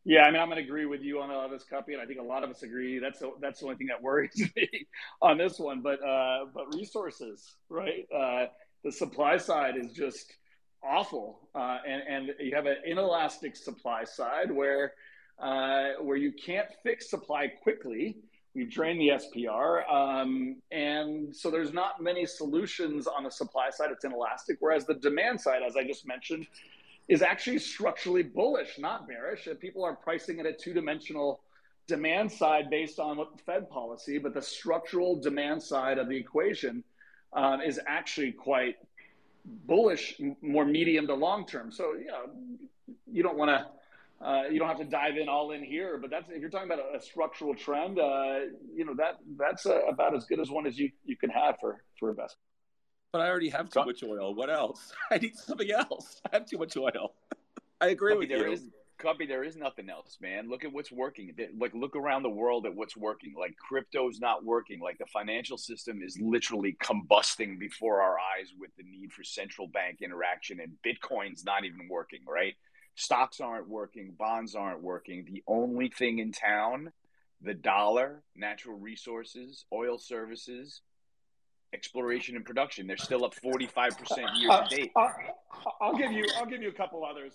Yeah, 0.05 0.23
I 0.23 0.31
mean, 0.31 0.41
I'm 0.41 0.49
going 0.49 0.59
to 0.59 0.65
agree 0.65 0.87
with 0.87 1.03
you 1.03 1.21
on 1.21 1.31
all 1.31 1.49
this, 1.49 1.65
Kuppy, 1.65 1.93
and 1.95 2.01
I 2.01 2.07
think 2.07 2.21
a 2.21 2.23
lot 2.23 2.45
of 2.45 2.51
us 2.51 2.63
agree. 2.63 2.99
That's 2.99 3.19
the, 3.19 3.33
that's 3.41 3.61
the 3.61 3.67
only 3.67 3.77
thing 3.77 3.89
that 3.89 4.03
worries 4.03 4.51
me 4.57 4.87
on 5.21 5.37
this 5.37 5.59
one. 5.59 5.81
But 5.81 6.03
uh, 6.07 6.47
but 6.55 6.75
resources, 6.75 7.57
right? 7.69 8.07
Uh, 8.15 8.47
the 8.85 8.93
supply 8.93 9.37
side 9.39 9.77
is 9.77 9.93
just 9.93 10.35
awful, 10.85 11.41
uh, 11.55 11.79
and 11.87 12.03
and 12.09 12.35
you 12.41 12.55
have 12.55 12.67
an 12.67 12.77
inelastic 12.87 13.57
supply 13.57 14.05
side 14.05 14.51
where 14.51 14.95
uh, 15.39 15.93
where 16.01 16.17
you 16.17 16.33
can't 16.33 16.69
fix 16.83 17.11
supply 17.11 17.49
quickly. 17.63 18.19
We've 18.55 18.71
drained 18.71 19.01
the 19.01 19.09
SPR, 19.09 19.91
um, 19.91 20.57
and 20.71 21.35
so 21.35 21.51
there's 21.51 21.73
not 21.73 22.01
many 22.01 22.25
solutions 22.25 23.09
on 23.09 23.25
the 23.25 23.31
supply 23.31 23.71
side. 23.71 23.91
It's 23.91 24.05
inelastic, 24.05 24.59
whereas 24.61 24.87
the 24.87 24.95
demand 24.95 25.41
side, 25.41 25.63
as 25.67 25.77
I 25.77 25.83
just 25.83 26.07
mentioned, 26.07 26.47
is 27.09 27.21
actually 27.21 27.59
structurally 27.59 28.23
bullish, 28.23 28.79
not 28.79 29.09
bearish. 29.09 29.49
And 29.49 29.59
People 29.59 29.83
are 29.85 29.97
pricing 29.97 30.39
at 30.39 30.47
a 30.47 30.53
two-dimensional 30.53 31.41
demand 31.89 32.31
side 32.31 32.71
based 32.71 33.01
on 33.01 33.17
what 33.17 33.41
Fed 33.45 33.69
policy, 33.69 34.19
but 34.19 34.35
the 34.35 34.43
structural 34.43 35.17
demand 35.17 35.61
side 35.61 35.99
of 35.99 36.09
the 36.09 36.17
equation 36.17 36.85
um, 37.33 37.61
is 37.61 37.81
actually 37.87 38.33
quite 38.33 38.77
bullish, 39.45 40.21
more 40.41 40.65
medium 40.65 41.07
to 41.07 41.15
long 41.15 41.47
term. 41.47 41.71
So 41.71 41.93
you 41.95 42.07
know, 42.07 42.95
you 43.11 43.23
don't 43.23 43.37
want 43.37 43.51
to. 43.51 43.67
Uh, 44.25 44.45
you 44.51 44.59
don't 44.59 44.69
have 44.69 44.79
to 44.79 44.85
dive 44.85 45.19
in 45.19 45.29
all 45.29 45.51
in 45.51 45.63
here, 45.63 45.99
but 45.99 46.09
that's 46.09 46.31
if 46.31 46.41
you're 46.41 46.49
talking 46.49 46.71
about 46.71 46.83
a, 46.95 46.97
a 46.97 47.03
structural 47.03 47.55
trend, 47.55 47.99
uh, 47.99 48.37
you 48.75 48.85
know 48.85 48.95
that 48.95 49.19
that's 49.37 49.67
uh, 49.67 49.81
about 49.87 50.15
as 50.15 50.25
good 50.25 50.41
as 50.41 50.51
one 50.51 50.67
as 50.67 50.79
you 50.79 50.91
you 51.05 51.17
can 51.17 51.29
have 51.29 51.57
for 51.61 51.83
for 51.99 52.11
investment. 52.11 52.39
But 53.13 53.21
I 53.21 53.29
already 53.29 53.51
have 53.51 53.69
too 53.71 53.85
much 53.85 54.03
oil. 54.03 54.35
What 54.35 54.51
else? 54.51 54.93
I 55.11 55.19
need 55.19 55.37
something 55.37 55.71
else. 55.71 56.21
I 56.27 56.37
have 56.37 56.47
too 56.47 56.59
much 56.59 56.77
oil. 56.77 57.15
I 57.81 57.89
agree 57.89 58.17
with 58.17 58.29
there 58.29 58.49
you. 58.49 58.55
Is, 58.55 58.71
Kuppy, 59.01 59.27
there 59.27 59.43
is 59.43 59.57
nothing 59.57 59.91
else, 59.91 60.19
man. 60.21 60.49
Look 60.49 60.65
at 60.65 60.73
what's 60.73 60.93
working. 60.93 61.35
Like, 61.59 61.75
look 61.75 61.97
around 61.97 62.23
the 62.23 62.31
world 62.31 62.65
at 62.65 62.75
what's 62.75 62.97
working. 62.97 63.35
Like, 63.39 63.57
crypto's 63.57 64.21
not 64.21 64.45
working. 64.45 64.81
Like, 64.81 64.99
the 64.99 65.07
financial 65.07 65.59
system 65.59 66.01
is 66.01 66.17
literally 66.21 66.77
combusting 66.83 67.59
before 67.59 68.01
our 68.01 68.17
eyes 68.19 68.53
with 68.59 68.71
the 68.77 68.85
need 68.85 69.13
for 69.13 69.25
central 69.25 69.67
bank 69.67 69.99
interaction, 70.01 70.61
and 70.61 70.73
Bitcoin's 70.87 71.45
not 71.45 71.65
even 71.65 71.89
working, 71.89 72.21
right? 72.29 72.55
Stocks 72.95 73.41
aren't 73.41 73.69
working, 73.69 74.15
bonds 74.17 74.55
aren't 74.55 74.81
working. 74.81 75.25
The 75.29 75.43
only 75.49 75.89
thing 75.89 76.21
in 76.21 76.31
town, 76.31 76.93
the 77.43 77.55
dollar, 77.55 78.23
natural 78.37 78.79
resources, 78.79 79.65
oil 79.73 79.99
services, 79.99 80.83
exploration 81.73 82.37
and 82.37 82.45
production. 82.45 82.87
They're 82.87 82.97
still 82.97 83.25
up 83.25 83.35
45% 83.35 84.41
year 84.41 84.51
Uh, 84.51 84.69
to 84.69 84.77
date. 84.77 84.93
I'll, 84.97 85.13
I'll 85.81 85.97
give 85.97 86.13
you. 86.13 86.25
I'll 86.39 86.47
give 86.47 86.63
you 86.63 86.69
a 86.69 86.73
couple 86.73 87.05
others. 87.05 87.33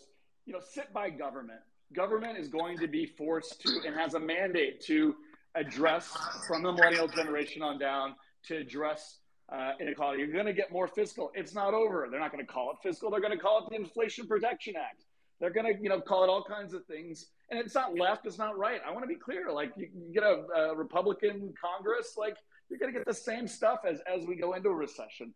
You 0.50 0.56
know, 0.56 0.62
sit 0.68 0.92
by 0.92 1.12
government. 1.12 1.60
Government 1.94 2.36
is 2.36 2.48
going 2.48 2.80
to 2.80 2.88
be 2.88 3.06
forced 3.06 3.62
to 3.62 3.82
and 3.86 3.96
has 3.96 4.16
a 4.16 4.20
mandate 4.20 4.82
to 4.86 5.16
address 5.54 6.12
from 6.48 6.64
the 6.64 6.72
millennial 6.72 7.08
generation 7.08 7.62
on 7.62 7.78
down 7.78 8.16
to 8.48 8.58
address 8.58 9.20
uh, 9.54 9.74
inequality. 9.80 10.24
You're 10.24 10.34
going 10.34 10.48
to 10.48 10.54
get 10.54 10.72
more 10.72 10.88
fiscal. 10.88 11.32
It's 11.36 11.54
not 11.54 11.76
over. 11.76 12.08
They're 12.10 12.20
not 12.20 12.32
going 12.32 12.44
to 12.44 12.52
call 12.52 12.72
it 12.72 12.78
fiscal. 12.82 13.12
They're 13.12 13.20
going 13.20 13.38
to 13.38 13.38
call 13.38 13.60
it 13.60 13.70
the 13.70 13.76
Inflation 13.76 14.26
Protection 14.26 14.74
Act. 14.76 15.06
They're 15.40 15.52
going 15.52 15.72
to, 15.72 15.80
you 15.80 15.88
know, 15.88 16.02
call 16.02 16.24
it 16.24 16.30
all 16.32 16.44
kinds 16.44 16.74
of 16.74 16.84
things. 16.88 17.28
And 17.52 17.60
it's 17.60 17.76
not 17.76 17.96
left. 17.96 18.26
It's 18.26 18.40
not 18.40 18.58
right. 18.58 18.82
I 18.84 18.90
want 18.90 19.04
to 19.04 19.08
be 19.08 19.20
clear. 19.20 19.52
Like 19.52 19.74
you, 19.78 19.88
you 19.94 20.12
get 20.12 20.24
a, 20.24 20.48
a 20.56 20.76
Republican 20.76 21.54
Congress, 21.62 22.16
like 22.18 22.38
you're 22.70 22.80
going 22.80 22.92
to 22.92 22.98
get 22.98 23.06
the 23.06 23.14
same 23.14 23.48
stuff 23.48 23.82
as 23.88 24.00
as 24.12 24.26
we 24.26 24.36
go 24.36 24.54
into 24.54 24.70
a 24.70 24.76
recession. 24.76 25.32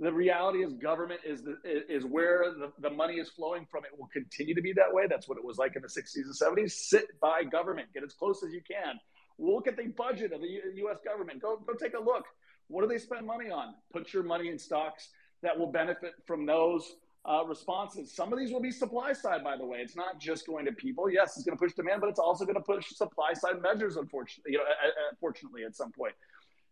The 0.00 0.12
reality 0.12 0.62
is, 0.62 0.74
government 0.74 1.20
is 1.26 1.42
the, 1.42 1.56
is 1.64 2.04
where 2.04 2.54
the, 2.56 2.70
the 2.80 2.90
money 2.90 3.14
is 3.14 3.28
flowing 3.30 3.66
from. 3.68 3.84
It 3.84 3.98
will 3.98 4.08
continue 4.12 4.54
to 4.54 4.62
be 4.62 4.72
that 4.74 4.92
way. 4.92 5.06
That's 5.08 5.28
what 5.28 5.38
it 5.38 5.44
was 5.44 5.58
like 5.58 5.74
in 5.74 5.82
the 5.82 5.88
60s 5.88 6.14
and 6.16 6.58
70s. 6.58 6.70
Sit 6.70 7.18
by 7.20 7.42
government. 7.42 7.88
Get 7.92 8.04
as 8.04 8.14
close 8.14 8.42
as 8.44 8.52
you 8.52 8.60
can. 8.60 8.94
Look 9.38 9.66
at 9.66 9.76
the 9.76 9.88
budget 9.88 10.32
of 10.32 10.40
the 10.40 10.48
U.S. 10.76 10.98
government. 11.04 11.42
Go 11.42 11.58
go 11.66 11.74
take 11.74 11.94
a 11.94 12.00
look. 12.00 12.24
What 12.68 12.82
do 12.82 12.88
they 12.88 12.98
spend 12.98 13.26
money 13.26 13.50
on? 13.50 13.74
Put 13.92 14.12
your 14.12 14.22
money 14.22 14.48
in 14.48 14.58
stocks 14.58 15.08
that 15.42 15.58
will 15.58 15.70
benefit 15.70 16.12
from 16.26 16.46
those 16.46 16.96
uh, 17.28 17.44
responses. 17.46 18.14
Some 18.14 18.32
of 18.32 18.38
these 18.38 18.52
will 18.52 18.60
be 18.60 18.70
supply 18.70 19.12
side, 19.12 19.44
by 19.44 19.56
the 19.56 19.64
way. 19.64 19.78
It's 19.78 19.96
not 19.96 20.20
just 20.20 20.46
going 20.46 20.64
to 20.66 20.72
people. 20.72 21.10
Yes, 21.10 21.36
it's 21.36 21.44
going 21.44 21.56
to 21.56 21.62
push 21.62 21.72
demand, 21.74 22.00
but 22.00 22.08
it's 22.08 22.18
also 22.18 22.44
going 22.44 22.56
to 22.56 22.60
push 22.60 22.88
supply 22.94 23.32
side 23.32 23.60
measures. 23.60 23.96
Unfortunately, 23.96 24.52
you 24.52 24.58
know, 24.58 24.64
unfortunately, 25.10 25.64
at 25.64 25.76
some 25.76 25.92
point, 25.92 26.14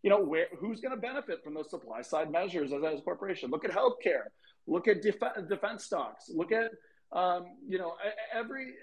you 0.06 0.10
know, 0.10 0.20
where 0.20 0.46
who's 0.60 0.80
going 0.80 0.94
to 0.94 1.00
benefit 1.00 1.42
from 1.42 1.52
those 1.52 1.68
supply 1.68 2.00
side 2.00 2.30
measures 2.30 2.72
as, 2.72 2.80
a 2.80 3.02
corporation? 3.02 3.50
Look 3.50 3.64
at 3.64 3.72
healthcare. 3.72 4.26
Look 4.68 4.86
at 4.86 5.02
def- 5.02 5.48
defense 5.48 5.82
stocks. 5.82 6.30
Look 6.32 6.52
at 6.52 6.70
um, 7.10 7.46
you 7.68 7.76
know 7.76 7.94
every 8.32 8.74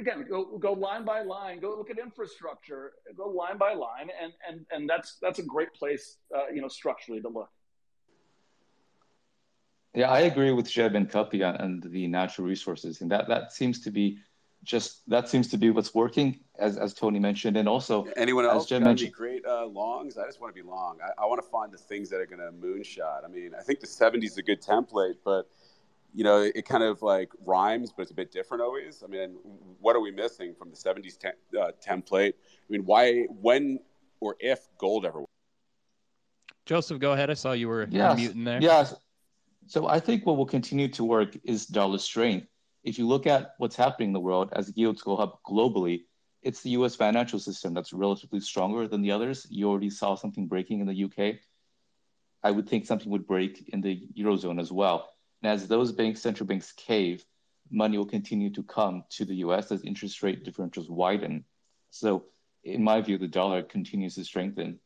again 0.00 0.24
go 0.26 0.56
go 0.56 0.72
line 0.72 1.04
by 1.04 1.20
line. 1.20 1.60
Go 1.60 1.76
look 1.76 1.90
at 1.90 1.98
infrastructure. 1.98 2.92
Go 3.14 3.28
line 3.28 3.58
by 3.58 3.74
line, 3.74 4.08
and 4.22 4.32
and 4.48 4.64
and 4.70 4.88
that's 4.88 5.18
that's 5.20 5.38
a 5.38 5.42
great 5.42 5.70
place 5.74 6.16
uh, 6.34 6.48
you 6.50 6.62
know 6.62 6.68
structurally 6.68 7.20
to 7.20 7.28
look. 7.28 7.50
Yeah, 9.94 10.10
I 10.10 10.20
agree 10.20 10.52
with 10.52 10.66
Cem 10.66 10.96
and 10.96 11.10
Kuppy 11.10 11.44
on 11.46 11.82
the 11.84 12.06
natural 12.06 12.46
resources, 12.46 13.02
and 13.02 13.10
that 13.10 13.28
that 13.28 13.52
seems 13.52 13.82
to 13.82 13.90
be 13.90 14.16
just 14.62 15.08
that 15.08 15.28
seems 15.28 15.48
to 15.48 15.56
be 15.56 15.70
what's 15.70 15.94
working, 15.94 16.40
as 16.58 16.76
as 16.76 16.92
Tony 16.94 17.18
mentioned, 17.18 17.56
and 17.56 17.68
also 17.68 18.06
anyone 18.16 18.44
else 18.44 18.64
as 18.64 18.68
Jeb 18.68 18.80
got 18.80 18.86
any 18.86 18.90
mentioned. 18.90 19.12
great 19.12 19.46
uh, 19.46 19.66
longs? 19.66 20.18
I 20.18 20.26
just 20.26 20.40
want 20.40 20.54
to 20.54 20.62
be 20.62 20.68
long. 20.68 20.98
I, 21.02 21.22
I 21.22 21.26
want 21.26 21.42
to 21.42 21.48
find 21.48 21.72
the 21.72 21.78
things 21.78 22.10
that 22.10 22.20
are 22.20 22.26
going 22.26 22.40
to 22.40 22.52
moonshot. 22.52 23.24
I 23.24 23.28
mean, 23.28 23.52
I 23.58 23.62
think 23.62 23.80
the 23.80 23.86
'70s 23.86 24.24
is 24.24 24.38
a 24.38 24.42
good 24.42 24.60
template, 24.60 25.14
but 25.24 25.48
you 26.14 26.24
know, 26.24 26.42
it, 26.42 26.52
it 26.56 26.64
kind 26.66 26.82
of 26.82 27.02
like 27.02 27.30
rhymes, 27.46 27.92
but 27.92 28.02
it's 28.02 28.10
a 28.10 28.14
bit 28.14 28.32
different 28.32 28.62
always. 28.62 29.02
I 29.02 29.06
mean, 29.06 29.36
what 29.80 29.96
are 29.96 30.00
we 30.00 30.10
missing 30.10 30.54
from 30.54 30.70
the 30.70 30.76
'70s 30.76 31.18
te- 31.18 31.58
uh, 31.58 31.72
template? 31.84 32.34
I 32.34 32.68
mean, 32.68 32.84
why, 32.84 33.22
when, 33.40 33.80
or 34.20 34.36
if 34.40 34.68
gold 34.76 35.06
ever? 35.06 35.24
Joseph, 36.66 37.00
go 37.00 37.12
ahead. 37.12 37.30
I 37.30 37.34
saw 37.34 37.52
you 37.52 37.68
were 37.68 37.88
Yes. 37.90 38.18
muting 38.18 38.44
there. 38.44 38.60
Yes. 38.60 38.94
So 39.66 39.86
I 39.86 40.00
think 40.00 40.26
what 40.26 40.36
will 40.36 40.46
continue 40.46 40.88
to 40.88 41.04
work 41.04 41.36
is 41.44 41.66
dollar 41.66 41.98
strength. 41.98 42.46
If 42.82 42.98
you 42.98 43.06
look 43.06 43.26
at 43.26 43.54
what's 43.58 43.76
happening 43.76 44.10
in 44.10 44.12
the 44.14 44.20
world 44.20 44.50
as 44.52 44.72
yields 44.76 45.02
go 45.02 45.16
up 45.16 45.40
globally, 45.46 46.04
it's 46.42 46.62
the 46.62 46.70
US 46.70 46.94
financial 46.94 47.38
system 47.38 47.74
that's 47.74 47.92
relatively 47.92 48.40
stronger 48.40 48.88
than 48.88 49.02
the 49.02 49.12
others. 49.12 49.46
You 49.50 49.68
already 49.68 49.90
saw 49.90 50.14
something 50.14 50.46
breaking 50.46 50.80
in 50.80 50.86
the 50.86 51.04
UK. 51.04 51.40
I 52.42 52.50
would 52.50 52.68
think 52.68 52.86
something 52.86 53.10
would 53.10 53.26
break 53.26 53.68
in 53.68 53.82
the 53.82 54.08
Eurozone 54.16 54.60
as 54.60 54.72
well. 54.72 55.12
And 55.42 55.52
as 55.52 55.68
those 55.68 55.92
banks, 55.92 56.20
central 56.20 56.46
banks 56.46 56.72
cave, 56.72 57.24
money 57.70 57.98
will 57.98 58.06
continue 58.06 58.50
to 58.50 58.62
come 58.62 59.04
to 59.10 59.24
the 59.24 59.36
US 59.36 59.70
as 59.70 59.82
interest 59.82 60.22
rate 60.22 60.44
differentials 60.44 60.88
widen. 60.88 61.44
So, 61.90 62.24
in 62.64 62.82
my 62.82 63.00
view, 63.00 63.18
the 63.18 63.28
dollar 63.28 63.62
continues 63.62 64.14
to 64.16 64.24
strengthen. 64.24 64.80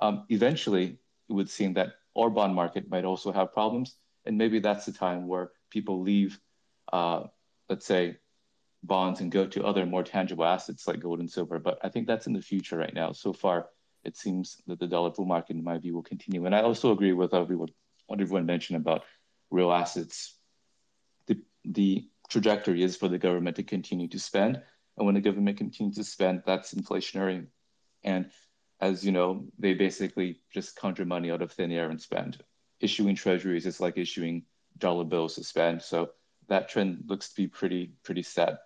Um, 0.00 0.24
eventually, 0.28 0.98
it 1.28 1.32
would 1.32 1.50
seem 1.50 1.74
that 1.74 1.94
our 2.16 2.30
bond 2.30 2.54
market 2.54 2.88
might 2.88 3.04
also 3.04 3.32
have 3.32 3.52
problems. 3.52 3.96
And 4.24 4.38
maybe 4.38 4.60
that's 4.60 4.86
the 4.86 4.92
time 4.92 5.26
where 5.26 5.52
people 5.70 6.00
leave, 6.00 6.38
uh, 6.92 7.24
let's 7.68 7.86
say, 7.86 8.16
bonds 8.82 9.20
and 9.20 9.32
go 9.32 9.46
to 9.46 9.64
other 9.64 9.84
more 9.84 10.04
tangible 10.04 10.44
assets 10.44 10.86
like 10.86 11.00
gold 11.00 11.20
and 11.20 11.30
silver. 11.30 11.58
But 11.58 11.78
I 11.82 11.88
think 11.88 12.06
that's 12.06 12.26
in 12.26 12.32
the 12.32 12.42
future 12.42 12.76
right 12.76 12.94
now. 12.94 13.12
So 13.12 13.32
far, 13.32 13.66
it 14.04 14.16
seems 14.16 14.62
that 14.66 14.78
the 14.78 14.86
dollar 14.86 15.10
bull 15.10 15.26
market, 15.26 15.56
in 15.56 15.64
my 15.64 15.78
view, 15.78 15.94
will 15.94 16.02
continue. 16.02 16.46
And 16.46 16.54
I 16.54 16.62
also 16.62 16.92
agree 16.92 17.12
with 17.12 17.34
everyone, 17.34 17.68
what 18.06 18.20
everyone 18.20 18.46
mentioned 18.46 18.76
about 18.76 19.02
real 19.50 19.72
assets. 19.72 20.36
The, 21.26 21.40
the 21.64 22.08
trajectory 22.28 22.82
is 22.82 22.96
for 22.96 23.08
the 23.08 23.18
government 23.18 23.56
to 23.56 23.62
continue 23.64 24.08
to 24.08 24.18
spend. 24.18 24.62
And 24.96 25.06
when 25.06 25.14
the 25.14 25.20
government 25.20 25.58
continues 25.58 25.96
to 25.96 26.04
spend, 26.04 26.42
that's 26.46 26.74
inflationary. 26.74 27.46
And 28.04 28.30
as 28.80 29.04
you 29.04 29.12
know, 29.12 29.46
they 29.58 29.74
basically 29.74 30.40
just 30.52 30.76
conjure 30.76 31.04
money 31.04 31.30
out 31.30 31.42
of 31.42 31.52
thin 31.52 31.72
air 31.72 31.90
and 31.90 32.00
spend. 32.00 32.42
Issuing 32.80 33.16
treasuries 33.16 33.66
is 33.66 33.80
like 33.80 33.98
issuing 33.98 34.44
dollar 34.78 35.04
bills 35.04 35.34
to 35.34 35.44
spend. 35.44 35.82
So 35.82 36.10
that 36.48 36.68
trend 36.68 37.04
looks 37.06 37.28
to 37.30 37.36
be 37.36 37.46
pretty 37.46 37.92
pretty 38.02 38.22
set. 38.22 38.58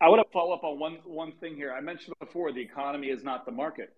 I 0.00 0.08
want 0.08 0.26
to 0.26 0.32
follow 0.32 0.54
up 0.54 0.64
on 0.64 0.78
one 0.78 0.98
one 1.04 1.32
thing 1.32 1.56
here. 1.56 1.72
I 1.72 1.80
mentioned 1.80 2.14
before 2.20 2.52
the 2.52 2.60
economy 2.60 3.08
is 3.08 3.22
not 3.22 3.44
the 3.44 3.52
market. 3.52 3.92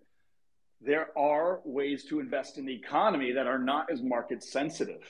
There 0.81 1.17
are 1.17 1.61
ways 1.63 2.03
to 2.05 2.19
invest 2.19 2.57
in 2.57 2.65
the 2.65 2.75
economy 2.75 3.31
that 3.31 3.47
are 3.47 3.59
not 3.59 3.89
as 3.89 4.01
market 4.01 4.43
sensitive. 4.43 5.01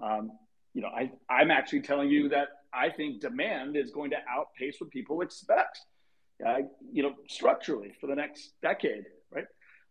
Um, 0.00 0.30
you 0.74 0.80
know, 0.80 0.88
I, 0.88 1.10
I'm 1.28 1.50
actually 1.50 1.80
telling 1.80 2.08
you 2.08 2.28
that 2.28 2.48
I 2.72 2.88
think 2.88 3.20
demand 3.20 3.76
is 3.76 3.90
going 3.90 4.10
to 4.10 4.16
outpace 4.30 4.76
what 4.78 4.90
people 4.90 5.20
expect. 5.22 5.80
Uh, 6.44 6.62
you 6.92 7.02
know, 7.02 7.14
structurally 7.28 7.92
for 8.00 8.06
the 8.06 8.14
next 8.14 8.54
decade, 8.62 9.04
right? 9.30 9.44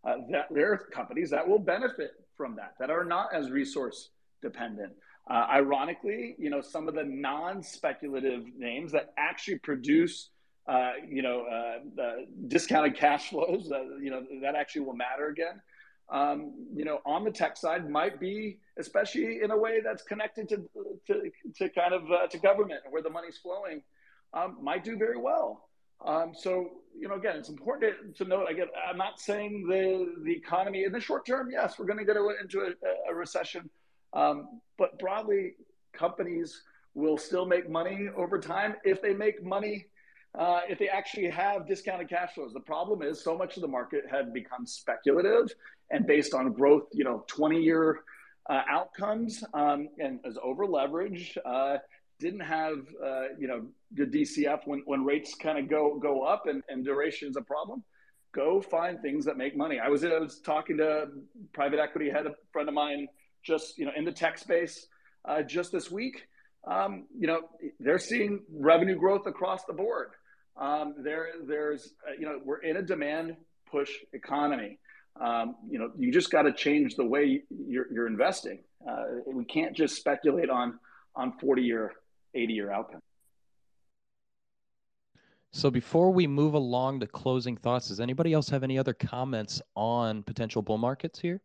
Uh, 0.06 0.16
that 0.30 0.46
there 0.50 0.72
are 0.72 0.78
companies 0.92 1.30
that 1.30 1.46
will 1.46 1.58
benefit 1.58 2.12
from 2.36 2.56
that 2.56 2.74
that 2.78 2.90
are 2.90 3.04
not 3.04 3.34
as 3.34 3.50
resource 3.50 4.10
dependent. 4.42 4.92
Uh, 5.28 5.46
ironically, 5.50 6.34
you 6.38 6.50
know, 6.50 6.60
some 6.60 6.88
of 6.88 6.94
the 6.94 7.04
non-speculative 7.04 8.44
names 8.58 8.90
that 8.92 9.12
actually 9.16 9.58
produce, 9.58 10.30
uh, 10.66 10.92
you 11.08 11.22
know, 11.22 11.44
uh, 11.44 12.12
discounted 12.48 12.96
cash 12.96 13.28
flows, 13.30 13.70
uh, 13.70 13.82
you 14.00 14.10
know, 14.10 14.24
that 14.42 14.54
actually 14.56 14.82
will 14.82 14.96
matter 14.96 15.28
again. 15.28 15.60
Um, 16.08 16.52
you 16.74 16.84
know, 16.84 17.00
on 17.06 17.24
the 17.24 17.30
tech 17.30 17.56
side 17.56 17.88
might 17.88 18.20
be, 18.20 18.58
especially 18.78 19.40
in 19.42 19.50
a 19.50 19.56
way 19.56 19.80
that's 19.82 20.02
connected 20.02 20.48
to 20.50 20.68
to, 21.06 21.30
to 21.56 21.68
kind 21.70 21.94
of 21.94 22.02
uh, 22.10 22.26
to 22.26 22.38
government 22.38 22.80
and 22.84 22.92
where 22.92 23.02
the 23.02 23.08
money's 23.08 23.38
flowing, 23.38 23.82
um, 24.34 24.58
might 24.60 24.84
do 24.84 24.96
very 24.96 25.16
well. 25.16 25.68
Um, 26.04 26.32
so, 26.36 26.70
you 26.98 27.08
know, 27.08 27.14
again, 27.14 27.36
it's 27.36 27.48
important 27.48 28.16
to, 28.16 28.24
to 28.24 28.28
note. 28.28 28.46
I 28.48 28.52
get, 28.52 28.68
I'm 28.88 28.98
not 28.98 29.20
saying 29.20 29.66
the 29.68 30.22
the 30.24 30.32
economy 30.32 30.84
in 30.84 30.92
the 30.92 31.00
short 31.00 31.24
term. 31.24 31.48
Yes, 31.50 31.78
we're 31.78 31.86
going 31.86 31.98
to 31.98 32.04
get 32.04 32.16
into 32.16 32.60
a, 32.60 33.10
a 33.10 33.14
recession. 33.14 33.70
Um, 34.12 34.60
but 34.78 34.98
broadly, 34.98 35.54
companies 35.92 36.62
will 36.94 37.16
still 37.16 37.46
make 37.46 37.70
money 37.70 38.08
over 38.16 38.38
time 38.38 38.74
if 38.84 39.00
they 39.00 39.14
make 39.14 39.42
money, 39.44 39.86
uh, 40.38 40.60
if 40.68 40.78
they 40.78 40.88
actually 40.88 41.28
have 41.30 41.66
discounted 41.66 42.08
cash 42.08 42.34
flows. 42.34 42.52
The 42.52 42.60
problem 42.60 43.02
is 43.02 43.22
so 43.22 43.36
much 43.36 43.56
of 43.56 43.62
the 43.62 43.68
market 43.68 44.04
had 44.10 44.32
become 44.32 44.66
speculative 44.66 45.54
and 45.90 46.06
based 46.06 46.34
on 46.34 46.52
growth, 46.52 46.88
you 46.92 47.04
know, 47.04 47.24
20 47.28 47.60
year 47.60 48.00
uh, 48.50 48.62
outcomes 48.68 49.44
um, 49.54 49.88
and 49.98 50.20
as 50.24 50.38
over 50.42 50.66
leveraged. 50.66 51.36
Uh, 51.44 51.78
didn't 52.18 52.40
have, 52.40 52.78
uh, 53.04 53.24
you 53.36 53.48
know, 53.48 53.66
the 53.94 54.04
DCF 54.04 54.60
when, 54.64 54.82
when 54.84 55.04
rates 55.04 55.34
kind 55.34 55.58
of 55.58 55.68
go 55.68 55.98
go 55.98 56.22
up 56.22 56.46
and, 56.46 56.62
and 56.68 56.84
duration 56.84 57.28
is 57.28 57.36
a 57.36 57.42
problem. 57.42 57.82
Go 58.32 58.62
find 58.62 59.00
things 59.02 59.24
that 59.24 59.36
make 59.36 59.56
money. 59.56 59.80
I 59.80 59.88
was 59.88 60.04
I 60.04 60.18
was 60.18 60.40
talking 60.40 60.78
to 60.78 61.08
private 61.52 61.80
equity 61.80 62.08
head, 62.08 62.26
a 62.26 62.34
friend 62.52 62.68
of 62.68 62.74
mine 62.74 63.08
just 63.42 63.78
you 63.78 63.84
know 63.84 63.92
in 63.96 64.04
the 64.04 64.12
tech 64.12 64.38
space 64.38 64.86
uh, 65.24 65.42
just 65.42 65.72
this 65.72 65.90
week. 65.90 66.26
Um, 66.66 67.06
you 67.18 67.26
know 67.26 67.42
they're 67.80 67.98
seeing 67.98 68.40
revenue 68.52 68.96
growth 68.96 69.26
across 69.26 69.64
the 69.64 69.72
board. 69.72 70.10
Um, 70.56 70.94
there 70.98 71.30
there's 71.46 71.94
uh, 72.08 72.12
you 72.18 72.26
know 72.26 72.40
we're 72.44 72.62
in 72.62 72.76
a 72.76 72.82
demand 72.82 73.36
push 73.70 73.90
economy. 74.12 74.78
Um, 75.20 75.56
you 75.68 75.78
know 75.78 75.90
you 75.98 76.12
just 76.12 76.30
got 76.30 76.42
to 76.42 76.52
change 76.52 76.96
the 76.96 77.04
way 77.04 77.42
you're, 77.66 77.92
you're 77.92 78.06
investing. 78.06 78.62
Uh, 78.88 79.04
we 79.26 79.44
can't 79.44 79.76
just 79.76 79.96
speculate 79.96 80.50
on 80.50 80.78
on 81.14 81.38
40 81.38 81.62
year, 81.62 81.92
80 82.34 82.52
year 82.52 82.72
outcomes. 82.72 83.02
So 85.54 85.70
before 85.70 86.10
we 86.10 86.26
move 86.26 86.54
along 86.54 87.00
to 87.00 87.06
closing 87.06 87.58
thoughts, 87.58 87.88
does 87.88 88.00
anybody 88.00 88.32
else 88.32 88.48
have 88.48 88.62
any 88.62 88.78
other 88.78 88.94
comments 88.94 89.60
on 89.76 90.22
potential 90.22 90.62
bull 90.62 90.78
markets 90.78 91.20
here? 91.20 91.42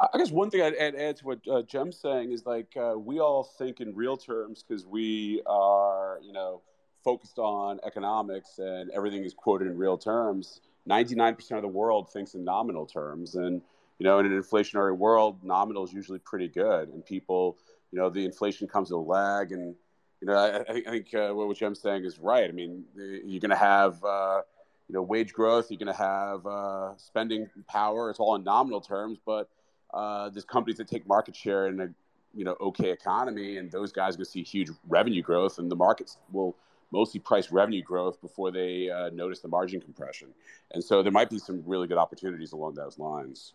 I 0.00 0.18
guess 0.18 0.30
one 0.30 0.50
thing 0.50 0.62
I'd 0.62 0.76
add, 0.76 0.94
add 0.94 1.16
to 1.16 1.26
what 1.26 1.48
uh, 1.48 1.62
Cem's 1.68 1.98
saying 1.98 2.30
is 2.30 2.46
like 2.46 2.76
uh, 2.76 2.94
we 2.96 3.18
all 3.18 3.42
think 3.42 3.80
in 3.80 3.94
real 3.94 4.16
terms 4.16 4.62
because 4.62 4.86
we 4.86 5.42
are, 5.46 6.20
you 6.22 6.32
know, 6.32 6.62
focused 7.02 7.38
on 7.38 7.80
economics 7.84 8.58
and 8.58 8.90
everything 8.92 9.24
is 9.24 9.34
quoted 9.34 9.66
in 9.66 9.76
real 9.76 9.98
terms. 9.98 10.60
99% 10.88 11.50
of 11.52 11.62
the 11.62 11.68
world 11.68 12.10
thinks 12.12 12.34
in 12.34 12.44
nominal 12.44 12.86
terms. 12.86 13.34
And, 13.34 13.60
you 13.98 14.04
know, 14.04 14.20
in 14.20 14.26
an 14.26 14.32
inflationary 14.32 14.96
world, 14.96 15.42
nominal 15.42 15.84
is 15.84 15.92
usually 15.92 16.20
pretty 16.20 16.48
good, 16.48 16.90
and 16.90 17.04
people, 17.04 17.58
you 17.90 17.98
know, 17.98 18.08
the 18.08 18.24
inflation 18.24 18.68
comes 18.68 18.90
with 18.90 18.98
a 18.98 19.02
lag, 19.02 19.50
and 19.50 19.74
you 20.20 20.28
know, 20.28 20.34
I, 20.34 20.60
I 20.60 20.82
think 20.82 21.12
uh, 21.14 21.30
what 21.30 21.56
Cem's 21.56 21.80
saying 21.80 22.04
is 22.04 22.18
right. 22.20 22.48
I 22.48 22.52
mean, 22.52 22.84
you're 22.94 23.40
going 23.40 23.50
to 23.50 23.56
have, 23.56 24.02
uh, 24.04 24.42
you 24.88 24.94
know, 24.94 25.02
wage 25.02 25.32
growth, 25.32 25.70
you're 25.70 25.78
going 25.78 25.92
to 25.92 26.00
have 26.00 26.46
uh, 26.46 26.96
spending 26.96 27.48
power. 27.68 28.10
It's 28.10 28.20
all 28.20 28.36
in 28.36 28.44
nominal 28.44 28.80
terms, 28.80 29.18
but 29.24 29.48
uh, 29.92 30.28
there's 30.30 30.44
companies 30.44 30.78
that 30.78 30.88
take 30.88 31.06
market 31.06 31.34
share 31.34 31.66
in 31.68 31.80
a, 31.80 31.88
you 32.34 32.44
know, 32.44 32.56
okay 32.60 32.90
economy, 32.90 33.56
and 33.56 33.70
those 33.70 33.92
guys 33.92 34.14
are 34.14 34.18
going 34.18 34.24
to 34.26 34.30
see 34.30 34.42
huge 34.42 34.70
revenue 34.88 35.22
growth, 35.22 35.58
and 35.58 35.70
the 35.70 35.76
markets 35.76 36.18
will 36.32 36.56
mostly 36.90 37.20
price 37.20 37.50
revenue 37.50 37.82
growth 37.82 38.20
before 38.20 38.50
they 38.50 38.90
uh, 38.90 39.10
notice 39.10 39.40
the 39.40 39.48
margin 39.48 39.80
compression. 39.80 40.28
And 40.72 40.82
so 40.82 41.02
there 41.02 41.12
might 41.12 41.30
be 41.30 41.38
some 41.38 41.62
really 41.66 41.86
good 41.86 41.98
opportunities 41.98 42.52
along 42.52 42.74
those 42.74 42.98
lines. 42.98 43.54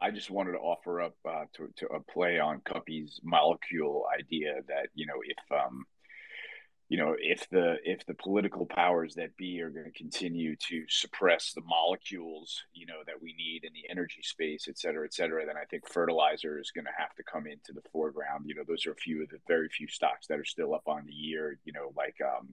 I 0.00 0.10
just 0.10 0.30
wanted 0.30 0.52
to 0.52 0.58
offer 0.58 1.00
up 1.00 1.16
uh, 1.26 1.44
to, 1.54 1.72
to 1.76 1.86
a 1.86 2.00
play 2.00 2.38
on 2.38 2.60
Kuppy's 2.60 3.18
molecule 3.22 4.06
idea 4.18 4.56
that 4.68 4.88
you 4.94 5.06
know 5.06 5.22
if 5.24 5.64
um, 5.64 5.86
you 6.88 6.96
know 6.96 7.16
if 7.18 7.48
the 7.50 7.76
if 7.84 8.04
the 8.06 8.14
political 8.14 8.66
powers 8.66 9.14
that 9.14 9.36
be 9.36 9.60
are 9.60 9.70
going 9.70 9.84
to 9.84 9.98
continue 9.98 10.54
to 10.56 10.84
suppress 10.88 11.52
the 11.52 11.62
molecules 11.62 12.62
you 12.74 12.86
know 12.86 13.00
that 13.06 13.20
we 13.20 13.32
need 13.34 13.64
in 13.64 13.72
the 13.72 13.88
energy 13.90 14.22
space 14.22 14.66
et 14.68 14.78
cetera 14.78 15.04
et 15.04 15.12
cetera 15.12 15.44
then 15.44 15.56
i 15.56 15.64
think 15.64 15.88
fertilizer 15.88 16.58
is 16.58 16.70
going 16.70 16.84
to 16.84 16.90
have 16.96 17.14
to 17.14 17.22
come 17.24 17.46
into 17.46 17.72
the 17.72 17.88
foreground 17.92 18.44
you 18.46 18.54
know 18.54 18.62
those 18.66 18.86
are 18.86 18.92
a 18.92 18.96
few 18.96 19.22
of 19.22 19.28
the 19.30 19.38
very 19.48 19.68
few 19.68 19.88
stocks 19.88 20.26
that 20.26 20.38
are 20.38 20.44
still 20.44 20.74
up 20.74 20.86
on 20.86 21.04
the 21.06 21.12
year 21.12 21.58
you 21.64 21.72
know 21.72 21.92
like 21.96 22.16
um, 22.24 22.48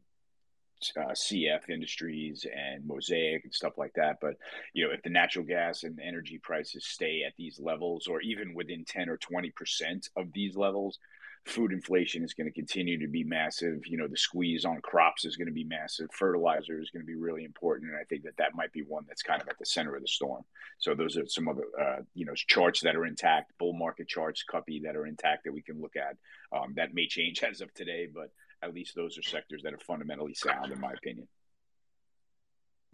uh, 0.98 1.12
CF 1.12 1.70
Industries 1.70 2.46
and 2.54 2.86
Mosaic 2.86 3.46
and 3.46 3.54
stuff 3.54 3.78
like 3.78 3.94
that. 3.96 4.18
But 4.20 4.36
you 4.74 4.86
know, 4.86 4.94
if 4.94 5.02
the 5.02 5.10
natural 5.10 5.46
gas 5.46 5.84
and 5.84 6.00
energy 6.00 6.40
prices 6.42 6.86
stay 6.86 7.24
at 7.26 7.34
these 7.38 7.60
levels, 7.60 8.08
or 8.08 8.22
even 8.22 8.54
within 8.54 8.84
ten 8.86 9.10
or 9.10 9.18
twenty 9.18 9.52
percent 9.52 10.10
of 10.18 10.34
these 10.34 10.56
levels, 10.56 11.00
food 11.46 11.74
inflation 11.74 12.24
is 12.24 12.34
going 12.34 12.48
to 12.48 12.54
continue 12.54 12.98
to 13.00 13.08
be 13.08 13.24
massive. 13.24 13.86
You 13.86 13.98
know, 13.98 14.08
the 14.08 14.18
squeeze 14.18 14.66
on 14.66 14.82
crops 14.82 15.26
is 15.26 15.36
going 15.36 15.48
to 15.48 15.54
be 15.54 15.66
massive. 15.66 16.10
Fertilizer 16.12 16.80
is 16.80 16.90
going 16.90 17.02
to 17.02 17.08
be 17.08 17.16
really 17.16 17.44
important, 17.44 17.92
and 17.92 18.00
I 18.00 18.06
think 18.06 18.24
that 18.24 18.38
that 18.38 18.56
might 18.56 18.72
be 18.72 18.82
one 18.82 19.04
that's 19.08 19.22
kind 19.22 19.42
of 19.42 19.48
at 19.50 19.60
the 19.60 19.66
center 19.66 19.96
of 19.96 20.02
the 20.02 20.08
storm. 20.08 20.44
So 20.80 20.96
those 20.96 21.18
are 21.18 21.28
some 21.28 21.48
of 21.48 21.58
the 21.58 21.64
uh, 21.82 22.02
you 22.14 22.26
know 22.26 22.34
charts 22.36 22.82
that 22.82 22.96
are 22.96 23.06
intact, 23.06 23.52
bull 23.60 23.74
market 23.74 24.08
charts, 24.08 24.44
Kuppy 24.50 24.84
that 24.84 24.96
are 24.96 25.06
intact 25.06 25.44
that 25.44 25.54
we 25.54 25.62
can 25.62 25.82
look 25.82 25.96
at. 25.96 26.18
Um, 26.58 26.74
that 26.76 26.94
may 26.94 27.08
change 27.08 27.44
as 27.50 27.62
of 27.62 27.74
today, 27.74 28.08
but 28.14 28.32
at 28.62 28.74
least 28.74 28.96
those 28.96 29.18
are 29.18 29.24
sectors 29.24 29.64
that 29.64 29.74
are 29.74 29.80
fundamentally 29.80 30.34
sound, 30.34 30.72
in 30.72 30.80
my 30.80 30.94
opinion. 30.94 31.28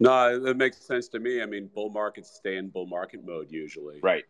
No, 0.00 0.46
it 0.46 0.56
makes 0.56 0.78
sense 0.78 1.08
to 1.08 1.20
me. 1.20 1.42
I 1.42 1.46
mean, 1.46 1.68
bull 1.74 1.90
markets 1.90 2.30
stay 2.34 2.56
in 2.56 2.70
bull 2.70 2.86
market 2.86 3.20
mode 3.24 3.48
usually. 3.50 4.00
Right. 4.02 4.24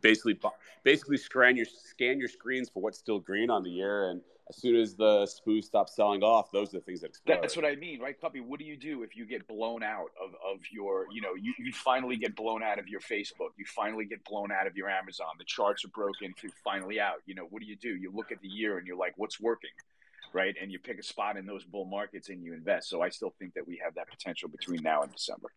Basically, 0.00 0.38
basically 0.84 1.16
scan 1.16 1.56
your 1.56 1.66
scan 1.66 2.18
your 2.18 2.28
screens 2.28 2.68
for 2.68 2.82
what's 2.82 2.98
still 2.98 3.18
green 3.18 3.50
on 3.50 3.62
the 3.62 3.70
year, 3.70 4.10
and 4.10 4.20
as 4.48 4.56
soon 4.56 4.76
as 4.76 4.94
the 4.94 5.26
SPOO 5.26 5.62
stops 5.62 5.94
selling 5.94 6.22
off, 6.22 6.50
those 6.50 6.74
are 6.74 6.78
the 6.78 6.84
things 6.84 7.00
that 7.00 7.08
explode. 7.08 7.38
That's 7.40 7.56
what 7.56 7.64
I 7.64 7.76
mean, 7.76 8.00
right, 8.00 8.20
Kuppy? 8.20 8.44
What 8.44 8.58
do 8.58 8.66
you 8.66 8.76
do 8.76 9.02
if 9.02 9.16
you 9.16 9.24
get 9.24 9.46
blown 9.46 9.82
out 9.82 10.10
of, 10.22 10.30
of 10.34 10.60
your, 10.70 11.06
you 11.12 11.20
know, 11.20 11.34
you, 11.40 11.54
you 11.58 11.72
finally 11.72 12.16
get 12.16 12.34
blown 12.34 12.62
out 12.62 12.78
of 12.78 12.88
your 12.88 13.00
Facebook, 13.00 13.50
you 13.56 13.64
finally 13.64 14.04
get 14.04 14.24
blown 14.24 14.50
out 14.50 14.66
of 14.66 14.76
your 14.76 14.90
Amazon, 14.90 15.28
the 15.38 15.44
charts 15.44 15.84
are 15.84 15.88
broken, 15.88 16.34
you're 16.42 16.52
finally 16.64 17.00
out. 17.00 17.22
You 17.24 17.34
know, 17.34 17.46
what 17.48 17.62
do 17.62 17.68
you 17.68 17.76
do? 17.76 17.94
You 17.94 18.12
look 18.12 18.32
at 18.32 18.40
the 18.40 18.48
year 18.48 18.78
and 18.78 18.86
you're 18.86 18.96
like, 18.96 19.14
what's 19.16 19.40
working? 19.40 19.70
right? 20.32 20.54
And 20.60 20.72
you 20.72 20.78
pick 20.78 20.98
a 20.98 21.02
spot 21.02 21.36
in 21.36 21.46
those 21.46 21.64
bull 21.64 21.84
markets 21.84 22.28
and 22.28 22.42
you 22.42 22.54
invest. 22.54 22.88
So 22.88 23.02
I 23.02 23.10
still 23.10 23.34
think 23.38 23.54
that 23.54 23.66
we 23.66 23.80
have 23.84 23.94
that 23.94 24.08
potential 24.08 24.48
between 24.48 24.82
now 24.82 25.02
and 25.02 25.12
December. 25.12 25.48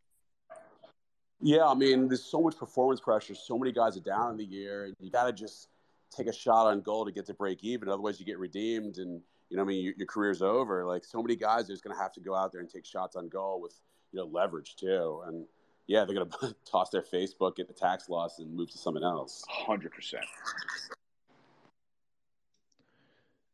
Yeah, 1.42 1.66
I 1.66 1.74
mean, 1.74 2.08
there's 2.08 2.24
so 2.24 2.42
much 2.42 2.58
performance 2.58 3.00
pressure. 3.00 3.36
So 3.36 3.58
many 3.58 3.72
guys 3.72 3.98
are 3.98 4.02
down 4.02 4.32
in 4.32 4.38
the 4.38 4.46
year, 4.46 4.86
and 4.86 4.96
you 5.00 5.12
got 5.12 5.26
to 5.26 5.34
just 5.34 5.70
take 6.16 6.28
a 6.28 6.34
shot 6.34 6.68
on 6.68 6.82
goal 6.82 7.06
to 7.06 7.12
get 7.12 7.26
to 7.28 7.34
break 7.34 7.64
even. 7.64 7.90
Otherwise, 7.90 8.20
you 8.20 8.26
get 8.26 8.40
redeemed, 8.40 8.98
and 8.98 9.22
you 9.50 9.58
know, 9.58 9.64
I 9.64 9.66
mean, 9.66 9.84
your, 9.84 9.94
your 9.98 10.08
career's 10.08 10.42
over. 10.42 10.86
Like 10.86 11.04
so 11.04 11.22
many 11.22 11.36
guys 11.36 11.66
are 11.70 11.74
just 11.74 11.84
going 11.84 11.96
to 11.96 12.02
have 12.02 12.14
to 12.14 12.22
go 12.22 12.34
out 12.36 12.52
there 12.52 12.62
and 12.62 12.70
take 12.70 12.86
shots 12.86 13.16
on 13.16 13.28
goal 13.28 13.62
with 13.62 13.74
you 14.12 14.20
know 14.20 14.26
leverage 14.26 14.76
too. 14.76 15.22
And 15.28 15.46
yeah, 15.88 16.06
they're 16.06 16.16
going 16.16 16.30
to 16.42 16.56
toss 16.70 16.90
their 16.90 17.04
Facebook, 17.04 17.58
get 17.58 17.68
the 17.68 17.74
tax 17.74 18.10
loss, 18.10 18.40
and 18.40 18.54
move 18.54 18.72
to 18.72 18.78
something 18.78 19.04
else. 19.04 19.44
Hundred 19.50 19.92
percent. 19.92 20.26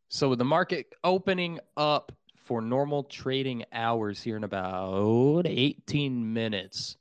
So 0.10 0.30
with 0.30 0.40
the 0.40 0.46
market 0.46 0.94
opening 1.04 1.60
up 1.78 2.12
for 2.36 2.62
normal 2.62 3.04
trading 3.04 3.64
hours 3.72 4.22
here 4.22 4.36
in 4.36 4.44
about 4.44 5.46
18 5.48 6.34
minutes. 6.34 6.98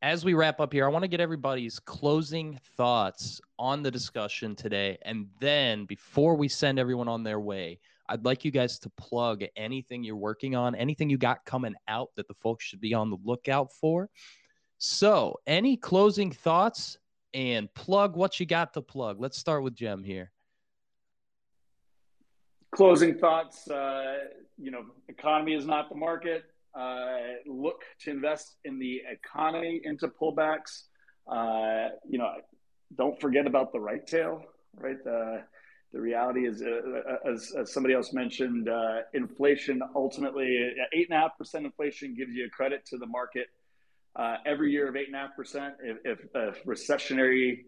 As 0.00 0.24
we 0.24 0.34
wrap 0.34 0.60
up 0.60 0.72
here, 0.72 0.84
I 0.84 0.88
want 0.88 1.02
to 1.02 1.08
get 1.08 1.20
everybody's 1.20 1.80
closing 1.80 2.58
thoughts 2.76 3.40
on 3.58 3.82
the 3.82 3.90
discussion 3.90 4.54
today. 4.54 4.96
And 5.02 5.26
then 5.40 5.86
before 5.86 6.36
we 6.36 6.46
send 6.48 6.78
everyone 6.78 7.08
on 7.08 7.24
their 7.24 7.40
way, 7.40 7.80
I'd 8.08 8.24
like 8.24 8.44
you 8.44 8.52
guys 8.52 8.78
to 8.80 8.90
plug 8.90 9.42
anything 9.56 10.04
you're 10.04 10.16
working 10.16 10.54
on, 10.54 10.76
anything 10.76 11.10
you 11.10 11.18
got 11.18 11.44
coming 11.44 11.74
out 11.88 12.10
that 12.16 12.28
the 12.28 12.34
folks 12.34 12.64
should 12.64 12.80
be 12.80 12.94
on 12.94 13.10
the 13.10 13.18
lookout 13.24 13.72
for. 13.72 14.08
So, 14.78 15.36
any 15.48 15.76
closing 15.76 16.30
thoughts 16.30 16.96
and 17.34 17.72
plug 17.74 18.16
what 18.16 18.38
you 18.38 18.46
got 18.46 18.74
to 18.74 18.80
plug? 18.80 19.20
Let's 19.20 19.36
start 19.36 19.64
with 19.64 19.76
Cem 19.76 20.04
here 20.04 20.30
closing 22.70 23.16
thoughts 23.16 23.68
uh, 23.70 24.18
you 24.58 24.70
know 24.70 24.84
economy 25.08 25.54
is 25.54 25.66
not 25.66 25.88
the 25.88 25.94
market 25.94 26.44
uh, 26.78 27.18
look 27.46 27.82
to 28.00 28.10
invest 28.10 28.56
in 28.64 28.78
the 28.78 29.02
economy 29.10 29.80
into 29.84 30.08
pullbacks 30.08 30.84
uh, 31.30 31.88
you 32.08 32.18
know 32.18 32.32
don't 32.96 33.20
forget 33.20 33.46
about 33.46 33.72
the 33.72 33.80
right 33.80 34.06
tail 34.06 34.42
right 34.76 34.98
uh, 35.06 35.38
the 35.92 36.00
reality 36.00 36.46
is 36.46 36.62
uh, 36.62 36.66
uh, 36.66 37.30
as, 37.32 37.52
as, 37.58 37.72
somebody 37.72 37.94
else 37.94 38.12
mentioned 38.12 38.68
inflation 39.14 39.82
ultimately 39.94 40.72
8.5% 40.94 41.54
inflation 41.64 42.14
gives 42.14 42.32
you 42.32 42.46
a 42.46 42.50
credit 42.50 42.84
to 42.86 42.98
the 42.98 43.06
market 43.06 43.46
every 44.46 44.70
year 44.70 44.88
of 44.88 44.94
8.5% 44.94 45.72
if, 45.82 45.96
if, 46.04 46.18
if 46.34 46.64
recessionary 46.64 47.60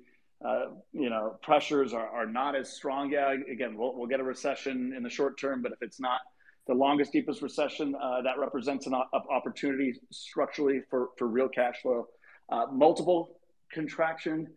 uh, 0.42 0.70
you 0.92 1.10
know, 1.10 1.36
pressures 1.42 1.92
are, 1.92 2.08
are 2.08 2.26
not 2.26 2.56
as 2.56 2.72
strong. 2.72 3.10
Yeah, 3.12 3.34
again, 3.52 3.76
we'll, 3.76 3.94
we'll 3.94 4.06
get 4.06 4.20
a 4.20 4.24
recession 4.24 4.94
in 4.96 5.02
the 5.02 5.10
short 5.10 5.38
term, 5.38 5.60
but 5.60 5.72
if 5.72 5.82
it's 5.82 6.00
not 6.00 6.20
the 6.66 6.74
longest, 6.74 7.12
deepest 7.12 7.42
recession, 7.42 7.94
uh, 7.94 8.22
that 8.22 8.38
represents 8.38 8.86
an 8.86 8.94
opportunity 9.30 9.94
structurally 10.10 10.82
for, 10.88 11.08
for 11.16 11.26
real 11.26 11.48
cash 11.48 11.76
flow. 11.82 12.06
Uh, 12.50 12.66
multiple 12.72 13.38
contraction 13.72 14.48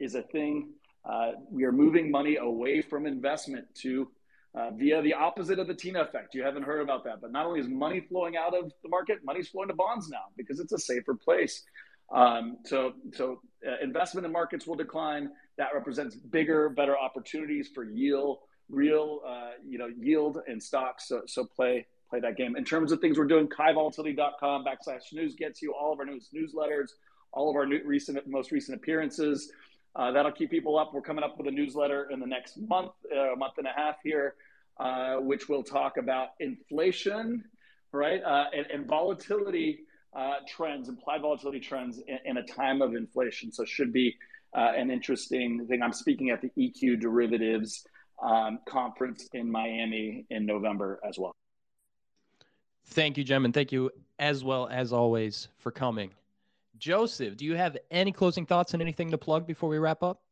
is 0.00 0.14
a 0.14 0.22
thing. 0.22 0.70
Uh, 1.08 1.32
we 1.50 1.64
are 1.64 1.72
moving 1.72 2.10
money 2.10 2.36
away 2.36 2.82
from 2.82 3.06
investment 3.06 3.64
to 3.74 4.08
uh, 4.54 4.70
via 4.72 5.00
the 5.02 5.14
opposite 5.14 5.58
of 5.58 5.66
the 5.66 5.74
Tina 5.74 6.02
effect. 6.02 6.34
You 6.34 6.42
haven't 6.42 6.64
heard 6.64 6.82
about 6.82 7.04
that, 7.04 7.20
but 7.20 7.32
not 7.32 7.46
only 7.46 7.60
is 7.60 7.68
money 7.68 8.00
flowing 8.00 8.36
out 8.36 8.54
of 8.56 8.70
the 8.82 8.88
market, 8.88 9.18
money's 9.24 9.48
flowing 9.48 9.68
to 9.68 9.74
bonds 9.74 10.08
now 10.10 10.24
because 10.36 10.60
it's 10.60 10.72
a 10.72 10.78
safer 10.78 11.14
place. 11.14 11.62
Um, 12.14 12.58
so, 12.64 12.92
so 13.14 13.40
uh, 13.66 13.82
investment 13.82 14.26
in 14.26 14.32
markets 14.32 14.66
will 14.66 14.74
decline. 14.74 15.30
That 15.56 15.68
represents 15.74 16.16
bigger, 16.16 16.68
better 16.68 16.98
opportunities 16.98 17.70
for 17.74 17.84
yield, 17.84 18.38
real, 18.68 19.20
uh, 19.26 19.50
you 19.66 19.78
know, 19.78 19.88
yield 19.88 20.38
and 20.46 20.62
stocks. 20.62 21.08
So, 21.08 21.22
so 21.26 21.44
play 21.44 21.86
play 22.12 22.20
that 22.20 22.36
game. 22.36 22.56
In 22.56 22.64
terms 22.64 22.92
of 22.92 23.00
things 23.00 23.18
we're 23.18 23.24
doing, 23.24 23.48
kaivolatility.com 23.48 24.64
backslash 24.64 25.12
news 25.12 25.34
gets 25.34 25.62
you 25.62 25.72
all 25.72 25.92
of 25.94 25.98
our 25.98 26.04
news 26.04 26.28
newsletters, 26.34 26.90
all 27.32 27.48
of 27.48 27.56
our 27.56 27.64
new, 27.64 27.80
recent, 27.84 28.18
most 28.26 28.52
recent 28.52 28.76
appearances. 28.76 29.50
Uh, 29.96 30.10
that'll 30.12 30.32
keep 30.32 30.50
people 30.50 30.78
up. 30.78 30.92
We're 30.94 31.02
coming 31.02 31.24
up 31.24 31.38
with 31.38 31.46
a 31.46 31.50
newsletter 31.50 32.08
in 32.10 32.20
the 32.20 32.26
next 32.26 32.58
month, 32.58 32.92
uh, 33.14 33.32
a 33.32 33.36
month 33.36 33.54
and 33.58 33.66
a 33.66 33.72
half 33.74 33.96
here, 34.02 34.34
uh, 34.78 35.16
which 35.16 35.48
will 35.48 35.62
talk 35.62 35.96
about 35.96 36.30
inflation, 36.40 37.44
right, 37.92 38.22
uh, 38.22 38.46
and, 38.54 38.66
and 38.66 38.86
volatility 38.86 39.80
uh, 40.14 40.36
trends, 40.46 40.88
implied 40.88 41.22
volatility 41.22 41.60
trends 41.60 41.98
in, 42.06 42.18
in, 42.24 42.36
a 42.38 42.42
time 42.42 42.82
of 42.82 42.94
inflation. 42.94 43.52
So 43.52 43.64
should 43.64 43.92
be 43.92 44.16
uh, 44.54 44.72
an 44.76 44.90
interesting 44.90 45.66
thing. 45.66 45.82
I'm 45.82 45.92
speaking 45.92 46.30
at 46.30 46.42
the 46.42 46.50
EQ 46.58 47.00
Derivatives 47.00 47.86
um, 48.22 48.60
conference 48.66 49.28
in 49.32 49.50
Miami 49.50 50.24
in 50.30 50.46
November 50.46 51.00
as 51.06 51.18
well. 51.18 51.34
Thank 52.86 53.16
you, 53.16 53.26
Cem, 53.26 53.44
and 53.44 53.54
thank 53.54 53.72
you 53.72 53.90
as 54.18 54.44
well 54.44 54.68
as 54.68 54.92
always 54.92 55.48
for 55.58 55.70
coming. 55.70 56.10
Joseph, 56.78 57.36
do 57.36 57.44
you 57.44 57.54
have 57.54 57.76
any 57.90 58.12
closing 58.12 58.46
thoughts 58.46 58.74
and 58.74 58.82
anything 58.82 59.10
to 59.10 59.18
plug 59.18 59.46
before 59.46 59.68
we 59.68 59.78
wrap 59.78 60.02
up? 60.02 60.22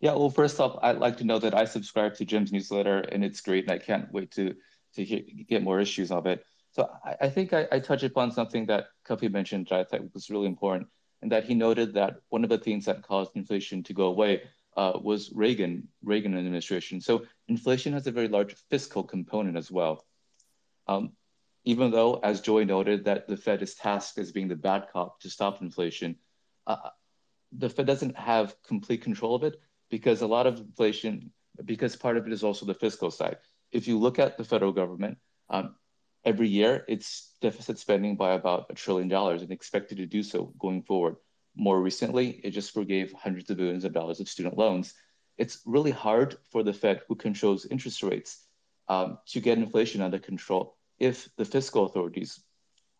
Yeah, 0.00 0.12
well, 0.12 0.30
first 0.30 0.60
off, 0.60 0.78
I'd 0.82 0.98
like 0.98 1.16
to 1.18 1.24
know 1.24 1.38
that 1.38 1.54
I 1.54 1.64
subscribe 1.64 2.14
to 2.16 2.26
Cem's 2.28 2.52
newsletter, 2.52 2.98
and 2.98 3.24
it's 3.24 3.40
great, 3.40 3.64
and 3.64 3.72
I 3.72 3.78
can't 3.78 4.12
wait 4.12 4.30
to 4.32 4.54
to 4.94 5.04
hear, 5.04 5.20
get 5.46 5.62
more 5.62 5.78
issues 5.78 6.10
of 6.10 6.26
it. 6.26 6.44
So 6.72 6.88
I, 7.04 7.16
I 7.22 7.28
think 7.28 7.52
I, 7.52 7.66
I 7.70 7.80
touched 7.80 8.04
upon 8.04 8.30
something 8.32 8.66
that 8.66 8.86
Kuppy 9.06 9.30
mentioned 9.30 9.68
that 9.70 9.80
I 9.80 9.84
thought 9.84 10.14
was 10.14 10.30
really 10.30 10.46
important, 10.46 10.88
and 11.22 11.32
that 11.32 11.44
he 11.44 11.54
noted 11.54 11.94
that 11.94 12.16
one 12.28 12.44
of 12.44 12.50
the 12.50 12.58
things 12.58 12.84
that 12.86 13.02
caused 13.02 13.32
inflation 13.34 13.82
to 13.84 13.94
go 13.94 14.06
away 14.06 14.42
uh, 14.76 14.98
was 15.02 15.32
Reagan, 15.32 15.88
Reagan 16.02 16.36
administration. 16.36 17.00
So 17.00 17.24
inflation 17.48 17.92
has 17.94 18.06
a 18.06 18.12
very 18.12 18.28
large 18.28 18.54
fiscal 18.70 19.02
component 19.02 19.56
as 19.56 19.70
well. 19.70 20.04
Um, 20.86 21.12
even 21.64 21.90
though, 21.90 22.20
as 22.22 22.40
Joy 22.40 22.64
noted, 22.64 23.04
that 23.04 23.26
the 23.26 23.36
Fed 23.36 23.62
is 23.62 23.74
tasked 23.74 24.18
as 24.18 24.30
being 24.30 24.48
the 24.48 24.54
bad 24.54 24.86
cop 24.92 25.20
to 25.20 25.30
stop 25.30 25.60
inflation, 25.62 26.16
uh, 26.66 26.90
the 27.52 27.68
Fed 27.68 27.86
doesn't 27.86 28.16
have 28.16 28.54
complete 28.62 29.02
control 29.02 29.34
of 29.34 29.42
it 29.42 29.56
because 29.90 30.20
a 30.22 30.26
lot 30.26 30.46
of 30.46 30.58
inflation, 30.58 31.32
because 31.64 31.96
part 31.96 32.16
of 32.16 32.26
it 32.26 32.32
is 32.32 32.44
also 32.44 32.66
the 32.66 32.74
fiscal 32.74 33.10
side. 33.10 33.38
If 33.72 33.88
you 33.88 33.98
look 33.98 34.18
at 34.18 34.36
the 34.36 34.44
federal 34.44 34.72
government, 34.72 35.18
um, 35.50 35.74
every 36.24 36.48
year 36.48 36.84
it's 36.88 37.32
deficit 37.40 37.78
spending 37.78 38.16
by 38.16 38.34
about 38.34 38.66
a 38.70 38.74
trillion 38.74 39.08
dollars 39.08 39.42
and 39.42 39.50
expected 39.50 39.98
to 39.98 40.06
do 40.06 40.22
so 40.22 40.52
going 40.58 40.82
forward. 40.82 41.16
More 41.56 41.80
recently, 41.80 42.40
it 42.44 42.50
just 42.50 42.72
forgave 42.72 43.12
hundreds 43.14 43.50
of 43.50 43.56
billions 43.56 43.84
of 43.84 43.92
dollars 43.92 44.20
of 44.20 44.28
student 44.28 44.58
loans. 44.58 44.94
It's 45.38 45.62
really 45.64 45.90
hard 45.90 46.36
for 46.50 46.62
the 46.62 46.72
Fed, 46.72 47.00
who 47.08 47.14
controls 47.14 47.66
interest 47.66 48.02
rates, 48.02 48.44
um, 48.88 49.18
to 49.28 49.40
get 49.40 49.58
inflation 49.58 50.02
under 50.02 50.18
control 50.18 50.76
if 50.98 51.28
the 51.36 51.44
fiscal 51.44 51.86
authorities, 51.86 52.40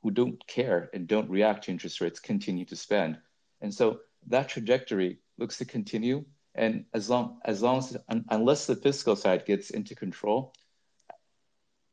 who 0.02 0.10
don't 0.10 0.46
care 0.46 0.90
and 0.94 1.06
don't 1.06 1.30
react 1.30 1.64
to 1.64 1.70
interest 1.70 2.00
rates, 2.00 2.20
continue 2.20 2.64
to 2.64 2.76
spend. 2.76 3.18
And 3.60 3.72
so 3.72 4.00
that 4.28 4.48
trajectory 4.48 5.18
looks 5.38 5.58
to 5.58 5.64
continue. 5.64 6.24
And 6.54 6.84
as 6.94 7.10
long 7.10 7.40
as 7.44 7.62
long 7.62 7.78
as 7.78 7.96
un, 8.08 8.24
unless 8.30 8.66
the 8.66 8.76
fiscal 8.76 9.16
side 9.16 9.44
gets 9.44 9.70
into 9.70 9.94
control, 9.94 10.54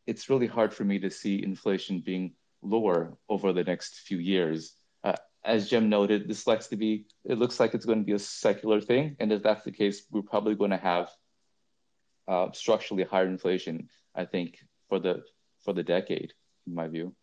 it's 0.07 0.29
really 0.29 0.47
hard 0.47 0.73
for 0.73 0.83
me 0.83 0.99
to 0.99 1.09
see 1.09 1.43
inflation 1.43 1.99
being 1.99 2.35
lower 2.61 3.17
over 3.27 3.51
the 3.53 3.63
next 3.63 3.99
few 3.99 4.17
years. 4.17 4.73
Uh, 5.03 5.15
as 5.45 5.69
Cem 5.69 5.89
noted, 5.89 6.27
this 6.27 6.47
likes 6.47 6.67
to 6.67 6.75
be, 6.75 7.05
it 7.25 7.37
looks 7.37 7.59
like 7.59 7.73
it's 7.73 7.85
going 7.85 7.99
to 7.99 8.05
be 8.05 8.13
a 8.13 8.19
secular 8.19 8.79
thing. 8.79 9.15
And 9.19 9.31
if 9.31 9.43
that's 9.43 9.63
the 9.63 9.71
case, 9.71 10.03
we're 10.09 10.21
probably 10.21 10.55
going 10.55 10.71
to 10.71 10.77
have 10.77 11.09
uh, 12.27 12.51
structurally 12.53 13.03
higher 13.03 13.27
inflation, 13.27 13.89
I 14.15 14.25
think, 14.25 14.59
for 14.89 14.99
the 14.99 15.23
for 15.63 15.73
the 15.73 15.83
decade, 15.83 16.33
in 16.67 16.75
my 16.75 16.87
view. 16.87 17.15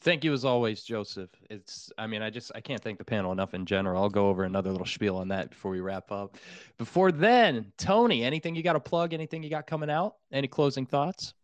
Thank 0.00 0.24
you 0.24 0.32
as 0.32 0.44
always, 0.44 0.82
Joseph. 0.82 1.30
It's, 1.48 1.92
I 1.96 2.08
mean, 2.08 2.22
I 2.22 2.30
just, 2.30 2.50
I 2.56 2.60
can't 2.60 2.82
thank 2.82 2.98
the 2.98 3.04
panel 3.04 3.30
enough 3.30 3.54
in 3.54 3.66
general. 3.66 4.02
I'll 4.02 4.10
go 4.10 4.28
over 4.28 4.42
another 4.42 4.70
little 4.72 4.86
spiel 4.86 5.16
on 5.16 5.28
that 5.28 5.50
before 5.50 5.70
we 5.70 5.80
wrap 5.80 6.10
up. 6.10 6.38
Before 6.76 7.12
then, 7.12 7.72
Tony, 7.78 8.24
anything 8.24 8.56
you 8.56 8.64
got 8.64 8.72
to 8.72 8.80
plug? 8.80 9.12
Anything 9.12 9.44
you 9.44 9.50
got 9.50 9.68
coming 9.68 9.90
out? 9.90 10.16
Any 10.32 10.48
closing 10.48 10.86
thoughts? 10.86 11.34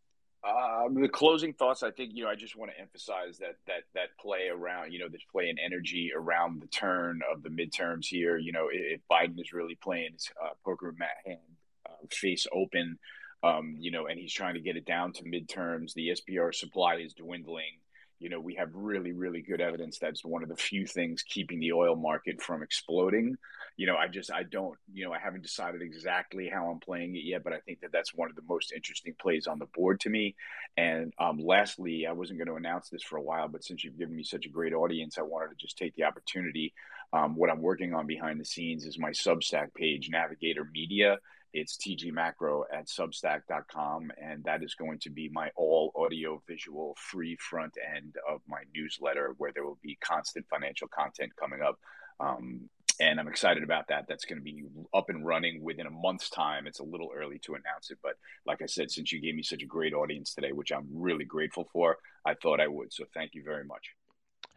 Um, 0.47 0.95
the 0.95 1.09
closing 1.09 1.53
thoughts, 1.53 1.83
I 1.83 1.91
think, 1.91 2.13
you 2.15 2.25
know, 2.25 2.31
I 2.31 2.37
just 2.37 2.57
want 2.57 2.71
to 2.71 2.81
emphasize 2.81 3.39
that 3.39 3.57
that 3.67 3.83
that 3.95 4.17
play 4.21 4.49
around, 4.49 4.93
you 4.93 5.01
know, 5.01 5.09
this 5.09 5.25
play 5.31 5.49
and 5.49 5.59
energy 5.59 6.13
around 6.15 6.61
the 6.61 6.69
turn 6.69 7.21
of 7.31 7.43
the 7.43 7.49
midterms 7.49 8.07
here. 8.07 8.39
You 8.39 8.53
know, 8.53 8.69
if 8.71 9.01
Biden 9.11 9.41
is 9.41 9.53
really 9.53 9.75
playing 9.75 10.13
his 10.13 10.31
uh, 10.41 10.51
poker 10.65 10.95
hand 11.27 11.39
uh, 11.87 12.07
face 12.11 12.47
open, 12.53 12.99
um, 13.43 13.77
you 13.81 13.91
know, 13.91 14.07
and 14.07 14.19
he's 14.19 14.33
trying 14.33 14.55
to 14.55 14.61
get 14.61 14.77
it 14.77 14.87
down 14.87 15.13
to 15.15 15.25
midterms, 15.25 15.95
the 15.95 16.11
SPR 16.11 16.55
supply 16.55 16.97
is 16.97 17.15
dwindling 17.15 17.81
you 18.21 18.29
know, 18.29 18.41
we 18.41 18.55
have 18.57 18.71
really, 18.73 19.13
really 19.13 19.43
good 19.43 19.61
evidence 19.61 19.99
that's 19.99 20.25
one 20.25 20.43
of 20.43 20.49
the 20.49 20.57
few 20.57 20.87
things 20.87 21.23
keeping 21.23 21.61
the 21.61 21.73
oil 21.73 21.95
market 21.95 22.43
from 22.43 22.63
exploding. 22.63 23.37
You 23.77 23.87
know, 23.87 23.97
I 23.97 24.09
just, 24.09 24.33
I 24.33 24.43
don't, 24.43 24.77
you 24.93 25.05
know, 25.05 25.13
I 25.13 25.21
haven't 25.21 25.43
decided 25.43 25.83
exactly 25.83 26.51
how 26.53 26.69
I'm 26.69 26.81
playing 26.81 27.15
it 27.15 27.25
yet, 27.25 27.45
but 27.45 27.53
I 27.53 27.61
think 27.61 27.81
that 27.81 27.93
that's 27.93 28.13
one 28.13 28.29
of 28.29 28.35
the 28.35 28.43
most 28.49 28.73
interesting 28.73 29.15
plays 29.21 29.47
on 29.47 29.61
the 29.61 29.67
board 29.67 30.01
to 30.01 30.11
me. 30.11 30.35
And 30.77 31.13
um, 31.19 31.39
lastly, 31.39 32.07
I 32.09 32.13
wasn't 32.13 32.41
going 32.41 32.49
to 32.49 32.57
announce 32.57 32.89
this 32.89 33.05
for 33.05 33.19
a 33.19 33.23
while, 33.23 33.49
but 33.49 33.63
since 33.63 33.85
you've 33.85 33.99
given 33.99 34.17
me 34.17 34.25
such 34.25 34.47
a 34.47 34.51
great 34.51 34.75
audience, 34.75 35.17
I 35.17 35.23
wanted 35.23 35.51
to 35.51 35.57
just 35.57 35.79
take 35.79 35.95
the 35.95 36.05
opportunity. 36.05 36.75
Um, 37.13 37.37
what 37.37 37.51
I'm 37.51 37.63
working 37.63 37.95
on 37.95 38.07
behind 38.07 38.41
the 38.41 38.45
scenes 38.45 38.85
is 38.85 38.99
my 38.99 39.11
Substack 39.11 39.75
page, 39.75 40.11
Navigator 40.11 40.69
Media 40.73 41.19
it's 41.53 41.77
TG 41.77 42.13
Macro 42.13 42.65
at 42.73 42.87
substack.com. 42.87 44.13
And 44.21 44.45
that 44.45 44.63
is 44.63 44.75
going 44.75 44.99
to 45.01 45.11
be 45.11 45.29
my 45.29 45.51
all 45.57 45.93
audio 45.95 46.43
visual 46.47 46.97
free 46.99 47.37
front 47.37 47.75
end 47.97 48.17
of 48.29 48.41
my 48.47 48.63
newsletter 48.75 49.35
where 49.39 49.53
there 49.53 49.65
will 49.65 49.79
be 49.83 49.97
constant 50.01 50.47
financial 50.49 50.89
content 50.89 51.35
coming 51.37 51.63
up. 51.63 51.79
Um, 52.21 52.69
and 53.01 53.21
I'm 53.21 53.29
excited 53.29 53.63
about 53.63 53.89
that. 53.89 54.07
That's 54.09 54.25
going 54.25 54.39
to 54.39 54.45
be 54.45 54.65
up 54.93 55.09
and 55.09 55.25
running 55.25 55.63
within 55.63 55.87
a 55.87 55.91
month's 55.91 56.29
time. 56.31 56.67
It's 56.67 56.81
a 56.81 56.85
little 56.85 57.11
early 57.15 57.39
to 57.41 57.55
announce 57.55 57.93
it, 57.93 57.99
but 58.03 58.15
like 58.45 58.61
I 58.61 58.67
said, 58.67 58.91
since 58.91 59.13
you 59.13 59.21
gave 59.21 59.37
me 59.37 59.45
such 59.45 59.63
a 59.63 59.67
great 59.67 59.95
audience 59.95 60.35
today, 60.35 60.51
which 60.51 60.73
I'm 60.73 60.89
really 60.93 61.25
grateful 61.25 61.69
for, 61.73 61.99
I 62.25 62.35
thought 62.35 62.61
I 62.61 62.67
would. 62.67 62.93
So 62.93 63.05
thank 63.15 63.35
you 63.35 63.45
very 63.45 63.65
much. 63.65 63.95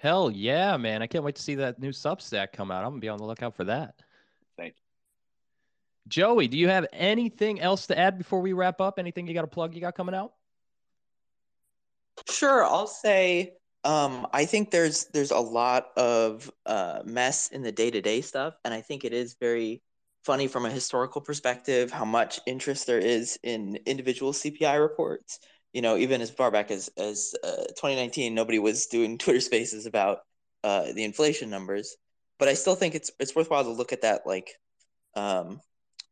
Hell 0.01 0.31
yeah, 0.31 0.77
man. 0.77 1.03
I 1.03 1.07
can't 1.07 1.23
wait 1.23 1.35
to 1.35 1.43
see 1.43 1.53
that 1.55 1.77
new 1.79 1.91
Substack 1.91 2.53
come 2.53 2.71
out. 2.71 2.83
I'm 2.83 2.89
going 2.89 3.01
to 3.01 3.05
be 3.05 3.09
on 3.09 3.19
the 3.19 3.23
lookout 3.23 3.55
for 3.55 3.65
that. 3.65 3.93
Thank 4.57 4.73
you. 4.75 4.81
Joey, 6.07 6.47
do 6.47 6.57
you 6.57 6.69
have 6.69 6.87
anything 6.91 7.61
else 7.61 7.85
to 7.85 7.97
add 7.97 8.17
before 8.17 8.41
we 8.41 8.53
wrap 8.53 8.81
up? 8.81 8.97
Anything 8.97 9.27
you 9.27 9.35
got 9.35 9.41
to 9.41 9.47
plug 9.47 9.75
you 9.75 9.81
got 9.81 9.93
coming 9.93 10.15
out? 10.15 10.33
Sure, 12.27 12.65
I'll 12.65 12.87
say 12.87 13.53
um, 13.83 14.25
I 14.33 14.45
think 14.45 14.71
there's 14.71 15.05
there's 15.13 15.29
a 15.29 15.37
lot 15.37 15.89
of 15.95 16.51
uh, 16.65 17.01
mess 17.05 17.49
in 17.49 17.61
the 17.61 17.71
day 17.71 17.91
to 17.91 18.01
day 18.01 18.21
stuff, 18.21 18.55
and 18.65 18.73
I 18.73 18.81
think 18.81 19.05
it 19.05 19.13
is 19.13 19.35
very 19.39 19.83
funny 20.25 20.47
from 20.47 20.65
a 20.65 20.71
historical 20.71 21.21
perspective 21.21 21.91
how 21.91 22.05
much 22.05 22.39
interest 22.47 22.87
there 22.87 22.99
is 22.99 23.37
in 23.43 23.77
individual 23.85 24.33
CPI 24.33 24.79
reports. 24.79 25.39
You 25.73 25.81
know, 25.81 25.97
even 25.97 26.21
as 26.21 26.29
far 26.29 26.51
back 26.51 26.71
as 26.71 26.89
as 26.97 27.33
uh, 27.43 27.67
2019, 27.69 28.33
nobody 28.33 28.59
was 28.59 28.87
doing 28.87 29.17
Twitter 29.19 29.41
Spaces 29.41 29.85
about 29.85 30.19
uh, 30.63 30.91
the 30.93 31.03
inflation 31.03 31.49
numbers, 31.49 31.95
but 32.39 32.47
I 32.47 32.53
still 32.53 32.75
think 32.75 32.95
it's 32.95 33.11
it's 33.19 33.35
worthwhile 33.35 33.63
to 33.63 33.71
look 33.71 33.93
at 33.93 34.01
that 34.01 34.21
like 34.25 34.51
um, 35.15 35.61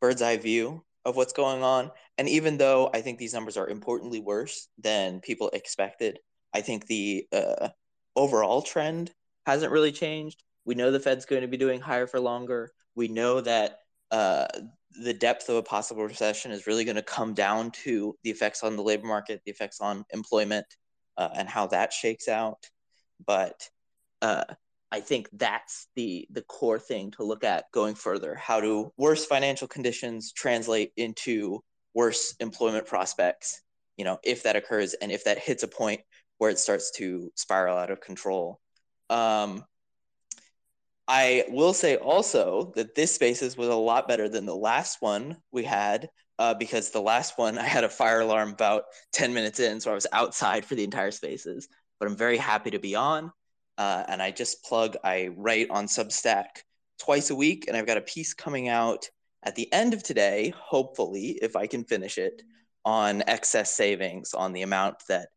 bird's 0.02 0.22
eye 0.22 0.38
view 0.38 0.84
of 1.06 1.16
what's 1.16 1.34
going 1.34 1.64
on. 1.64 1.92
And 2.18 2.28
even 2.28 2.58
though 2.58 2.90
I 2.94 3.02
think 3.02 3.18
these 3.18 3.34
numbers 3.34 3.58
are 3.58 3.70
importantly 3.70 4.20
worse 4.20 4.68
than 4.78 5.22
people 5.22 5.50
expected, 5.54 6.20
I 6.54 6.62
think 6.62 6.86
the 6.86 7.26
uh, 7.32 7.70
overall 8.16 8.62
trend 8.62 9.12
hasn't 9.46 9.72
really 9.72 9.92
changed. 9.92 10.44
We 10.66 10.76
know 10.76 10.92
the 10.92 11.00
Fed's 11.00 11.26
going 11.26 11.42
to 11.42 11.48
be 11.48 11.58
doing 11.58 11.80
higher 11.80 12.08
for 12.08 12.20
longer. 12.20 12.72
We 12.96 13.08
know 13.08 13.42
that 13.42 13.80
uh, 14.12 14.48
the 15.02 15.14
depth 15.14 15.50
of 15.50 15.56
a 15.56 15.64
possible 15.64 16.04
recession 16.04 16.52
is 16.52 16.68
really 16.68 16.84
going 16.84 16.96
to 16.96 17.02
come 17.02 17.34
down 17.34 17.72
to 17.72 18.16
the 18.24 18.30
effects 18.30 18.64
on 18.64 18.76
the 18.76 18.84
labor 18.84 19.08
market, 19.08 19.42
the 19.46 19.52
effects 19.52 19.82
on 19.82 20.06
employment, 20.12 20.66
uh, 21.18 21.30
and 21.36 21.48
how 21.48 21.68
that 21.68 21.94
shakes 21.94 22.28
out. 22.28 22.66
But 23.26 23.70
uh, 24.22 24.46
I 24.92 25.00
think 25.00 25.30
that's 25.34 25.88
the 25.96 26.28
the 26.32 26.42
core 26.42 26.80
thing 26.80 27.12
to 27.12 27.24
look 27.24 27.44
at 27.44 27.66
going 27.72 27.96
further. 27.96 28.36
How 28.36 28.60
do 28.60 28.92
worse 28.98 29.26
financial 29.26 29.68
conditions 29.68 30.34
translate 30.34 30.92
into 30.98 31.62
worse 31.94 32.36
employment 32.40 32.88
prospects? 32.88 33.62
You 33.98 34.06
know, 34.06 34.18
if 34.24 34.44
that 34.44 34.56
occurs 34.56 34.96
and 34.96 35.12
if 35.12 35.26
that 35.26 35.38
hits 35.38 35.64
a 35.64 35.68
point 35.68 36.02
where 36.38 36.50
it 36.50 36.58
starts 36.58 36.92
to 36.92 37.32
spiral 37.36 37.78
out 37.78 37.92
of 37.92 38.02
control. 38.02 38.60
Um, 39.10 39.66
I 41.10 41.46
will 41.50 41.74
say 41.74 41.96
also 41.98 42.72
that 42.76 42.94
this 42.94 43.16
spaces 43.16 43.58
was 43.58 43.68
a 43.68 43.74
lot 43.74 44.08
better 44.08 44.30
than 44.30 44.46
the 44.46 44.56
last 44.56 45.02
one 45.02 45.38
we 45.52 45.64
had 45.64 46.08
uh, 46.38 46.54
because 46.54 46.92
the 46.92 47.02
last 47.02 47.36
one 47.36 47.58
I 47.58 47.64
had 47.64 47.84
a 47.84 47.90
fire 47.90 48.22
alarm 48.22 48.52
about 48.52 48.84
10 49.14 49.34
minutes 49.34 49.60
in, 49.60 49.82
so 49.82 49.92
I 49.92 49.96
was 49.96 50.06
outside 50.14 50.64
for 50.64 50.76
the 50.76 50.84
entire 50.84 51.10
spaces. 51.10 51.68
But 52.00 52.08
I'm 52.08 52.16
very 52.16 52.38
happy 52.38 52.70
to 52.72 52.80
be 52.80 52.96
on. 52.96 53.32
Uh, 53.78 54.04
and 54.08 54.22
I 54.22 54.30
just 54.30 54.64
plug, 54.64 54.98
I 55.04 55.32
write 55.36 55.72
on 55.72 55.88
Substack 55.88 56.64
twice 57.00 57.32
a 57.32 57.36
week, 57.36 57.66
and 57.68 57.76
I've 57.76 57.88
got 57.88 57.98
a 57.98 58.02
piece 58.02 58.34
coming 58.36 58.68
out 58.68 59.10
at 59.44 59.56
the 59.56 59.72
end 59.74 59.94
of 59.94 60.04
today, 60.04 60.54
hopefully, 60.56 61.40
if 61.42 61.56
I 61.56 61.66
can 61.66 61.86
finish 61.86 62.18
it, 62.18 62.44
on 62.86 63.24
excess 63.26 63.74
savings, 63.74 64.34
on 64.34 64.54
the 64.54 64.62
amount 64.62 64.98
that 65.08 65.30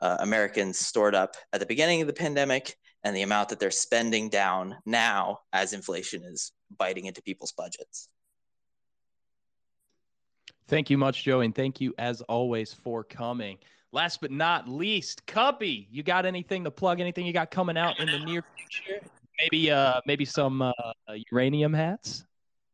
uh, 0.00 0.16
Americans 0.20 0.78
stored 0.78 1.14
up 1.14 1.36
at 1.52 1.60
the 1.60 1.66
beginning 1.66 2.00
of 2.00 2.08
the 2.08 2.12
pandemic 2.12 2.76
and 3.04 3.14
the 3.14 3.22
amount 3.22 3.50
that 3.50 3.60
they're 3.60 3.70
spending 3.70 4.30
down 4.30 4.76
now 4.86 5.40
as 5.52 5.74
inflation 5.74 6.24
is 6.24 6.52
biting 6.76 7.04
into 7.04 7.22
people's 7.22 7.52
budgets. 7.52 8.08
Thank 10.66 10.88
you 10.88 10.96
much, 10.96 11.24
Joe, 11.24 11.40
and 11.40 11.54
thank 11.54 11.80
you 11.80 11.94
as 11.98 12.22
always 12.22 12.72
for 12.72 13.04
coming. 13.04 13.58
Last 13.92 14.22
but 14.22 14.30
not 14.30 14.66
least, 14.66 15.26
Kuppy, 15.26 15.86
you 15.90 16.02
got 16.02 16.24
anything 16.24 16.64
to 16.64 16.70
plug? 16.70 17.00
Anything 17.00 17.26
you 17.26 17.34
got 17.34 17.50
coming 17.50 17.76
out 17.76 18.00
in 18.00 18.06
the 18.06 18.18
near 18.18 18.42
future? 18.56 19.06
Maybe, 19.40 19.70
uh, 19.70 20.00
maybe 20.06 20.24
some 20.24 20.62
uh, 20.62 20.72
uranium 21.30 21.74
hats. 21.74 22.24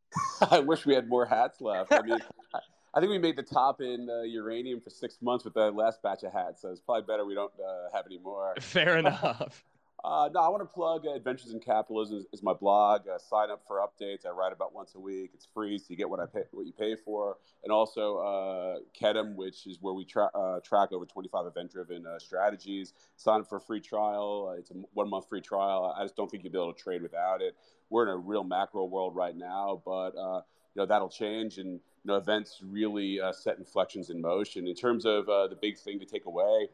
I 0.50 0.60
wish 0.60 0.86
we 0.86 0.94
had 0.94 1.08
more 1.08 1.26
hats 1.26 1.60
left. 1.60 1.92
I 1.92 2.02
mean, 2.02 2.18
I 2.94 3.00
think 3.00 3.10
we 3.10 3.18
made 3.18 3.36
the 3.36 3.42
top 3.42 3.80
in 3.80 4.08
uh, 4.08 4.22
uranium 4.22 4.80
for 4.80 4.90
six 4.90 5.18
months 5.20 5.44
with 5.44 5.54
the 5.54 5.70
last 5.72 6.02
batch 6.02 6.22
of 6.22 6.32
hats, 6.32 6.62
so 6.62 6.70
it's 6.70 6.80
probably 6.80 7.02
better 7.02 7.24
we 7.24 7.34
don't 7.34 7.52
uh, 7.58 7.94
have 7.94 8.06
any 8.06 8.18
more. 8.18 8.54
Fair 8.60 8.96
enough. 8.96 9.64
Uh, 10.02 10.30
no, 10.32 10.40
I 10.40 10.48
want 10.48 10.62
to 10.62 10.66
plug 10.66 11.06
uh, 11.06 11.14
Adventures 11.14 11.52
in 11.52 11.60
Capitalism 11.60 12.18
is, 12.18 12.26
is 12.32 12.42
my 12.42 12.54
blog. 12.54 13.02
Uh, 13.06 13.18
sign 13.18 13.50
up 13.50 13.62
for 13.66 13.78
updates. 13.78 14.24
I 14.26 14.30
write 14.30 14.52
about 14.52 14.74
once 14.74 14.94
a 14.94 15.00
week. 15.00 15.32
It's 15.34 15.46
free, 15.52 15.76
so 15.78 15.86
you 15.88 15.96
get 15.96 16.08
what 16.08 16.20
I 16.20 16.26
pay, 16.26 16.44
what 16.52 16.66
you 16.66 16.72
pay 16.72 16.96
for, 16.96 17.36
and 17.64 17.72
also 17.72 18.18
uh, 18.18 18.78
Kedem, 18.98 19.34
which 19.34 19.66
is 19.66 19.78
where 19.80 19.92
we 19.92 20.04
tra- 20.04 20.30
uh, 20.34 20.60
track 20.60 20.92
over 20.92 21.04
25 21.04 21.46
event-driven 21.46 22.06
uh, 22.06 22.18
strategies. 22.18 22.94
Sign 23.16 23.40
up 23.40 23.48
for 23.48 23.56
a 23.56 23.60
free 23.60 23.80
trial. 23.80 24.54
It's 24.58 24.70
a 24.70 24.74
one-month 24.94 25.28
free 25.28 25.42
trial. 25.42 25.94
I 25.96 26.02
just 26.02 26.16
don't 26.16 26.30
think 26.30 26.44
you'll 26.44 26.52
be 26.52 26.58
able 26.58 26.72
to 26.72 26.82
trade 26.82 27.02
without 27.02 27.42
it. 27.42 27.56
We're 27.90 28.04
in 28.04 28.08
a 28.08 28.16
real 28.16 28.44
macro 28.44 28.84
world 28.84 29.14
right 29.14 29.36
now, 29.36 29.82
but 29.84 30.14
you 30.14 30.82
know 30.82 30.86
that'll 30.86 31.08
change, 31.08 31.58
and 31.58 31.72
you 31.72 31.80
know 32.04 32.14
events 32.14 32.60
really 32.64 33.20
set 33.32 33.58
inflections 33.58 34.08
in 34.10 34.20
motion. 34.20 34.68
In 34.68 34.74
terms 34.76 35.04
of 35.04 35.26
the 35.26 35.58
big 35.60 35.76
thing 35.76 35.98
to 35.98 36.06
take 36.06 36.26
away. 36.26 36.68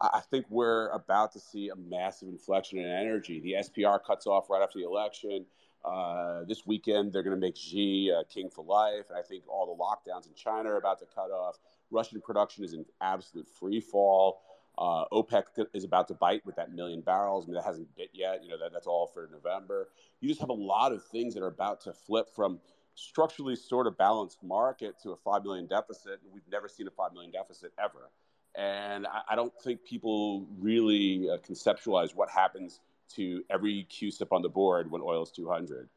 I 0.00 0.20
think 0.20 0.46
we're 0.48 0.88
about 0.90 1.32
to 1.32 1.40
see 1.40 1.68
a 1.68 1.76
massive 1.76 2.28
inflection 2.28 2.78
in 2.78 2.86
energy. 2.86 3.40
The 3.40 3.56
SPR 3.60 4.02
cuts 4.02 4.26
off 4.26 4.48
right 4.48 4.62
after 4.62 4.78
the 4.78 4.86
election. 4.86 5.44
Uh, 5.84 6.44
this 6.44 6.66
weekend, 6.66 7.12
they're 7.12 7.22
going 7.22 7.36
to 7.36 7.40
make 7.40 7.56
Xi 7.56 8.10
uh, 8.10 8.22
king 8.32 8.48
for 8.48 8.64
life. 8.64 9.06
I 9.14 9.22
think 9.22 9.44
all 9.48 9.66
the 9.66 9.82
lockdowns 9.82 10.26
in 10.26 10.34
China 10.34 10.70
are 10.70 10.76
about 10.76 10.98
to 11.00 11.06
cut 11.14 11.30
off. 11.30 11.58
Russian 11.90 12.20
production 12.20 12.64
is 12.64 12.72
in 12.72 12.84
absolute 13.00 13.48
free 13.48 13.80
fall. 13.80 14.40
Uh, 14.78 15.04
OPEC 15.12 15.42
is 15.74 15.84
about 15.84 16.08
to 16.08 16.14
bite 16.14 16.44
with 16.46 16.56
that 16.56 16.72
million 16.72 17.02
barrels. 17.02 17.44
I 17.44 17.48
mean, 17.48 17.54
that 17.56 17.64
hasn't 17.64 17.94
bit 17.96 18.10
yet. 18.14 18.42
You 18.42 18.50
know, 18.50 18.58
that, 18.58 18.72
that's 18.72 18.86
all 18.86 19.06
for 19.06 19.28
November. 19.30 19.88
You 20.20 20.28
just 20.28 20.40
have 20.40 20.48
a 20.48 20.54
lot 20.54 20.92
of 20.92 21.04
things 21.04 21.34
that 21.34 21.42
are 21.42 21.48
about 21.48 21.82
to 21.82 21.92
flip 21.92 22.28
from 22.34 22.60
structurally 22.94 23.56
sort 23.56 23.86
of 23.86 23.98
balanced 23.98 24.42
market 24.42 24.94
to 25.02 25.10
a 25.10 25.16
5 25.16 25.44
million 25.44 25.66
deficit. 25.66 26.20
We've 26.32 26.42
never 26.50 26.68
seen 26.68 26.86
a 26.86 26.90
5 26.90 27.12
million 27.12 27.32
deficit 27.32 27.72
ever. 27.82 28.10
And 28.56 29.06
I, 29.06 29.22
I 29.30 29.36
don't 29.36 29.52
think 29.62 29.84
people 29.84 30.46
really 30.58 31.28
uh, 31.30 31.36
conceptualize 31.38 32.14
what 32.14 32.28
happens 32.30 32.80
to 33.14 33.44
every 33.50 33.86
CUSIP 33.90 34.28
on 34.32 34.42
the 34.42 34.48
board 34.48 34.90
when 34.90 35.02
oil 35.02 35.22
is 35.22 35.30
200. 35.30 35.88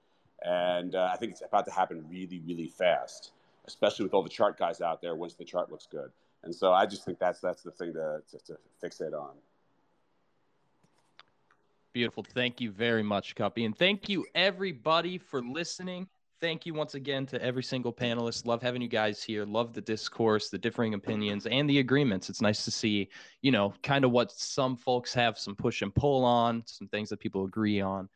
And 0.44 0.96
uh, 0.96 1.10
I 1.12 1.18
think 1.18 1.32
it's 1.32 1.42
about 1.42 1.66
to 1.66 1.72
happen 1.72 2.06
really, 2.10 2.42
really 2.46 2.68
fast, 2.68 3.32
especially 3.66 4.04
with 4.04 4.14
all 4.14 4.24
the 4.24 4.30
chart 4.30 4.58
guys 4.58 4.82
out 4.82 5.02
there 5.02 5.16
once 5.16 5.34
the 5.36 5.46
chart 5.46 5.72
looks 5.72 5.88
good. 5.90 6.12
And 6.44 6.54
so 6.54 6.74
I 6.74 6.86
just 6.86 7.06
think 7.06 7.20
that's 7.20 7.40
that's 7.40 7.64
the 7.64 7.72
thing 7.72 7.94
to, 7.94 8.22
to, 8.32 8.38
to 8.46 8.58
fixate 8.84 9.14
on. 9.14 9.32
Beautiful. 11.94 12.24
Thank 12.24 12.60
you 12.60 12.72
very 12.72 13.04
much, 13.04 13.36
Kuppy. 13.36 13.66
And 13.66 13.78
thank 13.78 14.10
you, 14.10 14.26
everybody, 14.34 15.20
for 15.20 15.42
listening. 15.42 16.08
Thank 16.44 16.66
you 16.66 16.74
once 16.74 16.94
again 16.94 17.26
to 17.28 17.42
every 17.42 17.64
single 17.64 17.94
panelist. 17.94 18.46
Love 18.46 18.62
having 18.62 18.82
you 18.82 18.90
guys 18.90 19.24
here. 19.24 19.46
Love 19.46 19.72
the 19.72 19.80
discourse, 19.80 20.50
the 20.50 20.58
differing 20.58 20.94
opinions, 20.94 21.46
and 21.46 21.70
the 21.70 21.80
agreements. 21.80 22.30
It's 22.30 22.42
nice 22.42 22.66
to 22.66 22.72
see, 22.72 23.08
you 23.42 23.50
know, 23.50 23.74
kind 23.82 24.04
of 24.04 24.12
what 24.12 24.30
some 24.34 24.76
folks 24.76 25.14
have 25.14 25.40
some 25.40 25.56
push 25.56 25.82
and 25.82 25.96
pull 25.96 26.26
on, 26.26 26.62
some 26.66 26.90
things 26.90 27.08
that 27.08 27.22
people 27.22 27.46
agree 27.46 27.80
on. 27.80 28.10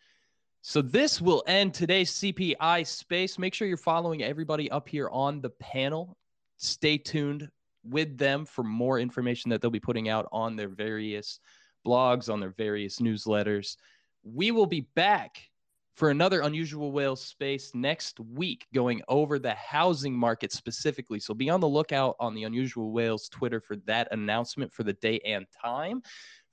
So 0.61 0.81
this 0.81 1.21
will 1.21 1.41
end 1.47 1.73
today's 1.73 2.11
CPI 2.11 2.85
space. 2.85 3.39
Make 3.39 3.53
sure 3.53 3.65
you're 3.65 3.77
following 3.77 4.21
everybody 4.21 4.69
up 4.71 4.89
here 4.89 5.07
on 5.07 5.39
the 5.39 5.51
panel. 5.51 6.17
Stay 6.57 6.97
tuned 6.97 7.49
with 7.85 8.17
them 8.17 8.43
for 8.43 8.65
more 8.65 8.99
information 8.99 9.51
that 9.51 9.61
they'll 9.61 9.71
be 9.71 9.79
putting 9.79 10.09
out 10.09 10.27
on 10.33 10.57
their 10.57 10.67
various 10.67 11.39
blogs, 11.85 12.29
on 12.29 12.41
their 12.41 12.53
various 12.57 12.99
newsletters. 12.99 13.77
We 14.25 14.51
will 14.51 14.65
be 14.65 14.81
back 14.95 15.49
for 15.97 16.09
another 16.09 16.41
unusual 16.41 16.93
whale 16.93 17.15
space 17.15 17.71
next 17.73 18.19
week 18.19 18.65
going 18.73 19.01
over 19.09 19.37
the 19.37 19.53
housing 19.53 20.13
market 20.13 20.53
specifically 20.53 21.19
so 21.19 21.33
be 21.33 21.49
on 21.49 21.59
the 21.59 21.67
lookout 21.67 22.15
on 22.19 22.33
the 22.33 22.45
unusual 22.45 22.91
whales 22.91 23.27
twitter 23.27 23.59
for 23.59 23.75
that 23.85 24.07
announcement 24.11 24.71
for 24.71 24.83
the 24.83 24.93
day 24.93 25.19
and 25.25 25.45
time 25.61 26.01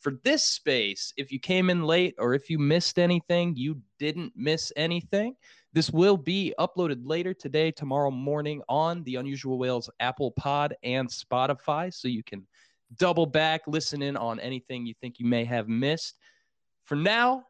for 0.00 0.18
this 0.24 0.42
space 0.42 1.12
if 1.16 1.30
you 1.30 1.38
came 1.38 1.70
in 1.70 1.84
late 1.84 2.14
or 2.18 2.34
if 2.34 2.50
you 2.50 2.58
missed 2.58 2.98
anything 2.98 3.54
you 3.54 3.80
didn't 3.98 4.32
miss 4.34 4.72
anything 4.76 5.36
this 5.74 5.90
will 5.90 6.16
be 6.16 6.54
uploaded 6.56 7.00
later 7.02 7.34
today, 7.34 7.72
tomorrow 7.72 8.12
morning 8.12 8.62
on 8.68 9.02
the 9.02 9.16
Unusual 9.16 9.58
Whales 9.58 9.90
Apple 9.98 10.30
Pod 10.30 10.76
and 10.84 11.08
Spotify. 11.08 11.92
So 11.92 12.06
you 12.06 12.22
can 12.22 12.46
double 12.96 13.26
back, 13.26 13.62
listen 13.66 14.00
in 14.00 14.16
on 14.16 14.38
anything 14.38 14.86
you 14.86 14.94
think 15.00 15.18
you 15.18 15.26
may 15.26 15.44
have 15.44 15.68
missed. 15.68 16.16
For 16.84 16.94
now, 16.94 17.42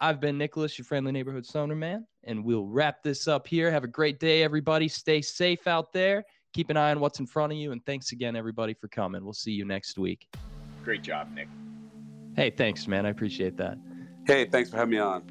I've 0.00 0.18
been 0.18 0.38
Nicholas, 0.38 0.78
your 0.78 0.86
friendly 0.86 1.12
neighborhood 1.12 1.44
stoner 1.44 1.76
man, 1.76 2.06
and 2.24 2.42
we'll 2.42 2.64
wrap 2.64 3.02
this 3.02 3.28
up 3.28 3.46
here. 3.46 3.70
Have 3.70 3.84
a 3.84 3.88
great 3.88 4.18
day, 4.18 4.42
everybody. 4.42 4.88
Stay 4.88 5.20
safe 5.20 5.66
out 5.66 5.92
there. 5.92 6.24
Keep 6.54 6.70
an 6.70 6.78
eye 6.78 6.90
on 6.90 7.00
what's 7.00 7.20
in 7.20 7.26
front 7.26 7.52
of 7.52 7.58
you. 7.58 7.72
And 7.72 7.84
thanks 7.84 8.12
again, 8.12 8.34
everybody, 8.34 8.72
for 8.72 8.88
coming. 8.88 9.22
We'll 9.22 9.34
see 9.34 9.52
you 9.52 9.66
next 9.66 9.98
week. 9.98 10.26
Great 10.82 11.02
job, 11.02 11.28
Nick. 11.34 11.48
Hey, 12.34 12.48
thanks, 12.48 12.86
man. 12.86 13.04
I 13.04 13.10
appreciate 13.10 13.58
that. 13.58 13.76
Hey, 14.26 14.46
thanks 14.46 14.70
for 14.70 14.78
having 14.78 14.92
me 14.92 14.98
on. 14.98 15.22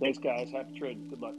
Thanks, 0.00 0.18
guys. 0.18 0.50
Happy 0.50 0.76
trading. 0.76 1.08
Good 1.08 1.20
luck. 1.20 1.34